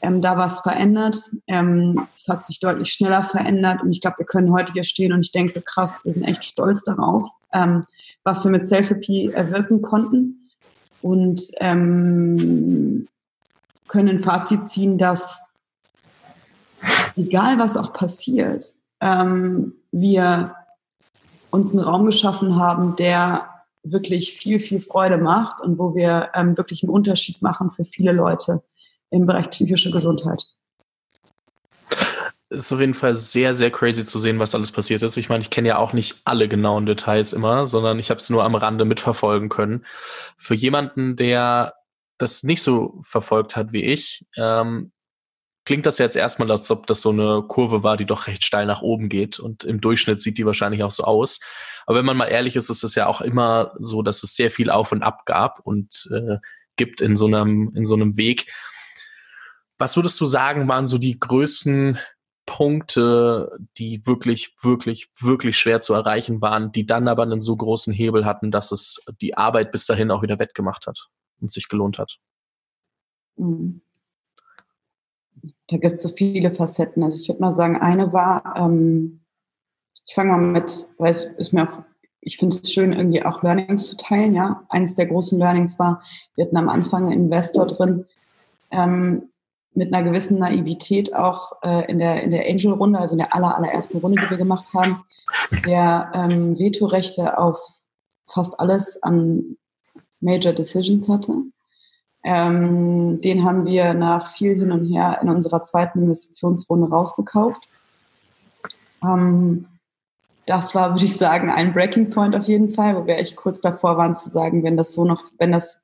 ähm, 0.00 0.22
da 0.22 0.36
was 0.36 0.60
verändert. 0.60 1.16
Ähm, 1.46 2.06
es 2.14 2.28
hat 2.28 2.44
sich 2.44 2.60
deutlich 2.60 2.92
schneller 2.92 3.22
verändert 3.22 3.82
und 3.82 3.92
ich 3.92 4.00
glaube, 4.00 4.18
wir 4.18 4.26
können 4.26 4.52
heute 4.52 4.72
hier 4.72 4.84
stehen 4.84 5.12
und 5.12 5.22
ich 5.22 5.32
denke, 5.32 5.62
krass, 5.62 6.00
wir 6.04 6.12
sind 6.12 6.24
echt 6.24 6.44
stolz 6.44 6.84
darauf, 6.84 7.28
ähm, 7.52 7.84
was 8.24 8.44
wir 8.44 8.50
mit 8.50 8.66
Selfie 8.66 9.30
erwirken 9.32 9.82
konnten 9.82 10.50
und 11.02 11.42
ähm, 11.58 13.08
können 13.88 14.08
ein 14.08 14.22
Fazit 14.22 14.66
ziehen, 14.66 14.98
dass 14.98 15.40
egal 17.16 17.58
was 17.58 17.76
auch 17.76 17.92
passiert, 17.92 18.76
ähm, 19.00 19.74
wir 19.90 20.54
uns 21.50 21.72
einen 21.72 21.84
Raum 21.84 22.06
geschaffen 22.06 22.56
haben, 22.56 22.96
der 22.96 23.48
wirklich 23.82 24.34
viel, 24.34 24.60
viel 24.60 24.80
Freude 24.80 25.16
macht 25.16 25.60
und 25.60 25.78
wo 25.78 25.94
wir 25.94 26.30
ähm, 26.34 26.56
wirklich 26.56 26.82
einen 26.82 26.92
Unterschied 26.92 27.42
machen 27.42 27.70
für 27.70 27.84
viele 27.84 28.12
Leute 28.12 28.62
im 29.10 29.26
Bereich 29.26 29.50
psychische 29.50 29.90
Gesundheit. 29.90 30.44
Es 32.52 32.64
ist 32.66 32.72
auf 32.72 32.80
jeden 32.80 32.94
Fall 32.94 33.14
sehr, 33.14 33.54
sehr 33.54 33.70
crazy 33.70 34.04
zu 34.04 34.18
sehen, 34.18 34.40
was 34.40 34.56
alles 34.56 34.72
passiert 34.72 35.02
ist. 35.02 35.16
Ich 35.16 35.28
meine, 35.28 35.42
ich 35.42 35.50
kenne 35.50 35.68
ja 35.68 35.78
auch 35.78 35.92
nicht 35.92 36.16
alle 36.24 36.48
genauen 36.48 36.84
Details 36.84 37.32
immer, 37.32 37.68
sondern 37.68 38.00
ich 38.00 38.10
habe 38.10 38.18
es 38.18 38.28
nur 38.28 38.42
am 38.42 38.56
Rande 38.56 38.84
mitverfolgen 38.84 39.48
können. 39.48 39.86
Für 40.36 40.54
jemanden, 40.54 41.14
der 41.14 41.74
das 42.18 42.42
nicht 42.42 42.62
so 42.62 42.98
verfolgt 43.02 43.54
hat 43.54 43.72
wie 43.72 43.84
ich, 43.84 44.26
ähm, 44.36 44.90
klingt 45.64 45.86
das 45.86 45.98
jetzt 45.98 46.16
erstmal, 46.16 46.50
als 46.50 46.68
ob 46.72 46.88
das 46.88 47.00
so 47.00 47.10
eine 47.10 47.44
Kurve 47.46 47.84
war, 47.84 47.96
die 47.96 48.06
doch 48.06 48.26
recht 48.26 48.44
steil 48.44 48.66
nach 48.66 48.82
oben 48.82 49.08
geht. 49.08 49.38
Und 49.38 49.62
im 49.62 49.80
Durchschnitt 49.80 50.20
sieht 50.20 50.36
die 50.36 50.46
wahrscheinlich 50.46 50.82
auch 50.82 50.90
so 50.90 51.04
aus. 51.04 51.38
Aber 51.86 51.98
wenn 51.98 52.06
man 52.06 52.16
mal 52.16 52.26
ehrlich 52.26 52.56
ist, 52.56 52.70
ist 52.70 52.82
es 52.82 52.96
ja 52.96 53.06
auch 53.06 53.20
immer 53.20 53.72
so, 53.78 54.02
dass 54.02 54.24
es 54.24 54.34
sehr 54.34 54.50
viel 54.50 54.70
auf 54.70 54.90
und 54.90 55.04
ab 55.04 55.24
gab 55.26 55.60
und 55.60 56.10
äh, 56.12 56.38
gibt 56.74 57.00
in 57.00 57.14
so 57.14 57.26
einem, 57.26 57.72
in 57.76 57.84
so 57.86 57.94
einem 57.94 58.16
Weg. 58.16 58.52
Was 59.80 59.96
würdest 59.96 60.20
du 60.20 60.26
sagen, 60.26 60.68
waren 60.68 60.86
so 60.86 60.98
die 60.98 61.18
größten 61.18 61.98
Punkte, 62.46 63.58
die 63.78 64.02
wirklich, 64.06 64.54
wirklich, 64.62 65.08
wirklich 65.20 65.58
schwer 65.58 65.80
zu 65.80 65.94
erreichen 65.94 66.40
waren, 66.40 66.72
die 66.72 66.86
dann 66.86 67.08
aber 67.08 67.22
einen 67.22 67.40
so 67.40 67.56
großen 67.56 67.92
Hebel 67.92 68.24
hatten, 68.24 68.50
dass 68.50 68.72
es 68.72 69.04
die 69.20 69.36
Arbeit 69.36 69.72
bis 69.72 69.86
dahin 69.86 70.10
auch 70.10 70.22
wieder 70.22 70.38
wettgemacht 70.38 70.86
hat 70.86 71.08
und 71.40 71.50
sich 71.50 71.68
gelohnt 71.68 71.98
hat? 71.98 72.18
Mhm 73.36 73.82
da 75.70 75.76
gibt 75.76 75.96
es 75.96 76.02
so 76.02 76.08
viele 76.08 76.52
Facetten. 76.54 77.02
Also 77.02 77.18
ich 77.20 77.28
würde 77.28 77.40
mal 77.40 77.52
sagen, 77.52 77.76
eine 77.76 78.12
war, 78.12 78.56
ähm, 78.56 79.20
ich 80.04 80.14
fange 80.14 80.32
mal 80.32 80.38
mit, 80.38 80.88
weil 80.98 81.12
es 81.12 81.24
ist 81.24 81.52
mir 81.52 81.62
auch, 81.62 81.84
ich 82.20 82.36
finde 82.36 82.56
es 82.56 82.72
schön, 82.72 82.92
irgendwie 82.92 83.24
auch 83.24 83.42
Learnings 83.42 83.86
zu 83.86 83.96
teilen. 83.96 84.34
Ja, 84.34 84.64
eines 84.68 84.96
der 84.96 85.06
großen 85.06 85.38
Learnings 85.38 85.78
war, 85.78 86.02
wir 86.34 86.44
hatten 86.44 86.56
am 86.56 86.68
Anfang 86.68 87.04
einen 87.06 87.24
Investor 87.24 87.66
drin, 87.66 88.06
ähm, 88.70 89.30
mit 89.74 89.92
einer 89.92 90.02
gewissen 90.02 90.38
Naivität 90.38 91.14
auch 91.14 91.52
äh, 91.62 91.90
in 91.90 91.98
der, 91.98 92.22
in 92.22 92.30
der 92.30 92.48
Angel-Runde, 92.48 92.98
also 92.98 93.14
in 93.14 93.18
der 93.18 93.34
aller, 93.34 93.56
allerersten 93.56 93.98
Runde, 93.98 94.20
die 94.22 94.30
wir 94.30 94.36
gemacht 94.36 94.66
haben, 94.74 95.04
der 95.66 96.10
ähm, 96.14 96.58
Vetorechte 96.58 97.38
auf 97.38 97.58
fast 98.26 98.58
alles 98.58 99.02
an 99.02 99.56
Major 100.20 100.52
Decisions 100.52 101.08
hatte. 101.08 101.34
Ähm, 102.22 103.20
den 103.22 103.44
haben 103.44 103.64
wir 103.64 103.94
nach 103.94 104.28
viel 104.28 104.58
hin 104.58 104.72
und 104.72 104.84
her 104.84 105.18
in 105.22 105.30
unserer 105.30 105.64
zweiten 105.64 106.02
Investitionsrunde 106.02 106.88
rausgekauft. 106.88 107.66
Ähm, 109.02 109.66
das 110.46 110.74
war, 110.74 110.92
würde 110.92 111.04
ich 111.04 111.16
sagen, 111.16 111.50
ein 111.50 111.72
Breaking 111.72 112.10
Point 112.10 112.34
auf 112.34 112.46
jeden 112.46 112.70
Fall, 112.70 112.96
wo 112.96 113.06
wir 113.06 113.16
echt 113.16 113.36
kurz 113.36 113.60
davor 113.60 113.96
waren 113.96 114.14
zu 114.14 114.28
sagen, 114.28 114.64
wenn 114.64 114.76
das 114.76 114.92
so 114.92 115.04
noch, 115.04 115.24
wenn 115.38 115.52
das 115.52 115.80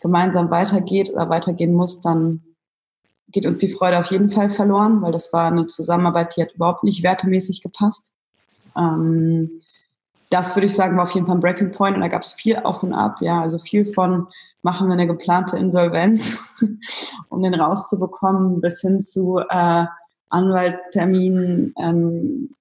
gemeinsam 0.00 0.50
weitergeht 0.50 1.10
oder 1.10 1.28
weitergehen 1.28 1.74
muss, 1.74 2.00
dann 2.00 2.42
geht 3.32 3.46
uns 3.46 3.58
die 3.58 3.72
Freude 3.72 3.98
auf 3.98 4.10
jeden 4.10 4.30
Fall 4.30 4.50
verloren, 4.50 5.02
weil 5.02 5.12
das 5.12 5.32
war 5.32 5.46
eine 5.46 5.66
Zusammenarbeit, 5.66 6.36
die 6.36 6.42
hat 6.42 6.52
überhaupt 6.52 6.84
nicht 6.84 7.02
wertemäßig 7.02 7.62
gepasst. 7.62 8.12
Ähm, 8.76 9.62
das 10.30 10.54
würde 10.54 10.66
ich 10.66 10.74
sagen, 10.74 10.96
war 10.96 11.04
auf 11.04 11.14
jeden 11.14 11.26
Fall 11.26 11.36
ein 11.36 11.40
Breaking 11.40 11.72
Point 11.72 11.96
und 11.96 12.02
da 12.02 12.08
gab 12.08 12.22
es 12.22 12.32
viel 12.32 12.56
auf 12.56 12.82
und 12.82 12.92
ab, 12.92 13.16
ja, 13.20 13.40
also 13.40 13.58
viel 13.58 13.92
von 13.92 14.28
machen 14.62 14.88
wir 14.88 14.92
eine 14.92 15.06
geplante 15.06 15.58
Insolvenz, 15.58 16.38
um 17.28 17.42
den 17.42 17.54
rauszubekommen, 17.54 18.60
bis 18.60 18.80
hin 18.80 19.00
zu 19.00 19.38
äh, 19.38 19.86
Anwaltsterminen, 20.28 21.74
ähm, 21.78 22.54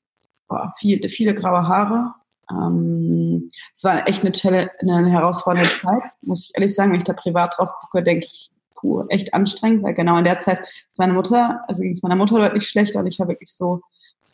boah, 0.47 0.73
viel, 0.77 1.07
viele 1.09 1.35
graue 1.35 1.67
Haare. 1.67 2.13
Ähm, 2.51 3.51
es 3.73 3.83
war 3.83 4.07
echt 4.07 4.25
eine, 4.25 4.69
eine 4.81 5.09
herausfordernde 5.09 5.69
Zeit, 5.69 6.03
muss 6.21 6.45
ich 6.45 6.51
ehrlich 6.55 6.73
sagen. 6.73 6.91
Wenn 6.91 6.99
ich 6.99 7.03
da 7.03 7.13
privat 7.13 7.55
drauf 7.57 7.69
gucke, 7.81 8.01
denke 8.01 8.25
ich, 8.25 8.49
puh, 8.79 9.03
echt 9.09 9.33
anstrengend, 9.33 9.83
weil 9.83 9.93
genau 9.93 10.17
in 10.17 10.23
der 10.23 10.39
Zeit 10.39 10.59
ist 10.87 10.99
meine 10.99 11.13
Mutter, 11.13 11.63
also 11.67 11.81
ging 11.83 11.93
es 11.93 12.03
meiner 12.03 12.15
Mutter 12.15 12.37
deutlich 12.37 12.67
schlechter 12.67 12.99
und 12.99 13.07
ich 13.07 13.19
war 13.19 13.27
wirklich 13.27 13.51
so, 13.51 13.81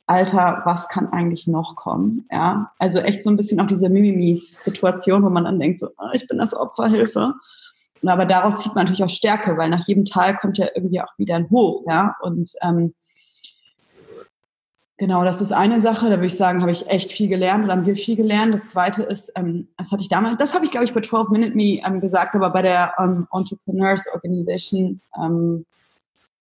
Alter, 0.07 0.61
was 0.65 0.87
kann 0.87 1.07
eigentlich 1.07 1.47
noch 1.47 1.75
kommen? 1.75 2.27
Ja, 2.31 2.71
also 2.77 2.99
echt 2.99 3.23
so 3.23 3.29
ein 3.29 3.37
bisschen 3.37 3.59
auch 3.59 3.65
diese 3.65 3.89
Mimimi-Situation, 3.89 5.23
wo 5.23 5.29
man 5.29 5.45
dann 5.45 5.59
denkt 5.59 5.79
so, 5.79 5.87
oh, 5.97 6.09
ich 6.13 6.27
bin 6.27 6.37
das 6.37 6.53
Opfer, 6.53 6.87
Hilfe. 6.87 7.33
Und 8.01 8.09
aber 8.09 8.25
daraus 8.25 8.59
zieht 8.59 8.75
man 8.75 8.85
natürlich 8.85 9.03
auch 9.03 9.09
Stärke, 9.09 9.57
weil 9.57 9.69
nach 9.69 9.87
jedem 9.87 10.05
Tal 10.05 10.35
kommt 10.35 10.59
ja 10.59 10.67
irgendwie 10.75 11.01
auch 11.01 11.17
wieder 11.17 11.35
ein 11.35 11.49
Hoch, 11.49 11.83
ja. 11.89 12.15
Und 12.21 12.51
ähm, 12.61 12.93
genau, 14.97 15.23
das 15.23 15.41
ist 15.41 15.51
eine 15.51 15.81
Sache. 15.81 16.09
Da 16.09 16.17
würde 16.17 16.27
ich 16.27 16.37
sagen, 16.37 16.61
habe 16.61 16.71
ich 16.71 16.87
echt 16.87 17.11
viel 17.11 17.27
gelernt 17.27 17.63
oder 17.63 17.73
haben 17.73 17.85
wir 17.85 17.95
viel 17.95 18.15
gelernt. 18.15 18.53
Das 18.53 18.69
zweite 18.69 19.03
ist, 19.03 19.31
ähm, 19.35 19.67
das 19.77 19.91
hatte 19.91 20.03
ich 20.03 20.09
damals, 20.09 20.37
das 20.37 20.53
habe 20.53 20.65
ich 20.65 20.71
glaube 20.71 20.85
ich 20.85 20.93
bei 20.93 21.01
12 21.01 21.29
Minute 21.29 21.55
Me 21.55 21.81
ähm, 21.85 21.99
gesagt, 21.99 22.35
aber 22.35 22.49
bei 22.49 22.61
der 22.61 22.93
ähm, 22.99 23.27
Entrepreneurs 23.31 24.05
Organization 24.13 25.01
ähm, 25.17 25.65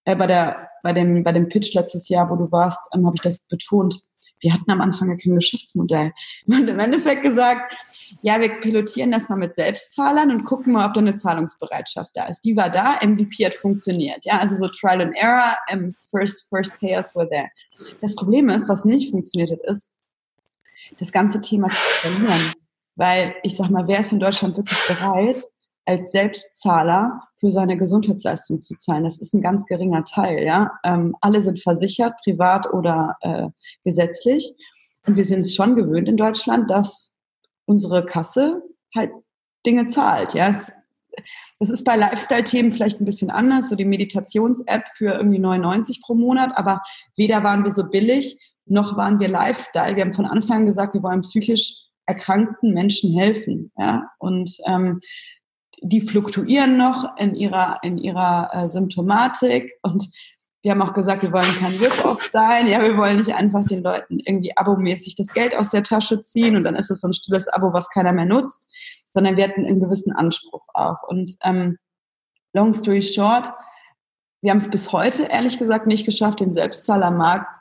äh, 0.05 0.17
bei, 0.17 0.27
der, 0.27 0.69
bei, 0.83 0.93
dem, 0.93 1.23
bei 1.23 1.33
dem 1.33 1.49
Pitch 1.49 1.75
letztes 1.75 2.09
Jahr, 2.09 2.29
wo 2.31 2.37
du 2.37 2.51
warst, 2.53 2.81
ähm, 2.95 3.07
habe 3.07 3.17
ich 3.17 3.23
das 3.23 3.39
betont. 3.39 4.01
Wir 4.41 4.53
hatten 4.53 4.71
am 4.71 4.81
Anfang 4.81 5.11
ja 5.11 5.17
kein 5.17 5.35
Geschäftsmodell. 5.35 6.13
Und 6.47 6.69
im 6.69 6.79
Endeffekt 6.79 7.23
gesagt, 7.23 7.75
ja, 8.23 8.41
wir 8.41 8.49
pilotieren 8.61 9.13
das 9.13 9.29
mal 9.29 9.37
mit 9.37 9.55
Selbstzahlern 9.55 10.31
und 10.31 10.45
gucken 10.45 10.73
mal, 10.73 10.87
ob 10.87 10.95
da 10.95 11.01
eine 11.01 11.17
Zahlungsbereitschaft 11.17 12.11
da 12.15 12.27
ist. 12.27 12.41
Die 12.45 12.57
war 12.57 12.71
da, 12.71 12.99
MVP 13.03 13.45
hat 13.45 13.55
funktioniert. 13.55 14.25
Ja, 14.25 14.39
also 14.39 14.57
so 14.57 14.69
Trial 14.69 15.01
and 15.01 15.17
Error, 15.17 15.57
um, 15.73 15.95
first, 16.11 16.49
first 16.49 16.79
Payers 16.79 17.15
were 17.15 17.29
there. 17.29 17.49
Das 18.01 18.15
Problem 18.15 18.49
ist, 18.49 18.69
was 18.69 18.85
nicht 18.85 19.11
funktioniert 19.11 19.51
hat, 19.51 19.71
ist, 19.71 19.89
das 20.99 21.13
ganze 21.13 21.41
Thema 21.41 21.69
zu 21.69 21.77
skalieren. 21.77 22.53
Weil 22.97 23.35
ich 23.43 23.57
sag 23.57 23.71
mal, 23.71 23.89
wer 23.89 24.01
ist 24.01 24.13
in 24.13 24.21
Deutschland 24.21 24.57
wirklich 24.57 24.79
bereit, 24.87 25.43
als 25.87 26.13
Selbstzahler 26.13 27.21
für 27.37 27.51
seine 27.51 27.77
Gesundheitsleistung 27.77 28.63
zu 28.63 28.77
zahlen. 28.77 29.05
Das 29.05 29.19
ist 29.19 29.35
ein 29.35 29.43
ganz 29.43 29.67
geringer 29.67 30.05
Teil. 30.05 30.45
Ja? 30.45 30.73
Ähm, 30.83 31.15
alle 31.21 31.43
sind 31.43 31.61
versichert, 31.61 32.15
privat 32.23 32.73
oder 32.73 33.17
äh, 33.21 33.49
gesetzlich. 33.85 34.55
Und 35.07 35.17
wir 35.17 35.25
sind 35.25 35.41
es 35.41 35.55
schon 35.55 35.77
gewöhnt 35.77 36.09
in 36.09 36.17
Deutschland, 36.17 36.71
dass 36.71 37.13
unsere 37.67 38.05
Kasse 38.05 38.63
halt 38.95 39.11
Dinge 39.67 39.87
zahlt. 39.87 40.35
Ja? 40.35 40.49
Es, 40.49 40.73
das 41.59 41.71
ist 41.71 41.85
bei 41.85 41.97
Lifestyle-Themen 41.97 42.73
vielleicht 42.73 43.01
ein 43.01 43.05
bisschen 43.05 43.31
anders, 43.31 43.69
so 43.69 43.77
die 43.77 43.85
Meditations-App 43.85 44.89
für 44.97 45.15
irgendwie 45.15 45.39
99 45.39 46.03
pro 46.03 46.15
Monat, 46.15 46.57
aber 46.57 46.83
weder 47.17 47.43
waren 47.45 47.65
wir 47.65 47.73
so 47.73 47.85
billig, 47.85 48.39
noch 48.67 48.97
waren 48.97 49.21
wir 49.21 49.29
Lifestyle. 49.29 49.97
Wir 49.97 50.05
haben 50.05 50.13
von 50.13 50.27
Anfang 50.27 50.59
an 50.59 50.67
gesagt, 50.67 50.95
wir 50.95 51.03
wollen 51.03 51.21
psychisch 51.21 51.81
erkrankten 52.07 52.73
Menschen 52.73 53.17
helfen. 53.19 53.73
Ja? 53.79 54.11
Und 54.19 54.57
ähm, 54.67 55.01
die 55.83 56.01
fluktuieren 56.01 56.77
noch 56.77 57.17
in 57.19 57.35
ihrer, 57.35 57.79
in 57.83 57.99
ihrer 57.99 58.51
äh, 58.53 58.69
Symptomatik 58.69 59.73
und 59.83 60.09
wir 60.65 60.71
haben 60.71 60.81
auch 60.81 60.95
gesagt, 60.95 61.23
wir 61.23 61.31
wollen 61.31 61.45
kein 61.61 61.75
Rip-Off 61.75 62.31
sein. 62.33 62.69
Ja, 62.69 62.81
wir 62.81 62.97
wollen 62.97 63.19
nicht 63.19 63.35
einfach 63.35 63.67
den 63.67 63.83
Leuten 63.83 64.19
irgendwie 64.19 64.57
abomäßig 64.57 65.15
das 65.15 65.35
Geld 65.35 65.55
aus 65.55 65.69
der 65.69 65.83
Tasche 65.83 66.23
ziehen 66.23 66.57
und 66.57 66.65
dann 66.65 66.75
ist 66.75 66.91
es 66.91 67.03
so 67.03 67.09
ein 67.09 67.13
stilles 67.13 67.49
Abo, 67.49 67.75
was 67.75 67.91
keiner 67.91 68.13
mehr 68.13 68.25
nutzt, 68.25 68.67
sondern 69.11 69.37
wir 69.37 69.45
hatten 69.45 69.67
einen 69.67 69.79
gewissen 69.79 70.13
Anspruch 70.13 70.67
auch. 70.73 71.03
Und 71.07 71.37
ähm, 71.43 71.77
long 72.55 72.73
story 72.73 73.03
short, 73.03 73.53
wir 74.41 74.53
haben 74.53 74.59
es 74.59 74.71
bis 74.71 74.91
heute 74.91 75.25
ehrlich 75.25 75.59
gesagt 75.59 75.87
nicht 75.87 76.07
geschafft, 76.07 76.41
den 76.41 76.55
Selbstzahlermarkt 76.55 77.59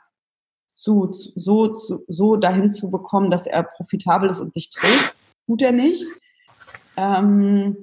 so, 0.72 1.08
zu, 1.08 2.04
so 2.08 2.36
dahin 2.36 2.70
zu 2.70 2.90
bekommen, 2.90 3.30
dass 3.30 3.46
er 3.46 3.64
profitabel 3.64 4.30
ist 4.30 4.40
und 4.40 4.50
sich 4.50 4.70
trägt. 4.70 5.14
Tut 5.46 5.60
er 5.60 5.72
nicht. 5.72 6.10
Ähm, 6.96 7.76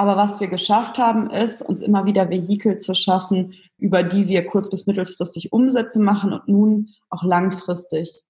aber 0.00 0.16
was 0.16 0.40
wir 0.40 0.48
geschafft 0.48 0.96
haben, 0.96 1.28
ist, 1.28 1.60
uns 1.60 1.82
immer 1.82 2.06
wieder 2.06 2.30
Vehikel 2.30 2.78
zu 2.78 2.94
schaffen, 2.94 3.52
über 3.76 4.02
die 4.02 4.28
wir 4.28 4.46
kurz- 4.46 4.70
bis 4.70 4.86
mittelfristig 4.86 5.52
Umsätze 5.52 6.00
machen 6.00 6.32
und 6.32 6.48
nun 6.48 6.88
auch 7.10 7.22
langfristig 7.22 8.22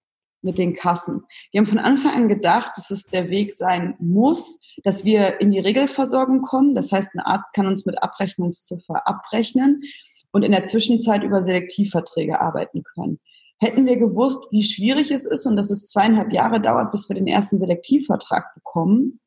mit 0.43 0.59
den 0.59 0.75
Kassen. 0.75 1.23
Wir 1.53 1.61
haben 1.61 1.69
von 1.69 1.79
Anfang 1.79 2.13
an 2.13 2.29
gedacht, 2.29 2.73
dass 2.75 2.91
es 2.91 3.07
der 3.07 3.31
Weg 3.31 3.53
sein 3.53 3.95
muss, 4.01 4.59
dass 4.83 5.05
wir 5.05 5.41
in 5.41 5.53
die 5.53 5.61
Regelversorgung 5.61 6.43
kommen. 6.43 6.75
Das 6.75 6.91
heißt, 6.91 7.11
ein 7.15 7.21
Arzt 7.21 7.53
kann 7.53 7.69
uns 7.69 7.87
mit 7.87 8.03
Abrechnungsziffer 8.03 9.07
abrechnen 9.07 9.85
und 10.33 10.43
in 10.43 10.51
der 10.51 10.65
Zwischenzeit 10.65 11.23
über 11.23 11.45
Selektivverträge 11.45 12.41
arbeiten 12.41 12.83
können. 12.83 13.21
Hätten 13.61 13.87
wir 13.87 13.97
gewusst, 13.97 14.49
wie 14.51 14.65
schwierig 14.65 15.13
es 15.13 15.25
ist 15.25 15.47
und 15.47 15.55
dass 15.55 15.71
es 15.71 15.87
zweieinhalb 15.87 16.33
Jahre 16.33 16.61
dauert, 16.61 16.91
bis 16.91 17.09
wir 17.09 17.15
den 17.15 17.29
ersten 17.29 17.61
Selektivvertrag 17.61 18.55
bekommen, 18.55 19.21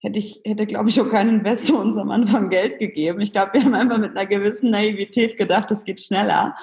hätte 0.00 0.18
ich, 0.18 0.40
hätte, 0.44 0.66
glaube 0.66 0.88
ich, 0.88 1.00
auch 1.00 1.10
kein 1.10 1.28
Investor 1.28 1.80
uns 1.80 1.96
am 1.96 2.10
Anfang 2.10 2.48
Geld 2.48 2.78
gegeben. 2.78 3.20
Ich 3.20 3.32
glaube, 3.32 3.54
wir 3.54 3.64
haben 3.64 3.74
einfach 3.74 3.98
mit 3.98 4.10
einer 4.10 4.26
gewissen 4.26 4.70
Naivität 4.70 5.36
gedacht, 5.36 5.70
es 5.70 5.84
geht 5.84 6.00
schneller 6.00 6.54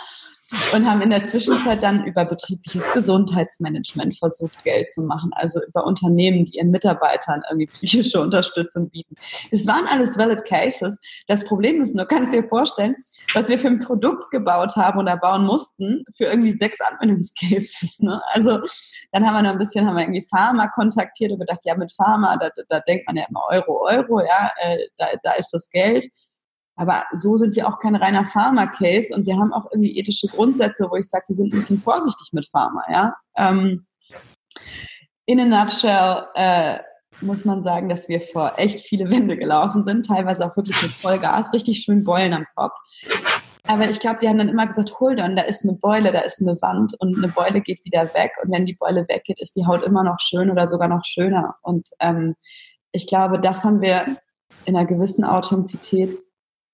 und 0.74 0.90
haben 0.90 1.02
in 1.02 1.10
der 1.10 1.26
Zwischenzeit 1.26 1.82
dann 1.82 2.06
über 2.06 2.26
betriebliches 2.26 2.92
Gesundheitsmanagement 2.94 4.18
versucht, 4.18 4.64
Geld 4.64 4.92
zu 4.92 5.02
machen, 5.02 5.32
also 5.34 5.62
über 5.64 5.86
Unternehmen, 5.86 6.46
die 6.46 6.58
ihren 6.58 6.72
Mitarbeitern 6.72 7.42
irgendwie 7.50 7.68
psychische 7.68 8.20
Unterstützung 8.20 8.90
bieten. 8.90 9.16
Das 9.52 9.66
waren 9.66 9.88
alles 9.88 10.18
valid 10.18 10.44
cases. 10.46 10.98
Das 11.28 11.44
Problem 11.46 11.82
ist 11.82 11.96
nur, 11.96 12.06
kannst 12.06 12.34
du 12.34 12.42
dir 12.42 12.48
vorstellen, 12.48 12.96
was 13.34 13.50
wir 13.50 13.58
für 13.58 13.68
ein 13.68 13.80
Produkt 13.80 14.32
gebaut 14.32 14.76
haben 14.76 15.00
oder 15.00 15.18
bauen 15.18 15.46
mussten 15.46 16.04
für 16.16 16.26
irgendwie 16.26 16.54
sechs 16.54 16.80
Anwendungscases. 16.82 18.00
Ne? 18.00 18.22
Also 18.34 18.60
dann 19.12 19.26
haben 19.26 19.36
wir 19.36 19.44
noch 19.44 19.52
ein 19.52 19.60
bisschen, 19.60 19.88
haben 19.88 19.96
wir 19.96 20.04
irgendwie 20.04 20.26
Pharma 20.30 20.68
kontaktiert 20.68 21.32
und 21.32 21.40
gedacht, 21.40 21.62
ja, 21.64 21.76
mit 21.76 21.94
Pharma, 21.94 22.38
da, 22.38 22.50
da 22.68 22.80
denkt 22.82 23.08
man 23.08 23.16
ja 23.16 23.26
immer 23.30 23.44
Euro, 23.50 23.86
Euro, 23.88 24.20
ja, 24.20 24.52
äh, 24.62 24.78
da, 24.98 25.08
da 25.24 25.32
ist 25.34 25.52
das 25.52 25.70
Geld. 25.70 26.08
Aber 26.76 27.04
so 27.14 27.38
sind 27.38 27.56
wir 27.56 27.68
auch 27.68 27.80
kein 27.80 27.96
reiner 27.96 28.26
Pharma-Case 28.26 29.14
und 29.14 29.28
wir 29.28 29.38
haben 29.38 29.54
auch 29.54 29.68
irgendwie 29.72 29.98
ethische 29.98 30.28
Grundsätze, 30.28 30.88
wo 30.90 30.96
ich 30.96 31.08
sage, 31.08 31.26
wir 31.28 31.36
sind 31.36 31.54
ein 31.54 31.58
bisschen 31.60 31.80
vorsichtig 31.80 32.30
mit 32.34 32.48
Pharma. 32.52 32.84
Ja? 32.92 33.16
Ähm, 33.38 33.86
in 35.26 35.40
a 35.40 35.46
nutshell 35.46 36.26
äh, 36.36 36.80
muss 37.22 37.46
man 37.46 37.64
sagen, 37.64 37.90
dass 37.90 38.10
wir 38.10 38.22
vor 38.22 38.54
echt 38.58 38.82
viele 38.82 39.10
Wände 39.10 39.38
gelaufen 39.38 39.84
sind, 39.84 40.06
teilweise 40.06 40.46
auch 40.46 40.58
wirklich 40.58 40.82
mit 40.82 40.92
Vollgas, 40.92 41.54
richtig 41.54 41.82
schön 41.82 42.04
Beulen 42.04 42.34
am 42.34 42.46
Kopf. 42.56 42.74
Aber 43.66 43.90
ich 43.90 44.00
glaube, 44.00 44.22
wir 44.22 44.30
haben 44.30 44.40
dann 44.40 44.50
immer 44.50 44.68
gesagt, 44.68 45.00
hold 45.00 45.22
on, 45.22 45.38
da 45.38 45.44
ist 45.44 45.64
eine 45.64 45.74
Beule, 45.74 46.12
da 46.12 46.20
ist 46.20 46.42
eine 46.42 46.62
Wand 46.62 46.96
und 47.00 47.18
eine 47.18 47.30
Beule 47.30 47.62
geht 47.62 47.86
wieder 47.86 48.14
weg. 48.14 48.32
Und 48.44 48.52
wenn 48.52 48.66
die 48.66 48.74
Beule 48.74 49.08
weggeht, 49.08 49.40
ist 49.40 49.56
die 49.56 49.66
Haut 49.66 49.84
immer 49.84 50.04
noch 50.04 50.20
schön 50.20 50.52
oder 50.52 50.68
sogar 50.68 50.90
noch 50.90 51.06
schöner. 51.06 51.56
Und 51.62 51.88
ähm, 52.00 52.36
ich 52.92 53.08
glaube, 53.08 53.40
das 53.40 53.64
haben 53.64 53.80
wir 53.80 54.06
in 54.66 54.76
einer 54.76 54.86
gewissen 54.86 55.24
Authentizität 55.24 56.16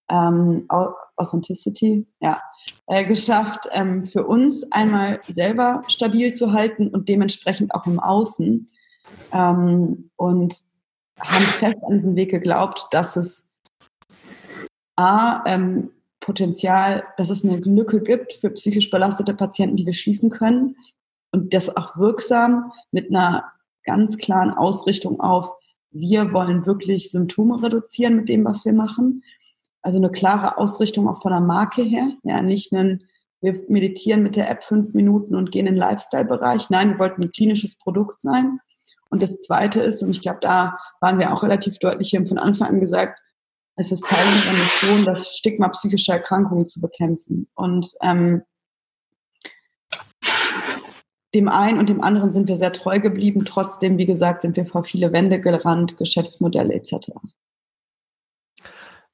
ähm, 0.10 0.68
Authenticity, 1.16 2.08
ja, 2.20 2.42
äh, 2.88 3.06
geschafft, 3.06 3.68
ähm, 3.72 4.02
für 4.02 4.26
uns 4.26 4.70
einmal 4.72 5.22
selber 5.28 5.84
stabil 5.88 6.34
zu 6.34 6.54
halten 6.54 6.88
und 6.90 7.10
dementsprechend 7.10 7.74
auch 7.74 7.86
im 7.86 8.00
Außen. 8.00 8.70
Ähm, 9.32 10.10
und 10.16 10.62
haben 11.20 11.44
fest 11.44 11.84
an 11.84 11.94
diesen 11.94 12.16
Weg 12.16 12.32
geglaubt, 12.32 12.88
dass 12.92 13.16
es 13.16 13.46
A, 14.96 15.44
ähm, 15.46 15.92
Potenzial, 16.20 17.06
dass 17.18 17.30
es 17.30 17.44
eine 17.44 17.58
Lücke 17.58 18.02
gibt 18.02 18.34
für 18.34 18.50
psychisch 18.52 18.90
belastete 18.90 19.34
Patienten, 19.34 19.78
die 19.78 19.86
wir 19.86 19.94
schließen 19.94 20.30
können 20.30 20.76
und 21.32 21.54
das 21.54 21.76
auch 21.76 21.98
wirksam 21.98 22.72
mit 22.92 23.10
einer 23.10 23.46
ganz 23.84 24.18
klaren 24.18 24.52
Ausrichtung 24.52 25.20
auf, 25.20 25.52
wir 25.92 26.34
wollen 26.34 26.66
wirklich 26.66 27.10
Symptome 27.10 27.64
reduzieren 27.64 28.16
mit 28.16 28.30
dem, 28.30 28.46
was 28.46 28.66
wir 28.66 28.74
machen 28.74 29.24
also 29.82 29.98
eine 29.98 30.12
klare 30.12 30.58
Ausrichtung 30.58 31.08
auch 31.08 31.22
von 31.22 31.32
der 31.32 31.42
Marke 31.42 31.82
her. 31.82 32.12
Ja, 32.24 32.42
nicht 32.42 32.74
ein, 32.74 33.04
wir 33.42 33.62
meditieren 33.70 34.24
mit 34.24 34.36
der 34.36 34.50
App 34.50 34.64
fünf 34.64 34.94
Minuten 34.94 35.36
und 35.36 35.52
gehen 35.52 35.68
in 35.68 35.74
den 35.74 35.80
Lifestyle-Bereich. 35.80 36.70
Nein, 36.70 36.92
wir 36.92 37.00
wollten 37.00 37.24
ein 37.24 37.32
klinisches 37.32 37.78
Produkt 37.78 38.22
sein. 38.22 38.60
Und 39.10 39.24
das 39.24 39.40
Zweite 39.40 39.82
ist, 39.82 40.04
und 40.04 40.12
ich 40.12 40.22
glaube, 40.22 40.40
da 40.42 40.78
waren 41.00 41.20
wir 41.20 41.34
auch 41.34 41.44
relativ 41.44 41.80
deutlich, 41.80 42.12
wir 42.12 42.26
von 42.26 42.38
Anfang 42.38 42.70
an 42.70 42.80
gesagt, 42.80 43.20
es 43.76 43.92
ist 43.92 44.06
Teil 44.06 44.26
unserer 44.26 44.54
Mission, 44.54 45.06
das 45.06 45.36
Stigma 45.36 45.70
psychischer 45.70 46.14
Erkrankungen 46.14 46.66
zu 46.66 46.82
bekämpfen. 46.82 47.48
Und 47.56 47.94
ähm, 48.02 48.44
dem 51.34 51.48
einen 51.48 51.80
und 51.80 51.90
dem 51.90 52.02
anderen 52.02 52.34
sind 52.34 52.48
wir 52.48 52.58
sehr 52.58 52.74
treu 52.74 53.00
geblieben. 53.00 53.46
Trotzdem, 53.46 53.98
wie 53.98 54.06
gesagt, 54.06 54.42
sind 54.42 54.58
wir 54.58 54.66
vor 54.66 54.84
viele 54.84 55.14
Wände 55.14 55.40
gerannt, 55.40 55.98
Geschäftsmodelle 55.98 56.74
etc. 56.74 57.12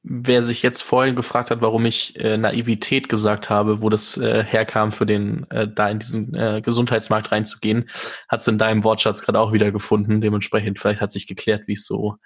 Wer 0.07 0.43
sich 0.43 0.61
jetzt 0.61 0.83
vorhin 0.83 1.15
gefragt 1.15 1.49
hat, 1.49 1.61
warum 1.61 1.83
ich 1.83 2.15
äh, 2.19 2.37
Naivität 2.37 3.09
gesagt 3.09 3.49
habe, 3.49 3.81
wo 3.81 3.89
das 3.89 4.17
äh, 4.17 4.43
herkam, 4.43 4.91
für 4.91 5.07
den 5.07 5.49
äh, 5.49 5.67
da 5.67 5.89
in 5.89 5.97
diesen 5.97 6.35
äh, 6.35 6.61
Gesundheitsmarkt 6.63 7.31
reinzugehen, 7.31 7.89
hat 8.29 8.41
es 8.41 8.47
in 8.47 8.59
deinem 8.59 8.83
Wortschatz 8.83 9.23
gerade 9.23 9.39
auch 9.39 9.51
wieder 9.51 9.71
gefunden. 9.71 10.21
Dementsprechend 10.21 10.77
vielleicht 10.77 11.01
hat 11.01 11.11
sich 11.11 11.25
geklärt, 11.25 11.63
wie 11.67 11.73
es 11.73 11.87
so, 11.87 12.17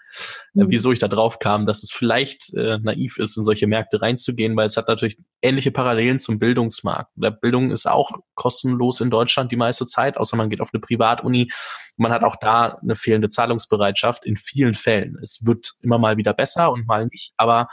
äh, 0.55 0.65
mhm. 0.65 0.71
wieso 0.71 0.91
ich 0.91 0.99
da 0.99 1.07
drauf 1.07 1.39
kam, 1.39 1.65
dass 1.65 1.81
es 1.81 1.89
vielleicht 1.89 2.53
äh, 2.53 2.79
naiv 2.79 3.17
ist, 3.17 3.37
in 3.37 3.45
solche 3.45 3.65
Märkte 3.65 4.01
reinzugehen, 4.01 4.57
weil 4.57 4.67
es 4.67 4.75
hat 4.75 4.89
natürlich 4.89 5.17
ähnliche 5.41 5.71
Parallelen 5.71 6.19
zum 6.19 6.37
Bildungsmarkt. 6.37 7.11
Der 7.15 7.31
Bildung 7.31 7.71
ist 7.71 7.87
auch 7.87 8.11
kostenlos 8.35 8.99
in 8.99 9.09
Deutschland 9.09 9.53
die 9.53 9.57
meiste 9.57 9.85
Zeit, 9.85 10.17
außer 10.17 10.35
man 10.35 10.49
geht 10.49 10.59
auf 10.59 10.71
eine 10.73 10.81
Privatuni. 10.81 11.49
Man 11.95 12.11
hat 12.11 12.23
auch 12.23 12.35
da 12.35 12.77
eine 12.81 12.95
fehlende 12.97 13.29
Zahlungsbereitschaft 13.29 14.25
in 14.25 14.35
vielen 14.35 14.73
Fällen. 14.73 15.17
Es 15.21 15.45
wird 15.45 15.71
immer 15.81 15.97
mal 15.97 16.17
wieder 16.17 16.33
besser 16.33 16.73
und 16.73 16.87
mal 16.87 17.07
nicht, 17.07 17.33
aber 17.37 17.68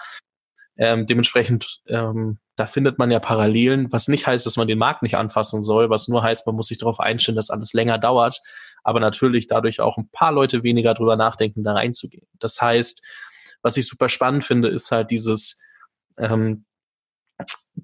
ähm, 0.76 1.06
dementsprechend, 1.06 1.80
ähm, 1.88 2.38
da 2.56 2.66
findet 2.66 2.98
man 2.98 3.10
ja 3.10 3.18
Parallelen, 3.18 3.90
was 3.92 4.08
nicht 4.08 4.26
heißt, 4.26 4.44
dass 4.44 4.56
man 4.56 4.68
den 4.68 4.78
Markt 4.78 5.02
nicht 5.02 5.16
anfassen 5.16 5.62
soll, 5.62 5.90
was 5.90 6.08
nur 6.08 6.22
heißt, 6.22 6.46
man 6.46 6.56
muss 6.56 6.68
sich 6.68 6.78
darauf 6.78 7.00
einstellen, 7.00 7.36
dass 7.36 7.50
alles 7.50 7.72
länger 7.72 7.98
dauert, 7.98 8.40
aber 8.82 9.00
natürlich 9.00 9.46
dadurch 9.46 9.80
auch 9.80 9.96
ein 9.98 10.08
paar 10.10 10.32
Leute 10.32 10.62
weniger 10.62 10.94
drüber 10.94 11.16
nachdenken, 11.16 11.64
da 11.64 11.72
reinzugehen. 11.72 12.26
Das 12.38 12.60
heißt, 12.60 13.02
was 13.62 13.76
ich 13.76 13.88
super 13.88 14.08
spannend 14.08 14.44
finde, 14.44 14.68
ist 14.68 14.90
halt 14.90 15.10
dieses 15.10 15.62
ähm, 16.18 16.64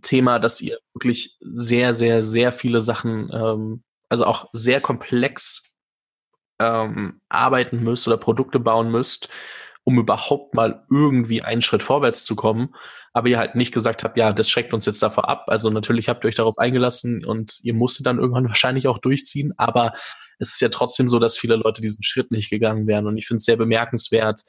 Thema, 0.01 0.39
dass 0.39 0.61
ihr 0.61 0.79
wirklich 0.95 1.37
sehr, 1.41 1.95
sehr, 1.95 2.23
sehr 2.23 2.53
viele 2.53 2.81
Sachen, 2.81 3.31
ähm, 3.33 3.83
also 4.09 4.25
auch 4.27 4.49
sehr 4.53 4.81
komplex 4.81 5.75
ähm, 6.59 7.21
arbeiten 7.29 7.83
müsst 7.83 8.07
oder 8.07 8.17
Produkte 8.17 8.59
bauen 8.59 8.91
müsst, 8.91 9.29
um 9.85 9.99
überhaupt 9.99 10.55
mal 10.55 10.85
irgendwie 10.91 11.43
einen 11.43 11.63
Schritt 11.63 11.83
vorwärts 11.83 12.25
zu 12.25 12.37
kommen. 12.37 12.75
Aber 13.13 13.29
ihr 13.29 13.39
halt 13.39 13.55
nicht 13.57 13.73
gesagt 13.73 14.05
habt, 14.05 14.17
ja, 14.17 14.33
das 14.33 14.49
schreckt 14.49 14.73
uns 14.73 14.87
jetzt 14.87 15.03
davor 15.03 15.29
ab. 15.29 15.45
Also 15.49 15.71
natürlich 15.71 16.09
habt 16.09 16.25
ihr 16.25 16.29
euch 16.29 16.35
darauf 16.35 16.59
eingelassen 16.59 17.25
und 17.25 17.59
ihr 17.63 17.75
musstet 17.75 18.07
dann 18.07 18.19
irgendwann 18.19 18.47
wahrscheinlich 18.49 18.89
auch 18.89 18.99
durchziehen. 18.99 19.53
Aber 19.57 19.93
es 20.39 20.55
ist 20.55 20.61
ja 20.61 20.69
trotzdem 20.69 21.09
so, 21.09 21.19
dass 21.19 21.37
viele 21.37 21.57
Leute 21.57 21.81
diesen 21.81 22.03
Schritt 22.03 22.31
nicht 22.31 22.51
gegangen 22.51 22.87
wären. 22.87 23.07
Und 23.07 23.17
ich 23.17 23.27
finde 23.27 23.39
es 23.39 23.45
sehr 23.45 23.57
bemerkenswert, 23.57 24.43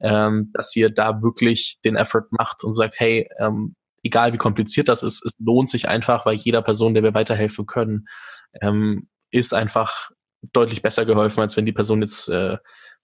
ähm, 0.00 0.50
dass 0.54 0.74
ihr 0.74 0.90
da 0.90 1.22
wirklich 1.22 1.78
den 1.84 1.96
Effort 1.96 2.26
macht 2.30 2.64
und 2.64 2.72
sagt, 2.72 2.98
hey, 2.98 3.28
ähm, 3.38 3.76
egal 4.02 4.32
wie 4.32 4.38
kompliziert 4.38 4.88
das 4.88 5.02
ist, 5.02 5.24
es 5.24 5.32
lohnt 5.38 5.68
sich 5.68 5.88
einfach, 5.88 6.26
weil 6.26 6.36
jeder 6.36 6.62
Person, 6.62 6.94
der 6.94 7.02
wir 7.02 7.14
weiterhelfen 7.14 7.66
können, 7.66 8.06
ähm, 8.60 9.08
ist 9.30 9.54
einfach 9.54 10.10
deutlich 10.52 10.82
besser 10.82 11.04
geholfen, 11.04 11.40
als 11.40 11.56
wenn 11.56 11.66
die 11.66 11.72
Person 11.72 12.00
jetzt 12.00 12.28
äh, 12.28 12.56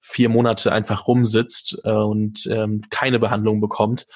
vier 0.08 0.28
Monate 0.28 0.72
einfach 0.72 1.06
rumsitzt 1.08 1.80
äh, 1.84 1.90
und 1.90 2.46
ähm, 2.46 2.82
keine 2.90 3.18
Behandlung 3.18 3.60
bekommt. 3.60 4.06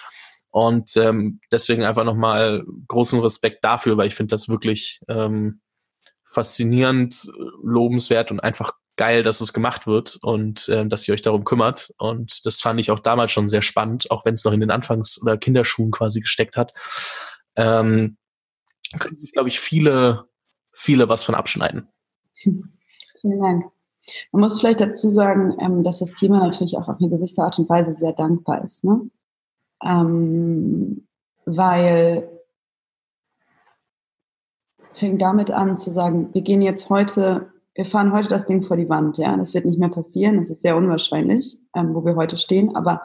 Und 0.51 0.97
ähm, 0.97 1.41
deswegen 1.51 1.85
einfach 1.85 2.05
nochmal 2.05 2.65
großen 2.89 3.21
Respekt 3.21 3.65
dafür, 3.65 3.97
weil 3.97 4.07
ich 4.07 4.15
finde 4.15 4.33
das 4.35 4.49
wirklich 4.49 5.01
ähm, 5.09 5.61
faszinierend, 6.25 7.31
lobenswert 7.63 8.31
und 8.31 8.41
einfach 8.41 8.73
geil, 8.97 9.23
dass 9.23 9.41
es 9.41 9.53
gemacht 9.53 9.87
wird 9.87 10.19
und 10.23 10.69
äh, 10.69 10.87
dass 10.87 11.07
ihr 11.09 11.15
euch 11.15 11.23
darum 11.23 11.45
kümmert. 11.45 11.93
Und 11.99 12.45
das 12.47 12.61
fand 12.61 12.79
ich 12.81 12.91
auch 12.91 12.99
damals 13.01 13.33
schon 13.33 13.49
sehr 13.49 13.63
spannend, 13.63 14.11
auch 14.11 14.25
wenn 14.25 14.35
es 14.35 14.45
noch 14.45 14.53
in 14.53 14.61
den 14.61 14.71
Anfangs- 14.71 15.21
oder 15.23 15.39
Kinderschuhen 15.39 15.91
quasi 15.91 16.21
gesteckt 16.21 16.57
hat. 16.57 16.73
Ähm, 17.57 18.17
können 18.99 19.17
sich, 19.17 19.33
glaube 19.33 19.49
ich, 19.49 19.59
viele, 19.59 20.25
viele 20.73 21.09
was 21.09 21.25
von 21.25 21.35
abschneiden. 21.35 21.89
Vielen 22.33 23.41
Dank. 23.41 23.65
Man 24.33 24.43
muss 24.43 24.61
vielleicht 24.61 24.81
dazu 24.81 25.11
sagen, 25.11 25.57
ähm, 25.61 25.83
dass 25.83 25.99
das 25.99 26.15
Thema 26.15 26.41
natürlich 26.41 26.77
auch 26.77 26.89
auf 26.89 27.01
eine 27.01 27.09
gewisse 27.09 27.43
Art 27.43 27.59
und 27.59 27.69
Weise 27.69 27.95
sehr 27.95 28.13
dankbar 28.13 28.65
ist. 28.65 28.85
Ne? 28.85 29.11
Ähm, 29.83 31.07
weil 31.45 32.29
fängt 34.93 35.23
damit 35.23 35.51
an 35.51 35.77
zu 35.77 35.91
sagen, 35.91 36.29
wir 36.33 36.43
gehen 36.43 36.63
jetzt 36.63 36.91
heute, 36.91 37.53
wir 37.75 37.85
fahren 37.85 38.13
heute 38.13 38.29
das 38.29 38.47
Ding 38.47 38.63
vor 38.63 38.77
die 38.77 38.89
Wand. 38.89 39.19
Ja, 39.19 39.37
das 39.37 39.55
wird 39.55 39.65
nicht 39.65 39.79
mehr 39.79 39.89
passieren. 39.89 40.37
Das 40.37 40.51
ist 40.51 40.63
sehr 40.63 40.77
unwahrscheinlich, 40.77 41.59
ähm, 41.75 41.95
wo 41.95 42.05
wir 42.05 42.17
heute 42.17 42.37
stehen. 42.37 42.77
Aber 42.77 43.03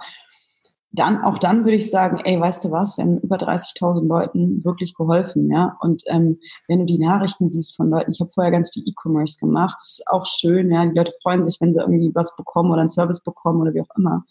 dann, 0.95 1.23
auch 1.23 1.37
dann 1.37 1.65
würde 1.65 1.77
ich 1.77 1.91
sagen, 1.91 2.21
ey, 2.23 2.39
weißt 2.39 2.65
du 2.65 2.71
was, 2.71 2.97
wir 2.97 3.03
haben 3.03 3.19
über 3.19 3.37
30.000 3.37 4.07
Leuten 4.07 4.63
wirklich 4.63 4.93
geholfen, 4.93 5.51
ja. 5.51 5.77
Und 5.81 6.03
ähm, 6.07 6.39
wenn 6.67 6.79
du 6.79 6.85
die 6.85 6.99
Nachrichten 6.99 7.49
siehst 7.49 7.75
von 7.75 7.89
Leuten, 7.89 8.11
ich 8.11 8.19
habe 8.19 8.31
vorher 8.31 8.51
ganz 8.51 8.71
viel 8.71 8.83
E-Commerce 8.87 9.39
gemacht, 9.39 9.75
das 9.77 9.99
ist 9.99 10.07
auch 10.07 10.25
schön, 10.25 10.71
ja. 10.71 10.85
Die 10.85 10.95
Leute 10.95 11.13
freuen 11.21 11.43
sich, 11.43 11.59
wenn 11.59 11.73
sie 11.73 11.79
irgendwie 11.79 12.13
was 12.15 12.35
bekommen 12.35 12.71
oder 12.71 12.81
einen 12.81 12.89
Service 12.89 13.19
bekommen 13.19 13.61
oder 13.61 13.73
wie 13.73 13.81
auch 13.81 13.95
immer. 13.97 14.25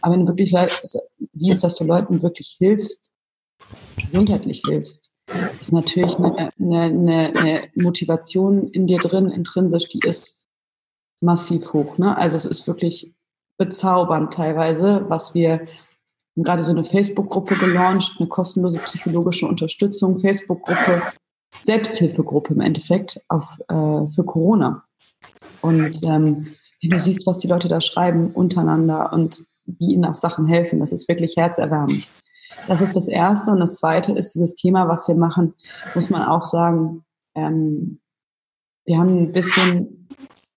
Aber 0.00 0.14
wenn 0.14 0.26
du 0.26 0.32
wirklich 0.32 0.54
siehst, 1.32 1.64
dass 1.64 1.74
du 1.76 1.84
Leuten 1.84 2.22
wirklich 2.22 2.56
hilfst, 2.58 3.12
gesundheitlich 3.96 4.62
hilfst, 4.66 5.10
ist 5.60 5.72
natürlich 5.72 6.18
eine, 6.18 6.52
eine, 6.58 7.32
eine 7.36 7.60
Motivation 7.74 8.68
in 8.68 8.86
dir 8.86 8.98
drin, 8.98 9.28
intrinsisch, 9.28 9.88
die 9.88 10.00
ist 10.00 10.48
massiv 11.20 11.72
hoch. 11.72 11.98
Ne? 11.98 12.16
Also 12.16 12.36
es 12.36 12.44
ist 12.44 12.66
wirklich 12.66 13.14
bezaubernd 13.58 14.32
teilweise, 14.32 15.04
was 15.08 15.34
wir 15.34 15.66
haben 16.36 16.44
gerade 16.44 16.64
so 16.64 16.72
eine 16.72 16.84
Facebook-Gruppe 16.84 17.56
gelauncht, 17.56 18.16
eine 18.18 18.28
kostenlose 18.28 18.78
psychologische 18.78 19.46
Unterstützung, 19.46 20.18
Facebook-Gruppe, 20.18 21.02
Selbsthilfegruppe 21.60 22.54
im 22.54 22.60
Endeffekt 22.60 23.20
auf, 23.28 23.58
äh, 23.68 24.14
für 24.14 24.24
Corona. 24.24 24.84
Und 25.60 26.02
ähm, 26.02 26.54
wenn 26.82 26.90
du 26.90 26.98
siehst, 26.98 27.26
was 27.26 27.38
die 27.38 27.48
Leute 27.48 27.68
da 27.68 27.80
schreiben 27.80 28.32
untereinander 28.32 29.12
und 29.12 29.44
wie 29.66 29.92
ihnen 29.92 30.06
auch 30.06 30.14
Sachen 30.14 30.46
helfen, 30.46 30.80
das 30.80 30.92
ist 30.92 31.08
wirklich 31.08 31.36
herzerwärmend. 31.36 32.08
Das 32.66 32.80
ist 32.80 32.96
das 32.96 33.08
Erste. 33.08 33.52
Und 33.52 33.60
das 33.60 33.76
Zweite 33.76 34.12
ist 34.12 34.34
dieses 34.34 34.54
Thema, 34.54 34.88
was 34.88 35.06
wir 35.08 35.14
machen, 35.14 35.54
muss 35.94 36.10
man 36.10 36.22
auch 36.22 36.44
sagen, 36.44 37.04
ähm, 37.34 38.00
wir 38.84 38.98
haben 38.98 39.24
ein 39.24 39.32
bisschen 39.32 40.08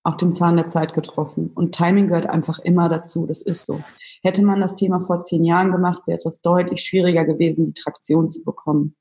auf 0.03 0.17
den 0.17 0.32
Zahn 0.32 0.55
der 0.55 0.67
Zeit 0.67 0.93
getroffen. 0.93 1.51
Und 1.53 1.76
Timing 1.76 2.07
gehört 2.07 2.28
einfach 2.28 2.59
immer 2.59 2.89
dazu. 2.89 3.26
Das 3.26 3.41
ist 3.41 3.65
so. 3.65 3.82
Hätte 4.26 4.43
man 4.43 4.59
das 4.59 4.73
Thema 4.73 5.01
vor 5.01 5.21
zehn 5.21 5.45
Jahren 5.45 5.71
gemacht, 5.71 6.01
wäre 6.07 6.19
es 6.26 6.41
deutlich 6.41 6.82
schwieriger 6.82 7.26
gewesen, 7.26 7.67
die 7.67 7.76
Traktion 7.76 8.28
zu 8.28 8.43
bekommen. 8.43 8.95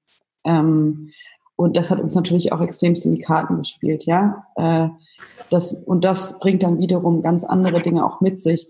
Ähm, 0.45 1.13
und 1.57 1.79
das 1.79 1.91
hat 1.91 1.99
uns 1.99 2.15
natürlich 2.15 2.53
auch 2.53 2.61
extremst 2.61 3.07
in 3.07 3.15
die 3.15 3.23
Karten 3.23 3.57
gespielt, 3.57 4.05
ja. 4.05 4.45
Äh, 4.57 4.91
das, 5.49 5.73
und 5.73 6.05
das 6.05 6.39
bringt 6.41 6.63
dann 6.63 6.79
wiederum 6.79 7.23
ganz 7.23 7.43
andere 7.43 7.81
Dinge 7.81 8.05
auch 8.05 8.21
mit 8.21 8.39
sich. 8.39 8.69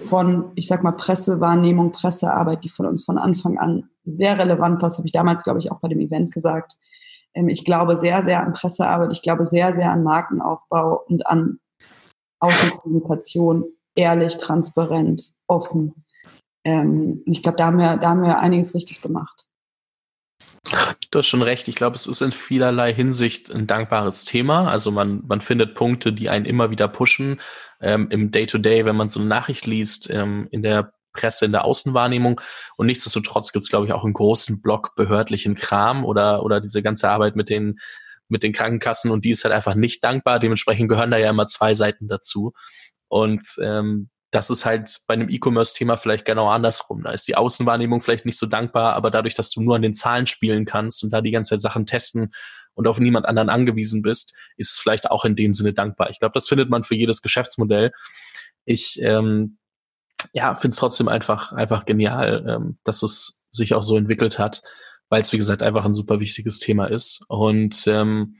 Von, 0.00 0.50
ich 0.56 0.66
sag 0.66 0.82
mal, 0.82 0.96
Pressewahrnehmung, 0.96 1.92
Pressearbeit, 1.92 2.64
die 2.64 2.68
von 2.68 2.86
uns 2.86 3.04
von 3.04 3.16
Anfang 3.16 3.58
an 3.58 3.90
sehr 4.04 4.36
relevant 4.40 4.82
war. 4.82 4.88
Das 4.88 4.98
habe 4.98 5.06
ich 5.06 5.12
damals, 5.12 5.44
glaube 5.44 5.60
ich, 5.60 5.70
auch 5.70 5.78
bei 5.78 5.86
dem 5.86 6.00
Event 6.00 6.32
gesagt 6.32 6.76
ähm, 7.34 7.48
ich 7.48 7.64
glaube 7.64 7.96
sehr, 7.96 8.24
sehr 8.24 8.44
an 8.44 8.52
Pressearbeit. 8.52 9.12
Ich 9.12 9.22
glaube 9.22 9.46
sehr, 9.46 9.72
sehr 9.72 9.92
an 9.92 10.02
Markenaufbau 10.02 11.04
und 11.08 11.26
an 11.28 11.60
Außenkommunikation. 12.40 13.64
Ehrlich, 13.94 14.36
transparent, 14.38 15.32
offen. 15.46 16.04
Ähm, 16.64 17.22
ich 17.26 17.42
glaube, 17.42 17.56
da 17.56 17.66
haben, 17.66 17.78
wir, 17.78 17.96
da 17.96 18.10
haben 18.10 18.22
wir 18.22 18.38
einiges 18.38 18.74
richtig 18.74 19.02
gemacht. 19.02 19.48
Du 21.10 21.18
hast 21.18 21.26
schon 21.26 21.42
recht. 21.42 21.68
Ich 21.68 21.74
glaube, 21.74 21.96
es 21.96 22.06
ist 22.06 22.22
in 22.22 22.32
vielerlei 22.32 22.94
Hinsicht 22.94 23.50
ein 23.50 23.66
dankbares 23.66 24.24
Thema. 24.24 24.68
Also 24.68 24.90
man, 24.90 25.22
man 25.26 25.40
findet 25.40 25.74
Punkte, 25.74 26.12
die 26.12 26.30
einen 26.30 26.46
immer 26.46 26.70
wieder 26.70 26.88
pushen. 26.88 27.40
Ähm, 27.80 28.08
Im 28.10 28.30
Day-to-Day, 28.30 28.80
-Day, 28.80 28.84
wenn 28.84 28.96
man 28.96 29.08
so 29.08 29.20
eine 29.20 29.28
Nachricht 29.28 29.66
liest, 29.66 30.08
ähm, 30.10 30.48
in 30.50 30.62
der 30.62 30.92
Presse, 31.12 31.44
in 31.44 31.52
der 31.52 31.64
Außenwahrnehmung. 31.64 32.40
Und 32.76 32.86
nichtsdestotrotz 32.86 33.52
gibt 33.52 33.64
es, 33.64 33.70
glaube 33.70 33.86
ich, 33.86 33.92
auch 33.92 34.04
einen 34.04 34.14
großen 34.14 34.62
Block 34.62 34.94
behördlichen 34.96 35.54
Kram 35.54 36.04
oder, 36.04 36.42
oder 36.42 36.60
diese 36.60 36.82
ganze 36.82 37.10
Arbeit 37.10 37.36
mit 37.36 37.50
den, 37.50 37.78
mit 38.28 38.42
den 38.42 38.52
Krankenkassen 38.52 39.10
und 39.10 39.24
die 39.24 39.30
ist 39.30 39.44
halt 39.44 39.54
einfach 39.54 39.74
nicht 39.74 40.02
dankbar. 40.02 40.38
Dementsprechend 40.38 40.88
gehören 40.88 41.10
da 41.10 41.18
ja 41.18 41.30
immer 41.30 41.46
zwei 41.46 41.74
Seiten 41.74 42.08
dazu. 42.08 42.52
Und 43.12 43.44
ähm, 43.62 44.08
das 44.30 44.48
ist 44.48 44.64
halt 44.64 45.00
bei 45.06 45.12
einem 45.12 45.28
E-Commerce-Thema 45.28 45.98
vielleicht 45.98 46.24
genau 46.24 46.48
andersrum. 46.48 47.02
Da 47.02 47.10
ist 47.10 47.28
die 47.28 47.36
Außenwahrnehmung 47.36 48.00
vielleicht 48.00 48.24
nicht 48.24 48.38
so 48.38 48.46
dankbar, 48.46 48.94
aber 48.94 49.10
dadurch, 49.10 49.34
dass 49.34 49.50
du 49.50 49.60
nur 49.60 49.76
an 49.76 49.82
den 49.82 49.94
Zahlen 49.94 50.26
spielen 50.26 50.64
kannst 50.64 51.04
und 51.04 51.10
da 51.12 51.20
die 51.20 51.30
ganze 51.30 51.50
Zeit 51.50 51.60
Sachen 51.60 51.84
testen 51.84 52.32
und 52.72 52.86
auf 52.86 52.98
niemand 52.98 53.26
anderen 53.26 53.50
angewiesen 53.50 54.00
bist, 54.00 54.34
ist 54.56 54.72
es 54.72 54.78
vielleicht 54.78 55.10
auch 55.10 55.26
in 55.26 55.36
dem 55.36 55.52
Sinne 55.52 55.74
dankbar. 55.74 56.08
Ich 56.08 56.20
glaube, 56.20 56.32
das 56.32 56.48
findet 56.48 56.70
man 56.70 56.84
für 56.84 56.94
jedes 56.94 57.20
Geschäftsmodell. 57.20 57.92
Ich 58.64 58.98
ähm, 59.02 59.58
ja, 60.32 60.54
finde 60.54 60.72
es 60.72 60.76
trotzdem 60.76 61.08
einfach, 61.08 61.52
einfach 61.52 61.84
genial, 61.84 62.46
ähm, 62.48 62.78
dass 62.82 63.02
es 63.02 63.44
sich 63.50 63.74
auch 63.74 63.82
so 63.82 63.98
entwickelt 63.98 64.38
hat, 64.38 64.62
weil 65.10 65.20
es, 65.20 65.34
wie 65.34 65.38
gesagt, 65.38 65.62
einfach 65.62 65.84
ein 65.84 65.92
super 65.92 66.18
wichtiges 66.18 66.60
Thema 66.60 66.86
ist. 66.86 67.26
Und 67.28 67.86
ähm, 67.88 68.38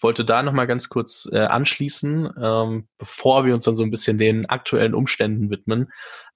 wollte 0.00 0.24
da 0.24 0.42
nochmal 0.42 0.66
ganz 0.66 0.88
kurz 0.88 1.28
äh, 1.32 1.38
anschließen, 1.40 2.30
ähm, 2.40 2.88
bevor 2.98 3.44
wir 3.44 3.54
uns 3.54 3.64
dann 3.64 3.74
so 3.74 3.82
ein 3.82 3.90
bisschen 3.90 4.18
den 4.18 4.46
aktuellen 4.46 4.94
Umständen 4.94 5.50
widmen. 5.50 5.90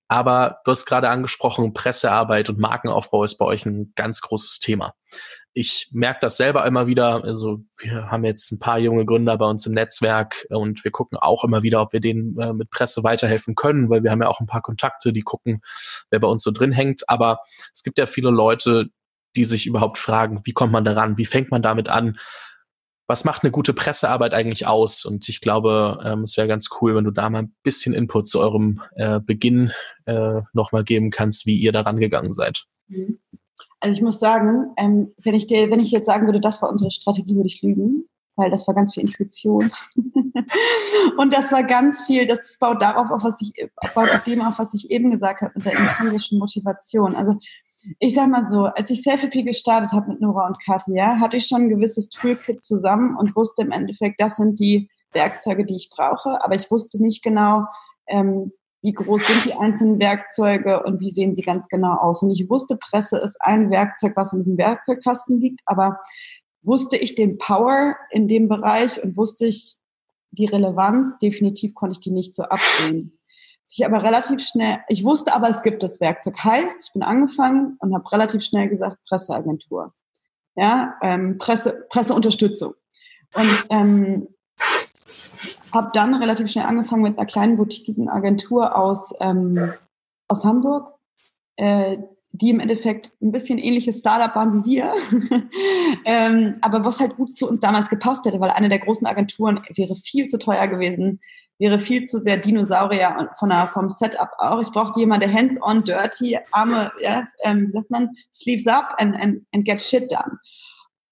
Aber 0.09 0.59
du 0.65 0.73
hast 0.73 0.87
gerade 0.87 1.09
angesprochen, 1.09 1.73
Pressearbeit 1.73 2.51
und 2.51 2.59
Markenaufbau 2.59 3.23
ist 3.23 3.37
bei 3.39 3.45
euch 3.45 3.65
ein 3.65 3.93
ganz 3.95 4.21
großes 4.23 4.59
Thema. 4.59 4.93
ich 5.53 5.89
merke 5.93 6.21
das 6.23 6.37
selber 6.37 6.65
immer 6.67 6.87
wieder. 6.87 7.25
Also 7.25 7.65
wir 7.79 8.11
haben 8.11 8.25
jetzt 8.25 8.53
ein 8.53 8.61
paar 8.61 8.79
junge 8.79 9.05
Gründer 9.05 9.37
bei 9.37 9.47
uns 9.47 9.67
im 9.67 9.73
Netzwerk 9.73 10.47
und 10.51 10.85
wir 10.85 10.91
gucken 10.91 11.19
auch 11.19 11.45
immer 11.45 11.63
wieder, 11.63 11.81
ob 11.81 11.93
wir 11.93 12.01
denen 12.01 12.39
äh, 12.39 12.53
mit 12.53 12.71
Presse 12.71 13.03
weiterhelfen 13.03 13.55
können, 13.57 13.91
weil 13.91 14.03
wir 14.03 14.11
haben 14.11 14.23
ja 14.23 14.29
auch 14.29 14.41
ein 14.41 14.47
paar 14.47 14.63
Kontakte, 14.63 15.13
die 15.13 15.23
gucken, 15.23 15.61
wer 16.11 16.21
bei 16.21 16.29
uns 16.29 16.43
so 16.43 16.51
drin 16.53 16.73
hängt. 16.73 17.09
Aber 17.09 17.41
es 17.73 17.83
gibt 17.83 17.99
ja 17.99 18.07
viele 18.07 18.31
Leute, 18.31 18.87
die 19.37 19.45
sich 19.45 19.67
überhaupt 19.67 19.99
fragen, 19.99 20.41
wie 20.45 20.53
kommt 20.53 20.73
man 20.73 20.85
daran, 20.85 21.19
wie 21.19 21.27
fängt 21.27 21.51
man 21.51 21.63
damit 21.63 21.89
an? 21.89 22.19
Was 23.11 23.25
macht 23.25 23.43
eine 23.43 23.51
gute 23.51 23.75
Pressearbeit 23.75 24.35
eigentlich 24.35 24.69
aus? 24.69 25.05
Und 25.05 25.29
ich 25.29 25.41
glaube, 25.41 25.99
ähm, 26.05 26.23
es 26.23 26.37
wäre 26.37 26.47
ganz 26.47 26.69
cool, 26.81 26.95
wenn 26.95 27.03
du 27.03 27.11
da 27.11 27.29
mal 27.29 27.41
ein 27.41 27.55
bisschen 27.65 27.93
Input 27.93 28.29
zu 28.29 28.39
eurem 28.39 28.83
äh, 28.95 29.19
Beginn 29.19 29.73
äh, 30.05 30.43
nochmal 30.53 30.85
geben 30.85 31.11
kannst, 31.11 31.45
wie 31.45 31.57
ihr 31.57 31.73
daran 31.73 31.97
gegangen 31.97 32.31
seid. 32.31 32.67
Mhm. 32.87 33.19
Also 33.81 33.95
ich 33.97 34.01
muss 34.01 34.21
sagen, 34.21 34.67
ähm, 34.77 35.13
wenn 35.25 35.35
ich 35.35 35.49
dir, 35.49 35.73
wenn 35.73 35.81
ich 35.81 35.91
jetzt 35.91 36.07
sagen 36.07 36.27
würde, 36.27 36.41
das 36.41 36.63
war 36.63 36.71
unsere 36.71 36.93
Strategie, 36.93 37.35
würde 37.35 37.49
ich 37.49 37.61
lügen, 37.63 38.05
weil 38.37 38.49
das 38.49 38.69
war 38.69 38.77
ganz 38.77 38.95
viel 38.95 39.03
Intuition. 39.03 39.73
und 41.19 41.33
das 41.33 41.51
war 41.51 41.65
ganz 41.65 42.05
viel, 42.05 42.29
das 42.29 42.59
baut 42.61 42.81
darauf 42.81 43.11
auf, 43.11 43.25
was 43.25 43.41
ich, 43.41 43.53
baut 43.93 44.09
auf 44.11 44.23
dem 44.23 44.41
auf, 44.41 44.61
was 44.61 44.73
ich 44.73 44.89
eben 44.89 45.11
gesagt 45.11 45.41
habe, 45.41 45.51
mit 45.57 45.65
der 45.65 45.73
intrinsischen 45.73 46.39
Motivation. 46.39 47.17
Also 47.17 47.41
ich 47.99 48.15
sag 48.15 48.29
mal 48.29 48.45
so, 48.45 48.65
als 48.65 48.91
ich 48.91 49.03
Selfie 49.03 49.45
gestartet 49.45 49.93
habe 49.93 50.11
mit 50.11 50.21
Nora 50.21 50.47
und 50.47 50.63
Katja, 50.65 51.19
hatte 51.19 51.37
ich 51.37 51.47
schon 51.47 51.63
ein 51.63 51.69
gewisses 51.69 52.09
Toolkit 52.09 52.63
zusammen 52.63 53.17
und 53.17 53.35
wusste 53.37 53.63
im 53.63 53.73
Endeffekt, 53.73 54.21
das 54.21 54.37
sind 54.37 54.61
die 54.61 54.89
Werkzeuge, 55.13 55.65
die 55.65 55.77
ich 55.77 55.91
brauche, 55.91 56.43
aber 56.45 56.55
ich 56.55 56.71
wusste 56.71 57.03
nicht 57.03 57.23
genau, 57.23 57.65
ähm, 58.07 58.53
wie 58.83 58.93
groß 58.93 59.27
sind 59.27 59.45
die 59.45 59.55
einzelnen 59.55 59.99
Werkzeuge 59.99 60.83
und 60.83 61.01
wie 61.01 61.11
sehen 61.11 61.35
sie 61.35 61.43
ganz 61.43 61.69
genau 61.69 61.97
aus. 61.97 62.23
Und 62.23 62.31
ich 62.31 62.49
wusste, 62.49 62.77
Presse 62.77 63.19
ist 63.19 63.37
ein 63.41 63.71
Werkzeug, 63.71 64.13
was 64.17 64.33
in 64.33 64.39
diesem 64.39 64.57
Werkzeugkasten 64.57 65.41
liegt, 65.41 65.61
aber 65.67 65.99
wusste 66.63 66.97
ich 66.97 67.15
den 67.15 67.39
Power 67.39 67.97
in 68.11 68.29
dem 68.29 68.49
Bereich 68.49 69.03
und 69.03 69.17
wusste 69.17 69.47
ich 69.47 69.77
die 70.33 70.47
Relevanz, 70.47 71.19
definitiv 71.19 71.75
konnte 71.75 71.95
ich 71.95 72.01
die 72.01 72.13
nicht 72.13 72.35
so 72.35 72.45
absehen. 72.45 73.19
Ich 73.73 73.87
aber 73.87 74.03
relativ 74.03 74.45
schnell, 74.45 74.81
ich 74.89 75.05
wusste 75.05 75.33
aber, 75.33 75.49
es 75.49 75.63
gibt 75.63 75.83
das 75.83 76.01
Werkzeug. 76.01 76.43
Heißt, 76.43 76.89
ich 76.89 76.93
bin 76.93 77.03
angefangen 77.03 77.77
und 77.79 77.95
habe 77.95 78.11
relativ 78.11 78.43
schnell 78.43 78.69
gesagt, 78.69 78.99
Presseagentur. 79.09 79.95
Ja, 80.57 80.97
ähm, 81.03 81.39
Presse, 81.39 81.87
Presseunterstützung. 81.89 82.75
Und 83.35 83.67
ähm, 83.71 84.29
habe 85.73 85.91
dann 85.93 86.15
relativ 86.15 86.51
schnell 86.51 86.67
angefangen 86.67 87.03
mit 87.03 87.17
einer 87.17 87.27
kleinen 87.27 87.57
boutiquigen 87.57 88.09
Agentur 88.09 88.77
aus, 88.77 89.13
ähm, 89.21 89.73
aus 90.27 90.45
Hamburg, 90.45 90.95
äh, 91.57 91.99
die 92.33 92.51
im 92.51 92.61
Endeffekt 92.61 93.13
ein 93.21 93.33
bisschen 93.33 93.59
ähnliches 93.59 94.01
Startup 94.01 94.35
waren 94.35 94.65
wie 94.65 94.71
wir, 94.71 94.93
ähm, 96.05 96.57
aber 96.61 96.85
was 96.85 97.01
halt 97.01 97.17
gut 97.17 97.35
zu 97.35 97.49
uns 97.49 97.61
damals 97.61 97.89
gepasst 97.89 98.25
hätte, 98.25 98.41
weil 98.41 98.51
eine 98.51 98.69
der 98.69 98.79
großen 98.79 99.07
Agenturen 99.07 99.61
wäre 99.75 99.95
viel 99.97 100.27
zu 100.27 100.39
teuer 100.39 100.67
gewesen, 100.69 101.21
wäre 101.61 101.79
viel 101.79 102.05
zu 102.05 102.19
sehr 102.21 102.39
Dinosaurier 102.39 103.31
von 103.39 103.51
der, 103.51 103.69
vom 103.69 103.91
Setup 103.91 104.31
auch. 104.39 104.61
Ich 104.61 104.73
brauchte 104.73 104.99
jemanden, 104.99 105.29
der 105.31 105.39
hands-on, 105.39 105.85
dirty, 105.85 106.39
Arme, 106.51 106.91
ja, 107.01 107.29
ähm, 107.45 107.71
sagt 107.71 107.91
man, 107.91 108.09
sleeves 108.33 108.67
up 108.67 108.95
and, 108.97 109.15
and, 109.15 109.43
and 109.55 109.65
get 109.65 109.81
shit 109.81 110.11
done. 110.11 110.39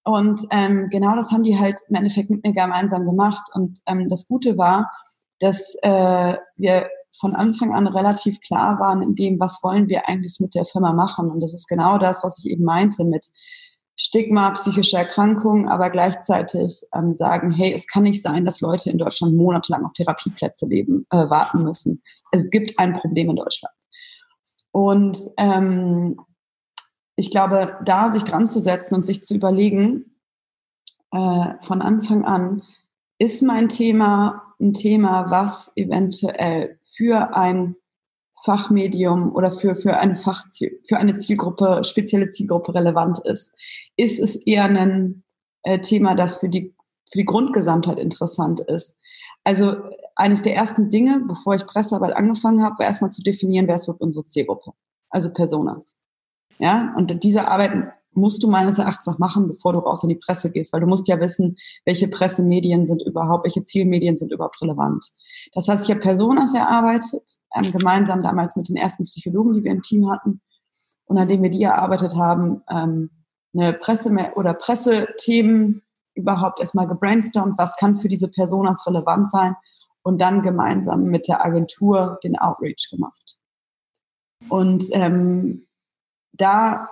Und 0.03 0.41
ähm, 0.49 0.89
genau 0.89 1.15
das 1.15 1.31
haben 1.31 1.43
die 1.43 1.57
halt 1.57 1.79
im 1.87 1.95
Endeffekt 1.95 2.31
mit 2.31 2.43
mir 2.43 2.53
gemeinsam 2.53 3.05
gemacht. 3.05 3.47
Und 3.53 3.79
ähm, 3.85 4.09
das 4.09 4.27
Gute 4.27 4.57
war, 4.57 4.91
dass 5.39 5.75
äh, 5.83 6.35
wir 6.57 6.89
von 7.17 7.35
Anfang 7.35 7.73
an 7.73 7.85
relativ 7.87 8.39
klar 8.41 8.79
waren 8.79 9.03
in 9.03 9.15
dem, 9.15 9.39
was 9.39 9.59
wollen 9.61 9.87
wir 9.87 10.09
eigentlich 10.09 10.39
mit 10.39 10.55
der 10.55 10.65
Firma 10.65 10.93
machen. 10.93 11.29
Und 11.29 11.41
das 11.41 11.53
ist 11.53 11.67
genau 11.67 11.99
das, 11.99 12.23
was 12.23 12.39
ich 12.43 12.51
eben 12.51 12.63
meinte 12.63 13.03
mit 13.03 13.27
Stigma, 14.01 14.51
psychische 14.51 14.97
Erkrankungen, 14.97 15.67
aber 15.67 15.89
gleichzeitig 15.89 16.85
ähm, 16.93 17.15
sagen, 17.15 17.51
hey, 17.51 17.73
es 17.73 17.85
kann 17.85 18.03
nicht 18.03 18.23
sein, 18.23 18.45
dass 18.45 18.61
Leute 18.61 18.89
in 18.89 18.97
Deutschland 18.97 19.35
monatelang 19.35 19.83
auf 19.85 19.91
Therapieplätze 19.91 20.67
leben, 20.67 21.05
äh, 21.09 21.29
warten 21.29 21.63
müssen. 21.63 22.01
Es 22.31 22.49
gibt 22.49 22.79
ein 22.79 22.93
Problem 22.93 23.29
in 23.29 23.35
Deutschland. 23.35 23.75
Und 24.71 25.17
ähm, 25.37 26.17
ich 27.17 27.29
glaube, 27.29 27.77
da 27.83 28.13
sich 28.13 28.23
dran 28.23 28.47
zu 28.47 28.61
setzen 28.61 28.95
und 28.95 29.05
sich 29.05 29.25
zu 29.25 29.35
überlegen, 29.35 30.15
äh, 31.11 31.55
von 31.59 31.81
Anfang 31.81 32.23
an, 32.23 32.63
ist 33.17 33.43
mein 33.43 33.67
Thema 33.67 34.49
ein 34.61 34.73
Thema, 34.73 35.29
was 35.29 35.71
eventuell 35.75 36.79
für 36.95 37.35
ein 37.35 37.75
Fachmedium 38.43 39.33
oder 39.33 39.51
für, 39.51 39.75
für 39.75 39.97
eine 39.97 40.15
Fachziel, 40.15 40.79
für 40.87 40.97
eine 40.97 41.17
Zielgruppe, 41.17 41.83
spezielle 41.83 42.29
Zielgruppe 42.29 42.73
relevant 42.73 43.19
ist? 43.19 43.51
Ist 43.97 44.19
es 44.19 44.35
eher 44.35 44.65
ein 44.65 45.23
äh, 45.63 45.79
Thema, 45.79 46.15
das 46.15 46.37
für 46.37 46.49
die, 46.49 46.73
für 47.09 47.17
die 47.17 47.25
Grundgesamtheit 47.25 47.99
interessant 47.99 48.61
ist? 48.61 48.95
Also 49.43 49.75
eines 50.15 50.41
der 50.41 50.55
ersten 50.55 50.89
Dinge, 50.89 51.23
bevor 51.27 51.55
ich 51.55 51.65
Pressearbeit 51.65 52.15
angefangen 52.15 52.63
habe, 52.63 52.79
war 52.79 52.85
erstmal 52.85 53.11
zu 53.11 53.23
definieren, 53.23 53.67
wer 53.67 53.75
ist 53.75 53.85
überhaupt 53.85 54.01
unsere 54.01 54.25
Zielgruppe? 54.25 54.73
Also 55.09 55.31
Personas. 55.31 55.95
Ja, 56.59 56.93
und 56.97 57.23
diese 57.23 57.47
Arbeit 57.47 57.93
musst 58.19 58.43
du 58.43 58.47
meines 58.47 58.77
Erachtens 58.77 59.07
noch 59.07 59.19
machen, 59.19 59.47
bevor 59.47 59.73
du 59.73 59.79
raus 59.79 60.03
in 60.03 60.09
die 60.09 60.15
Presse 60.15 60.51
gehst, 60.51 60.73
weil 60.73 60.81
du 60.81 60.87
musst 60.87 61.07
ja 61.07 61.19
wissen, 61.19 61.55
welche 61.85 62.07
Pressemedien 62.07 62.85
sind 62.85 63.01
überhaupt, 63.01 63.45
welche 63.45 63.63
Zielmedien 63.63 64.17
sind 64.17 64.31
überhaupt 64.31 64.61
relevant. 64.61 65.05
Das 65.53 65.67
heißt, 65.67 65.83
ich 65.83 65.91
habe 65.91 66.01
Personas 66.01 66.53
erarbeitet, 66.53 67.39
ähm, 67.55 67.71
gemeinsam 67.71 68.21
damals 68.21 68.55
mit 68.55 68.69
den 68.69 68.75
ersten 68.75 69.05
Psychologen, 69.05 69.53
die 69.53 69.63
wir 69.63 69.71
im 69.71 69.81
Team 69.81 70.09
hatten. 70.11 70.41
Und 71.05 71.15
nachdem 71.15 71.41
wir 71.41 71.49
die 71.49 71.63
erarbeitet 71.63 72.15
haben, 72.15 72.61
ähm, 72.69 73.09
eine 73.53 73.73
Presse- 73.73 74.11
oder 74.35 74.53
Pressethemen 74.53 75.81
überhaupt 76.13 76.59
erstmal 76.59 76.87
gebrainstormt, 76.87 77.57
was 77.57 77.75
kann 77.77 77.97
für 77.97 78.07
diese 78.07 78.27
Personas 78.27 78.85
relevant 78.85 79.31
sein 79.31 79.55
und 80.03 80.19
dann 80.19 80.41
gemeinsam 80.41 81.05
mit 81.05 81.27
der 81.27 81.43
Agentur 81.43 82.19
den 82.23 82.37
Outreach 82.37 82.89
gemacht. 82.91 83.39
Und 84.49 84.85
ähm, 84.91 85.67
da 86.33 86.89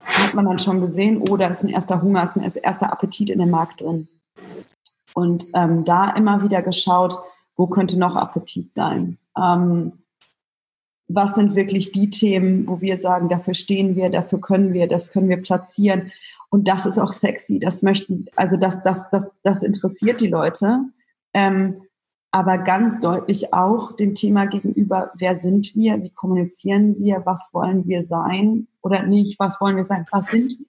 hat 0.00 0.34
man 0.34 0.46
dann 0.46 0.58
schon 0.58 0.80
gesehen, 0.80 1.22
oh, 1.28 1.36
da 1.36 1.48
ist 1.48 1.62
ein 1.62 1.68
erster 1.68 2.02
Hunger, 2.02 2.24
ist 2.24 2.36
ein 2.36 2.42
erster 2.42 2.92
Appetit 2.92 3.30
in 3.30 3.38
dem 3.38 3.50
Markt 3.50 3.80
drin. 3.80 4.08
Und 5.14 5.46
ähm, 5.54 5.84
da 5.84 6.10
immer 6.10 6.42
wieder 6.42 6.62
geschaut, 6.62 7.16
wo 7.56 7.66
könnte 7.66 7.98
noch 7.98 8.16
Appetit 8.16 8.72
sein? 8.72 9.18
Ähm, 9.36 9.92
was 11.08 11.34
sind 11.34 11.54
wirklich 11.54 11.90
die 11.92 12.10
Themen, 12.10 12.68
wo 12.68 12.80
wir 12.80 12.98
sagen, 12.98 13.28
dafür 13.28 13.54
stehen 13.54 13.96
wir, 13.96 14.10
dafür 14.10 14.40
können 14.40 14.74
wir, 14.74 14.86
das 14.86 15.10
können 15.10 15.28
wir 15.28 15.42
platzieren. 15.42 16.12
Und 16.50 16.68
das 16.68 16.86
ist 16.86 16.98
auch 16.98 17.10
sexy. 17.10 17.58
Das 17.58 17.82
möchten, 17.82 18.26
also 18.36 18.56
das, 18.56 18.82
das, 18.82 19.08
das, 19.10 19.26
das 19.42 19.62
interessiert 19.62 20.20
die 20.20 20.28
Leute. 20.28 20.84
Ähm, 21.34 21.82
aber 22.30 22.58
ganz 22.58 23.00
deutlich 23.00 23.54
auch 23.54 23.96
dem 23.96 24.14
Thema 24.14 24.46
gegenüber, 24.46 25.12
wer 25.14 25.36
sind 25.36 25.74
wir, 25.74 26.02
wie 26.02 26.10
kommunizieren 26.10 26.96
wir, 26.98 27.22
was 27.24 27.50
wollen 27.52 27.86
wir 27.86 28.04
sein 28.04 28.68
oder 28.82 29.02
nicht, 29.02 29.38
was 29.38 29.60
wollen 29.60 29.76
wir 29.76 29.84
sein, 29.84 30.06
was 30.10 30.26
sind 30.26 30.58
wir. 30.58 30.66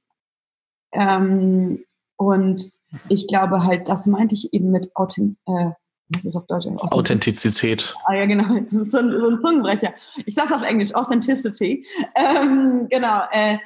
Ähm, 0.93 1.83
und 2.17 2.79
ich 3.07 3.27
glaube 3.27 3.63
halt, 3.63 3.87
das 3.87 4.05
meinte 4.05 4.35
ich 4.35 4.53
eben 4.53 4.71
mit 4.71 4.95
Authent 4.95 5.37
äh, 5.45 5.71
was 6.09 6.25
ist 6.25 6.35
auf 6.35 6.47
Deutsch? 6.47 6.65
Authentizität. 6.65 7.93
Ah 8.05 8.15
ja, 8.15 8.25
genau, 8.25 8.59
das 8.59 8.73
ist 8.73 8.91
so 8.91 8.97
ein, 8.97 9.11
so 9.11 9.29
ein 9.29 9.39
Zungenbrecher. 9.39 9.93
Ich 10.25 10.33
sage 10.33 10.55
auf 10.55 10.63
Englisch, 10.63 10.93
Authenticity. 10.95 11.85
Ähm, 12.15 12.87
genau, 12.89 13.21
äh, 13.31 13.59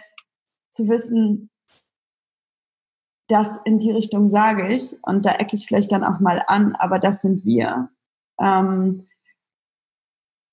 zu 0.70 0.88
wissen, 0.90 1.50
das 3.28 3.60
in 3.66 3.80
die 3.80 3.92
Richtung 3.92 4.30
sage 4.30 4.68
ich 4.68 4.98
und 5.04 5.26
da 5.26 5.34
ecke 5.34 5.56
ich 5.56 5.66
vielleicht 5.66 5.92
dann 5.92 6.04
auch 6.04 6.20
mal 6.20 6.44
an, 6.48 6.76
aber 6.76 7.00
das 7.00 7.22
sind 7.22 7.46
wir. 7.46 7.90
Ähm, 8.40 9.08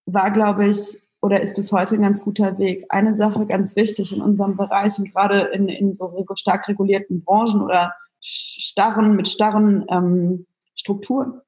war, 0.07 0.31
glaube 0.31 0.68
ich, 0.68 1.01
oder 1.23 1.41
ist 1.41 1.55
bis 1.55 1.73
heute 1.73 1.97
ein 1.97 2.03
ganz 2.03 2.23
guter 2.23 2.59
Weg. 2.59 2.87
Eine 2.89 3.14
Sache 3.14 3.45
ganz 3.47 3.77
wichtig 3.77 4.14
in 4.14 4.23
unserem 4.23 4.57
Bereich 4.57 4.99
und 4.99 5.12
gerade 5.12 5.41
in, 5.53 5.68
in 5.68 5.95
so 5.95 6.12
stark 6.35 6.66
regulierten 6.68 7.23
Branchen 7.23 7.62
oder 7.62 7.93
starren, 8.21 9.16
mit 9.16 9.29
starren 9.29 9.85
ähm, 9.91 10.47
Strukturen. 10.75 11.41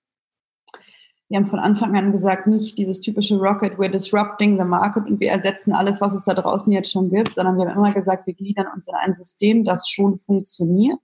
Wir 1.32 1.38
haben 1.38 1.46
von 1.46 1.60
Anfang 1.60 1.96
an 1.96 2.12
gesagt, 2.12 2.46
nicht 2.46 2.76
dieses 2.76 3.00
typische 3.00 3.38
Rocket, 3.38 3.78
we're 3.78 3.88
disrupting 3.88 4.58
the 4.58 4.66
market 4.66 5.06
und 5.06 5.18
wir 5.18 5.30
ersetzen 5.30 5.72
alles, 5.72 6.02
was 6.02 6.12
es 6.12 6.26
da 6.26 6.34
draußen 6.34 6.70
jetzt 6.70 6.92
schon 6.92 7.08
gibt, 7.08 7.34
sondern 7.34 7.56
wir 7.56 7.70
haben 7.70 7.78
immer 7.78 7.94
gesagt, 7.94 8.26
wir 8.26 8.34
gliedern 8.34 8.66
uns 8.74 8.86
in 8.86 8.94
ein 8.94 9.14
System, 9.14 9.64
das 9.64 9.88
schon 9.88 10.18
funktioniert 10.18 11.00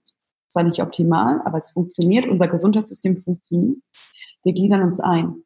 zwar 0.47 0.63
nicht 0.63 0.81
optimal, 0.83 1.41
aber 1.45 1.57
es 1.57 1.71
funktioniert. 1.71 2.27
Unser 2.27 2.47
Gesundheitssystem 2.47 3.15
funktioniert. 3.15 3.81
Wir 4.43 4.53
gliedern 4.53 4.83
uns 4.83 4.99
ein. 4.99 5.43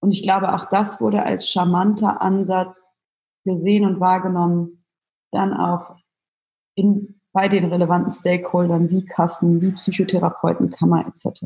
Und 0.00 0.12
ich 0.12 0.22
glaube, 0.22 0.54
auch 0.54 0.64
das 0.66 0.98
wurde 0.98 1.22
als 1.22 1.50
charmanter 1.50 2.22
Ansatz 2.22 2.88
gesehen 3.44 3.84
und 3.84 4.00
wahrgenommen, 4.00 4.82
dann 5.30 5.52
auch 5.52 5.96
in, 6.74 7.20
bei 7.34 7.48
den 7.48 7.64
relevanten 7.66 8.10
Stakeholdern 8.10 8.88
wie 8.88 9.04
Kassen, 9.04 9.60
wie 9.60 9.72
Psychotherapeutenkammer 9.72 11.06
etc. 11.06 11.44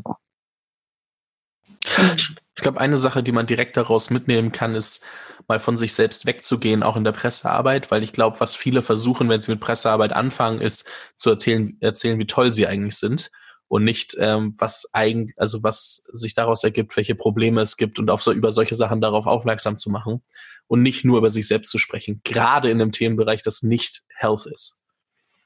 Ich 2.57 2.63
glaube, 2.63 2.81
eine 2.81 2.97
Sache, 2.97 3.21
die 3.21 3.31
man 3.31 3.45
direkt 3.45 3.77
daraus 3.77 4.09
mitnehmen 4.09 4.51
kann, 4.51 4.73
ist 4.73 5.05
mal 5.47 5.59
von 5.59 5.77
sich 5.77 5.93
selbst 5.93 6.25
wegzugehen, 6.25 6.81
auch 6.81 6.95
in 6.95 7.03
der 7.03 7.11
Pressearbeit, 7.11 7.91
weil 7.91 8.01
ich 8.01 8.13
glaube, 8.13 8.39
was 8.39 8.55
viele 8.55 8.81
versuchen, 8.81 9.29
wenn 9.29 9.41
sie 9.41 9.51
mit 9.51 9.61
Pressearbeit 9.61 10.11
anfangen, 10.11 10.59
ist 10.59 10.89
zu 11.13 11.29
erzählen, 11.29 11.77
erzählen, 11.81 12.17
wie 12.17 12.25
toll 12.25 12.51
sie 12.51 12.65
eigentlich 12.65 12.97
sind 12.97 13.29
und 13.67 13.83
nicht 13.83 14.17
ähm, 14.19 14.55
was 14.57 14.89
eigentlich, 14.93 15.37
also 15.37 15.61
was 15.61 16.09
sich 16.13 16.33
daraus 16.33 16.63
ergibt, 16.63 16.97
welche 16.97 17.13
Probleme 17.13 17.61
es 17.61 17.77
gibt 17.77 17.99
und 17.99 18.09
auf 18.09 18.23
so 18.23 18.31
über 18.31 18.51
solche 18.51 18.73
Sachen 18.73 19.01
darauf 19.01 19.27
aufmerksam 19.27 19.77
zu 19.77 19.91
machen 19.91 20.23
und 20.65 20.81
nicht 20.81 21.05
nur 21.05 21.19
über 21.19 21.29
sich 21.29 21.47
selbst 21.47 21.69
zu 21.69 21.77
sprechen, 21.77 22.21
gerade 22.23 22.71
in 22.71 22.81
einem 22.81 22.91
Themenbereich, 22.91 23.43
das 23.43 23.61
nicht 23.61 24.01
Health 24.15 24.47
ist. 24.47 24.81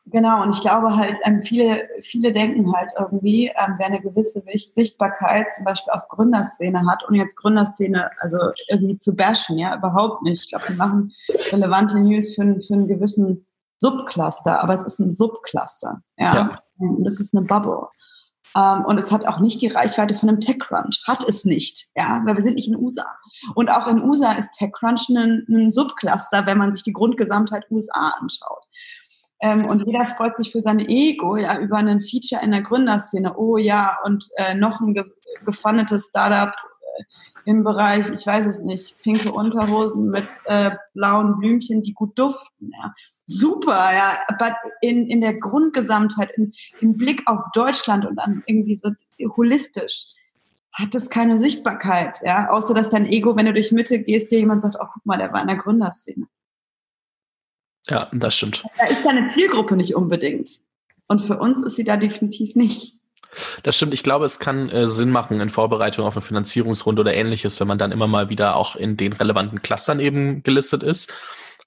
Genau, 0.05 0.41
und 0.41 0.49
ich 0.55 0.61
glaube 0.61 0.95
halt, 0.95 1.19
ähm, 1.23 1.39
viele, 1.39 1.87
viele 2.01 2.33
denken 2.33 2.73
halt 2.73 2.89
irgendwie, 2.97 3.47
ähm, 3.47 3.75
wer 3.77 3.85
eine 3.85 4.01
gewisse 4.01 4.43
Sichtbarkeit 4.47 5.53
zum 5.53 5.63
Beispiel 5.63 5.93
auf 5.93 6.07
Gründerszene 6.09 6.85
hat 6.87 7.03
und 7.07 7.15
jetzt 7.15 7.35
Gründerszene, 7.35 8.09
also 8.19 8.37
irgendwie 8.67 8.97
zu 8.97 9.15
bashen, 9.15 9.59
ja, 9.59 9.75
überhaupt 9.75 10.23
nicht. 10.23 10.43
Ich 10.43 10.49
glaube, 10.49 10.65
die 10.69 10.75
machen 10.75 11.11
relevante 11.51 11.99
News 11.99 12.33
für, 12.33 12.59
für 12.61 12.73
einen 12.73 12.87
gewissen 12.87 13.45
Subcluster, 13.79 14.61
aber 14.61 14.73
es 14.73 14.83
ist 14.83 14.99
ein 14.99 15.09
Subcluster, 15.09 16.01
ja. 16.17 16.33
ja. 16.33 16.59
Und 16.79 17.03
das 17.03 17.19
ist 17.19 17.35
eine 17.35 17.45
Bubble. 17.45 17.87
Um, 18.53 18.61
ähm, 18.61 18.85
und 18.85 18.97
es 18.97 19.11
hat 19.11 19.25
auch 19.27 19.39
nicht 19.39 19.61
die 19.61 19.67
Reichweite 19.67 20.13
von 20.13 20.27
einem 20.27 20.41
TechCrunch. 20.41 21.03
Hat 21.07 21.23
es 21.23 21.45
nicht, 21.45 21.87
ja, 21.95 22.21
weil 22.25 22.35
wir 22.35 22.43
sind 22.43 22.55
nicht 22.55 22.67
in 22.67 22.75
USA. 22.75 23.05
Und 23.55 23.69
auch 23.69 23.87
in 23.87 24.01
USA 24.01 24.33
ist 24.33 24.51
TechCrunch 24.57 25.09
ein, 25.09 25.45
ein 25.47 25.71
Subcluster, 25.71 26.45
wenn 26.45 26.57
man 26.57 26.73
sich 26.73 26.83
die 26.83 26.91
Grundgesamtheit 26.91 27.69
USA 27.71 28.13
anschaut. 28.19 28.65
Ähm, 29.41 29.65
und 29.65 29.85
jeder 29.87 30.05
freut 30.05 30.37
sich 30.37 30.51
für 30.51 30.61
sein 30.61 30.79
Ego, 30.79 31.35
ja, 31.35 31.57
über 31.57 31.77
einen 31.77 32.01
Feature 32.01 32.43
in 32.43 32.51
der 32.51 32.61
Gründerszene. 32.61 33.35
Oh 33.37 33.57
ja, 33.57 33.97
und 34.05 34.29
äh, 34.37 34.53
noch 34.53 34.79
ein 34.79 34.93
ge 34.93 35.05
gefundetes 35.43 36.09
Startup 36.09 36.53
äh, 36.53 37.03
im 37.45 37.63
Bereich, 37.63 38.07
ich 38.09 38.27
weiß 38.27 38.45
es 38.45 38.61
nicht, 38.61 38.99
pinke 39.01 39.31
Unterhosen 39.31 40.09
mit 40.09 40.27
äh, 40.45 40.71
blauen 40.93 41.39
Blümchen, 41.39 41.81
die 41.81 41.93
gut 41.93 42.17
duften. 42.19 42.71
Ja. 42.71 42.93
Super, 43.25 43.93
ja. 43.93 44.19
Aber 44.27 44.55
in, 44.81 45.07
in 45.07 45.21
der 45.21 45.33
Grundgesamtheit, 45.33 46.31
in, 46.37 46.53
im 46.81 46.97
Blick 46.97 47.23
auf 47.25 47.41
Deutschland 47.53 48.05
und 48.05 48.17
dann 48.17 48.43
irgendwie 48.45 48.75
so 48.75 48.91
holistisch, 49.35 50.13
hat 50.73 50.93
es 50.93 51.09
keine 51.09 51.39
Sichtbarkeit, 51.39 52.21
ja. 52.23 52.49
Außer 52.49 52.75
dass 52.75 52.89
dein 52.89 53.07
Ego, 53.07 53.35
wenn 53.35 53.47
du 53.47 53.53
durch 53.53 53.71
Mitte 53.71 53.99
gehst, 53.99 54.29
dir 54.29 54.39
jemand 54.39 54.61
sagt, 54.61 54.77
oh, 54.79 54.85
guck 54.93 55.05
mal, 55.05 55.17
der 55.17 55.33
war 55.33 55.41
in 55.41 55.47
der 55.47 55.57
Gründerszene. 55.57 56.27
Ja, 57.89 58.09
das 58.13 58.35
stimmt. 58.35 58.63
Da 58.77 58.85
ist 58.85 59.03
deine 59.03 59.29
Zielgruppe 59.29 59.75
nicht 59.75 59.95
unbedingt. 59.95 60.49
Und 61.07 61.21
für 61.21 61.37
uns 61.37 61.63
ist 61.65 61.75
sie 61.75 61.83
da 61.83 61.97
definitiv 61.97 62.55
nicht. 62.55 62.95
Das 63.63 63.77
stimmt. 63.77 63.93
Ich 63.93 64.03
glaube, 64.03 64.25
es 64.25 64.39
kann 64.39 64.69
äh, 64.69 64.87
Sinn 64.87 65.09
machen 65.09 65.39
in 65.39 65.49
Vorbereitung 65.49 66.05
auf 66.05 66.15
eine 66.15 66.21
Finanzierungsrunde 66.21 67.01
oder 67.01 67.13
ähnliches, 67.13 67.59
wenn 67.59 67.67
man 67.67 67.77
dann 67.77 67.91
immer 67.91 68.07
mal 68.07 68.29
wieder 68.29 68.55
auch 68.55 68.75
in 68.75 68.97
den 68.97 69.13
relevanten 69.13 69.61
Clustern 69.61 69.99
eben 69.99 70.43
gelistet 70.43 70.83
ist. 70.83 71.13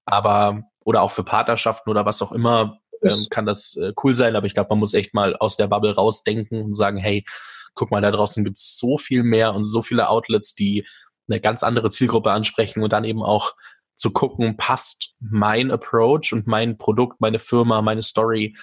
Aber, 0.05 0.65
oder 0.85 1.03
auch 1.03 1.11
für 1.11 1.25
Partnerschaften 1.25 1.91
oder 1.91 2.05
was 2.05 2.21
auch 2.21 2.33
immer, 2.33 2.79
ähm, 3.03 3.27
kann 3.31 3.47
das 3.47 3.77
äh, 3.77 3.93
cool 4.03 4.15
sein. 4.15 4.37
Aber 4.37 4.47
ich 4.47 4.55
glaube, 4.55 4.69
man 4.71 4.79
muss 4.79 4.95
echt 4.95 5.15
mal 5.15 5.37
aus 5.37 5.57
der 5.57 5.67
Bubble 5.67 5.95
rausdenken 5.95 6.63
und 6.63 6.75
sagen, 6.75 6.99
hey, 6.99 7.25
guck 7.75 7.91
mal, 7.91 8.03
da 8.03 8.11
draußen 8.11 8.45
gibt 8.45 8.59
es 8.59 8.79
so 8.79 8.99
viel 8.99 9.23
mehr 9.23 9.55
und 9.55 9.65
so 9.65 9.83
viele 9.83 10.09
Outlets, 10.09 10.55
die 10.55 10.87
eine 11.29 11.41
ganz 11.41 11.63
andere 11.63 11.91
Zielgruppe 11.91 12.31
ansprechen 12.31 12.83
und 12.83 12.93
dann 12.93 13.05
eben 13.05 13.23
auch 13.23 13.55
zu 14.05 14.11
gucken, 14.11 14.59
passt 14.59 15.15
mein 15.19 15.71
Approach 15.71 16.35
und 16.35 16.47
mein 16.47 16.77
Produkt, 16.77 17.23
meine 17.23 17.39
Firma, 17.39 17.81
meine 17.81 18.03
Story 18.03 18.55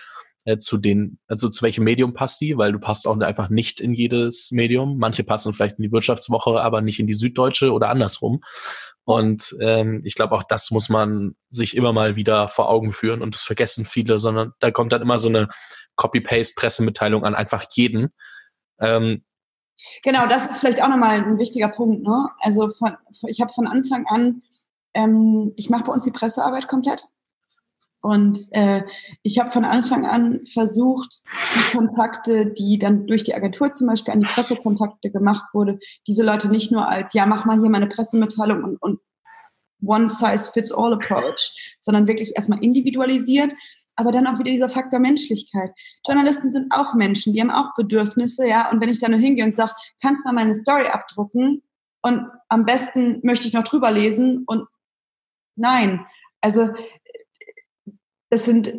äh, 0.46 0.58
zu 0.58 0.78
den, 0.78 1.18
also 1.28 1.50
zu 1.50 1.64
welchem 1.64 1.84
Medium 1.84 2.14
passt 2.14 2.42
die, 2.42 2.60
weil 2.60 2.74
du 2.74 2.80
passt 2.80 3.08
auch 3.08 3.20
einfach 3.20 3.50
nicht 3.50 3.82
in 3.82 3.96
jedes 3.96 4.52
Medium. 4.52 5.00
Manche 5.00 5.24
passen 5.24 5.52
vielleicht 5.56 5.80
in 5.80 5.84
die 5.84 5.92
Wirtschaftswoche, 5.92 6.62
aber 6.62 6.82
nicht 6.82 7.00
in 7.00 7.08
die 7.08 7.16
Süddeutsche 7.16 7.72
oder 7.72 7.90
andersrum. 7.90 8.44
Und 9.04 9.56
ähm, 9.62 10.04
ich 10.06 10.14
glaube, 10.14 10.36
auch 10.36 10.44
das 10.44 10.70
muss 10.70 10.90
man 10.90 11.36
sich 11.50 11.76
immer 11.76 11.92
mal 11.92 12.16
wieder 12.16 12.48
vor 12.48 12.70
Augen 12.70 12.92
führen 12.92 13.24
und 13.24 13.34
das 13.34 13.42
vergessen 13.42 13.84
viele, 13.84 14.20
sondern 14.20 14.52
da 14.60 14.70
kommt 14.70 14.94
dann 14.94 15.02
immer 15.02 15.18
so 15.18 15.28
eine 15.28 15.48
Copy-Paste-Pressemitteilung 15.96 17.26
an 17.26 17.34
einfach 17.34 17.66
jeden. 17.72 18.14
Ähm, 18.80 19.24
genau, 20.04 20.28
das 20.28 20.52
ist 20.52 20.60
vielleicht 20.60 20.84
auch 20.84 20.90
nochmal 20.90 21.18
ein 21.18 21.40
wichtiger 21.40 21.70
Punkt. 21.70 22.04
Ne? 22.04 22.30
Also 22.42 22.70
von, 22.70 22.96
ich 23.26 23.42
habe 23.42 23.52
von 23.52 23.66
Anfang 23.66 24.06
an 24.06 24.44
ähm, 24.94 25.54
ich 25.56 25.70
mache 25.70 25.86
bei 25.86 25.94
uns 25.94 26.04
die 26.04 26.12
Pressearbeit 26.12 26.68
komplett. 26.68 27.06
Und 28.02 28.48
äh, 28.52 28.84
ich 29.22 29.40
habe 29.40 29.52
von 29.52 29.64
Anfang 29.64 30.08
an 30.08 30.44
versucht, 30.46 31.22
die 31.56 31.78
Kontakte, 31.78 32.48
die 32.48 32.80
dann 32.80 33.06
durch 33.06 33.24
die 33.24 33.36
Agentur 33.36 33.72
zum 33.72 33.88
Beispiel 33.88 34.14
an 34.14 34.22
die 34.22 34.26
Pressekontakte 34.26 35.12
gemacht 35.12 35.46
wurde, 35.54 35.78
diese 36.08 36.24
Leute 36.24 36.50
nicht 36.50 36.72
nur 36.72 36.88
als, 36.88 37.14
ja, 37.14 37.28
mach 37.28 37.46
mal 37.46 37.60
hier 37.60 37.70
meine 37.70 37.88
Pressemitteilung 37.88 38.64
und, 38.64 38.78
und 38.82 39.00
One-Size-Fits-All-Approach, 39.84 41.76
sondern 41.80 42.08
wirklich 42.08 42.36
erstmal 42.36 42.64
individualisiert, 42.64 43.54
aber 43.96 44.12
dann 44.12 44.26
auch 44.26 44.40
wieder 44.40 44.52
dieser 44.52 44.70
Faktor 44.70 45.00
Menschlichkeit. 45.00 45.72
Journalisten 46.06 46.50
sind 46.50 46.74
auch 46.74 46.96
Menschen, 46.96 47.34
die 47.34 47.42
haben 47.42 47.52
auch 47.52 47.76
Bedürfnisse, 47.76 48.48
ja, 48.48 48.72
und 48.72 48.82
wenn 48.82 48.90
ich 48.90 49.00
da 49.00 49.10
nur 49.10 49.20
hingehe 49.20 49.46
und 49.46 49.56
sage, 49.56 49.74
kannst 50.02 50.26
du 50.26 50.30
mal 50.30 50.44
meine 50.44 50.56
Story 50.56 50.88
abdrucken 50.88 51.62
und 52.02 52.28
am 52.50 52.66
besten 52.66 53.20
möchte 53.24 53.48
ich 53.48 53.54
noch 53.54 53.64
drüber 53.64 53.92
lesen 53.92 54.44
und 54.48 54.66
Nein. 55.56 56.06
Also 56.42 56.70
es 58.30 58.46
sind, 58.46 58.74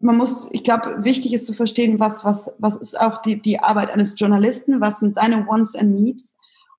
man 0.00 0.16
muss, 0.16 0.48
ich 0.50 0.64
glaube, 0.64 1.04
wichtig 1.04 1.34
ist 1.34 1.46
zu 1.46 1.54
verstehen, 1.54 2.00
was, 2.00 2.24
was, 2.24 2.52
was 2.58 2.76
ist 2.76 2.98
auch 2.98 3.22
die, 3.22 3.40
die 3.40 3.60
Arbeit 3.60 3.90
eines 3.90 4.18
Journalisten, 4.18 4.80
was 4.80 5.00
sind 5.00 5.14
seine 5.14 5.46
Wants 5.46 5.74
and 5.74 5.94
Needs. 5.94 6.34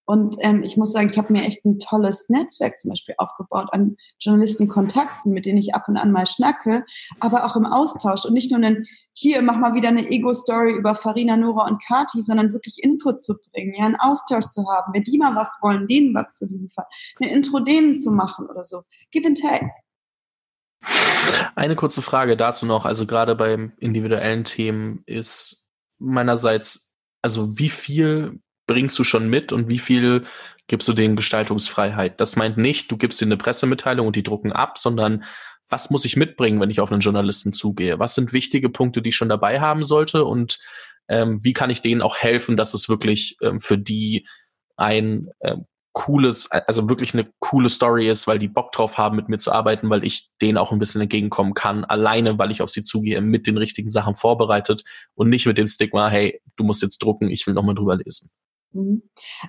Und 0.06 0.36
ähm, 0.40 0.64
ich 0.64 0.78
muss 0.78 0.92
sagen, 0.92 1.10
ich 1.10 1.18
habe 1.18 1.32
mir 1.32 1.44
echt 1.44 1.64
ein 1.64 1.80
tolles 1.80 2.28
Netzwerk 2.28 2.80
zum 2.80 2.90
Beispiel 2.90 3.16
aufgebaut 3.18 3.70
an 3.72 3.98
Journalistenkontakten, 4.20 5.32
mit 5.32 5.46
denen 5.46 5.60
ich 5.60 5.76
ab 5.76 5.88
und 5.88 5.98
an 5.98 6.12
mal 6.12 6.28
schnacke, 6.28 6.84
aber 7.20 7.46
auch 7.46 7.56
im 7.56 7.66
Austausch 7.66 8.26
und 8.26 8.34
nicht 8.34 8.52
nur 8.52 8.58
einen, 8.58 8.88
hier 9.14 9.42
mach 9.42 9.58
mal 9.58 9.76
wieder 9.76 9.90
eine 9.90 10.10
Ego-Story 10.10 10.74
über 10.74 10.96
Farina, 10.96 11.38
Nora 11.38 11.68
und 11.68 11.84
Kati, 11.86 12.22
sondern 12.22 12.52
wirklich 12.52 12.84
Input 12.84 13.22
zu 13.22 13.36
bringen, 13.52 13.74
ja, 13.78 13.86
einen 13.86 13.96
Austausch 13.96 14.48
zu 14.48 14.66
haben, 14.68 14.94
wenn 14.94 15.04
die 15.04 15.18
mal 15.18 15.36
was 15.36 15.50
wollen, 15.62 15.88
denen 15.88 16.14
was 16.14 16.36
zu 16.36 16.46
liefern, 16.46 16.86
eine 17.20 17.32
Intro 17.32 17.60
denen 17.60 18.00
zu 18.00 18.12
machen 18.12 18.48
oder 18.48 18.64
so. 18.64 18.82
Give 19.12 19.28
and 19.28 19.40
take. 19.40 19.70
Eine 21.56 21.76
kurze 21.76 22.02
Frage 22.02 22.36
dazu 22.36 22.66
noch, 22.66 22.86
also 22.86 23.06
gerade 23.06 23.36
beim 23.36 23.74
individuellen 23.78 24.44
Themen 24.46 25.04
ist 25.06 25.70
meinerseits, 26.00 26.96
also 27.22 27.58
wie 27.60 27.70
viel 27.70 28.42
bringst 28.72 28.98
du 28.98 29.04
schon 29.04 29.30
mit 29.30 29.52
und 29.52 29.68
wie 29.68 29.80
viel 29.80 30.26
gibst 30.68 30.88
du 30.88 30.94
denen 30.94 31.18
Gestaltungsfreiheit? 31.18 32.22
Das 32.22 32.38
meint 32.38 32.58
nicht, 32.58 32.90
du 32.90 32.96
gibst 32.98 33.22
ihnen 33.22 33.34
eine 33.34 33.38
Pressemitteilung 33.38 34.08
und 34.08 34.16
die 34.16 34.24
drucken 34.24 34.54
ab, 34.54 34.78
sondern 34.78 35.26
was 35.70 35.90
muss 35.90 36.06
ich 36.06 36.16
mitbringen, 36.16 36.62
wenn 36.62 36.70
ich 36.70 36.80
auf 36.80 36.90
einen 36.90 37.02
Journalisten 37.02 37.52
zugehe? 37.52 38.00
Was 38.00 38.16
sind 38.16 38.32
wichtige 38.32 38.70
Punkte, 38.70 39.02
die 39.02 39.10
ich 39.10 39.18
schon 39.18 39.28
dabei 39.28 39.60
haben 39.60 39.84
sollte? 39.84 40.24
Und 40.24 40.58
ähm, 41.10 41.44
wie 41.44 41.52
kann 41.52 41.70
ich 41.70 41.82
denen 41.82 42.02
auch 42.02 42.16
helfen, 42.16 42.56
dass 42.56 42.74
es 42.74 42.88
wirklich 42.88 43.36
ähm, 43.42 43.60
für 43.60 43.78
die 43.78 44.26
ein 44.78 45.28
ähm, 45.42 45.66
cooles, 45.92 46.50
also 46.50 46.88
wirklich 46.88 47.14
eine 47.14 47.30
coole 47.40 47.68
Story 47.68 48.08
ist, 48.08 48.26
weil 48.26 48.40
die 48.40 48.48
Bock 48.48 48.72
drauf 48.72 48.98
haben, 48.98 49.18
mit 49.18 49.28
mir 49.28 49.38
zu 49.38 49.52
arbeiten, 49.52 49.90
weil 49.90 50.06
ich 50.06 50.30
denen 50.42 50.58
auch 50.58 50.72
ein 50.72 50.80
bisschen 50.80 51.02
entgegenkommen 51.02 51.54
kann, 51.54 51.84
alleine, 51.84 52.38
weil 52.40 52.52
ich 52.52 52.62
auf 52.62 52.70
sie 52.70 52.84
zugehe, 52.84 53.20
mit 53.20 53.48
den 53.48 53.58
richtigen 53.58 53.92
Sachen 53.92 54.16
vorbereitet 54.16 54.84
und 55.14 55.30
nicht 55.30 55.46
mit 55.46 55.58
dem 55.58 55.68
Stigma, 55.68 56.08
hey, 56.08 56.42
du 56.56 56.64
musst 56.64 56.82
jetzt 56.82 57.00
drucken, 57.00 57.30
ich 57.30 57.46
will 57.46 57.54
nochmal 57.54 57.76
drüber 57.76 57.98
lesen. 57.98 58.32
Mhm. 58.74 59.04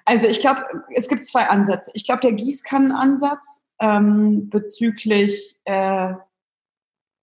Also 0.04 0.26
ich 0.26 0.40
glaube, 0.40 0.62
es 0.94 1.08
gibt 1.08 1.26
zwei 1.26 1.48
Ansätze. 1.48 1.90
Ich 1.94 2.04
glaube, 2.04 2.20
der 2.20 2.32
Gießkannenansatz 2.32 3.64
ähm, 3.80 4.48
bezüglich, 4.48 5.58
äh, 5.64 6.14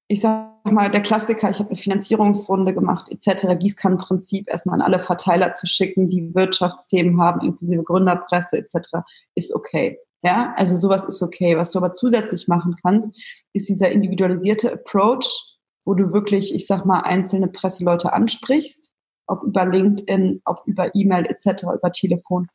ich 0.07 0.21
sag 0.21 0.49
mal, 0.65 0.89
der 0.89 1.01
Klassiker, 1.01 1.49
ich 1.49 1.59
habe 1.59 1.69
eine 1.69 1.77
Finanzierungsrunde 1.77 2.73
gemacht, 2.73 3.09
etc., 3.09 3.57
Gießkannenprinzip 3.59 4.49
erstmal 4.49 4.75
an 4.75 4.81
alle 4.81 4.99
Verteiler 4.99 5.53
zu 5.53 5.67
schicken, 5.67 6.09
die 6.09 6.33
Wirtschaftsthemen 6.33 7.21
haben, 7.21 7.45
inklusive 7.45 7.83
Gründerpresse 7.83 8.57
etc., 8.57 9.05
ist 9.35 9.53
okay. 9.53 9.99
Ja, 10.21 10.53
also 10.57 10.77
sowas 10.77 11.05
ist 11.05 11.21
okay. 11.21 11.55
Was 11.55 11.71
du 11.71 11.79
aber 11.79 11.93
zusätzlich 11.93 12.47
machen 12.49 12.75
kannst, 12.81 13.15
ist 13.53 13.69
dieser 13.69 13.89
individualisierte 13.89 14.73
Approach, 14.73 15.57
wo 15.85 15.93
du 15.93 16.11
wirklich, 16.11 16.53
ich 16.53 16.67
sag 16.67 16.85
mal, 16.85 17.01
einzelne 17.01 17.47
Presseleute 17.47 18.11
ansprichst 18.11 18.91
ob 19.29 19.43
über 19.43 19.65
LinkedIn, 19.65 20.41
ob 20.45 20.61
über 20.65 20.93
E-Mail 20.93 21.25
etc., 21.25 21.63
über 21.75 21.91
Telefon. 21.91 22.47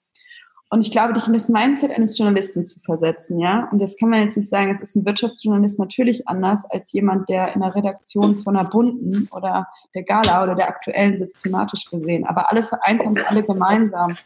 Und 0.70 0.80
ich 0.80 0.90
glaube, 0.90 1.12
dich 1.12 1.28
in 1.28 1.34
das 1.34 1.48
Mindset 1.48 1.92
eines 1.92 2.18
Journalisten 2.18 2.64
zu 2.64 2.80
versetzen, 2.80 3.38
ja. 3.38 3.68
Und 3.70 3.80
das 3.80 3.96
kann 3.96 4.08
man 4.08 4.22
jetzt 4.22 4.36
nicht 4.36 4.48
sagen, 4.48 4.72
es 4.72 4.80
ist 4.80 4.96
ein 4.96 5.06
Wirtschaftsjournalist 5.06 5.78
natürlich 5.78 6.26
anders 6.26 6.64
als 6.68 6.90
jemand, 6.92 7.28
der 7.28 7.54
in 7.54 7.60
der 7.60 7.74
Redaktion 7.76 8.42
von 8.42 8.56
einer 8.56 8.68
bunten 8.68 9.28
oder 9.30 9.68
der 9.94 10.02
Gala 10.02 10.42
oder 10.42 10.56
der 10.56 10.68
aktuellen 10.68 11.16
sitzt, 11.16 11.44
thematisch 11.44 11.84
gesehen. 11.88 12.26
Aber 12.26 12.50
alles 12.50 12.72
eins 12.72 13.04
haben 13.04 13.16
alle 13.28 13.44
gemeinsam. 13.44 14.16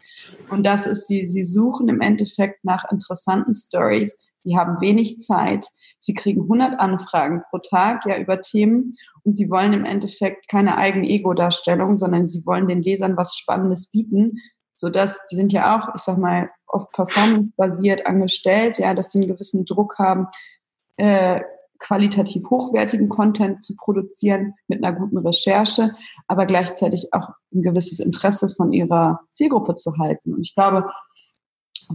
Und 0.49 0.65
das 0.65 0.87
ist, 0.87 1.07
sie, 1.07 1.25
sie 1.25 1.43
suchen 1.43 1.87
im 1.87 2.01
Endeffekt 2.01 2.63
nach 2.63 2.89
interessanten 2.89 3.53
Stories. 3.53 4.17
Sie 4.39 4.57
haben 4.57 4.81
wenig 4.81 5.19
Zeit. 5.19 5.67
Sie 5.99 6.13
kriegen 6.13 6.41
100 6.43 6.79
Anfragen 6.79 7.43
pro 7.49 7.59
Tag, 7.59 8.05
ja, 8.05 8.17
über 8.17 8.41
Themen. 8.41 8.93
Und 9.23 9.33
sie 9.33 9.49
wollen 9.49 9.73
im 9.73 9.85
Endeffekt 9.85 10.47
keine 10.47 10.77
eigene 10.77 11.07
Ego-Darstellung, 11.07 11.95
sondern 11.95 12.27
sie 12.27 12.45
wollen 12.45 12.67
den 12.67 12.81
Lesern 12.81 13.17
was 13.17 13.35
Spannendes 13.35 13.87
bieten, 13.87 14.39
so 14.75 14.89
dass 14.89 15.25
die 15.27 15.35
sind 15.35 15.51
ja 15.51 15.77
auch, 15.77 15.93
ich 15.93 16.01
sag 16.01 16.17
mal, 16.17 16.49
oft 16.67 16.91
performance-basiert 16.91 18.05
angestellt, 18.05 18.77
ja, 18.79 18.93
dass 18.93 19.11
sie 19.11 19.19
einen 19.19 19.27
gewissen 19.27 19.65
Druck 19.65 19.97
haben, 19.99 20.27
äh, 20.97 21.41
qualitativ 21.79 22.49
hochwertigen 22.49 23.09
Content 23.09 23.63
zu 23.63 23.75
produzieren 23.75 24.53
mit 24.67 24.83
einer 24.83 24.97
guten 24.97 25.17
Recherche, 25.17 25.95
aber 26.27 26.45
gleichzeitig 26.45 27.13
auch 27.13 27.29
ein 27.53 27.61
gewisses 27.61 27.99
Interesse 27.99 28.53
von 28.55 28.73
ihrer 28.73 29.21
Zielgruppe 29.29 29.75
zu 29.75 29.97
halten. 29.97 30.33
Und 30.33 30.41
ich 30.41 30.53
glaube, 30.55 30.89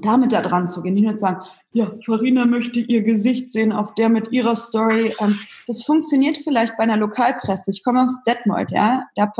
damit 0.01 0.33
da 0.33 0.41
dran 0.41 0.67
zu 0.67 0.83
gehen, 0.83 0.95
nicht 0.95 1.05
nur 1.05 1.15
zu 1.15 1.21
sagen, 1.21 1.43
ja, 1.73 1.93
Farina 2.05 2.47
möchte 2.47 2.81
ihr 2.81 3.03
Gesicht 3.03 3.49
sehen 3.49 3.73
auf 3.73 3.95
der 3.95 4.09
mit 4.09 4.33
ihrer 4.33 4.57
Story. 4.57 5.15
Ähm, 5.21 5.39
das 5.67 5.85
funktioniert 5.85 6.37
vielleicht 6.39 6.77
bei 6.77 6.83
einer 6.83 6.97
Lokalpresse. 6.97 7.71
Ich 7.71 7.85
komme 7.85 8.05
aus 8.05 8.23
Detmold, 8.25 8.73
ja. 8.73 9.05
Da, 9.15 9.33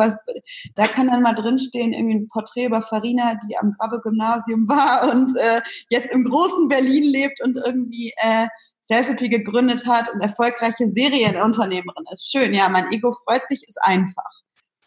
da 0.75 0.87
kann 0.87 1.09
dann 1.09 1.23
mal 1.23 1.35
drinstehen, 1.35 1.93
irgendwie 1.93 2.17
ein 2.17 2.29
Porträt 2.29 2.67
über 2.67 2.83
Farina, 2.83 3.35
die 3.49 3.57
am 3.59 3.73
Grabbe-Gymnasium 3.73 4.69
war 4.69 5.13
und 5.13 5.37
äh, 5.37 5.61
jetzt 5.91 6.13
im 6.13 6.25
großen 6.25 6.69
Berlin 6.69 7.05
lebt 7.05 7.43
und 7.43 7.57
irgendwie 7.57 8.13
äh, 8.17 8.47
Selfie 8.81 9.29
gegründet 9.29 9.87
hat 9.87 10.13
und 10.13 10.21
erfolgreiche 10.21 10.87
Serienunternehmerin 10.87 12.05
ist. 12.13 12.31
Schön, 12.31 12.55
ja, 12.55 12.69
mein 12.69 12.93
Ego 12.93 13.13
freut 13.25 13.49
sich, 13.49 13.67
ist 13.67 13.83
einfach. 13.83 14.31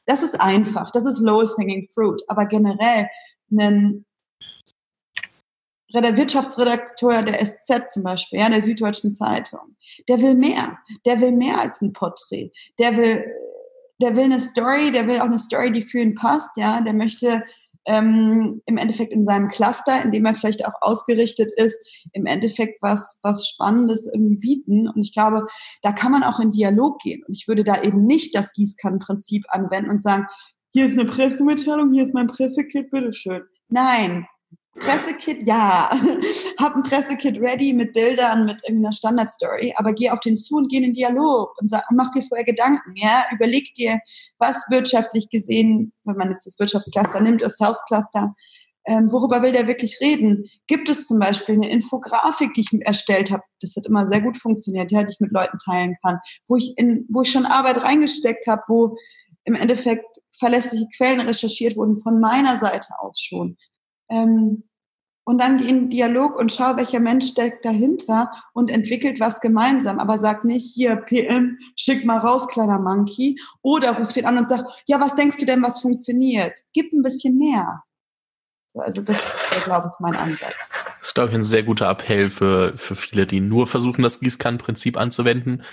Das 0.06 0.22
ist 0.22 0.40
einfach, 0.40 0.92
das 0.92 1.06
ist 1.06 1.20
lowest 1.20 1.58
hanging 1.58 1.90
fruit. 1.94 2.22
Aber 2.28 2.46
generell 2.46 3.08
einen 3.52 4.06
Wirtschaftsredakteur 5.94 7.24
der 7.24 7.44
SZ 7.46 7.92
zum 7.92 8.04
Beispiel, 8.04 8.40
ja, 8.40 8.50
der 8.50 8.64
Süddeutschen 8.64 9.12
Zeitung, 9.12 9.76
der 10.08 10.20
will 10.22 10.36
mehr. 10.36 10.78
Der 11.06 11.22
will 11.22 11.32
mehr 11.32 11.60
als 11.60 11.82
ein 11.82 11.94
Porträt. 11.94 12.52
Der 12.78 12.98
will, 12.98 13.24
der 14.02 14.16
will 14.16 14.26
eine 14.26 14.40
Story, 14.40 14.92
der 14.92 15.08
will 15.08 15.20
auch 15.20 15.26
eine 15.26 15.40
Story, 15.40 15.72
die 15.72 15.84
für 15.84 16.00
ihn 16.00 16.16
passt, 16.16 16.58
ja. 16.58 16.82
Der 16.82 16.94
möchte 16.94 17.44
ähm, 17.88 18.62
im 18.66 18.78
Endeffekt 18.78 19.14
in 19.14 19.24
seinem 19.24 19.48
Cluster, 19.48 20.04
in 20.04 20.12
dem 20.12 20.26
er 20.26 20.36
vielleicht 20.36 20.66
auch 20.66 20.74
ausgerichtet 20.82 21.52
ist, 21.56 22.06
im 22.12 22.26
Endeffekt 22.26 22.84
was, 22.84 23.18
was 23.22 23.48
Spannendes 23.48 24.08
irgendwie 24.14 24.36
bieten. 24.36 24.90
Und 24.90 25.02
ich 25.02 25.14
glaube, 25.14 25.48
da 25.82 25.94
kann 25.94 26.12
man 26.12 26.24
auch 26.24 26.40
in 26.40 26.52
Dialog 26.52 27.00
gehen. 27.00 27.24
Und 27.26 27.34
ich 27.34 27.48
würde 27.48 27.64
da 27.64 27.82
eben 27.82 28.06
nicht 28.06 28.36
das 28.36 28.52
Gießkannenprinzip 28.54 29.46
anwenden 29.50 29.90
und 29.90 30.02
sagen, 30.02 30.28
hier 30.74 30.86
ist 30.88 31.00
eine 31.00 31.10
Pressemitteilung, 31.10 31.94
hier 31.94 32.04
ist 32.04 32.14
mein 32.14 32.28
Pressekit, 32.28 32.92
bitteschön. 32.92 33.44
Nein, 33.70 34.28
Pressekit, 34.80 35.46
ja. 35.46 35.90
Hab 36.60 36.76
ein 36.76 36.84
Pressekit 36.84 37.40
ready 37.40 37.74
mit 37.74 37.94
Bildern, 37.94 38.46
mit 38.46 38.62
irgendeiner 38.64 38.94
Standardstory, 38.94 39.74
aber 39.78 39.94
geh 39.94 40.10
auf 40.10 40.20
den 40.20 40.38
zu 40.38 40.58
und 40.58 40.70
geh 40.70 40.78
in 40.78 40.84
den 40.84 40.94
Dialog 40.94 41.54
und, 41.60 41.70
sag, 41.70 41.84
und 41.90 41.98
mach 41.98 42.12
dir 42.12 42.22
vorher 42.22 42.46
Gedanken, 42.46 42.94
ja. 42.96 43.26
Überleg 43.32 43.74
dir, 43.74 44.00
was 44.38 44.66
wirtschaftlich 44.70 45.30
gesehen, 45.30 45.94
wenn 46.06 46.16
man 46.16 46.32
jetzt 46.32 46.46
das 46.46 46.58
Wirtschaftscluster 46.60 47.20
nimmt, 47.20 47.42
das 47.42 47.60
Health 47.60 47.80
Cluster, 47.88 48.36
ähm, 48.88 49.12
worüber 49.12 49.42
will 49.42 49.52
der 49.52 49.68
wirklich 49.68 50.00
reden? 50.00 50.50
Gibt 50.68 50.88
es 50.88 51.08
zum 51.08 51.20
Beispiel 51.20 51.56
eine 51.56 51.70
Infografik, 51.70 52.54
die 52.54 52.62
ich 52.62 52.86
erstellt 52.86 53.32
habe? 53.32 53.44
Das 53.62 53.76
hat 53.76 53.86
immer 53.86 54.08
sehr 54.08 54.22
gut 54.22 54.38
funktioniert, 54.38 54.92
ja, 54.92 55.04
die 55.04 55.12
ich 55.12 55.20
mit 55.20 55.32
Leuten 55.32 55.58
teilen 55.64 55.96
kann, 56.02 56.20
wo 56.48 56.56
ich 56.56 56.74
in, 56.78 57.06
wo 57.10 57.22
ich 57.22 57.32
schon 57.32 57.46
Arbeit 57.46 57.78
reingesteckt 57.78 58.48
habe, 58.48 58.62
wo 58.68 58.98
im 59.44 59.56
Endeffekt 59.56 60.06
verlässliche 60.38 60.88
Quellen 60.96 61.20
recherchiert 61.20 61.76
wurden 61.76 61.98
von 61.98 62.20
meiner 62.20 62.58
Seite 62.58 62.90
aus 63.00 63.20
schon. 63.20 63.58
Ähm, 64.10 64.64
und 65.28 65.40
dann 65.40 65.58
geh 65.58 65.68
in 65.68 65.90
Dialog 65.90 66.40
und 66.40 66.54
schau, 66.54 66.78
welcher 66.78 67.02
Mensch 67.02 67.28
steckt 67.28 67.66
dahinter 67.66 68.32
und 68.54 68.70
entwickelt 68.70 69.20
was 69.20 69.42
gemeinsam. 69.42 70.00
Aber 70.00 70.20
sag 70.20 70.46
nicht, 70.46 70.74
hier, 70.74 70.96
PM, 70.96 71.60
schick 71.76 72.06
mal 72.06 72.20
raus, 72.20 72.48
kleiner 72.48 72.80
Monkey. 72.80 73.38
Oder 73.62 73.98
ruf 73.98 74.14
den 74.14 74.26
an 74.26 74.38
und 74.38 74.48
sag, 74.48 74.66
ja, 74.88 75.02
was 75.02 75.16
denkst 75.16 75.38
du 75.38 75.46
denn, 75.46 75.62
was 75.62 75.82
funktioniert? 75.82 76.64
Gib 76.72 76.94
ein 76.94 77.04
bisschen 77.04 77.38
mehr. 77.38 77.84
Also 78.74 79.02
das 79.02 79.22
wäre, 79.52 79.66
glaube 79.66 79.90
ich, 79.92 80.00
mein 80.00 80.16
Ansatz. 80.16 80.56
Das 81.00 81.10
ist, 81.10 81.14
glaube 81.14 81.30
ich, 81.30 81.36
ein 81.36 81.44
sehr 81.44 81.64
guter 81.64 81.90
Appell 81.90 82.30
für, 82.30 82.74
für 82.76 82.96
viele, 82.96 83.28
die 83.28 83.40
nur 83.40 83.68
versuchen, 83.68 84.02
das 84.02 84.20
Gießkannenprinzip 84.20 84.98
anzuwenden. 84.98 85.64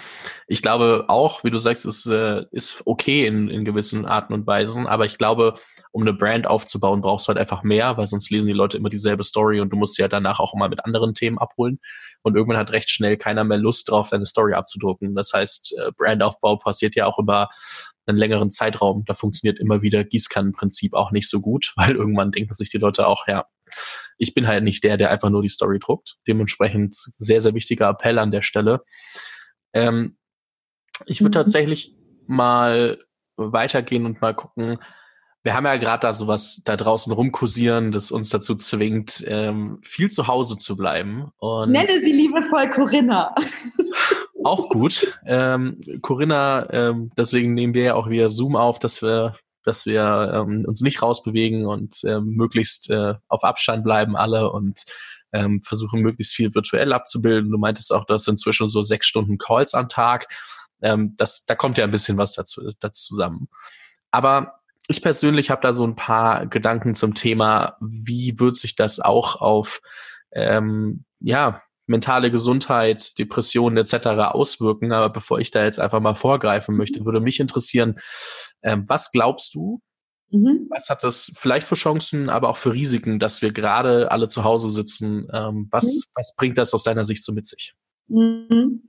Ich 0.46 0.62
glaube 0.62 1.04
auch, 1.08 1.44
wie 1.44 1.50
du 1.50 1.58
sagst, 1.58 1.86
ist, 1.86 2.06
äh, 2.06 2.44
ist 2.52 2.82
okay 2.84 3.26
in, 3.26 3.48
in 3.48 3.64
gewissen 3.64 4.04
Arten 4.06 4.34
und 4.34 4.46
Weisen, 4.46 4.86
aber 4.86 5.06
ich 5.06 5.18
glaube, 5.18 5.54
um 5.92 6.02
eine 6.02 6.12
Brand 6.12 6.46
aufzubauen, 6.46 7.00
brauchst 7.00 7.26
du 7.26 7.28
halt 7.28 7.38
einfach 7.38 7.62
mehr, 7.62 7.96
weil 7.96 8.06
sonst 8.06 8.30
lesen 8.30 8.48
die 8.48 8.52
Leute 8.52 8.76
immer 8.76 8.88
dieselbe 8.88 9.22
Story 9.24 9.60
und 9.60 9.70
du 9.70 9.76
musst 9.76 9.94
sie 9.94 10.02
ja 10.02 10.08
danach 10.08 10.40
auch 10.40 10.52
immer 10.52 10.68
mit 10.68 10.84
anderen 10.84 11.14
Themen 11.14 11.38
abholen. 11.38 11.78
Und 12.22 12.36
irgendwann 12.36 12.58
hat 12.58 12.72
recht 12.72 12.90
schnell 12.90 13.16
keiner 13.16 13.44
mehr 13.44 13.58
Lust 13.58 13.90
drauf, 13.90 14.08
deine 14.08 14.26
Story 14.26 14.54
abzudrucken. 14.54 15.14
Das 15.14 15.32
heißt, 15.32 15.76
äh, 15.78 15.92
Brandaufbau 15.96 16.56
passiert 16.56 16.96
ja 16.96 17.06
auch 17.06 17.18
über 17.18 17.48
einen 18.06 18.18
längeren 18.18 18.50
Zeitraum. 18.50 19.04
Da 19.06 19.14
funktioniert 19.14 19.58
immer 19.58 19.82
wieder 19.82 20.04
Gießkannenprinzip 20.04 20.94
auch 20.94 21.10
nicht 21.10 21.28
so 21.28 21.40
gut, 21.40 21.72
weil 21.76 21.94
irgendwann 21.94 22.32
denken 22.32 22.54
sich 22.54 22.70
die 22.70 22.78
Leute 22.78 23.06
auch, 23.06 23.28
ja, 23.28 23.46
ich 24.18 24.34
bin 24.34 24.46
halt 24.46 24.64
nicht 24.64 24.84
der, 24.84 24.96
der 24.96 25.10
einfach 25.10 25.30
nur 25.30 25.42
die 25.42 25.48
Story 25.48 25.78
druckt. 25.78 26.16
Dementsprechend 26.26 26.94
sehr, 26.94 27.40
sehr 27.40 27.54
wichtiger 27.54 27.88
Appell 27.88 28.18
an 28.18 28.30
der 28.30 28.42
Stelle. 28.42 28.82
Ähm, 29.72 30.16
ich 31.06 31.20
würde 31.20 31.38
mhm. 31.38 31.42
tatsächlich 31.42 31.94
mal 32.26 32.98
weitergehen 33.36 34.06
und 34.06 34.20
mal 34.20 34.34
gucken, 34.34 34.78
wir 35.44 35.54
haben 35.54 35.66
ja 35.66 35.76
gerade 35.76 36.00
da 36.00 36.12
sowas 36.14 36.62
da 36.64 36.74
draußen 36.76 37.12
rumkursieren, 37.12 37.92
das 37.92 38.10
uns 38.10 38.30
dazu 38.30 38.54
zwingt, 38.54 39.22
ähm, 39.26 39.78
viel 39.82 40.10
zu 40.10 40.26
Hause 40.26 40.56
zu 40.56 40.74
bleiben. 40.74 41.30
Und 41.36 41.70
Nenne 41.70 41.86
sie 41.88 42.12
liebevoll 42.12 42.70
Corinna. 42.70 43.34
Auch 44.42 44.70
gut. 44.70 45.14
Ähm, 45.26 45.80
Corinna, 46.00 46.66
ähm, 46.72 47.10
deswegen 47.16 47.52
nehmen 47.52 47.74
wir 47.74 47.82
ja 47.82 47.94
auch 47.94 48.08
wieder 48.08 48.30
Zoom 48.30 48.56
auf, 48.56 48.78
dass 48.78 49.02
wir, 49.02 49.34
dass 49.64 49.86
wir 49.86 50.32
ähm, 50.34 50.64
uns 50.66 50.80
nicht 50.80 51.02
rausbewegen 51.02 51.66
und 51.66 52.02
ähm, 52.04 52.34
möglichst 52.36 52.90
äh, 52.90 53.14
auf 53.28 53.44
Abstand 53.44 53.84
bleiben 53.84 54.16
alle 54.16 54.50
und 54.50 54.84
ähm, 55.32 55.62
versuchen 55.62 56.00
möglichst 56.00 56.34
viel 56.34 56.54
virtuell 56.54 56.92
abzubilden. 56.92 57.50
Du 57.50 57.58
meintest 57.58 57.92
auch, 57.92 58.04
dass 58.04 58.28
inzwischen 58.28 58.68
so 58.68 58.82
sechs 58.82 59.06
Stunden 59.06 59.38
Calls 59.38 59.74
am 59.74 59.88
Tag. 59.88 60.28
Ähm, 60.80 61.14
das, 61.16 61.44
da 61.46 61.54
kommt 61.54 61.78
ja 61.78 61.84
ein 61.84 61.90
bisschen 61.90 62.18
was 62.18 62.32
dazu, 62.32 62.72
dazu 62.80 63.08
zusammen. 63.08 63.48
Aber 64.10 64.60
ich 64.86 65.02
persönlich 65.02 65.50
habe 65.50 65.62
da 65.62 65.72
so 65.72 65.84
ein 65.84 65.96
paar 65.96 66.46
Gedanken 66.46 66.94
zum 66.94 67.14
Thema, 67.14 67.76
wie 67.80 68.38
wird 68.38 68.54
sich 68.54 68.76
das 68.76 69.00
auch 69.00 69.40
auf 69.40 69.80
ähm, 70.32 71.04
ja, 71.20 71.62
mentale 71.86 72.30
Gesundheit, 72.30 73.18
Depressionen 73.18 73.76
etc. 73.76 74.06
auswirken. 74.32 74.92
Aber 74.92 75.10
bevor 75.10 75.38
ich 75.38 75.50
da 75.50 75.64
jetzt 75.64 75.80
einfach 75.80 76.00
mal 76.00 76.14
vorgreifen 76.14 76.76
möchte, 76.76 77.04
würde 77.04 77.20
mich 77.20 77.40
interessieren, 77.40 77.98
ähm, 78.62 78.84
was 78.88 79.10
glaubst 79.12 79.54
du, 79.54 79.80
mhm. 80.30 80.66
was 80.70 80.88
hat 80.88 81.04
das 81.04 81.32
vielleicht 81.36 81.68
für 81.68 81.74
Chancen, 81.74 82.30
aber 82.30 82.48
auch 82.48 82.56
für 82.56 82.72
Risiken, 82.72 83.18
dass 83.18 83.42
wir 83.42 83.52
gerade 83.52 84.10
alle 84.10 84.28
zu 84.28 84.44
Hause 84.44 84.70
sitzen? 84.70 85.28
Ähm, 85.32 85.68
was, 85.70 85.96
mhm. 85.96 86.02
was 86.14 86.34
bringt 86.36 86.58
das 86.58 86.74
aus 86.74 86.82
deiner 86.82 87.04
Sicht 87.04 87.22
so 87.22 87.32
mit 87.32 87.46
sich? 87.46 87.74
Mhm. 88.08 88.80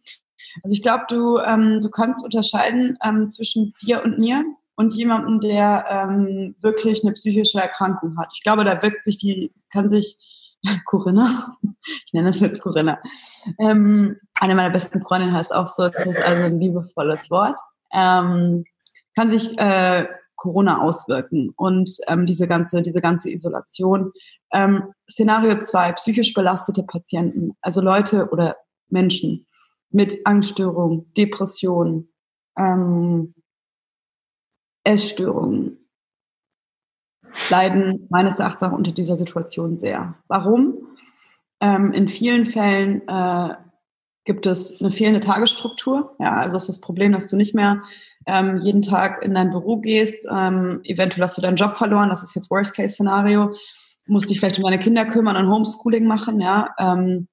Also 0.64 0.74
ich 0.74 0.82
glaube, 0.82 1.04
du, 1.10 1.40
ähm, 1.40 1.82
du 1.82 1.90
kannst 1.90 2.24
unterscheiden 2.24 2.98
ähm, 3.04 3.28
zwischen 3.28 3.74
dir 3.82 4.04
und 4.04 4.20
mir 4.20 4.44
und 4.76 4.94
jemandem, 4.94 5.40
der 5.40 5.86
ähm, 5.90 6.56
wirklich 6.62 7.04
eine 7.04 7.14
psychische 7.14 7.60
Erkrankung 7.60 8.18
hat. 8.18 8.30
Ich 8.36 8.44
glaube, 8.44 8.64
da 8.64 8.82
wirkt 8.82 9.04
sich 9.04 9.18
die, 9.18 9.52
kann 9.72 9.90
sich 9.90 10.18
Corinna, 10.86 11.58
ich 12.06 12.14
nenne 12.14 12.28
das 12.28 12.40
jetzt 12.40 12.62
Corinna, 12.62 13.00
ähm, 13.60 14.18
eine 14.40 14.56
meiner 14.56 14.72
besten 14.72 15.02
Freundinnen 15.02 15.36
heißt 15.36 15.54
auch 15.54 15.68
so, 15.68 15.90
das 15.90 16.06
ist 16.06 16.22
also 16.22 16.44
ein 16.44 16.60
liebevolles 16.60 17.30
Wort, 17.30 17.56
ähm, 17.94 18.66
kann 19.16 19.32
sich 19.32 19.58
äh, 19.58 20.08
Corona 20.36 20.82
auswirken 20.82 21.54
und 21.56 21.90
ähm, 22.08 22.26
diese 22.26 22.48
ganze 22.48 22.82
diese 22.82 23.00
ganze 23.00 23.32
Isolation. 23.32 24.12
Ähm, 24.52 24.94
Szenario 25.10 25.60
2, 25.60 25.94
psychisch 25.94 26.34
belastete 26.34 26.84
Patienten, 26.84 27.56
also 27.62 27.82
Leute 27.82 28.30
oder 28.30 28.58
Menschen 28.90 29.48
mit 29.90 30.26
Angststörungen, 30.26 31.12
Depressionen, 31.14 32.12
ähm, 32.58 33.34
Essstörungen 34.84 35.85
leiden 37.50 38.08
meines 38.10 38.40
Erachtens 38.40 38.64
auch 38.64 38.72
unter 38.72 38.92
dieser 38.92 39.16
Situation 39.16 39.76
sehr. 39.76 40.16
Warum? 40.28 40.76
Ähm, 41.62 41.94
in 41.94 42.08
vielen 42.08 42.46
Fällen 42.46 43.08
äh, 43.08 43.56
gibt 44.26 44.46
es 44.46 44.82
eine 44.82 44.92
fehlende 44.92 45.20
Tagesstruktur. 45.20 46.16
Ja, 46.20 46.34
also 46.34 46.58
ist 46.58 46.70
das 46.70 46.82
Problem, 46.82 47.12
dass 47.12 47.28
du 47.28 47.36
nicht 47.36 47.56
mehr 47.56 47.84
ähm, 48.26 48.58
jeden 48.58 48.82
Tag 48.82 49.24
in 49.24 49.34
dein 49.34 49.52
Büro 49.52 49.78
gehst. 49.78 50.28
Ähm, 50.30 50.82
eventuell 50.84 51.24
hast 51.24 51.38
du 51.38 51.42
deinen 51.42 51.58
Job 51.58 51.76
verloren. 51.76 52.10
Das 52.10 52.24
ist 52.24 52.36
jetzt 52.36 52.50
Worst-Case-Szenario. 52.50 53.54
Musst 54.08 54.30
dich 54.30 54.40
vielleicht 54.40 54.58
um 54.58 54.64
deine 54.64 54.80
Kinder 54.80 55.06
kümmern 55.06 55.38
und 55.38 55.50
Homeschooling 55.50 56.06
machen. 56.06 56.42
Ja, 56.42 56.70
ähm, 56.80 57.28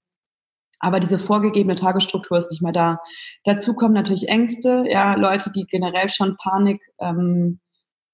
aber 0.83 0.99
diese 0.99 1.19
vorgegebene 1.19 1.77
Tagesstruktur 1.77 2.39
ist 2.39 2.51
nicht 2.51 2.61
mehr 2.61 2.73
da. 2.73 3.01
Dazu 3.45 3.75
kommen 3.75 3.95
natürlich 3.95 4.29
Ängste, 4.29 4.85
ja, 4.89 5.15
Leute, 5.15 5.53
die 5.53 5.65
generell 5.65 6.11
schon 6.11 6.37
Panik, 6.37 6.83
ähm, 6.99 7.61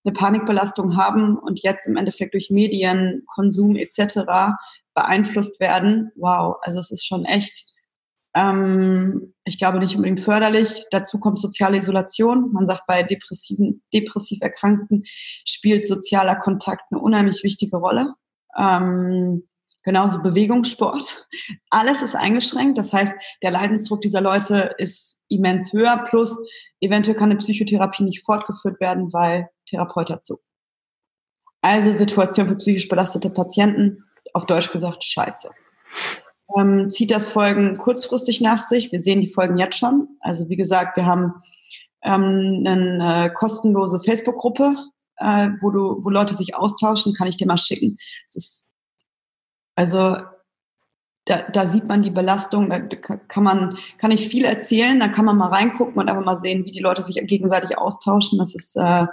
eine 0.09 0.15
Panikbelastung 0.15 0.97
haben 0.97 1.39
und 1.39 1.63
jetzt 1.63 1.87
im 1.87 1.97
Endeffekt 1.97 2.35
durch 2.35 2.51
Medien, 2.51 3.25
Konsum 3.27 3.77
etc. 3.77 4.55
beeinflusst 4.95 5.61
werden. 5.61 6.11
Wow, 6.17 6.57
also 6.63 6.79
es 6.79 6.91
ist 6.91 7.07
schon 7.07 7.25
echt, 7.25 7.67
ähm, 8.35 9.35
ich 9.45 9.59
glaube, 9.59 9.79
nicht 9.79 9.97
unbedingt 9.97 10.21
förderlich. 10.21 10.85
Dazu 10.91 11.19
kommt 11.19 11.41
soziale 11.41 11.77
Isolation. 11.77 12.53
Man 12.53 12.67
sagt, 12.67 12.87
bei 12.87 13.03
depressiven, 13.03 13.83
depressiv 13.93 14.39
Erkrankten 14.41 15.05
spielt 15.45 15.87
sozialer 15.87 16.37
Kontakt 16.37 16.85
eine 16.91 17.01
unheimlich 17.01 17.43
wichtige 17.45 17.77
Rolle. 17.77 18.15
Ähm, 18.59 19.47
genauso 19.83 20.23
Bewegungssport. 20.23 21.29
Alles 21.71 22.03
ist 22.03 22.17
eingeschränkt. 22.17 22.79
Das 22.79 22.93
heißt, 22.93 23.15
der 23.43 23.51
Leidensdruck 23.51 24.01
dieser 24.01 24.23
Leute 24.23 24.75
ist 24.79 25.21
immens 25.29 25.73
höher. 25.73 26.07
Plus, 26.09 26.35
eventuell 26.81 27.17
kann 27.17 27.31
eine 27.31 27.39
Psychotherapie 27.39 28.05
nicht 28.05 28.25
fortgeführt 28.25 28.81
werden, 28.81 29.13
weil 29.13 29.49
Therapeut 29.69 30.11
dazu. 30.11 30.41
Also 31.61 31.93
Situation 31.93 32.49
für 32.49 32.57
psychisch 32.57 32.89
belastete 32.89 33.31
Patienten, 33.31 34.05
auf 34.33 34.47
Deutsch 34.47 34.71
gesagt, 34.71 35.05
scheiße. 35.05 35.51
Ähm, 36.57 36.91
zieht 36.91 37.11
das 37.11 37.29
Folgen 37.29 37.77
kurzfristig 37.77 38.41
nach 38.41 38.63
sich? 38.63 38.93
Wir 38.93 39.01
sehen 39.01 39.21
die 39.21 39.33
Folgen 39.33 39.59
jetzt 39.59 39.79
schon. 39.79 40.09
Also 40.21 40.49
wie 40.49 40.57
gesagt, 40.57 40.97
wir 40.97 41.05
haben 41.05 41.35
ähm, 42.03 42.65
eine 42.67 43.27
äh, 43.27 43.31
kostenlose 43.31 44.01
Facebook-Gruppe, 44.01 44.77
äh, 45.17 45.49
wo 45.61 45.73
wo 45.73 46.11
Leute 46.11 46.37
sich 46.37 46.55
austauschen, 46.55 47.15
kann 47.15 47.29
ich 47.29 47.37
dir 47.37 47.47
mal 47.47 47.59
schicken. 47.59 47.99
Ist, 48.27 48.69
also 49.75 50.17
da, 51.25 51.43
da 51.43 51.67
sieht 51.67 51.87
man 51.87 52.03
die 52.03 52.11
Belastung, 52.11 52.71
da 52.71 52.79
kann 52.79 53.45
man, 53.45 53.77
kann 53.99 54.11
ich 54.11 54.29
viel 54.29 54.45
erzählen, 54.45 54.99
da 54.99 55.09
kann 55.09 55.27
man 55.27 55.37
mal 55.37 55.49
reingucken 55.49 55.97
und 55.97 56.09
einfach 56.09 56.25
mal 56.25 56.39
sehen, 56.39 56.65
wie 56.65 56.73
die 56.73 56.81
Leute 56.81 57.03
sich 57.03 57.17
gegenseitig 57.27 57.77
austauschen. 57.77 58.39
Das 58.39 58.55
ist 58.55 58.77
äh, 58.77 59.07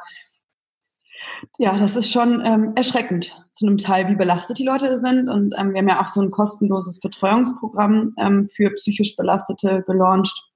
ja, 1.57 1.77
das 1.77 1.95
ist 1.95 2.11
schon 2.11 2.41
ähm, 2.45 2.73
erschreckend 2.75 3.41
zu 3.51 3.67
einem 3.67 3.77
Teil, 3.77 4.07
wie 4.09 4.15
belastet 4.15 4.59
die 4.59 4.65
Leute 4.65 4.97
sind. 4.99 5.29
Und 5.29 5.55
ähm, 5.57 5.73
wir 5.73 5.79
haben 5.79 5.89
ja 5.89 6.01
auch 6.01 6.07
so 6.07 6.21
ein 6.21 6.31
kostenloses 6.31 6.99
Betreuungsprogramm 6.99 8.13
ähm, 8.17 8.43
für 8.43 8.71
psychisch 8.71 9.15
Belastete 9.15 9.83
gelauncht, 9.85 10.51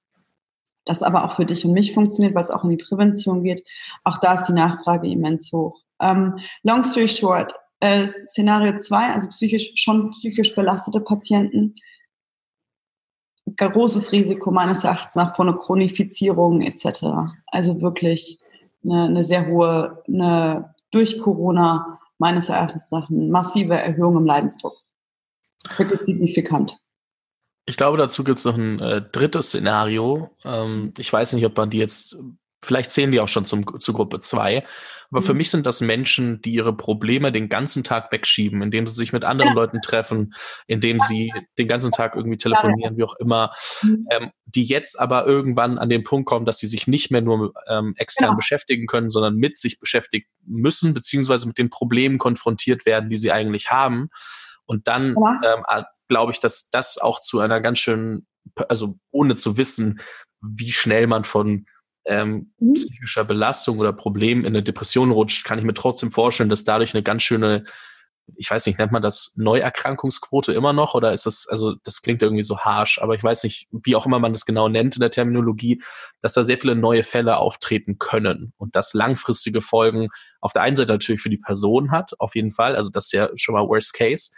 das 0.85 1.03
aber 1.03 1.25
auch 1.25 1.35
für 1.35 1.45
dich 1.45 1.65
und 1.65 1.73
mich 1.73 1.93
funktioniert, 1.93 2.35
weil 2.35 2.43
es 2.43 2.51
auch 2.51 2.63
in 2.63 2.71
die 2.71 2.83
Prävention 2.83 3.43
geht. 3.43 3.63
Auch 4.03 4.17
da 4.17 4.35
ist 4.35 4.47
die 4.47 4.53
Nachfrage 4.53 5.07
immens 5.07 5.51
hoch. 5.51 5.81
Ähm, 6.01 6.39
long 6.63 6.83
story 6.83 7.07
short, 7.07 7.53
äh, 7.79 8.07
Szenario 8.07 8.77
2, 8.77 9.13
also 9.13 9.29
psychisch, 9.29 9.71
schon 9.75 10.11
psychisch 10.11 10.55
belastete 10.55 11.01
Patienten, 11.01 11.73
großes 13.57 14.11
Risiko 14.11 14.51
meines 14.51 14.83
Erachtens 14.83 15.15
nach 15.15 15.35
von 15.35 15.49
einer 15.49 15.57
Chronifizierung 15.57 16.61
etc. 16.61 17.05
Also 17.47 17.81
wirklich 17.81 18.38
eine, 18.83 19.05
eine 19.05 19.23
sehr 19.23 19.47
hohe, 19.47 20.03
eine, 20.07 20.73
durch 20.91 21.19
Corona 21.19 21.99
meines 22.17 22.49
Erachtens 22.49 22.91
nach 22.91 23.09
eine 23.09 23.27
massive 23.27 23.75
Erhöhung 23.75 24.17
im 24.17 24.25
Leidensdruck. 24.25 24.75
Wirklich 25.77 26.01
signifikant. 26.01 26.77
Ich 27.65 27.77
glaube, 27.77 27.97
dazu 27.97 28.23
gibt 28.23 28.39
es 28.39 28.45
noch 28.45 28.57
ein 28.57 28.79
äh, 28.79 29.01
drittes 29.01 29.49
Szenario. 29.49 30.31
Ähm, 30.43 30.93
ich 30.97 31.11
weiß 31.11 31.33
nicht, 31.33 31.45
ob 31.45 31.55
man 31.55 31.69
die 31.69 31.77
jetzt 31.77 32.17
Vielleicht 32.63 32.91
zählen 32.91 33.11
die 33.11 33.19
auch 33.19 33.27
schon 33.27 33.45
zum, 33.45 33.79
zu 33.79 33.93
Gruppe 33.93 34.19
zwei. 34.19 34.65
Aber 35.11 35.21
mhm. 35.21 35.25
für 35.25 35.33
mich 35.33 35.49
sind 35.49 35.65
das 35.65 35.81
Menschen, 35.81 36.41
die 36.41 36.51
ihre 36.51 36.75
Probleme 36.75 37.31
den 37.31 37.49
ganzen 37.49 37.83
Tag 37.83 38.11
wegschieben, 38.11 38.61
indem 38.61 38.87
sie 38.87 38.95
sich 38.95 39.13
mit 39.13 39.23
anderen 39.23 39.49
ja. 39.49 39.55
Leuten 39.55 39.81
treffen, 39.81 40.33
indem 40.67 40.99
sie 40.99 41.31
den 41.57 41.67
ganzen 41.67 41.91
Tag 41.91 42.15
irgendwie 42.15 42.37
telefonieren, 42.37 42.97
wie 42.97 43.03
auch 43.03 43.15
immer, 43.15 43.51
mhm. 43.81 44.05
ähm, 44.11 44.31
die 44.45 44.65
jetzt 44.65 44.99
aber 44.99 45.25
irgendwann 45.25 45.77
an 45.77 45.89
den 45.89 46.03
Punkt 46.03 46.27
kommen, 46.27 46.45
dass 46.45 46.59
sie 46.59 46.67
sich 46.67 46.87
nicht 46.87 47.11
mehr 47.11 47.21
nur 47.21 47.53
ähm, 47.67 47.93
extern 47.97 48.29
genau. 48.29 48.37
beschäftigen 48.37 48.87
können, 48.87 49.09
sondern 49.09 49.35
mit 49.35 49.57
sich 49.57 49.79
beschäftigen 49.79 50.27
müssen, 50.45 50.93
beziehungsweise 50.93 51.47
mit 51.47 51.57
den 51.57 51.69
Problemen 51.69 52.17
konfrontiert 52.17 52.85
werden, 52.85 53.09
die 53.09 53.17
sie 53.17 53.31
eigentlich 53.31 53.71
haben. 53.71 54.09
Und 54.65 54.87
dann 54.87 55.15
ja. 55.43 55.55
ähm, 55.55 55.85
glaube 56.07 56.33
ich, 56.33 56.39
dass 56.39 56.69
das 56.69 56.97
auch 56.97 57.19
zu 57.21 57.39
einer 57.39 57.61
ganz 57.61 57.79
schönen, 57.79 58.27
also 58.67 58.99
ohne 59.11 59.35
zu 59.35 59.57
wissen, 59.57 60.01
wie 60.41 60.71
schnell 60.71 61.07
man 61.07 61.23
von 61.23 61.65
ähm, 62.09 62.51
mhm. 62.59 62.73
psychischer 62.73 63.23
Belastung 63.23 63.77
oder 63.77 63.93
Problem 63.93 64.39
in 64.39 64.47
eine 64.47 64.63
Depression 64.63 65.11
rutscht, 65.11 65.45
kann 65.45 65.59
ich 65.59 65.65
mir 65.65 65.75
trotzdem 65.75 66.09
vorstellen, 66.11 66.49
dass 66.49 66.63
dadurch 66.63 66.95
eine 66.95 67.03
ganz 67.03 67.21
schöne, 67.21 67.65
ich 68.35 68.49
weiß 68.49 68.65
nicht, 68.65 68.79
nennt 68.79 68.91
man 68.91 69.03
das 69.03 69.33
Neuerkrankungsquote 69.37 70.51
immer 70.53 70.73
noch 70.73 70.95
oder 70.95 71.13
ist 71.13 71.27
das, 71.27 71.47
also 71.47 71.75
das 71.83 72.01
klingt 72.01 72.23
irgendwie 72.23 72.43
so 72.43 72.59
harsh, 72.59 72.99
aber 72.99 73.13
ich 73.13 73.23
weiß 73.23 73.43
nicht, 73.43 73.67
wie 73.71 73.95
auch 73.95 74.07
immer 74.07 74.17
man 74.17 74.33
das 74.33 74.47
genau 74.47 74.67
nennt 74.67 74.95
in 74.95 75.01
der 75.01 75.11
Terminologie, 75.11 75.83
dass 76.21 76.33
da 76.33 76.43
sehr 76.43 76.57
viele 76.57 76.75
neue 76.75 77.03
Fälle 77.03 77.37
auftreten 77.37 77.99
können 77.99 78.53
und 78.57 78.75
das 78.75 78.95
langfristige 78.95 79.61
Folgen 79.61 80.07
auf 80.41 80.51
der 80.51 80.63
einen 80.63 80.75
Seite 80.75 80.93
natürlich 80.93 81.21
für 81.21 81.29
die 81.29 81.37
Person 81.37 81.91
hat, 81.91 82.19
auf 82.19 82.33
jeden 82.33 82.51
Fall, 82.51 82.75
also 82.75 82.89
das 82.89 83.05
ist 83.05 83.11
ja 83.11 83.29
schon 83.35 83.53
mal 83.53 83.67
Worst 83.67 83.93
Case, 83.93 84.31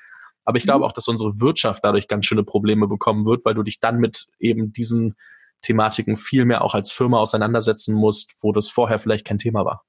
aber 0.43 0.57
ich 0.57 0.63
glaube 0.63 0.79
mhm. 0.79 0.85
auch, 0.85 0.91
dass 0.91 1.07
unsere 1.07 1.39
Wirtschaft 1.39 1.85
dadurch 1.85 2.09
ganz 2.09 2.25
schöne 2.25 2.43
Probleme 2.43 2.89
bekommen 2.89 3.25
wird, 3.25 3.45
weil 3.45 3.53
du 3.53 3.63
dich 3.63 3.79
dann 3.79 3.99
mit 3.99 4.27
eben 4.39 4.73
diesen 4.73 5.15
Thematiken 5.61 6.17
viel 6.17 6.45
mehr 6.45 6.63
auch 6.63 6.73
als 6.73 6.91
Firma 6.91 7.19
auseinandersetzen 7.19 7.95
musst, 7.95 8.35
wo 8.41 8.51
das 8.51 8.69
vorher 8.69 8.99
vielleicht 8.99 9.25
kein 9.25 9.37
Thema 9.37 9.65
war. 9.65 9.85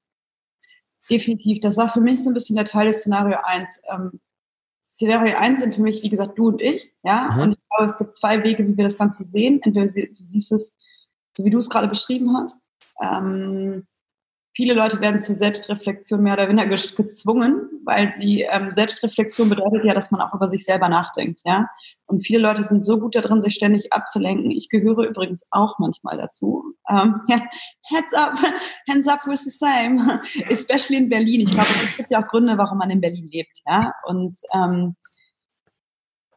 Definitiv. 1.09 1.59
Das 1.59 1.77
war 1.77 1.89
für 1.89 2.01
mich 2.01 2.23
so 2.23 2.29
ein 2.29 2.33
bisschen 2.33 2.55
der 2.55 2.65
Teil 2.65 2.87
des 2.87 2.99
Szenario 2.99 3.37
1. 3.43 3.81
Ähm, 3.91 4.19
Szenario 4.87 5.35
1 5.35 5.59
sind 5.59 5.75
für 5.75 5.81
mich, 5.81 6.03
wie 6.03 6.09
gesagt, 6.09 6.37
du 6.37 6.47
und 6.49 6.61
ich. 6.61 6.93
Ja? 7.03 7.31
Mhm. 7.33 7.41
Und 7.41 7.51
ich 7.53 7.69
glaube, 7.69 7.85
es 7.85 7.97
gibt 7.97 8.13
zwei 8.13 8.43
Wege, 8.43 8.65
wie 8.67 8.77
wir 8.77 8.83
das 8.83 8.97
Ganze 8.97 9.23
sehen. 9.23 9.59
Entweder 9.63 9.87
du 9.87 10.25
siehst 10.25 10.51
es, 10.51 10.73
so 11.35 11.43
wie 11.43 11.49
du 11.49 11.57
es 11.57 11.69
gerade 11.69 11.87
beschrieben 11.87 12.37
hast. 12.37 12.59
Ähm, 13.01 13.85
viele 14.55 14.73
Leute 14.73 15.01
werden 15.01 15.19
zur 15.19 15.35
Selbstreflexion 15.35 16.21
mehr 16.21 16.33
oder 16.33 16.47
weniger 16.47 16.67
gezwungen, 16.67 17.69
weil 17.83 18.13
sie 18.15 18.41
ähm, 18.41 18.71
Selbstreflexion 18.73 19.49
bedeutet 19.49 19.83
ja, 19.83 19.93
dass 19.93 20.11
man 20.11 20.21
auch 20.21 20.33
über 20.33 20.47
sich 20.47 20.63
selber 20.65 20.89
nachdenkt, 20.89 21.41
ja. 21.43 21.67
Und 22.05 22.25
viele 22.25 22.39
Leute 22.39 22.61
sind 22.61 22.85
so 22.85 22.99
gut 22.99 23.15
darin, 23.15 23.41
sich 23.41 23.55
ständig 23.55 23.91
abzulenken. 23.91 24.51
Ich 24.51 24.69
gehöre 24.69 25.07
übrigens 25.07 25.43
auch 25.51 25.79
manchmal 25.79 26.17
dazu. 26.17 26.63
Ähm, 26.89 27.21
ja, 27.27 27.41
heads 27.83 28.13
up, 28.13 28.37
hands 28.89 29.07
up 29.07 29.25
with 29.25 29.43
the 29.43 29.49
same, 29.49 30.21
especially 30.49 30.97
in 30.97 31.09
Berlin. 31.09 31.41
Ich 31.41 31.51
glaube, 31.51 31.69
es 31.83 31.97
gibt 31.97 32.11
ja 32.11 32.23
auch 32.23 32.27
Gründe, 32.27 32.57
warum 32.57 32.77
man 32.77 32.91
in 32.91 33.01
Berlin 33.01 33.27
lebt, 33.31 33.61
ja. 33.65 33.93
Und 34.05 34.37
ähm, 34.53 34.95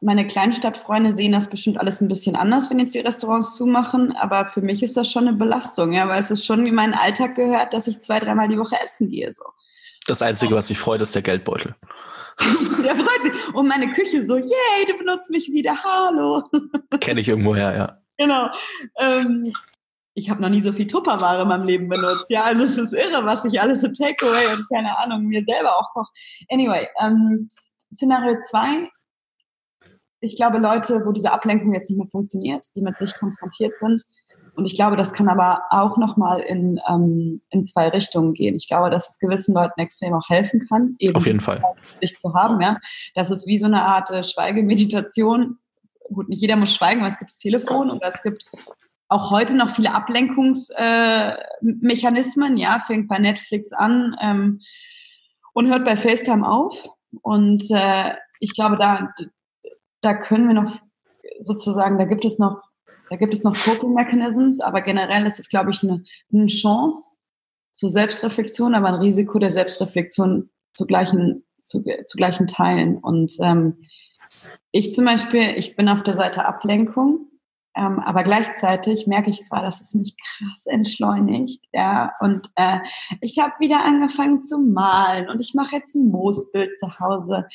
meine 0.01 0.27
Kleinstadtfreunde 0.27 1.13
sehen 1.13 1.31
das 1.31 1.49
bestimmt 1.49 1.79
alles 1.79 2.01
ein 2.01 2.07
bisschen 2.07 2.35
anders, 2.35 2.69
wenn 2.69 2.79
jetzt 2.79 2.95
die 2.95 2.99
Restaurants 2.99 3.55
zumachen. 3.55 4.15
Aber 4.15 4.47
für 4.47 4.61
mich 4.61 4.83
ist 4.83 4.97
das 4.97 5.11
schon 5.11 5.27
eine 5.27 5.37
Belastung, 5.37 5.93
ja, 5.93 6.07
weil 6.07 6.21
es 6.21 6.31
ist 6.31 6.45
schon 6.45 6.65
in 6.65 6.75
meinen 6.75 6.93
Alltag 6.93 7.35
gehört, 7.35 7.73
dass 7.73 7.87
ich 7.87 7.99
zwei, 8.01 8.19
dreimal 8.19 8.47
die 8.47 8.59
Woche 8.59 8.75
essen 8.83 9.09
gehe. 9.09 9.31
So. 9.33 9.43
Das 10.05 10.21
Einzige, 10.21 10.55
was 10.55 10.67
sich 10.67 10.77
freut, 10.77 11.01
ist 11.01 11.15
der 11.15 11.21
Geldbeutel. 11.21 11.75
der 12.83 12.95
freut 12.95 13.23
sich. 13.23 13.53
Und 13.53 13.67
meine 13.67 13.87
Küche 13.87 14.23
so, 14.23 14.37
yay, 14.37 14.85
du 14.87 14.97
benutzt 14.97 15.29
mich 15.29 15.51
wieder, 15.51 15.75
hallo. 15.83 16.43
Kenne 16.99 17.21
ich 17.21 17.27
irgendwo 17.27 17.55
her, 17.55 17.75
ja. 17.75 18.01
Genau. 18.17 18.49
Ähm, 18.99 19.53
ich 20.13 20.29
habe 20.29 20.41
noch 20.41 20.49
nie 20.49 20.61
so 20.61 20.71
viel 20.71 20.87
Tupperware 20.87 21.43
in 21.43 21.47
meinem 21.47 21.67
Leben 21.67 21.89
benutzt. 21.89 22.25
Ja, 22.29 22.43
also 22.43 22.63
es 22.63 22.77
ist 22.77 22.93
irre, 22.93 23.25
was 23.25 23.45
ich 23.45 23.61
alles 23.61 23.81
so 23.81 23.87
Takeaway 23.87 24.55
und 24.55 24.67
keine 24.69 24.97
Ahnung, 24.97 25.23
mir 25.25 25.43
selber 25.47 25.75
auch 25.77 25.91
koche. 25.93 26.11
Anyway, 26.49 26.87
ähm, 26.99 27.49
Szenario 27.93 28.37
2 28.49 28.89
ich 30.19 30.35
glaube, 30.35 30.57
Leute, 30.57 31.03
wo 31.05 31.11
diese 31.11 31.31
Ablenkung 31.31 31.71
jetzt 31.73 31.89
nicht 31.89 31.99
mehr 31.99 32.07
funktioniert, 32.07 32.65
die 32.75 32.81
mit 32.81 32.97
sich 32.97 33.13
konfrontiert 33.15 33.73
sind. 33.79 34.03
Und 34.55 34.65
ich 34.65 34.75
glaube, 34.75 34.97
das 34.97 35.13
kann 35.13 35.29
aber 35.29 35.61
auch 35.69 35.97
nochmal 35.97 36.39
in, 36.39 36.79
ähm, 36.89 37.41
in 37.51 37.63
zwei 37.63 37.89
Richtungen 37.89 38.33
gehen. 38.33 38.55
Ich 38.55 38.67
glaube, 38.67 38.89
dass 38.89 39.07
es 39.07 39.19
gewissen 39.19 39.53
Leuten 39.53 39.79
extrem 39.79 40.15
auch 40.15 40.27
helfen 40.29 40.65
kann, 40.67 40.95
eben 40.97 41.15
Auf 41.15 41.27
jeden 41.27 41.41
Fall. 41.41 41.61
sich 42.01 42.19
zu 42.19 42.33
haben. 42.33 42.59
Ja? 42.59 42.77
Das 43.13 43.29
ist 43.29 43.45
wie 43.45 43.59
so 43.59 43.67
eine 43.67 43.83
Art 43.83 44.09
äh, 44.09 44.23
Schweigemeditation. 44.23 45.59
Gut, 46.11 46.27
nicht 46.29 46.41
jeder 46.41 46.55
muss 46.55 46.73
schweigen, 46.73 47.01
weil 47.01 47.11
es 47.11 47.19
gibt 47.19 47.29
das 47.31 47.37
Telefon 47.37 47.91
und 47.91 48.01
es 48.01 48.19
gibt 48.23 48.49
auch 49.09 49.29
heute 49.29 49.55
noch 49.55 49.69
viele 49.69 49.93
Ablenkungsmechanismen. 49.93 52.57
Äh, 52.57 52.61
ja, 52.61 52.79
fängt 52.79 53.07
bei 53.07 53.19
Netflix 53.19 53.71
an 53.73 54.15
ähm, 54.21 54.61
und 55.53 55.67
hört 55.67 55.85
bei 55.85 55.95
FaceTime 55.95 56.49
auf. 56.49 56.89
Und 57.21 57.69
äh, 57.69 58.15
ich 58.39 58.55
glaube, 58.55 58.77
da, 58.77 59.13
da 60.01 60.13
können 60.13 60.47
wir 60.47 60.53
noch 60.53 60.79
sozusagen, 61.39 61.97
da 61.97 62.05
gibt 62.05 62.25
es 62.25 62.39
noch, 62.39 62.61
da 63.09 63.15
gibt 63.15 63.33
es 63.33 63.43
noch 63.43 63.57
Coping 63.57 63.93
Mechanisms, 63.93 64.59
aber 64.59 64.81
generell 64.81 65.25
ist 65.25 65.39
es, 65.39 65.49
glaube 65.49 65.71
ich, 65.71 65.83
eine, 65.83 66.03
eine 66.31 66.47
Chance 66.47 67.17
zur 67.73 67.89
Selbstreflexion, 67.89 68.75
aber 68.75 68.87
ein 68.87 68.95
Risiko 68.95 69.39
der 69.39 69.51
Selbstreflexion 69.51 70.49
zu 70.73 70.85
gleichen, 70.85 71.45
zu, 71.63 71.83
zu 71.83 72.17
gleichen 72.17 72.47
Teilen. 72.47 72.97
Und 72.97 73.33
ähm, 73.41 73.77
ich 74.71 74.93
zum 74.93 75.05
Beispiel, 75.05 75.53
ich 75.57 75.75
bin 75.75 75.89
auf 75.89 76.03
der 76.03 76.13
Seite 76.13 76.45
Ablenkung 76.45 77.27
ähm, 77.77 77.99
aber 77.99 78.23
gleichzeitig 78.23 79.05
merke 79.05 79.29
ich 79.29 79.47
gerade, 79.47 79.65
dass 79.65 79.81
es 79.81 79.93
mich 79.93 80.15
krass 80.17 80.65
entschleunigt. 80.65 81.63
Ja, 81.71 82.13
und 82.19 82.49
äh, 82.55 82.79
ich 83.21 83.37
habe 83.39 83.53
wieder 83.59 83.85
angefangen 83.85 84.41
zu 84.41 84.57
malen 84.57 85.29
und 85.29 85.39
ich 85.39 85.53
mache 85.53 85.75
jetzt 85.75 85.95
ein 85.95 86.09
Moosbild 86.09 86.77
zu 86.79 86.99
Hause. 86.99 87.47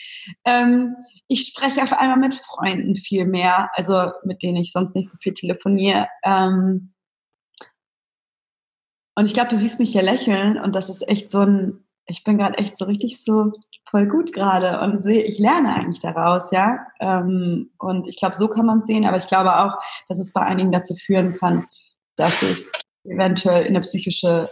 Ähm, 0.45 0.95
ich 1.27 1.47
spreche 1.47 1.83
auf 1.83 1.93
einmal 1.93 2.19
mit 2.19 2.37
Freunden 2.37 2.97
viel 2.97 3.27
mehr, 3.27 3.71
also 3.75 4.13
mit 4.25 4.43
denen 4.43 4.59
ich 4.59 4.73
sonst 4.73 4.95
nicht 4.95 5.11
so 5.11 5.17
viel 5.21 5.33
telefoniere. 5.33 6.07
Ähm, 6.25 6.95
und 9.15 9.27
ich 9.27 9.35
glaube, 9.35 9.51
du 9.51 9.57
siehst 9.57 9.79
mich 9.79 9.93
hier 9.93 10.03
lächeln 10.03 10.59
und 10.59 10.75
das 10.75 10.89
ist 10.89 11.07
echt 11.09 11.31
so 11.31 11.41
ein 11.41 11.85
ich 12.07 12.25
bin 12.25 12.39
gerade 12.39 12.59
echt 12.59 12.77
so 12.77 12.85
richtig 12.85 13.23
so 13.23 13.53
voll 13.89 14.07
gut 14.07 14.33
gerade 14.33 14.81
und 14.81 14.99
sehe, 14.99 15.23
ich 15.23 15.39
lerne 15.39 15.75
eigentlich 15.75 16.01
daraus, 16.01 16.51
ja. 16.51 16.79
Ähm, 17.01 17.71
und 17.79 18.09
ich 18.09 18.17
glaube, 18.17 18.35
so 18.35 18.49
kann 18.49 18.67
man 18.67 18.81
es 18.81 18.87
sehen, 18.87 19.07
aber 19.07 19.17
ich 19.17 19.27
glaube 19.27 19.57
auch, 19.57 19.79
dass 20.09 20.19
es 20.19 20.33
bei 20.33 20.43
einigen 20.43 20.73
dazu 20.73 20.95
führen 20.95 21.35
kann, 21.35 21.67
dass 22.17 22.43
ich 22.43 22.65
eventuell 23.05 23.63
in 23.63 23.77
eine 23.77 23.81
psychische 23.81 24.49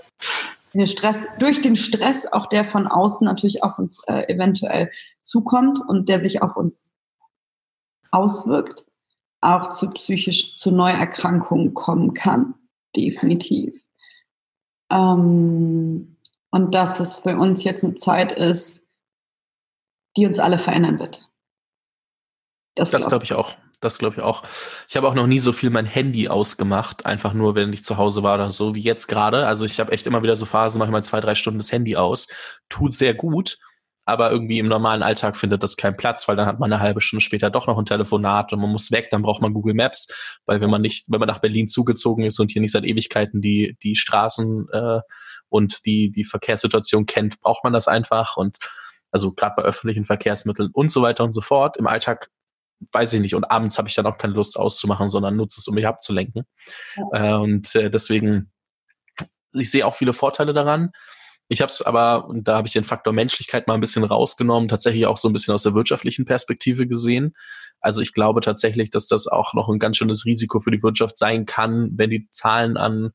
den 0.74 0.86
Stress, 0.86 1.26
durch 1.38 1.60
den 1.60 1.76
Stress 1.76 2.26
auch 2.32 2.46
der 2.46 2.64
von 2.64 2.86
außen 2.86 3.24
natürlich 3.24 3.62
auf 3.64 3.78
uns 3.78 4.02
äh, 4.06 4.32
eventuell 4.32 4.90
zukommt 5.22 5.80
und 5.88 6.08
der 6.08 6.20
sich 6.20 6.42
auf 6.42 6.56
uns 6.56 6.92
auswirkt, 8.10 8.84
auch 9.40 9.70
zu 9.70 9.90
psychisch 9.90 10.56
zu 10.56 10.70
Neuerkrankungen 10.70 11.74
kommen 11.74 12.14
kann, 12.14 12.54
definitiv. 12.94 13.74
Ähm, 14.90 16.16
und 16.50 16.74
dass 16.74 17.00
es 17.00 17.16
für 17.16 17.36
uns 17.36 17.64
jetzt 17.64 17.84
eine 17.84 17.94
Zeit 17.94 18.32
ist, 18.32 18.86
die 20.16 20.26
uns 20.26 20.38
alle 20.38 20.58
verändern 20.58 20.98
wird. 20.98 21.28
Das, 22.74 22.90
das 22.90 23.08
glaube 23.08 23.24
ich 23.24 23.32
auch. 23.32 23.56
Das 23.80 23.98
glaube 23.98 24.16
ich 24.16 24.22
auch. 24.22 24.42
Ich 24.88 24.96
habe 24.96 25.08
auch 25.08 25.14
noch 25.14 25.26
nie 25.26 25.40
so 25.40 25.52
viel 25.52 25.70
mein 25.70 25.86
Handy 25.86 26.28
ausgemacht, 26.28 27.06
einfach 27.06 27.32
nur, 27.32 27.54
wenn 27.54 27.72
ich 27.72 27.82
zu 27.82 27.96
Hause 27.96 28.22
war 28.22 28.34
oder 28.34 28.50
so, 28.50 28.74
wie 28.74 28.80
jetzt 28.80 29.06
gerade. 29.06 29.46
Also 29.46 29.64
ich 29.64 29.80
habe 29.80 29.92
echt 29.92 30.06
immer 30.06 30.22
wieder 30.22 30.36
so 30.36 30.44
Phasen, 30.44 30.78
mache 30.78 30.88
ich 30.88 30.92
mal 30.92 31.02
zwei, 31.02 31.20
drei 31.20 31.34
Stunden 31.34 31.58
das 31.58 31.72
Handy 31.72 31.96
aus. 31.96 32.28
Tut 32.68 32.92
sehr 32.92 33.14
gut, 33.14 33.56
aber 34.04 34.30
irgendwie 34.30 34.58
im 34.58 34.68
normalen 34.68 35.02
Alltag 35.02 35.36
findet 35.36 35.62
das 35.62 35.78
keinen 35.78 35.96
Platz, 35.96 36.28
weil 36.28 36.36
dann 36.36 36.46
hat 36.46 36.58
man 36.58 36.70
eine 36.70 36.82
halbe 36.82 37.00
Stunde 37.00 37.22
später 37.22 37.48
doch 37.48 37.66
noch 37.66 37.78
ein 37.78 37.86
Telefonat 37.86 38.52
und 38.52 38.60
man 38.60 38.70
muss 38.70 38.92
weg, 38.92 39.08
dann 39.10 39.22
braucht 39.22 39.40
man 39.40 39.54
Google 39.54 39.74
Maps, 39.74 40.08
weil 40.44 40.60
wenn 40.60 40.68
man 40.68 40.82
nicht, 40.82 41.06
wenn 41.08 41.20
man 41.20 41.28
nach 41.28 41.40
Berlin 41.40 41.66
zugezogen 41.66 42.24
ist 42.24 42.38
und 42.38 42.50
hier 42.50 42.60
nicht 42.60 42.72
seit 42.72 42.84
Ewigkeiten 42.84 43.40
die, 43.40 43.78
die 43.82 43.96
Straßen 43.96 44.68
äh, 44.72 45.00
und 45.50 45.84
die, 45.84 46.10
die 46.10 46.24
Verkehrssituation 46.24 47.06
kennt, 47.06 47.40
braucht 47.40 47.64
man 47.64 47.72
das 47.72 47.88
einfach 47.88 48.36
und 48.36 48.58
also 49.10 49.32
gerade 49.32 49.54
bei 49.56 49.62
öffentlichen 49.62 50.04
Verkehrsmitteln 50.04 50.70
und 50.72 50.90
so 50.90 51.02
weiter 51.02 51.24
und 51.24 51.32
so 51.32 51.40
fort. 51.40 51.76
Im 51.76 51.86
Alltag 51.86 52.30
weiß 52.92 53.12
ich 53.12 53.20
nicht. 53.20 53.34
Und 53.34 53.44
abends 53.44 53.78
habe 53.78 53.88
ich 53.88 53.94
dann 53.94 54.06
auch 54.06 54.18
keine 54.18 54.34
Lust 54.34 54.56
auszumachen, 54.56 55.08
sondern 55.08 55.36
nutze 55.36 55.60
es, 55.60 55.68
um 55.68 55.74
mich 55.74 55.86
abzulenken. 55.86 56.44
Ja. 56.96 57.36
und 57.36 57.74
äh, 57.74 57.90
deswegen, 57.90 58.50
ich 59.52 59.70
sehe 59.70 59.86
auch 59.86 59.94
viele 59.94 60.12
Vorteile 60.12 60.54
daran. 60.54 60.92
Ich 61.48 61.60
habe 61.60 61.70
es 61.70 61.82
aber, 61.82 62.28
und 62.28 62.46
da 62.46 62.56
habe 62.56 62.68
ich 62.68 62.72
den 62.72 62.84
Faktor 62.84 63.12
Menschlichkeit 63.12 63.66
mal 63.66 63.74
ein 63.74 63.80
bisschen 63.80 64.04
rausgenommen, 64.04 64.68
tatsächlich 64.68 65.06
auch 65.06 65.16
so 65.16 65.28
ein 65.28 65.32
bisschen 65.32 65.52
aus 65.52 65.64
der 65.64 65.74
wirtschaftlichen 65.74 66.24
Perspektive 66.24 66.86
gesehen. 66.86 67.34
Also 67.80 68.02
ich 68.02 68.12
glaube 68.12 68.40
tatsächlich, 68.40 68.90
dass 68.90 69.06
das 69.06 69.26
auch 69.26 69.52
noch 69.52 69.68
ein 69.68 69.80
ganz 69.80 69.96
schönes 69.96 70.24
Risiko 70.24 70.60
für 70.60 70.70
die 70.70 70.82
Wirtschaft 70.82 71.18
sein 71.18 71.46
kann, 71.46 71.90
wenn 71.96 72.10
die 72.10 72.28
Zahlen 72.30 72.76
an 72.76 73.10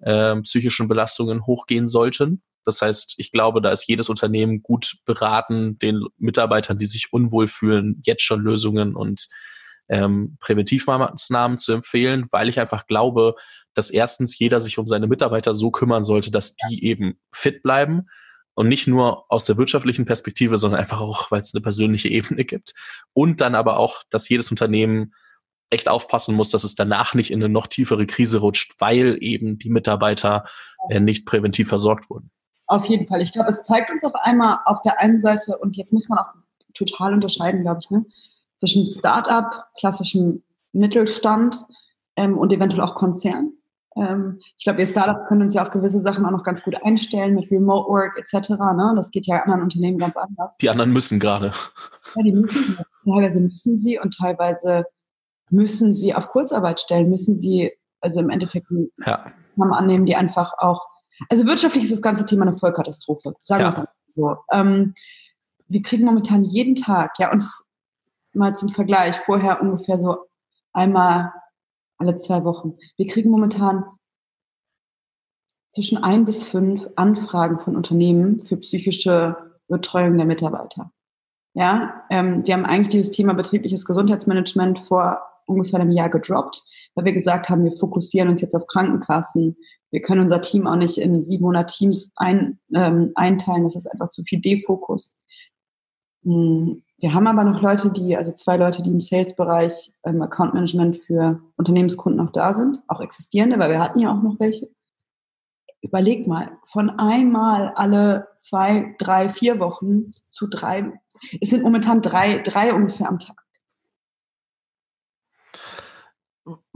äh, 0.00 0.36
psychischen 0.42 0.88
Belastungen 0.88 1.46
hochgehen 1.46 1.88
sollten. 1.88 2.42
Das 2.64 2.82
heißt, 2.82 3.14
ich 3.16 3.32
glaube, 3.32 3.60
da 3.60 3.70
ist 3.70 3.88
jedes 3.88 4.08
Unternehmen 4.08 4.62
gut 4.62 4.96
beraten, 5.04 5.78
den 5.78 6.04
Mitarbeitern, 6.18 6.78
die 6.78 6.86
sich 6.86 7.12
unwohl 7.12 7.48
fühlen, 7.48 8.00
jetzt 8.04 8.22
schon 8.22 8.42
Lösungen 8.42 8.94
und 8.94 9.28
ähm, 9.88 10.36
Präventivmaßnahmen 10.40 11.58
zu 11.58 11.72
empfehlen, 11.72 12.26
weil 12.30 12.48
ich 12.48 12.60
einfach 12.60 12.86
glaube, 12.86 13.34
dass 13.74 13.90
erstens 13.90 14.38
jeder 14.38 14.60
sich 14.60 14.78
um 14.78 14.86
seine 14.86 15.08
Mitarbeiter 15.08 15.52
so 15.54 15.70
kümmern 15.70 16.04
sollte, 16.04 16.30
dass 16.30 16.54
die 16.54 16.84
eben 16.84 17.18
fit 17.32 17.62
bleiben 17.62 18.06
und 18.54 18.68
nicht 18.68 18.86
nur 18.86 19.24
aus 19.30 19.46
der 19.46 19.56
wirtschaftlichen 19.56 20.04
Perspektive, 20.04 20.58
sondern 20.58 20.80
einfach 20.80 21.00
auch, 21.00 21.30
weil 21.30 21.40
es 21.40 21.54
eine 21.54 21.62
persönliche 21.62 22.08
Ebene 22.08 22.44
gibt. 22.44 22.74
Und 23.12 23.40
dann 23.40 23.54
aber 23.54 23.78
auch, 23.78 24.02
dass 24.10 24.28
jedes 24.28 24.50
Unternehmen 24.50 25.14
echt 25.70 25.88
aufpassen 25.88 26.34
muss, 26.34 26.50
dass 26.50 26.64
es 26.64 26.74
danach 26.74 27.14
nicht 27.14 27.30
in 27.30 27.42
eine 27.42 27.52
noch 27.52 27.66
tiefere 27.66 28.06
Krise 28.06 28.38
rutscht, 28.38 28.74
weil 28.78 29.16
eben 29.20 29.58
die 29.58 29.70
Mitarbeiter 29.70 30.44
äh, 30.88 31.00
nicht 31.00 31.26
präventiv 31.26 31.68
versorgt 31.68 32.10
wurden. 32.10 32.30
Auf 32.66 32.86
jeden 32.86 33.06
Fall. 33.06 33.22
Ich 33.22 33.32
glaube, 33.32 33.50
es 33.50 33.62
zeigt 33.62 33.90
uns 33.90 34.04
auf 34.04 34.14
einmal 34.14 34.58
auf 34.64 34.82
der 34.82 35.00
einen 35.00 35.20
Seite, 35.20 35.58
und 35.58 35.76
jetzt 35.76 35.92
muss 35.92 36.08
man 36.08 36.18
auch 36.18 36.32
total 36.74 37.14
unterscheiden, 37.14 37.62
glaube 37.62 37.80
ich, 37.82 37.90
ne, 37.90 38.04
zwischen 38.58 38.86
Start-up, 38.86 39.68
klassischem 39.78 40.42
Mittelstand 40.72 41.64
ähm, 42.16 42.38
und 42.38 42.52
eventuell 42.52 42.82
auch 42.82 42.94
Konzern. 42.94 43.54
Ähm, 43.96 44.40
ich 44.56 44.64
glaube, 44.64 44.78
wir 44.78 44.86
Startups 44.86 45.26
können 45.26 45.42
uns 45.42 45.54
ja 45.54 45.62
auf 45.62 45.70
gewisse 45.70 46.00
Sachen 46.00 46.24
auch 46.24 46.30
noch 46.30 46.44
ganz 46.44 46.62
gut 46.62 46.80
einstellen 46.84 47.34
mit 47.34 47.50
Remote 47.50 47.88
Work 47.88 48.18
etc. 48.18 48.50
Ne? 48.50 48.92
Das 48.94 49.10
geht 49.10 49.26
ja 49.26 49.42
anderen 49.42 49.62
Unternehmen 49.62 49.98
ganz 49.98 50.16
anders. 50.16 50.56
Die 50.58 50.70
anderen 50.70 50.92
müssen 50.92 51.18
gerade. 51.18 51.52
Ja, 52.14 52.22
die 52.22 52.32
müssen. 52.32 52.78
Teilweise 53.04 53.40
müssen 53.40 53.78
sie 53.78 53.98
und 53.98 54.16
teilweise 54.16 54.84
müssen 55.50 55.94
sie 55.94 56.14
auf 56.14 56.28
Kurzarbeit 56.28 56.80
stellen, 56.80 57.10
müssen 57.10 57.38
sie 57.38 57.72
also 58.00 58.20
im 58.20 58.30
Endeffekt 58.30 58.68
ja. 59.04 59.32
annehmen, 59.56 60.06
die 60.06 60.16
einfach 60.16 60.54
auch 60.58 60.86
also 61.28 61.46
wirtschaftlich 61.46 61.84
ist 61.84 61.92
das 61.92 62.02
ganze 62.02 62.24
Thema 62.24 62.42
eine 62.42 62.56
Vollkatastrophe, 62.56 63.34
sagen 63.42 63.62
ja. 63.62 63.76
wir 63.76 63.82
es 63.82 63.88
so. 64.14 64.36
Ähm, 64.52 64.94
wir 65.68 65.82
kriegen 65.82 66.04
momentan 66.04 66.44
jeden 66.44 66.74
Tag, 66.74 67.18
ja, 67.18 67.30
und 67.30 67.48
mal 68.32 68.54
zum 68.54 68.70
Vergleich, 68.70 69.16
vorher 69.16 69.60
ungefähr 69.60 69.98
so 69.98 70.16
einmal 70.72 71.32
alle 71.98 72.16
zwei 72.16 72.44
Wochen. 72.44 72.76
Wir 72.96 73.06
kriegen 73.06 73.30
momentan 73.30 73.84
zwischen 75.70 76.02
ein 76.02 76.24
bis 76.24 76.42
fünf 76.42 76.88
Anfragen 76.96 77.58
von 77.58 77.76
Unternehmen 77.76 78.40
für 78.40 78.56
psychische 78.56 79.36
Betreuung 79.68 80.16
der 80.16 80.26
Mitarbeiter. 80.26 80.90
Ja, 81.54 82.04
ähm, 82.10 82.46
wir 82.46 82.54
haben 82.54 82.64
eigentlich 82.64 82.88
dieses 82.88 83.10
Thema 83.10 83.34
betriebliches 83.34 83.84
Gesundheitsmanagement 83.84 84.80
vor 84.80 85.22
ungefähr 85.50 85.80
einem 85.80 85.90
Jahr 85.90 86.08
gedroppt, 86.08 86.62
weil 86.94 87.04
wir 87.04 87.12
gesagt 87.12 87.48
haben, 87.48 87.64
wir 87.64 87.72
fokussieren 87.72 88.28
uns 88.28 88.40
jetzt 88.40 88.54
auf 88.54 88.66
Krankenkassen, 88.66 89.56
wir 89.90 90.00
können 90.00 90.22
unser 90.22 90.40
Team 90.40 90.66
auch 90.66 90.76
nicht 90.76 90.98
in 90.98 91.22
700 91.22 91.68
Teams 91.68 92.12
ein, 92.16 92.60
ähm, 92.74 93.12
einteilen. 93.16 93.64
Das 93.64 93.76
ist 93.76 93.88
einfach 93.88 94.10
zu 94.10 94.22
viel 94.22 94.40
Defokus. 94.40 95.16
Hm, 96.24 96.82
wir 96.98 97.14
haben 97.14 97.26
aber 97.26 97.44
noch 97.44 97.62
Leute, 97.62 97.90
die, 97.90 98.16
also 98.16 98.32
zwei 98.32 98.56
Leute, 98.56 98.82
die 98.82 98.90
im 98.90 99.00
Sales-Bereich 99.00 99.92
ähm, 100.04 100.22
Account 100.22 100.54
Management 100.54 100.98
für 100.98 101.40
Unternehmenskunden 101.56 102.22
noch 102.22 102.32
da 102.32 102.54
sind, 102.54 102.80
auch 102.88 103.00
existierende, 103.00 103.58
weil 103.58 103.70
wir 103.70 103.80
hatten 103.80 103.98
ja 103.98 104.12
auch 104.12 104.22
noch 104.22 104.38
welche. 104.38 104.68
Überleg 105.82 106.26
mal, 106.26 106.58
von 106.66 106.90
einmal 106.90 107.72
alle 107.74 108.28
zwei, 108.36 108.94
drei, 108.98 109.30
vier 109.30 109.60
Wochen 109.60 110.10
zu 110.28 110.46
drei, 110.46 110.92
es 111.40 111.50
sind 111.50 111.62
momentan 111.62 112.02
drei, 112.02 112.38
drei 112.38 112.74
ungefähr 112.74 113.08
am 113.08 113.18
Tag 113.18 113.42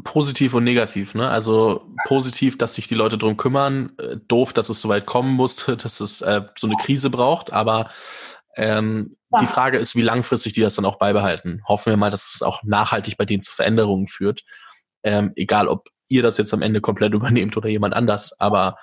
positiv 0.05 0.55
und 0.55 0.65
negativ. 0.65 1.15
Ne? 1.15 1.29
Also 1.29 1.87
positiv, 2.07 2.57
dass 2.59 2.75
sich 2.75 2.87
die 2.87 2.95
Leute 2.95 3.19
drum 3.19 3.37
kümmern. 3.37 3.93
Äh, 3.99 4.19
doof, 4.29 4.53
dass 4.53 4.69
es 4.69 4.81
so 4.81 4.89
weit 4.89 5.07
kommen 5.07 5.33
musste, 5.35 5.77
dass 5.77 6.01
es 6.01 6.21
äh, 6.21 6.43
so 6.57 6.67
eine 6.67 6.77
Krise 6.77 7.11
braucht. 7.11 7.53
Aber 7.53 7.91
ähm, 8.57 9.17
ja. 9.33 9.41
die 9.41 9.47
Frage 9.47 9.79
ist, 9.79 9.97
wie 9.97 10.03
langfristig 10.03 10.53
die 10.53 10.61
das 10.61 10.77
dann 10.77 10.85
auch 10.85 10.99
beibehalten. 10.99 11.63
Hoffen 11.67 11.91
wir 11.91 11.97
mal, 11.97 12.11
dass 12.11 12.35
es 12.35 12.43
auch 12.43 12.63
nachhaltig 12.63 13.17
bei 13.17 13.25
denen 13.25 13.43
zu 13.43 13.53
Veränderungen 13.53 14.07
führt. 14.07 14.45
Ähm, 15.03 15.33
egal, 15.35 15.67
ob 15.67 15.89
ihr 16.09 16.23
das 16.23 16.39
jetzt 16.39 16.55
am 16.55 16.63
Ende 16.63 16.81
komplett 16.81 17.15
übernehmt 17.15 17.57
oder 17.57 17.69
jemand 17.69 17.95
anders. 17.95 18.39
Aber 18.39 18.77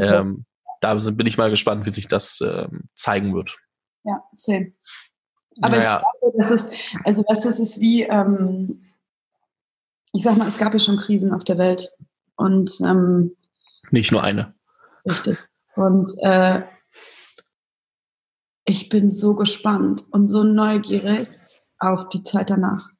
ähm, 0.00 0.46
da 0.80 0.94
bin 0.94 1.26
ich 1.26 1.38
mal 1.38 1.50
gespannt, 1.50 1.84
wie 1.86 1.90
sich 1.90 2.08
das 2.08 2.40
ähm, 2.40 2.88
zeigen 2.94 3.34
wird. 3.34 3.58
Ja, 4.04 4.22
same. 4.32 4.72
Aber 5.60 5.76
naja. 5.76 6.02
ich 6.14 6.20
glaube, 6.20 6.38
das 6.38 6.50
ist, 6.50 6.72
also 7.04 7.24
das 7.26 7.44
ist 7.44 7.80
wie, 7.80 8.04
ähm, 8.04 8.80
ich 10.12 10.22
sag 10.22 10.36
mal, 10.36 10.48
es 10.48 10.58
gab 10.58 10.72
ja 10.72 10.78
schon 10.78 10.96
Krisen 10.96 11.32
auf 11.32 11.44
der 11.44 11.58
Welt. 11.58 11.88
Und 12.36 12.80
ähm, 12.80 13.36
nicht 13.90 14.12
nur 14.12 14.22
eine. 14.22 14.54
Richtig. 15.04 15.38
Und 15.74 16.12
äh, 16.20 16.62
ich 18.64 18.88
bin 18.88 19.10
so 19.10 19.34
gespannt 19.34 20.04
und 20.10 20.26
so 20.26 20.44
neugierig 20.44 21.28
auf 21.78 22.08
die 22.10 22.22
Zeit 22.22 22.50
danach. 22.50 22.90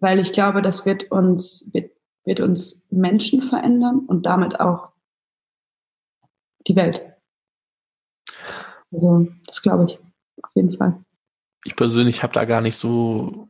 Weil 0.00 0.18
ich 0.18 0.32
glaube, 0.32 0.62
das 0.62 0.84
wird 0.84 1.10
uns, 1.10 1.70
wird, 1.72 1.92
wird 2.24 2.40
uns 2.40 2.86
Menschen 2.90 3.42
verändern 3.42 4.00
und 4.00 4.26
damit 4.26 4.60
auch 4.60 4.90
die 6.66 6.76
Welt. 6.76 7.02
Also, 8.90 9.28
das 9.46 9.62
glaube 9.62 9.86
ich 9.86 9.98
auf 10.42 10.50
jeden 10.54 10.76
Fall. 10.76 11.04
Ich 11.64 11.76
persönlich 11.76 12.22
habe 12.22 12.32
da 12.32 12.44
gar 12.44 12.60
nicht 12.60 12.76
so 12.76 13.48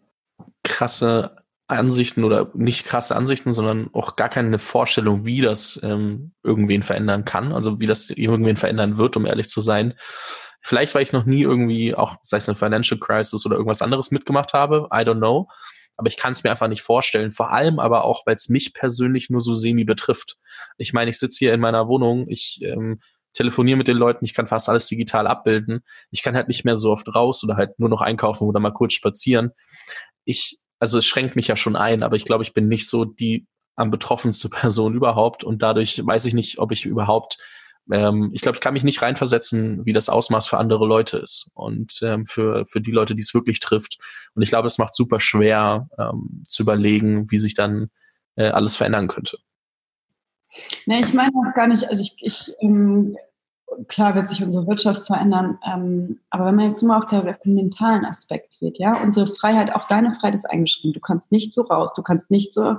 krasse 0.63 1.42
Ansichten 1.77 2.25
oder 2.25 2.51
nicht 2.55 2.85
krasse 2.85 3.17
Ansichten, 3.17 3.51
sondern 3.51 3.91
auch 3.93 4.17
gar 4.17 4.29
keine 4.29 4.59
Vorstellung, 4.59 5.25
wie 5.25 5.41
das 5.41 5.81
ähm, 5.83 6.33
irgendwen 6.43 6.83
verändern 6.83 7.25
kann, 7.25 7.53
also 7.53 7.81
wie 7.81 7.87
das 7.87 8.11
irgendwen 8.11 8.57
verändern 8.57 8.97
wird, 8.97 9.17
um 9.17 9.27
ehrlich 9.27 9.49
zu 9.49 9.61
sein. 9.61 9.95
Vielleicht, 10.63 10.95
weil 10.95 11.03
ich 11.03 11.13
noch 11.13 11.25
nie 11.25 11.43
irgendwie 11.43 11.95
auch, 11.95 12.17
sei 12.23 12.37
es 12.37 12.49
eine 12.49 12.57
Financial 12.57 12.99
Crisis 12.99 13.45
oder 13.45 13.57
irgendwas 13.57 13.83
anderes 13.83 14.13
mitgemacht 14.13 14.53
habe, 14.53 14.89
I 14.93 14.99
don't 14.99 15.19
know. 15.19 15.49
Aber 15.97 16.09
ich 16.09 16.17
kann 16.17 16.33
es 16.33 16.43
mir 16.43 16.51
einfach 16.51 16.69
nicht 16.69 16.83
vorstellen. 16.83 17.33
Vor 17.33 17.53
allem 17.53 17.79
aber 17.79 18.05
auch, 18.05 18.23
weil 18.27 18.35
es 18.35 18.49
mich 18.49 18.73
persönlich 18.73 19.29
nur 19.29 19.41
so 19.41 19.55
semi 19.55 19.85
betrifft. 19.85 20.37
Ich 20.79 20.93
meine, 20.93 21.11
ich 21.11 21.19
sitze 21.19 21.39
hier 21.39 21.55
in 21.55 21.61
meiner 21.61 21.89
Wohnung, 21.89 22.27
ich 22.29 22.61
ähm, 22.63 23.01
telefoniere 23.35 23.77
mit 23.77 23.89
den 23.89 23.97
Leuten, 23.97 24.25
ich 24.25 24.35
kann 24.35 24.47
fast 24.47 24.69
alles 24.69 24.87
digital 24.87 25.27
abbilden. 25.27 25.81
Ich 26.11 26.23
kann 26.23 26.37
halt 26.37 26.49
nicht 26.49 26.65
mehr 26.65 26.77
so 26.77 26.93
oft 26.93 27.15
raus 27.15 27.43
oder 27.45 27.57
halt 27.57 27.79
nur 27.79 27.89
noch 27.89 28.01
einkaufen 28.01 28.47
oder 28.47 28.61
mal 28.61 28.73
kurz 28.73 28.95
spazieren. 28.95 29.51
Ich 30.25 30.62
also 30.83 30.99
es 30.99 31.07
schränkt 31.07 31.37
mich 31.37 31.47
ja 31.47 31.55
schon 31.55 31.77
ein, 31.77 32.03
aber 32.03 32.17
ich 32.17 32.25
glaube, 32.25 32.43
ich 32.43 32.55
bin 32.55 32.67
nicht 32.67 32.89
so 32.89 33.05
die 33.05 33.47
am 33.77 33.93
betroffenste 33.93 34.49
Person 34.51 34.95
überhaupt 34.95 35.45
und 35.45 35.63
dadurch 35.63 36.05
weiß 36.05 36.25
ich 36.25 36.35
nicht, 36.35 36.59
ob 36.59 36.73
ich 36.73 36.85
überhaupt 36.85 37.39
ähm, 37.91 38.31
ich 38.33 38.43
glaube, 38.43 38.57
ich 38.57 38.61
kann 38.61 38.75
mich 38.75 38.85
nicht 38.85 39.03
reinversetzen, 39.03 39.85
wie 39.87 39.93
das 39.93 40.09
Ausmaß 40.09 40.47
für 40.47 40.59
andere 40.59 40.87
Leute 40.87 41.19
ist 41.19 41.51
und 41.55 42.01
ähm, 42.03 42.27
für, 42.27 42.65
für 42.67 42.81
die 42.81 42.93
Leute, 42.93 43.15
die 43.15 43.23
es 43.23 43.35
wirklich 43.35 43.59
trifft. 43.61 43.99
Und 44.35 44.43
ich 44.43 44.51
glaube, 44.51 44.67
es 44.67 44.79
macht 44.79 44.95
super 44.95 45.19
schwer 45.19 45.89
ähm, 45.99 46.43
zu 46.47 46.63
überlegen, 46.63 47.31
wie 47.31 47.39
sich 47.39 47.55
dann 47.55 47.91
äh, 48.37 48.49
alles 48.49 48.77
verändern 48.77 49.09
könnte. 49.09 49.39
Nee, 50.87 51.01
ich 51.01 51.13
meine 51.13 51.31
auch 51.31 51.55
gar 51.55 51.67
nicht, 51.67 51.89
also 51.89 52.03
ich, 52.03 52.15
ich 52.21 52.53
ähm, 52.61 53.17
klar 53.89 54.15
wird 54.15 54.29
sich 54.29 54.43
unsere 54.43 54.67
Wirtschaft 54.67 55.07
verändern, 55.07 55.59
ähm, 55.65 56.21
aber 56.31 56.47
wenn 56.47 56.57
man 56.57 56.67
jetzt 56.67 56.83
nur 56.83 56.97
auf 56.97 57.07
der 57.07 57.39
mentalen 57.45 58.05
Aspekt 58.05 58.59
geht, 58.61 58.79
ja, 58.79 59.03
unsere 59.03 59.27
Freiheit, 59.27 59.75
auch 59.75 59.87
deine 59.87 60.15
Freiheit 60.15 60.35
ist 60.35 60.51
eingeschränkt. 60.51 60.97
Du 60.97 61.01
kannst 61.01 61.33
nicht 61.33 61.53
so 61.53 61.63
raus, 61.63 61.93
du 61.95 62.03
kannst 62.03 62.31
nicht 62.31 62.55
so, 62.55 62.77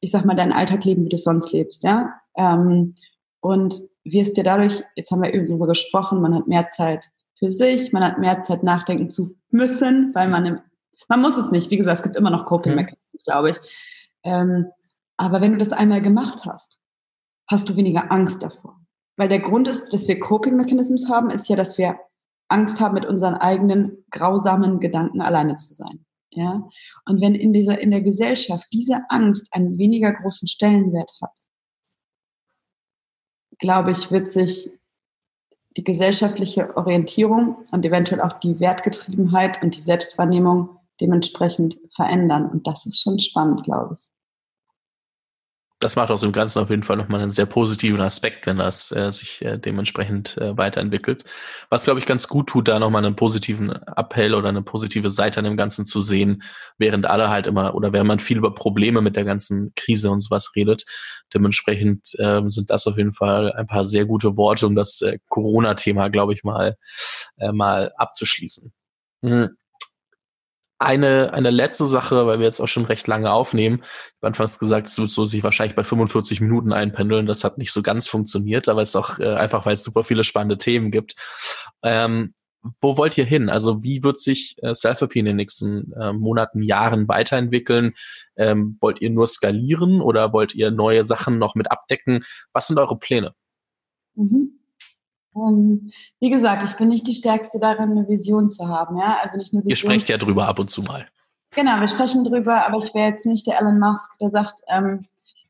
ich 0.00 0.10
sag 0.10 0.24
mal, 0.24 0.34
deinen 0.34 0.52
Alltag 0.52 0.84
leben, 0.84 1.04
wie 1.04 1.08
du 1.08 1.18
sonst 1.18 1.52
lebst, 1.52 1.82
ja. 1.84 2.14
Ähm, 2.36 2.94
und 3.40 3.74
wirst 4.04 4.36
dir 4.36 4.44
dadurch, 4.44 4.82
jetzt 4.96 5.10
haben 5.10 5.22
wir 5.22 5.34
eben 5.34 5.46
darüber 5.46 5.66
gesprochen, 5.66 6.20
man 6.20 6.34
hat 6.34 6.46
mehr 6.46 6.68
Zeit 6.68 7.10
für 7.38 7.50
sich, 7.50 7.92
man 7.92 8.04
hat 8.04 8.18
mehr 8.18 8.40
Zeit 8.40 8.62
nachdenken 8.62 9.10
zu 9.10 9.34
müssen, 9.50 10.14
weil 10.14 10.28
man 10.28 10.46
im, 10.46 10.60
man 11.08 11.20
muss 11.20 11.36
es 11.36 11.50
nicht. 11.50 11.70
Wie 11.70 11.76
gesagt, 11.76 11.98
es 11.98 12.02
gibt 12.02 12.16
immer 12.16 12.30
noch 12.30 12.46
Coping 12.46 12.74
Mechanismen, 12.74 12.98
mhm. 13.12 13.18
glaube 13.24 13.50
ich. 13.50 13.56
Ähm, 14.22 14.66
aber 15.16 15.40
wenn 15.40 15.52
du 15.52 15.58
das 15.58 15.72
einmal 15.72 16.00
gemacht 16.00 16.44
hast, 16.44 16.80
hast 17.46 17.68
du 17.68 17.76
weniger 17.76 18.10
Angst 18.10 18.42
davor. 18.42 18.83
Weil 19.16 19.28
der 19.28 19.40
Grund 19.40 19.68
ist, 19.68 19.92
dass 19.92 20.08
wir 20.08 20.18
Coping 20.18 20.56
Mechanisms 20.56 21.08
haben, 21.08 21.30
ist 21.30 21.48
ja, 21.48 21.56
dass 21.56 21.78
wir 21.78 21.98
Angst 22.48 22.80
haben, 22.80 22.94
mit 22.94 23.06
unseren 23.06 23.34
eigenen 23.34 24.04
grausamen 24.10 24.80
Gedanken 24.80 25.20
alleine 25.20 25.56
zu 25.56 25.74
sein. 25.74 26.04
Ja? 26.30 26.68
Und 27.06 27.20
wenn 27.20 27.34
in 27.34 27.52
dieser, 27.52 27.80
in 27.80 27.90
der 27.90 28.02
Gesellschaft 28.02 28.66
diese 28.72 29.02
Angst 29.08 29.46
einen 29.52 29.78
weniger 29.78 30.12
großen 30.12 30.48
Stellenwert 30.48 31.12
hat, 31.22 31.38
glaube 33.58 33.92
ich, 33.92 34.10
wird 34.10 34.30
sich 34.30 34.70
die 35.76 35.84
gesellschaftliche 35.84 36.76
Orientierung 36.76 37.56
und 37.72 37.84
eventuell 37.84 38.20
auch 38.20 38.34
die 38.34 38.60
Wertgetriebenheit 38.60 39.62
und 39.62 39.74
die 39.74 39.80
Selbstwahrnehmung 39.80 40.76
dementsprechend 41.00 41.78
verändern. 41.94 42.48
Und 42.48 42.66
das 42.66 42.86
ist 42.86 43.00
schon 43.00 43.18
spannend, 43.18 43.64
glaube 43.64 43.96
ich 43.98 44.13
das 45.84 45.96
macht 45.96 46.10
aus 46.10 46.22
dem 46.22 46.32
Ganzen 46.32 46.60
auf 46.60 46.70
jeden 46.70 46.82
Fall 46.82 46.96
nochmal 46.96 47.20
einen 47.20 47.30
sehr 47.30 47.44
positiven 47.44 48.00
Aspekt, 48.00 48.46
wenn 48.46 48.56
das 48.56 48.90
äh, 48.90 49.12
sich 49.12 49.44
äh, 49.44 49.58
dementsprechend 49.58 50.38
äh, 50.38 50.56
weiterentwickelt. 50.56 51.24
Was, 51.68 51.84
glaube 51.84 52.00
ich, 52.00 52.06
ganz 52.06 52.26
gut 52.26 52.48
tut, 52.48 52.68
da 52.68 52.78
nochmal 52.78 53.04
einen 53.04 53.16
positiven 53.16 53.70
Appell 53.70 54.34
oder 54.34 54.48
eine 54.48 54.62
positive 54.62 55.10
Seite 55.10 55.40
an 55.40 55.44
dem 55.44 55.58
Ganzen 55.58 55.84
zu 55.84 56.00
sehen, 56.00 56.42
während 56.78 57.04
alle 57.04 57.28
halt 57.28 57.46
immer 57.46 57.74
oder 57.74 57.92
während 57.92 58.08
man 58.08 58.18
viel 58.18 58.38
über 58.38 58.54
Probleme 58.54 59.02
mit 59.02 59.14
der 59.14 59.24
ganzen 59.24 59.72
Krise 59.76 60.10
und 60.10 60.20
sowas 60.20 60.52
redet. 60.56 60.84
Dementsprechend 61.34 62.12
ähm, 62.18 62.50
sind 62.50 62.70
das 62.70 62.86
auf 62.86 62.96
jeden 62.96 63.12
Fall 63.12 63.52
ein 63.52 63.66
paar 63.66 63.84
sehr 63.84 64.06
gute 64.06 64.38
Worte, 64.38 64.66
um 64.66 64.74
das 64.74 65.02
äh, 65.02 65.18
Corona-Thema, 65.28 66.08
glaube 66.08 66.32
ich, 66.32 66.44
mal, 66.44 66.76
äh, 67.36 67.52
mal 67.52 67.92
abzuschließen. 67.98 68.72
Mhm 69.20 69.56
eine, 70.78 71.32
eine 71.32 71.50
letzte 71.50 71.86
Sache, 71.86 72.26
weil 72.26 72.38
wir 72.38 72.46
jetzt 72.46 72.60
auch 72.60 72.68
schon 72.68 72.84
recht 72.84 73.06
lange 73.06 73.32
aufnehmen. 73.32 73.80
Ich 73.82 74.16
habe 74.20 74.28
anfangs 74.28 74.58
gesagt, 74.58 74.88
es 74.88 74.98
wird 74.98 75.10
so 75.10 75.26
sich 75.26 75.42
wahrscheinlich 75.42 75.76
bei 75.76 75.84
45 75.84 76.40
Minuten 76.40 76.72
einpendeln. 76.72 77.26
Das 77.26 77.44
hat 77.44 77.58
nicht 77.58 77.72
so 77.72 77.82
ganz 77.82 78.08
funktioniert, 78.08 78.68
aber 78.68 78.82
es 78.82 78.90
ist 78.90 78.96
auch 78.96 79.18
äh, 79.18 79.34
einfach, 79.34 79.66
weil 79.66 79.74
es 79.74 79.84
super 79.84 80.04
viele 80.04 80.24
spannende 80.24 80.58
Themen 80.58 80.90
gibt. 80.90 81.14
Ähm, 81.82 82.34
wo 82.80 82.96
wollt 82.96 83.18
ihr 83.18 83.24
hin? 83.24 83.50
Also 83.50 83.82
wie 83.82 84.02
wird 84.02 84.18
sich 84.18 84.56
äh, 84.62 84.74
Selfie 84.74 85.18
in 85.18 85.26
den 85.26 85.36
nächsten 85.36 85.92
äh, 85.92 86.12
Monaten, 86.12 86.62
Jahren 86.62 87.08
weiterentwickeln? 87.08 87.92
Ähm, 88.36 88.78
wollt 88.80 89.00
ihr 89.00 89.10
nur 89.10 89.26
skalieren 89.26 90.00
oder 90.00 90.32
wollt 90.32 90.54
ihr 90.54 90.70
neue 90.70 91.04
Sachen 91.04 91.38
noch 91.38 91.54
mit 91.54 91.70
abdecken? 91.70 92.24
Was 92.52 92.66
sind 92.66 92.78
eure 92.78 92.98
Pläne? 92.98 93.34
Mhm. 94.14 94.63
Um, 95.34 95.90
wie 96.20 96.30
gesagt, 96.30 96.62
ich 96.64 96.76
bin 96.76 96.88
nicht 96.88 97.06
die 97.06 97.14
Stärkste 97.14 97.58
darin, 97.58 97.90
eine 97.90 98.08
Vision 98.08 98.48
zu 98.48 98.68
haben. 98.68 98.96
Ja? 98.96 99.18
Also 99.20 99.36
nicht 99.36 99.52
eine 99.52 99.64
Vision. 99.64 99.70
Ihr 99.70 99.76
sprecht 99.76 100.08
ja 100.08 100.16
drüber 100.16 100.46
ab 100.46 100.60
und 100.60 100.70
zu 100.70 100.82
mal. 100.82 101.06
Genau, 101.54 101.80
wir 101.80 101.88
sprechen 101.88 102.24
drüber, 102.24 102.66
aber 102.66 102.82
ich 102.84 102.94
wäre 102.94 103.08
jetzt 103.08 103.26
nicht 103.26 103.46
der 103.46 103.60
Elon 103.60 103.78
Musk, 103.78 104.18
der 104.20 104.30
sagt, 104.30 104.60
ähm, 104.68 105.06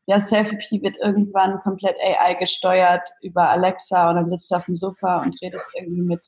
ja, 0.06 0.20
Selfie 0.20 0.82
wird 0.82 0.98
irgendwann 0.98 1.58
komplett 1.60 1.96
AI 1.98 2.34
gesteuert 2.34 3.08
über 3.22 3.48
Alexa 3.48 4.10
und 4.10 4.16
dann 4.16 4.28
sitzt 4.28 4.50
du 4.50 4.56
auf 4.56 4.66
dem 4.66 4.74
Sofa 4.74 5.22
und 5.22 5.40
redest 5.40 5.74
irgendwie 5.74 6.02
mit, 6.02 6.26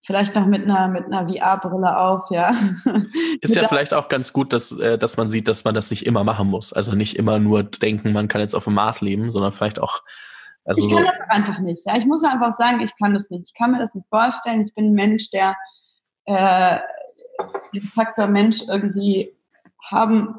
vielleicht 0.00 0.34
noch 0.34 0.46
mit 0.46 0.64
einer, 0.64 0.88
mit 0.88 1.06
einer 1.06 1.28
VR-Brille 1.28 1.96
auf, 1.96 2.30
ja. 2.30 2.52
Ist 3.40 3.54
ja 3.54 3.68
vielleicht 3.68 3.94
auch 3.94 4.08
ganz 4.08 4.32
gut, 4.32 4.52
dass, 4.52 4.72
äh, 4.72 4.98
dass 4.98 5.16
man 5.16 5.28
sieht, 5.28 5.46
dass 5.46 5.64
man 5.64 5.74
das 5.74 5.90
nicht 5.90 6.04
immer 6.04 6.24
machen 6.24 6.48
muss. 6.48 6.72
Also 6.72 6.96
nicht 6.96 7.16
immer 7.16 7.38
nur 7.38 7.62
denken, 7.62 8.12
man 8.12 8.26
kann 8.26 8.40
jetzt 8.40 8.54
auf 8.54 8.64
dem 8.64 8.74
Mars 8.74 9.02
leben, 9.02 9.30
sondern 9.30 9.52
vielleicht 9.52 9.80
auch 9.80 10.02
also 10.64 10.86
ich 10.86 10.94
kann 10.94 11.04
das 11.04 11.14
einfach 11.28 11.58
nicht. 11.60 11.86
Ja, 11.86 11.96
ich 11.96 12.06
muss 12.06 12.24
einfach 12.24 12.52
sagen, 12.52 12.80
ich 12.80 12.92
kann 12.98 13.14
das 13.14 13.30
nicht. 13.30 13.48
Ich 13.48 13.54
kann 13.54 13.72
mir 13.72 13.78
das 13.78 13.94
nicht 13.94 14.06
vorstellen. 14.08 14.62
Ich 14.62 14.74
bin 14.74 14.86
ein 14.86 14.94
Mensch, 14.94 15.30
der 15.30 15.56
äh, 16.26 16.78
den 17.72 17.82
Faktor 17.82 18.26
Mensch 18.26 18.62
irgendwie 18.68 19.36
haben, 19.90 20.36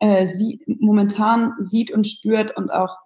äh, 0.00 0.26
sie, 0.26 0.60
momentan 0.66 1.54
sieht 1.58 1.90
und 1.90 2.06
spürt 2.06 2.56
und 2.56 2.70
auch 2.70 2.96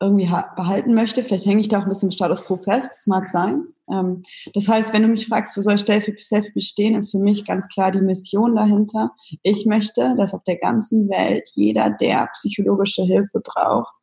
irgendwie 0.00 0.28
behalten 0.56 0.94
möchte. 0.94 1.22
Vielleicht 1.22 1.46
hänge 1.46 1.60
ich 1.60 1.68
da 1.68 1.78
auch 1.78 1.82
ein 1.84 1.88
bisschen 1.88 2.08
im 2.08 2.12
Status 2.12 2.44
quo 2.44 2.56
fest, 2.56 2.90
das 2.90 3.06
mag 3.06 3.28
sein. 3.28 3.66
Ähm, 3.90 4.22
das 4.52 4.68
heißt, 4.68 4.92
wenn 4.92 5.02
du 5.02 5.08
mich 5.08 5.26
fragst, 5.26 5.56
wo 5.56 5.60
soll 5.60 5.78
Selfie 5.78 6.52
bestehen, 6.52 6.94
ist 6.94 7.12
für 7.12 7.18
mich 7.18 7.44
ganz 7.44 7.68
klar 7.68 7.90
die 7.90 8.00
Mission 8.00 8.54
dahinter. 8.54 9.12
Ich 9.42 9.66
möchte, 9.66 10.14
dass 10.16 10.34
auf 10.34 10.42
der 10.44 10.56
ganzen 10.56 11.08
Welt 11.08 11.48
jeder, 11.54 11.90
der 11.90 12.28
psychologische 12.34 13.02
Hilfe 13.02 13.40
braucht, 13.40 13.94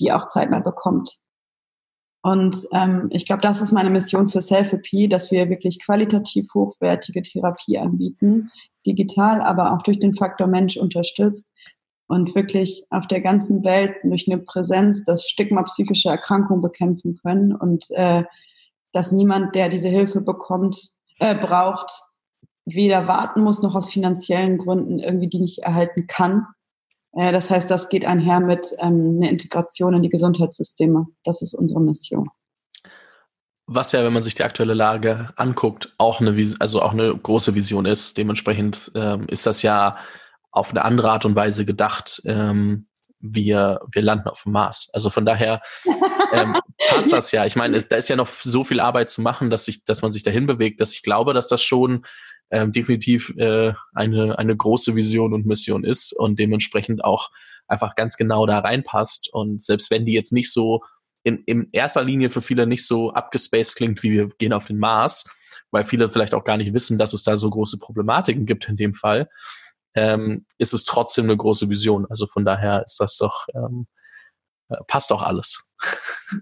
die 0.00 0.12
auch 0.12 0.26
zeitnah 0.26 0.60
bekommt. 0.60 1.20
Und 2.22 2.66
ähm, 2.72 3.08
ich 3.10 3.24
glaube, 3.24 3.40
das 3.40 3.60
ist 3.60 3.72
meine 3.72 3.90
Mission 3.90 4.28
für 4.28 4.42
Selfie, 4.42 5.08
dass 5.08 5.30
wir 5.30 5.48
wirklich 5.48 5.82
qualitativ 5.82 6.52
hochwertige 6.52 7.22
Therapie 7.22 7.78
anbieten, 7.78 8.50
digital, 8.86 9.40
aber 9.40 9.72
auch 9.72 9.82
durch 9.82 9.98
den 9.98 10.14
Faktor 10.14 10.46
Mensch 10.46 10.76
unterstützt 10.76 11.48
und 12.08 12.34
wirklich 12.34 12.84
auf 12.90 13.06
der 13.06 13.20
ganzen 13.20 13.64
Welt 13.64 13.94
durch 14.02 14.30
eine 14.30 14.38
Präsenz 14.38 15.04
das 15.04 15.24
Stigma 15.24 15.62
psychischer 15.62 16.10
Erkrankung 16.10 16.60
bekämpfen 16.60 17.18
können 17.22 17.54
und 17.54 17.90
äh, 17.92 18.24
dass 18.92 19.12
niemand, 19.12 19.54
der 19.54 19.68
diese 19.68 19.88
Hilfe 19.88 20.20
bekommt, 20.20 20.90
äh, 21.20 21.34
braucht, 21.34 21.90
weder 22.66 23.08
warten 23.08 23.42
muss 23.42 23.62
noch 23.62 23.74
aus 23.74 23.90
finanziellen 23.90 24.58
Gründen 24.58 24.98
irgendwie 24.98 25.28
die 25.28 25.40
nicht 25.40 25.60
erhalten 25.60 26.06
kann, 26.06 26.46
das 27.12 27.50
heißt, 27.50 27.70
das 27.70 27.88
geht 27.88 28.04
einher 28.04 28.40
mit 28.40 28.74
ähm, 28.78 29.18
einer 29.20 29.30
Integration 29.30 29.94
in 29.94 30.02
die 30.02 30.08
Gesundheitssysteme. 30.08 31.06
Das 31.24 31.42
ist 31.42 31.54
unsere 31.54 31.80
Mission. 31.80 32.30
Was 33.66 33.92
ja, 33.92 34.04
wenn 34.04 34.12
man 34.12 34.22
sich 34.22 34.34
die 34.34 34.44
aktuelle 34.44 34.74
Lage 34.74 35.30
anguckt, 35.36 35.94
auch 35.98 36.20
eine, 36.20 36.34
also 36.58 36.82
auch 36.82 36.92
eine 36.92 37.16
große 37.16 37.54
Vision 37.54 37.86
ist. 37.86 38.18
Dementsprechend 38.18 38.90
ähm, 38.94 39.26
ist 39.28 39.46
das 39.46 39.62
ja 39.62 39.96
auf 40.50 40.70
eine 40.70 40.84
andere 40.84 41.10
Art 41.10 41.24
und 41.24 41.36
Weise 41.36 41.64
gedacht. 41.64 42.20
Ähm, 42.24 42.88
wir, 43.20 43.80
wir 43.92 44.02
landen 44.02 44.28
auf 44.28 44.44
dem 44.44 44.52
Mars. 44.52 44.90
Also 44.92 45.10
von 45.10 45.26
daher 45.26 45.62
ähm, 46.32 46.54
passt 46.88 47.12
das 47.12 47.32
ja. 47.32 47.44
Ich 47.44 47.54
meine, 47.54 47.76
es, 47.76 47.88
da 47.88 47.96
ist 47.96 48.08
ja 48.08 48.16
noch 48.16 48.28
so 48.28 48.64
viel 48.64 48.80
Arbeit 48.80 49.10
zu 49.10 49.20
machen, 49.20 49.50
dass, 49.50 49.68
ich, 49.68 49.84
dass 49.84 50.02
man 50.02 50.10
sich 50.10 50.22
dahin 50.22 50.46
bewegt, 50.46 50.80
dass 50.80 50.92
ich 50.92 51.02
glaube, 51.02 51.34
dass 51.34 51.48
das 51.48 51.62
schon 51.62 52.06
ähm, 52.50 52.72
definitiv 52.72 53.34
äh, 53.36 53.72
eine, 53.94 54.38
eine 54.38 54.56
große 54.56 54.96
Vision 54.96 55.32
und 55.32 55.46
Mission 55.46 55.84
ist 55.84 56.12
und 56.12 56.38
dementsprechend 56.38 57.04
auch 57.04 57.30
einfach 57.66 57.94
ganz 57.94 58.16
genau 58.16 58.46
da 58.46 58.58
reinpasst. 58.58 59.32
Und 59.32 59.62
selbst 59.62 59.90
wenn 59.90 60.04
die 60.04 60.12
jetzt 60.12 60.32
nicht 60.32 60.52
so 60.52 60.82
in, 61.22 61.44
in 61.44 61.68
erster 61.72 62.02
Linie 62.02 62.30
für 62.30 62.42
viele 62.42 62.66
nicht 62.66 62.86
so 62.86 63.12
abgespaced 63.12 63.76
klingt, 63.76 64.02
wie 64.02 64.12
wir 64.12 64.28
gehen 64.38 64.52
auf 64.52 64.64
den 64.64 64.78
Mars, 64.78 65.30
weil 65.70 65.84
viele 65.84 66.08
vielleicht 66.08 66.34
auch 66.34 66.44
gar 66.44 66.56
nicht 66.56 66.74
wissen, 66.74 66.98
dass 66.98 67.12
es 67.12 67.22
da 67.22 67.36
so 67.36 67.48
große 67.50 67.78
Problematiken 67.78 68.46
gibt 68.46 68.68
in 68.68 68.76
dem 68.76 68.94
Fall, 68.94 69.28
ähm, 69.94 70.46
ist 70.58 70.72
es 70.72 70.84
trotzdem 70.84 71.24
eine 71.24 71.36
große 71.36 71.68
Vision. 71.68 72.06
Also 72.08 72.26
von 72.26 72.44
daher 72.44 72.82
ist 72.84 72.98
das 72.98 73.16
doch, 73.16 73.46
ähm, 73.54 73.86
äh, 74.68 74.76
passt 74.86 75.10
doch 75.10 75.22
alles. 75.22 75.69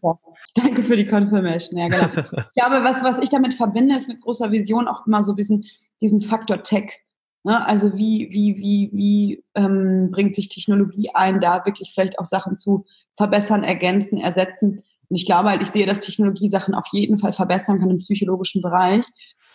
Ja, 0.02 0.18
danke 0.54 0.82
für 0.82 0.96
die 0.96 1.06
Confirmation. 1.06 1.78
Ja, 1.78 1.88
genau. 1.88 2.06
ich 2.48 2.54
glaube, 2.54 2.84
was, 2.84 3.02
was 3.02 3.18
ich 3.18 3.28
damit 3.28 3.54
verbinde, 3.54 3.96
ist 3.96 4.08
mit 4.08 4.20
großer 4.20 4.50
Vision 4.50 4.88
auch 4.88 5.06
immer 5.06 5.22
so 5.22 5.32
diesen, 5.32 5.64
diesen 6.00 6.20
Faktor 6.20 6.62
Tech. 6.62 7.00
Ne? 7.44 7.66
Also 7.66 7.96
wie, 7.96 8.28
wie, 8.30 8.56
wie, 8.56 8.90
wie 8.92 9.44
ähm, 9.54 10.10
bringt 10.10 10.34
sich 10.34 10.48
Technologie 10.48 11.10
ein, 11.14 11.40
da 11.40 11.64
wirklich 11.64 11.92
vielleicht 11.94 12.18
auch 12.18 12.26
Sachen 12.26 12.56
zu 12.56 12.84
verbessern, 13.16 13.64
ergänzen, 13.64 14.18
ersetzen. 14.18 14.82
Und 15.08 15.16
ich 15.16 15.24
glaube 15.24 15.48
halt, 15.48 15.62
ich 15.62 15.70
sehe, 15.70 15.86
dass 15.86 16.00
Technologie 16.00 16.48
Sachen 16.48 16.74
auf 16.74 16.86
jeden 16.92 17.16
Fall 17.16 17.32
verbessern 17.32 17.78
kann 17.78 17.90
im 17.90 17.98
psychologischen 17.98 18.60
Bereich. 18.60 19.06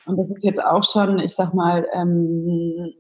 Und 0.06 0.18
das 0.18 0.32
ist 0.32 0.44
jetzt 0.44 0.64
auch 0.64 0.84
schon, 0.84 1.20
ich 1.20 1.36
sag 1.36 1.54
mal, 1.54 1.86
ähm, 1.94 2.94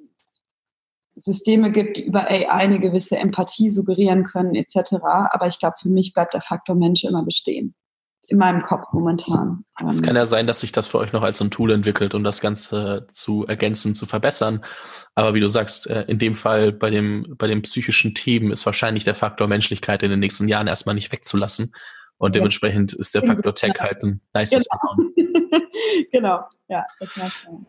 Systeme 1.15 1.71
gibt, 1.71 1.97
die 1.97 2.05
über 2.05 2.29
AI 2.29 2.49
eine 2.49 2.79
gewisse 2.79 3.17
Empathie 3.17 3.69
suggerieren 3.69 4.23
können, 4.23 4.55
etc. 4.55 4.95
Aber 5.03 5.47
ich 5.47 5.59
glaube, 5.59 5.75
für 5.79 5.89
mich 5.89 6.13
bleibt 6.13 6.33
der 6.33 6.41
Faktor 6.41 6.75
Mensch 6.75 7.03
immer 7.03 7.23
bestehen. 7.23 7.75
In 8.27 8.37
meinem 8.37 8.61
Kopf 8.61 8.93
momentan. 8.93 9.65
Es 9.89 10.01
kann 10.01 10.15
ja 10.15 10.23
sein, 10.23 10.47
dass 10.47 10.61
sich 10.61 10.71
das 10.71 10.87
für 10.87 10.97
euch 10.97 11.11
noch 11.11 11.23
als 11.23 11.39
so 11.39 11.43
ein 11.43 11.51
Tool 11.51 11.71
entwickelt, 11.71 12.15
um 12.15 12.23
das 12.23 12.39
Ganze 12.39 13.05
zu 13.11 13.45
ergänzen, 13.45 13.95
zu 13.95 14.05
verbessern. 14.05 14.63
Aber 15.13 15.33
wie 15.33 15.41
du 15.41 15.47
sagst, 15.49 15.89
äh, 15.89 16.03
in 16.07 16.19
dem 16.19 16.35
Fall 16.35 16.71
bei 16.71 16.89
dem, 16.89 17.35
bei 17.37 17.47
dem 17.47 17.61
psychischen 17.63 18.15
Themen 18.15 18.51
ist 18.51 18.65
wahrscheinlich 18.65 19.03
der 19.03 19.13
Faktor 19.13 19.47
Menschlichkeit 19.47 20.03
in 20.03 20.09
den 20.09 20.21
nächsten 20.21 20.47
Jahren 20.47 20.67
erstmal 20.67 20.95
nicht 20.95 21.11
wegzulassen. 21.11 21.73
Und 22.17 22.35
dementsprechend 22.35 22.93
ist 22.93 23.13
der 23.13 23.23
Faktor 23.23 23.53
Tech 23.55 23.73
halt 23.79 24.01
ein 24.03 24.21
nice 24.33 24.51
genau. 24.51 25.59
genau, 26.11 26.39
ja, 26.69 26.85
das 26.99 27.17
mag 27.17 27.29
sein. 27.29 27.67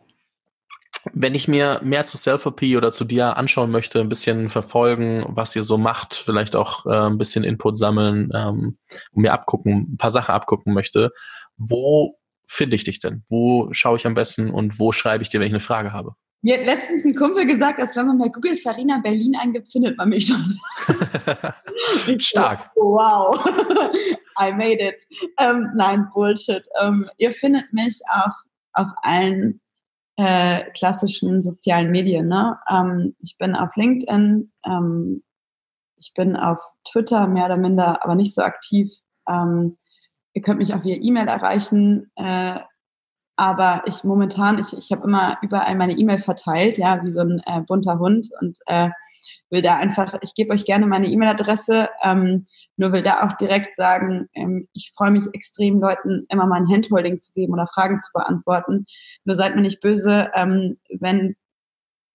Wenn 1.12 1.34
ich 1.34 1.48
mir 1.48 1.80
mehr 1.82 2.06
zu 2.06 2.16
Selfie 2.16 2.76
oder 2.76 2.92
zu 2.92 3.04
dir 3.04 3.36
anschauen 3.36 3.70
möchte, 3.70 4.00
ein 4.00 4.08
bisschen 4.08 4.48
verfolgen, 4.48 5.24
was 5.28 5.54
ihr 5.56 5.62
so 5.62 5.78
macht, 5.78 6.14
vielleicht 6.14 6.56
auch 6.56 6.86
äh, 6.86 7.06
ein 7.06 7.18
bisschen 7.18 7.44
Input 7.44 7.76
sammeln 7.76 8.30
ähm, 8.34 8.78
und 9.12 9.22
mir 9.22 9.32
abgucken, 9.32 9.94
ein 9.94 9.96
paar 9.96 10.10
Sachen 10.10 10.34
abgucken 10.34 10.72
möchte, 10.72 11.10
wo 11.56 12.18
finde 12.46 12.76
ich 12.76 12.84
dich 12.84 13.00
denn? 13.00 13.24
Wo 13.28 13.68
schaue 13.72 13.96
ich 13.96 14.06
am 14.06 14.14
besten 14.14 14.50
und 14.50 14.78
wo 14.78 14.92
schreibe 14.92 15.22
ich 15.22 15.28
dir, 15.28 15.40
wenn 15.40 15.46
ich 15.46 15.52
eine 15.52 15.60
Frage 15.60 15.92
habe? 15.92 16.14
Mir 16.42 16.58
hat 16.58 16.66
letztens 16.66 17.06
ein 17.06 17.14
Kumpel 17.14 17.46
gesagt, 17.46 17.80
dass 17.80 17.96
wenn 17.96 18.06
man 18.06 18.18
bei 18.18 18.28
Google 18.28 18.56
Farina 18.56 19.00
Berlin 19.02 19.34
eingibt, 19.34 19.72
findet 19.72 19.96
man 19.96 20.10
mich 20.10 20.26
schon. 20.26 20.58
Stark. 22.20 22.70
Wow, 22.74 23.42
I 24.38 24.52
made 24.52 24.78
it. 24.78 25.02
Ähm, 25.38 25.70
nein, 25.74 26.06
Bullshit. 26.12 26.62
Ähm, 26.82 27.08
ihr 27.16 27.32
findet 27.32 27.72
mich 27.72 27.98
auf, 28.10 28.34
auf 28.74 28.88
allen 29.02 29.58
äh, 30.16 30.70
klassischen 30.72 31.42
sozialen 31.42 31.90
Medien. 31.90 32.28
Ne? 32.28 32.58
Ähm, 32.70 33.16
ich 33.20 33.36
bin 33.38 33.54
auf 33.56 33.74
LinkedIn, 33.76 34.52
ähm, 34.64 35.22
ich 35.96 36.12
bin 36.14 36.36
auf 36.36 36.58
Twitter 36.84 37.26
mehr 37.26 37.46
oder 37.46 37.56
minder, 37.56 38.04
aber 38.04 38.14
nicht 38.14 38.34
so 38.34 38.42
aktiv. 38.42 38.92
Ähm, 39.28 39.78
ihr 40.34 40.42
könnt 40.42 40.58
mich 40.58 40.74
auch 40.74 40.84
via 40.84 40.96
E-Mail 40.96 41.28
erreichen. 41.28 42.10
Äh, 42.16 42.60
aber 43.36 43.82
ich 43.86 44.04
momentan, 44.04 44.58
ich, 44.58 44.72
ich 44.76 44.92
habe 44.92 45.04
immer 45.04 45.38
überall 45.42 45.74
meine 45.74 45.94
E-Mail 45.94 46.20
verteilt, 46.20 46.78
ja, 46.78 47.02
wie 47.02 47.10
so 47.10 47.20
ein 47.20 47.42
äh, 47.46 47.60
bunter 47.62 47.98
Hund 47.98 48.28
und 48.40 48.58
äh, 48.66 48.90
will 49.50 49.62
da 49.62 49.76
einfach, 49.76 50.18
ich 50.22 50.34
gebe 50.34 50.52
euch 50.52 50.64
gerne 50.64 50.86
meine 50.86 51.08
E-Mail-Adresse, 51.08 51.88
ähm, 52.02 52.46
nur 52.76 52.92
will 52.92 53.02
da 53.02 53.26
auch 53.26 53.36
direkt 53.36 53.76
sagen, 53.76 54.28
ähm, 54.34 54.68
ich 54.72 54.92
freue 54.96 55.10
mich 55.10 55.24
extrem, 55.32 55.80
Leuten 55.80 56.26
immer 56.28 56.46
mal 56.46 56.60
ein 56.60 56.68
Handholding 56.68 57.18
zu 57.18 57.32
geben 57.32 57.52
oder 57.52 57.66
Fragen 57.66 58.00
zu 58.00 58.10
beantworten. 58.12 58.86
Nur 59.24 59.36
seid 59.36 59.54
mir 59.54 59.62
nicht 59.62 59.80
böse, 59.80 60.30
ähm, 60.34 60.78
wenn 60.90 61.36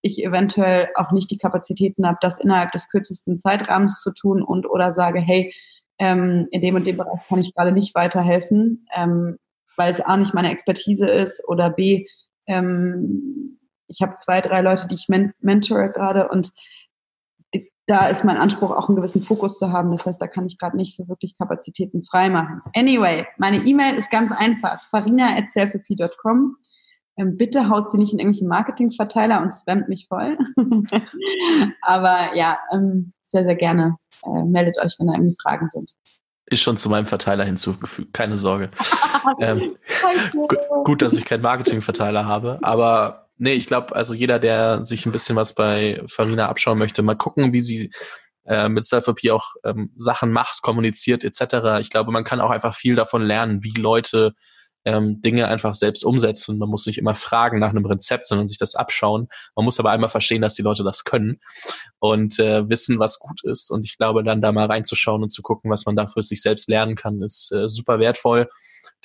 ich 0.01 0.23
eventuell 0.23 0.89
auch 0.95 1.11
nicht 1.11 1.29
die 1.31 1.37
Kapazitäten 1.37 2.07
habe, 2.07 2.17
das 2.21 2.39
innerhalb 2.39 2.71
des 2.71 2.89
kürzesten 2.89 3.39
Zeitrahmens 3.39 4.01
zu 4.01 4.11
tun 4.11 4.41
und 4.41 4.65
oder 4.65 4.91
sage, 4.91 5.19
hey, 5.19 5.53
ähm, 5.97 6.47
in 6.51 6.61
dem 6.61 6.75
und 6.75 6.87
dem 6.87 6.97
Bereich 6.97 7.27
kann 7.27 7.41
ich 7.41 7.53
gerade 7.53 7.71
nicht 7.73 7.95
weiterhelfen, 7.95 8.87
ähm, 8.95 9.37
weil 9.75 9.91
es 9.91 9.99
A 9.99 10.15
nicht 10.17 10.33
meine 10.33 10.51
Expertise 10.51 11.07
ist 11.07 11.45
oder 11.47 11.69
B, 11.69 12.05
ähm, 12.47 13.59
ich 13.89 14.01
habe 14.01 14.15
zwei, 14.15 14.39
drei 14.39 14.61
Leute, 14.61 14.87
die 14.87 14.95
ich 14.95 15.09
men 15.09 15.33
mentore 15.41 15.91
gerade 15.91 16.29
und 16.29 16.51
da 17.89 18.05
ist 18.07 18.23
mein 18.23 18.37
Anspruch 18.37 18.69
auch 18.69 18.87
einen 18.87 18.97
gewissen 18.97 19.21
Fokus 19.21 19.57
zu 19.57 19.71
haben. 19.71 19.89
Das 19.89 20.05
heißt, 20.05 20.21
da 20.21 20.27
kann 20.27 20.45
ich 20.45 20.59
gerade 20.59 20.77
nicht 20.77 20.95
so 20.95 21.07
wirklich 21.07 21.35
Kapazitäten 21.35 22.03
freimachen. 22.03 22.61
Anyway, 22.75 23.25
meine 23.37 23.57
E-Mail 23.65 23.95
ist 23.95 24.11
ganz 24.11 24.31
einfach. 24.31 24.79
farina.selfie.com. 24.91 26.55
Ähm, 27.17 27.35
bitte 27.35 27.67
haut 27.67 27.91
sie 27.91 27.97
nicht 27.97 28.13
in 28.13 28.19
irgendwelche 28.19 28.45
Marketingverteiler 28.45 29.41
und 29.41 29.53
spammt 29.55 29.89
mich 29.89 30.05
voll. 30.07 30.37
Aber 31.81 32.35
ja, 32.35 32.59
ähm, 32.71 33.11
sehr, 33.23 33.43
sehr 33.43 33.55
gerne. 33.55 33.97
Äh, 34.23 34.43
meldet 34.43 34.77
euch, 34.77 34.95
wenn 34.99 35.07
da 35.07 35.13
irgendwie 35.13 35.37
Fragen 35.41 35.67
sind. 35.67 35.95
Ist 36.45 36.61
schon 36.61 36.77
zu 36.77 36.89
meinem 36.89 37.07
Verteiler 37.07 37.43
hinzugefügt, 37.43 38.13
keine 38.13 38.37
Sorge. 38.37 38.69
ähm, 39.39 39.75
gut, 40.83 41.01
dass 41.01 41.13
ich 41.13 41.25
keinen 41.25 41.41
Marketingverteiler 41.41 42.27
habe, 42.27 42.59
aber 42.61 43.28
nee, 43.39 43.53
ich 43.53 43.65
glaube, 43.65 43.95
also 43.95 44.13
jeder, 44.13 44.37
der 44.37 44.83
sich 44.83 45.05
ein 45.05 45.11
bisschen 45.11 45.35
was 45.35 45.55
bei 45.55 46.03
Farina 46.07 46.47
abschauen 46.47 46.77
möchte, 46.77 47.01
mal 47.01 47.15
gucken, 47.15 47.51
wie 47.53 47.61
sie 47.61 47.91
äh, 48.45 48.69
mit 48.69 48.85
Self-Papier 48.85 49.35
auch 49.35 49.55
ähm, 49.63 49.91
Sachen 49.95 50.31
macht, 50.31 50.61
kommuniziert 50.61 51.23
etc. 51.23 51.79
Ich 51.79 51.89
glaube, 51.89 52.11
man 52.11 52.23
kann 52.23 52.41
auch 52.41 52.51
einfach 52.51 52.75
viel 52.75 52.95
davon 52.95 53.23
lernen, 53.23 53.63
wie 53.63 53.79
Leute 53.79 54.33
ähm, 54.85 55.21
Dinge 55.21 55.47
einfach 55.47 55.75
selbst 55.75 56.03
umsetzen. 56.03 56.57
Man 56.57 56.69
muss 56.69 56.85
nicht 56.85 56.97
immer 56.97 57.15
fragen 57.15 57.59
nach 57.59 57.69
einem 57.69 57.85
Rezept, 57.85 58.25
sondern 58.25 58.47
sich 58.47 58.57
das 58.57 58.75
abschauen. 58.75 59.27
Man 59.55 59.65
muss 59.65 59.79
aber 59.79 59.91
einmal 59.91 60.09
verstehen, 60.09 60.41
dass 60.41 60.55
die 60.55 60.61
Leute 60.61 60.83
das 60.83 61.03
können 61.03 61.39
und 61.99 62.39
äh, 62.39 62.67
wissen, 62.69 62.99
was 62.99 63.19
gut 63.19 63.43
ist. 63.43 63.71
Und 63.71 63.85
ich 63.85 63.97
glaube, 63.97 64.23
dann 64.23 64.41
da 64.41 64.51
mal 64.51 64.67
reinzuschauen 64.67 65.21
und 65.21 65.29
zu 65.29 65.41
gucken, 65.41 65.69
was 65.69 65.85
man 65.85 65.95
da 65.95 66.07
für 66.07 66.23
sich 66.23 66.41
selbst 66.41 66.69
lernen 66.69 66.95
kann, 66.95 67.21
ist 67.21 67.51
äh, 67.51 67.67
super 67.67 67.99
wertvoll. 67.99 68.49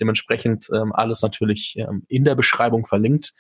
Dementsprechend 0.01 0.69
ähm, 0.73 0.93
alles 0.93 1.23
natürlich 1.23 1.75
ähm, 1.77 2.05
in 2.09 2.25
der 2.25 2.35
Beschreibung 2.35 2.87
verlinkt. 2.87 3.35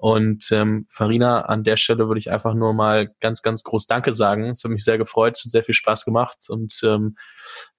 Und 0.00 0.50
ähm, 0.50 0.86
Farina, 0.88 1.42
an 1.42 1.62
der 1.62 1.76
Stelle 1.76 2.08
würde 2.08 2.18
ich 2.18 2.30
einfach 2.30 2.54
nur 2.54 2.72
mal 2.72 3.14
ganz, 3.20 3.42
ganz 3.42 3.62
groß 3.64 3.86
Danke 3.86 4.14
sagen. 4.14 4.46
Es 4.46 4.64
hat 4.64 4.70
mich 4.70 4.82
sehr 4.82 4.96
gefreut, 4.96 5.36
es 5.36 5.44
hat 5.44 5.50
sehr 5.50 5.62
viel 5.62 5.74
Spaß 5.74 6.06
gemacht. 6.06 6.46
Und 6.48 6.80
ähm, 6.84 7.16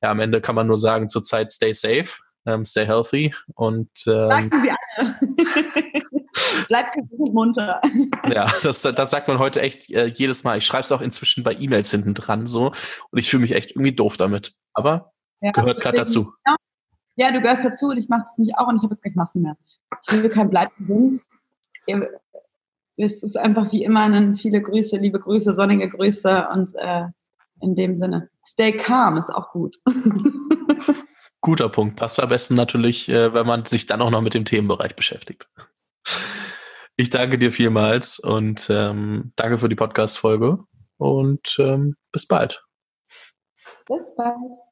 ja, 0.03 0.11
am 0.11 0.19
Ende 0.19 0.39
kann 0.39 0.53
man 0.53 0.68
nur 0.68 0.77
sagen, 0.77 1.07
zurzeit 1.07 1.49
stay 1.52 1.73
safe, 1.73 2.22
ähm, 2.45 2.64
stay 2.64 2.85
healthy 2.85 3.34
und 3.56 3.89
ähm, 4.06 4.30
Sagen 4.30 4.52
Sie 4.64 4.69
alle. 4.69 5.15
Bleibt 6.68 6.93
gesund 6.93 7.34
munter. 7.34 7.81
ja, 8.31 8.53
das, 8.61 8.84
das 8.84 9.10
sagt 9.10 9.27
man 9.27 9.39
heute 9.39 9.60
echt 9.60 9.89
äh, 9.89 10.06
jedes 10.06 10.43
Mal. 10.43 10.60
Ich 10.60 10.65
schreibe 10.68 10.84
es 10.84 10.91
auch 10.91 11.02
inzwischen 11.02 11.43
bei 11.43 11.56
E-Mails 11.56 11.89
hinten 11.89 12.14
dran 12.14 12.45
so 12.45 12.68
und 13.10 13.18
ich 13.18 13.31
fühle 13.31 13.41
mich 13.41 13.53
echt 13.53 13.72
irgendwie 13.72 13.93
doof 13.93 14.18
damit. 14.18 14.53
Aber 14.73 15.11
ja, 15.41 15.53
gehört 15.53 15.81
gerade 15.81 15.98
dazu. 15.98 16.34
Ja, 17.15 17.31
du 17.31 17.41
gehörst 17.41 17.65
dazu 17.65 17.88
und 17.88 17.98
ich 17.98 18.10
mache 18.10 18.26
es 18.26 18.38
nämlich 18.38 18.56
auch 18.57 18.68
und 18.68 18.77
ich 18.77 18.84
habe 18.84 18.93
jetzt 18.93 19.02
gleich 19.02 19.15
Massen 19.15 19.41
mehr. 19.41 19.57
Ich 20.07 20.22
will 20.22 20.30
kein 20.30 20.52
Bleibt 20.52 20.77
gesund 20.77 21.19
es 22.97 23.23
ist 23.23 23.37
einfach 23.37 23.71
wie 23.71 23.83
immer 23.83 24.03
ein 24.03 24.35
viele 24.35 24.61
Grüße, 24.61 24.97
liebe 24.97 25.19
Grüße, 25.19 25.55
sonnige 25.55 25.89
Grüße 25.89 26.47
und 26.53 26.73
äh, 26.75 27.05
in 27.61 27.75
dem 27.75 27.97
Sinne, 27.97 28.29
stay 28.45 28.71
calm 28.71 29.17
ist 29.17 29.29
auch 29.29 29.51
gut. 29.51 29.79
Guter 31.41 31.69
Punkt. 31.69 31.95
Passt 31.95 32.19
am 32.19 32.29
besten 32.29 32.53
natürlich, 32.53 33.09
äh, 33.09 33.33
wenn 33.33 33.47
man 33.47 33.65
sich 33.65 33.87
dann 33.87 34.01
auch 34.01 34.11
noch 34.11 34.21
mit 34.21 34.33
dem 34.33 34.45
Themenbereich 34.45 34.95
beschäftigt. 34.95 35.49
Ich 36.97 37.09
danke 37.09 37.39
dir 37.39 37.51
vielmals 37.51 38.19
und 38.19 38.69
ähm, 38.69 39.31
danke 39.35 39.57
für 39.57 39.69
die 39.69 39.75
Podcast-Folge 39.75 40.59
und 40.97 41.55
ähm, 41.57 41.95
bis 42.11 42.27
bald. 42.27 42.63
Bis 43.87 44.05
bald. 44.15 44.70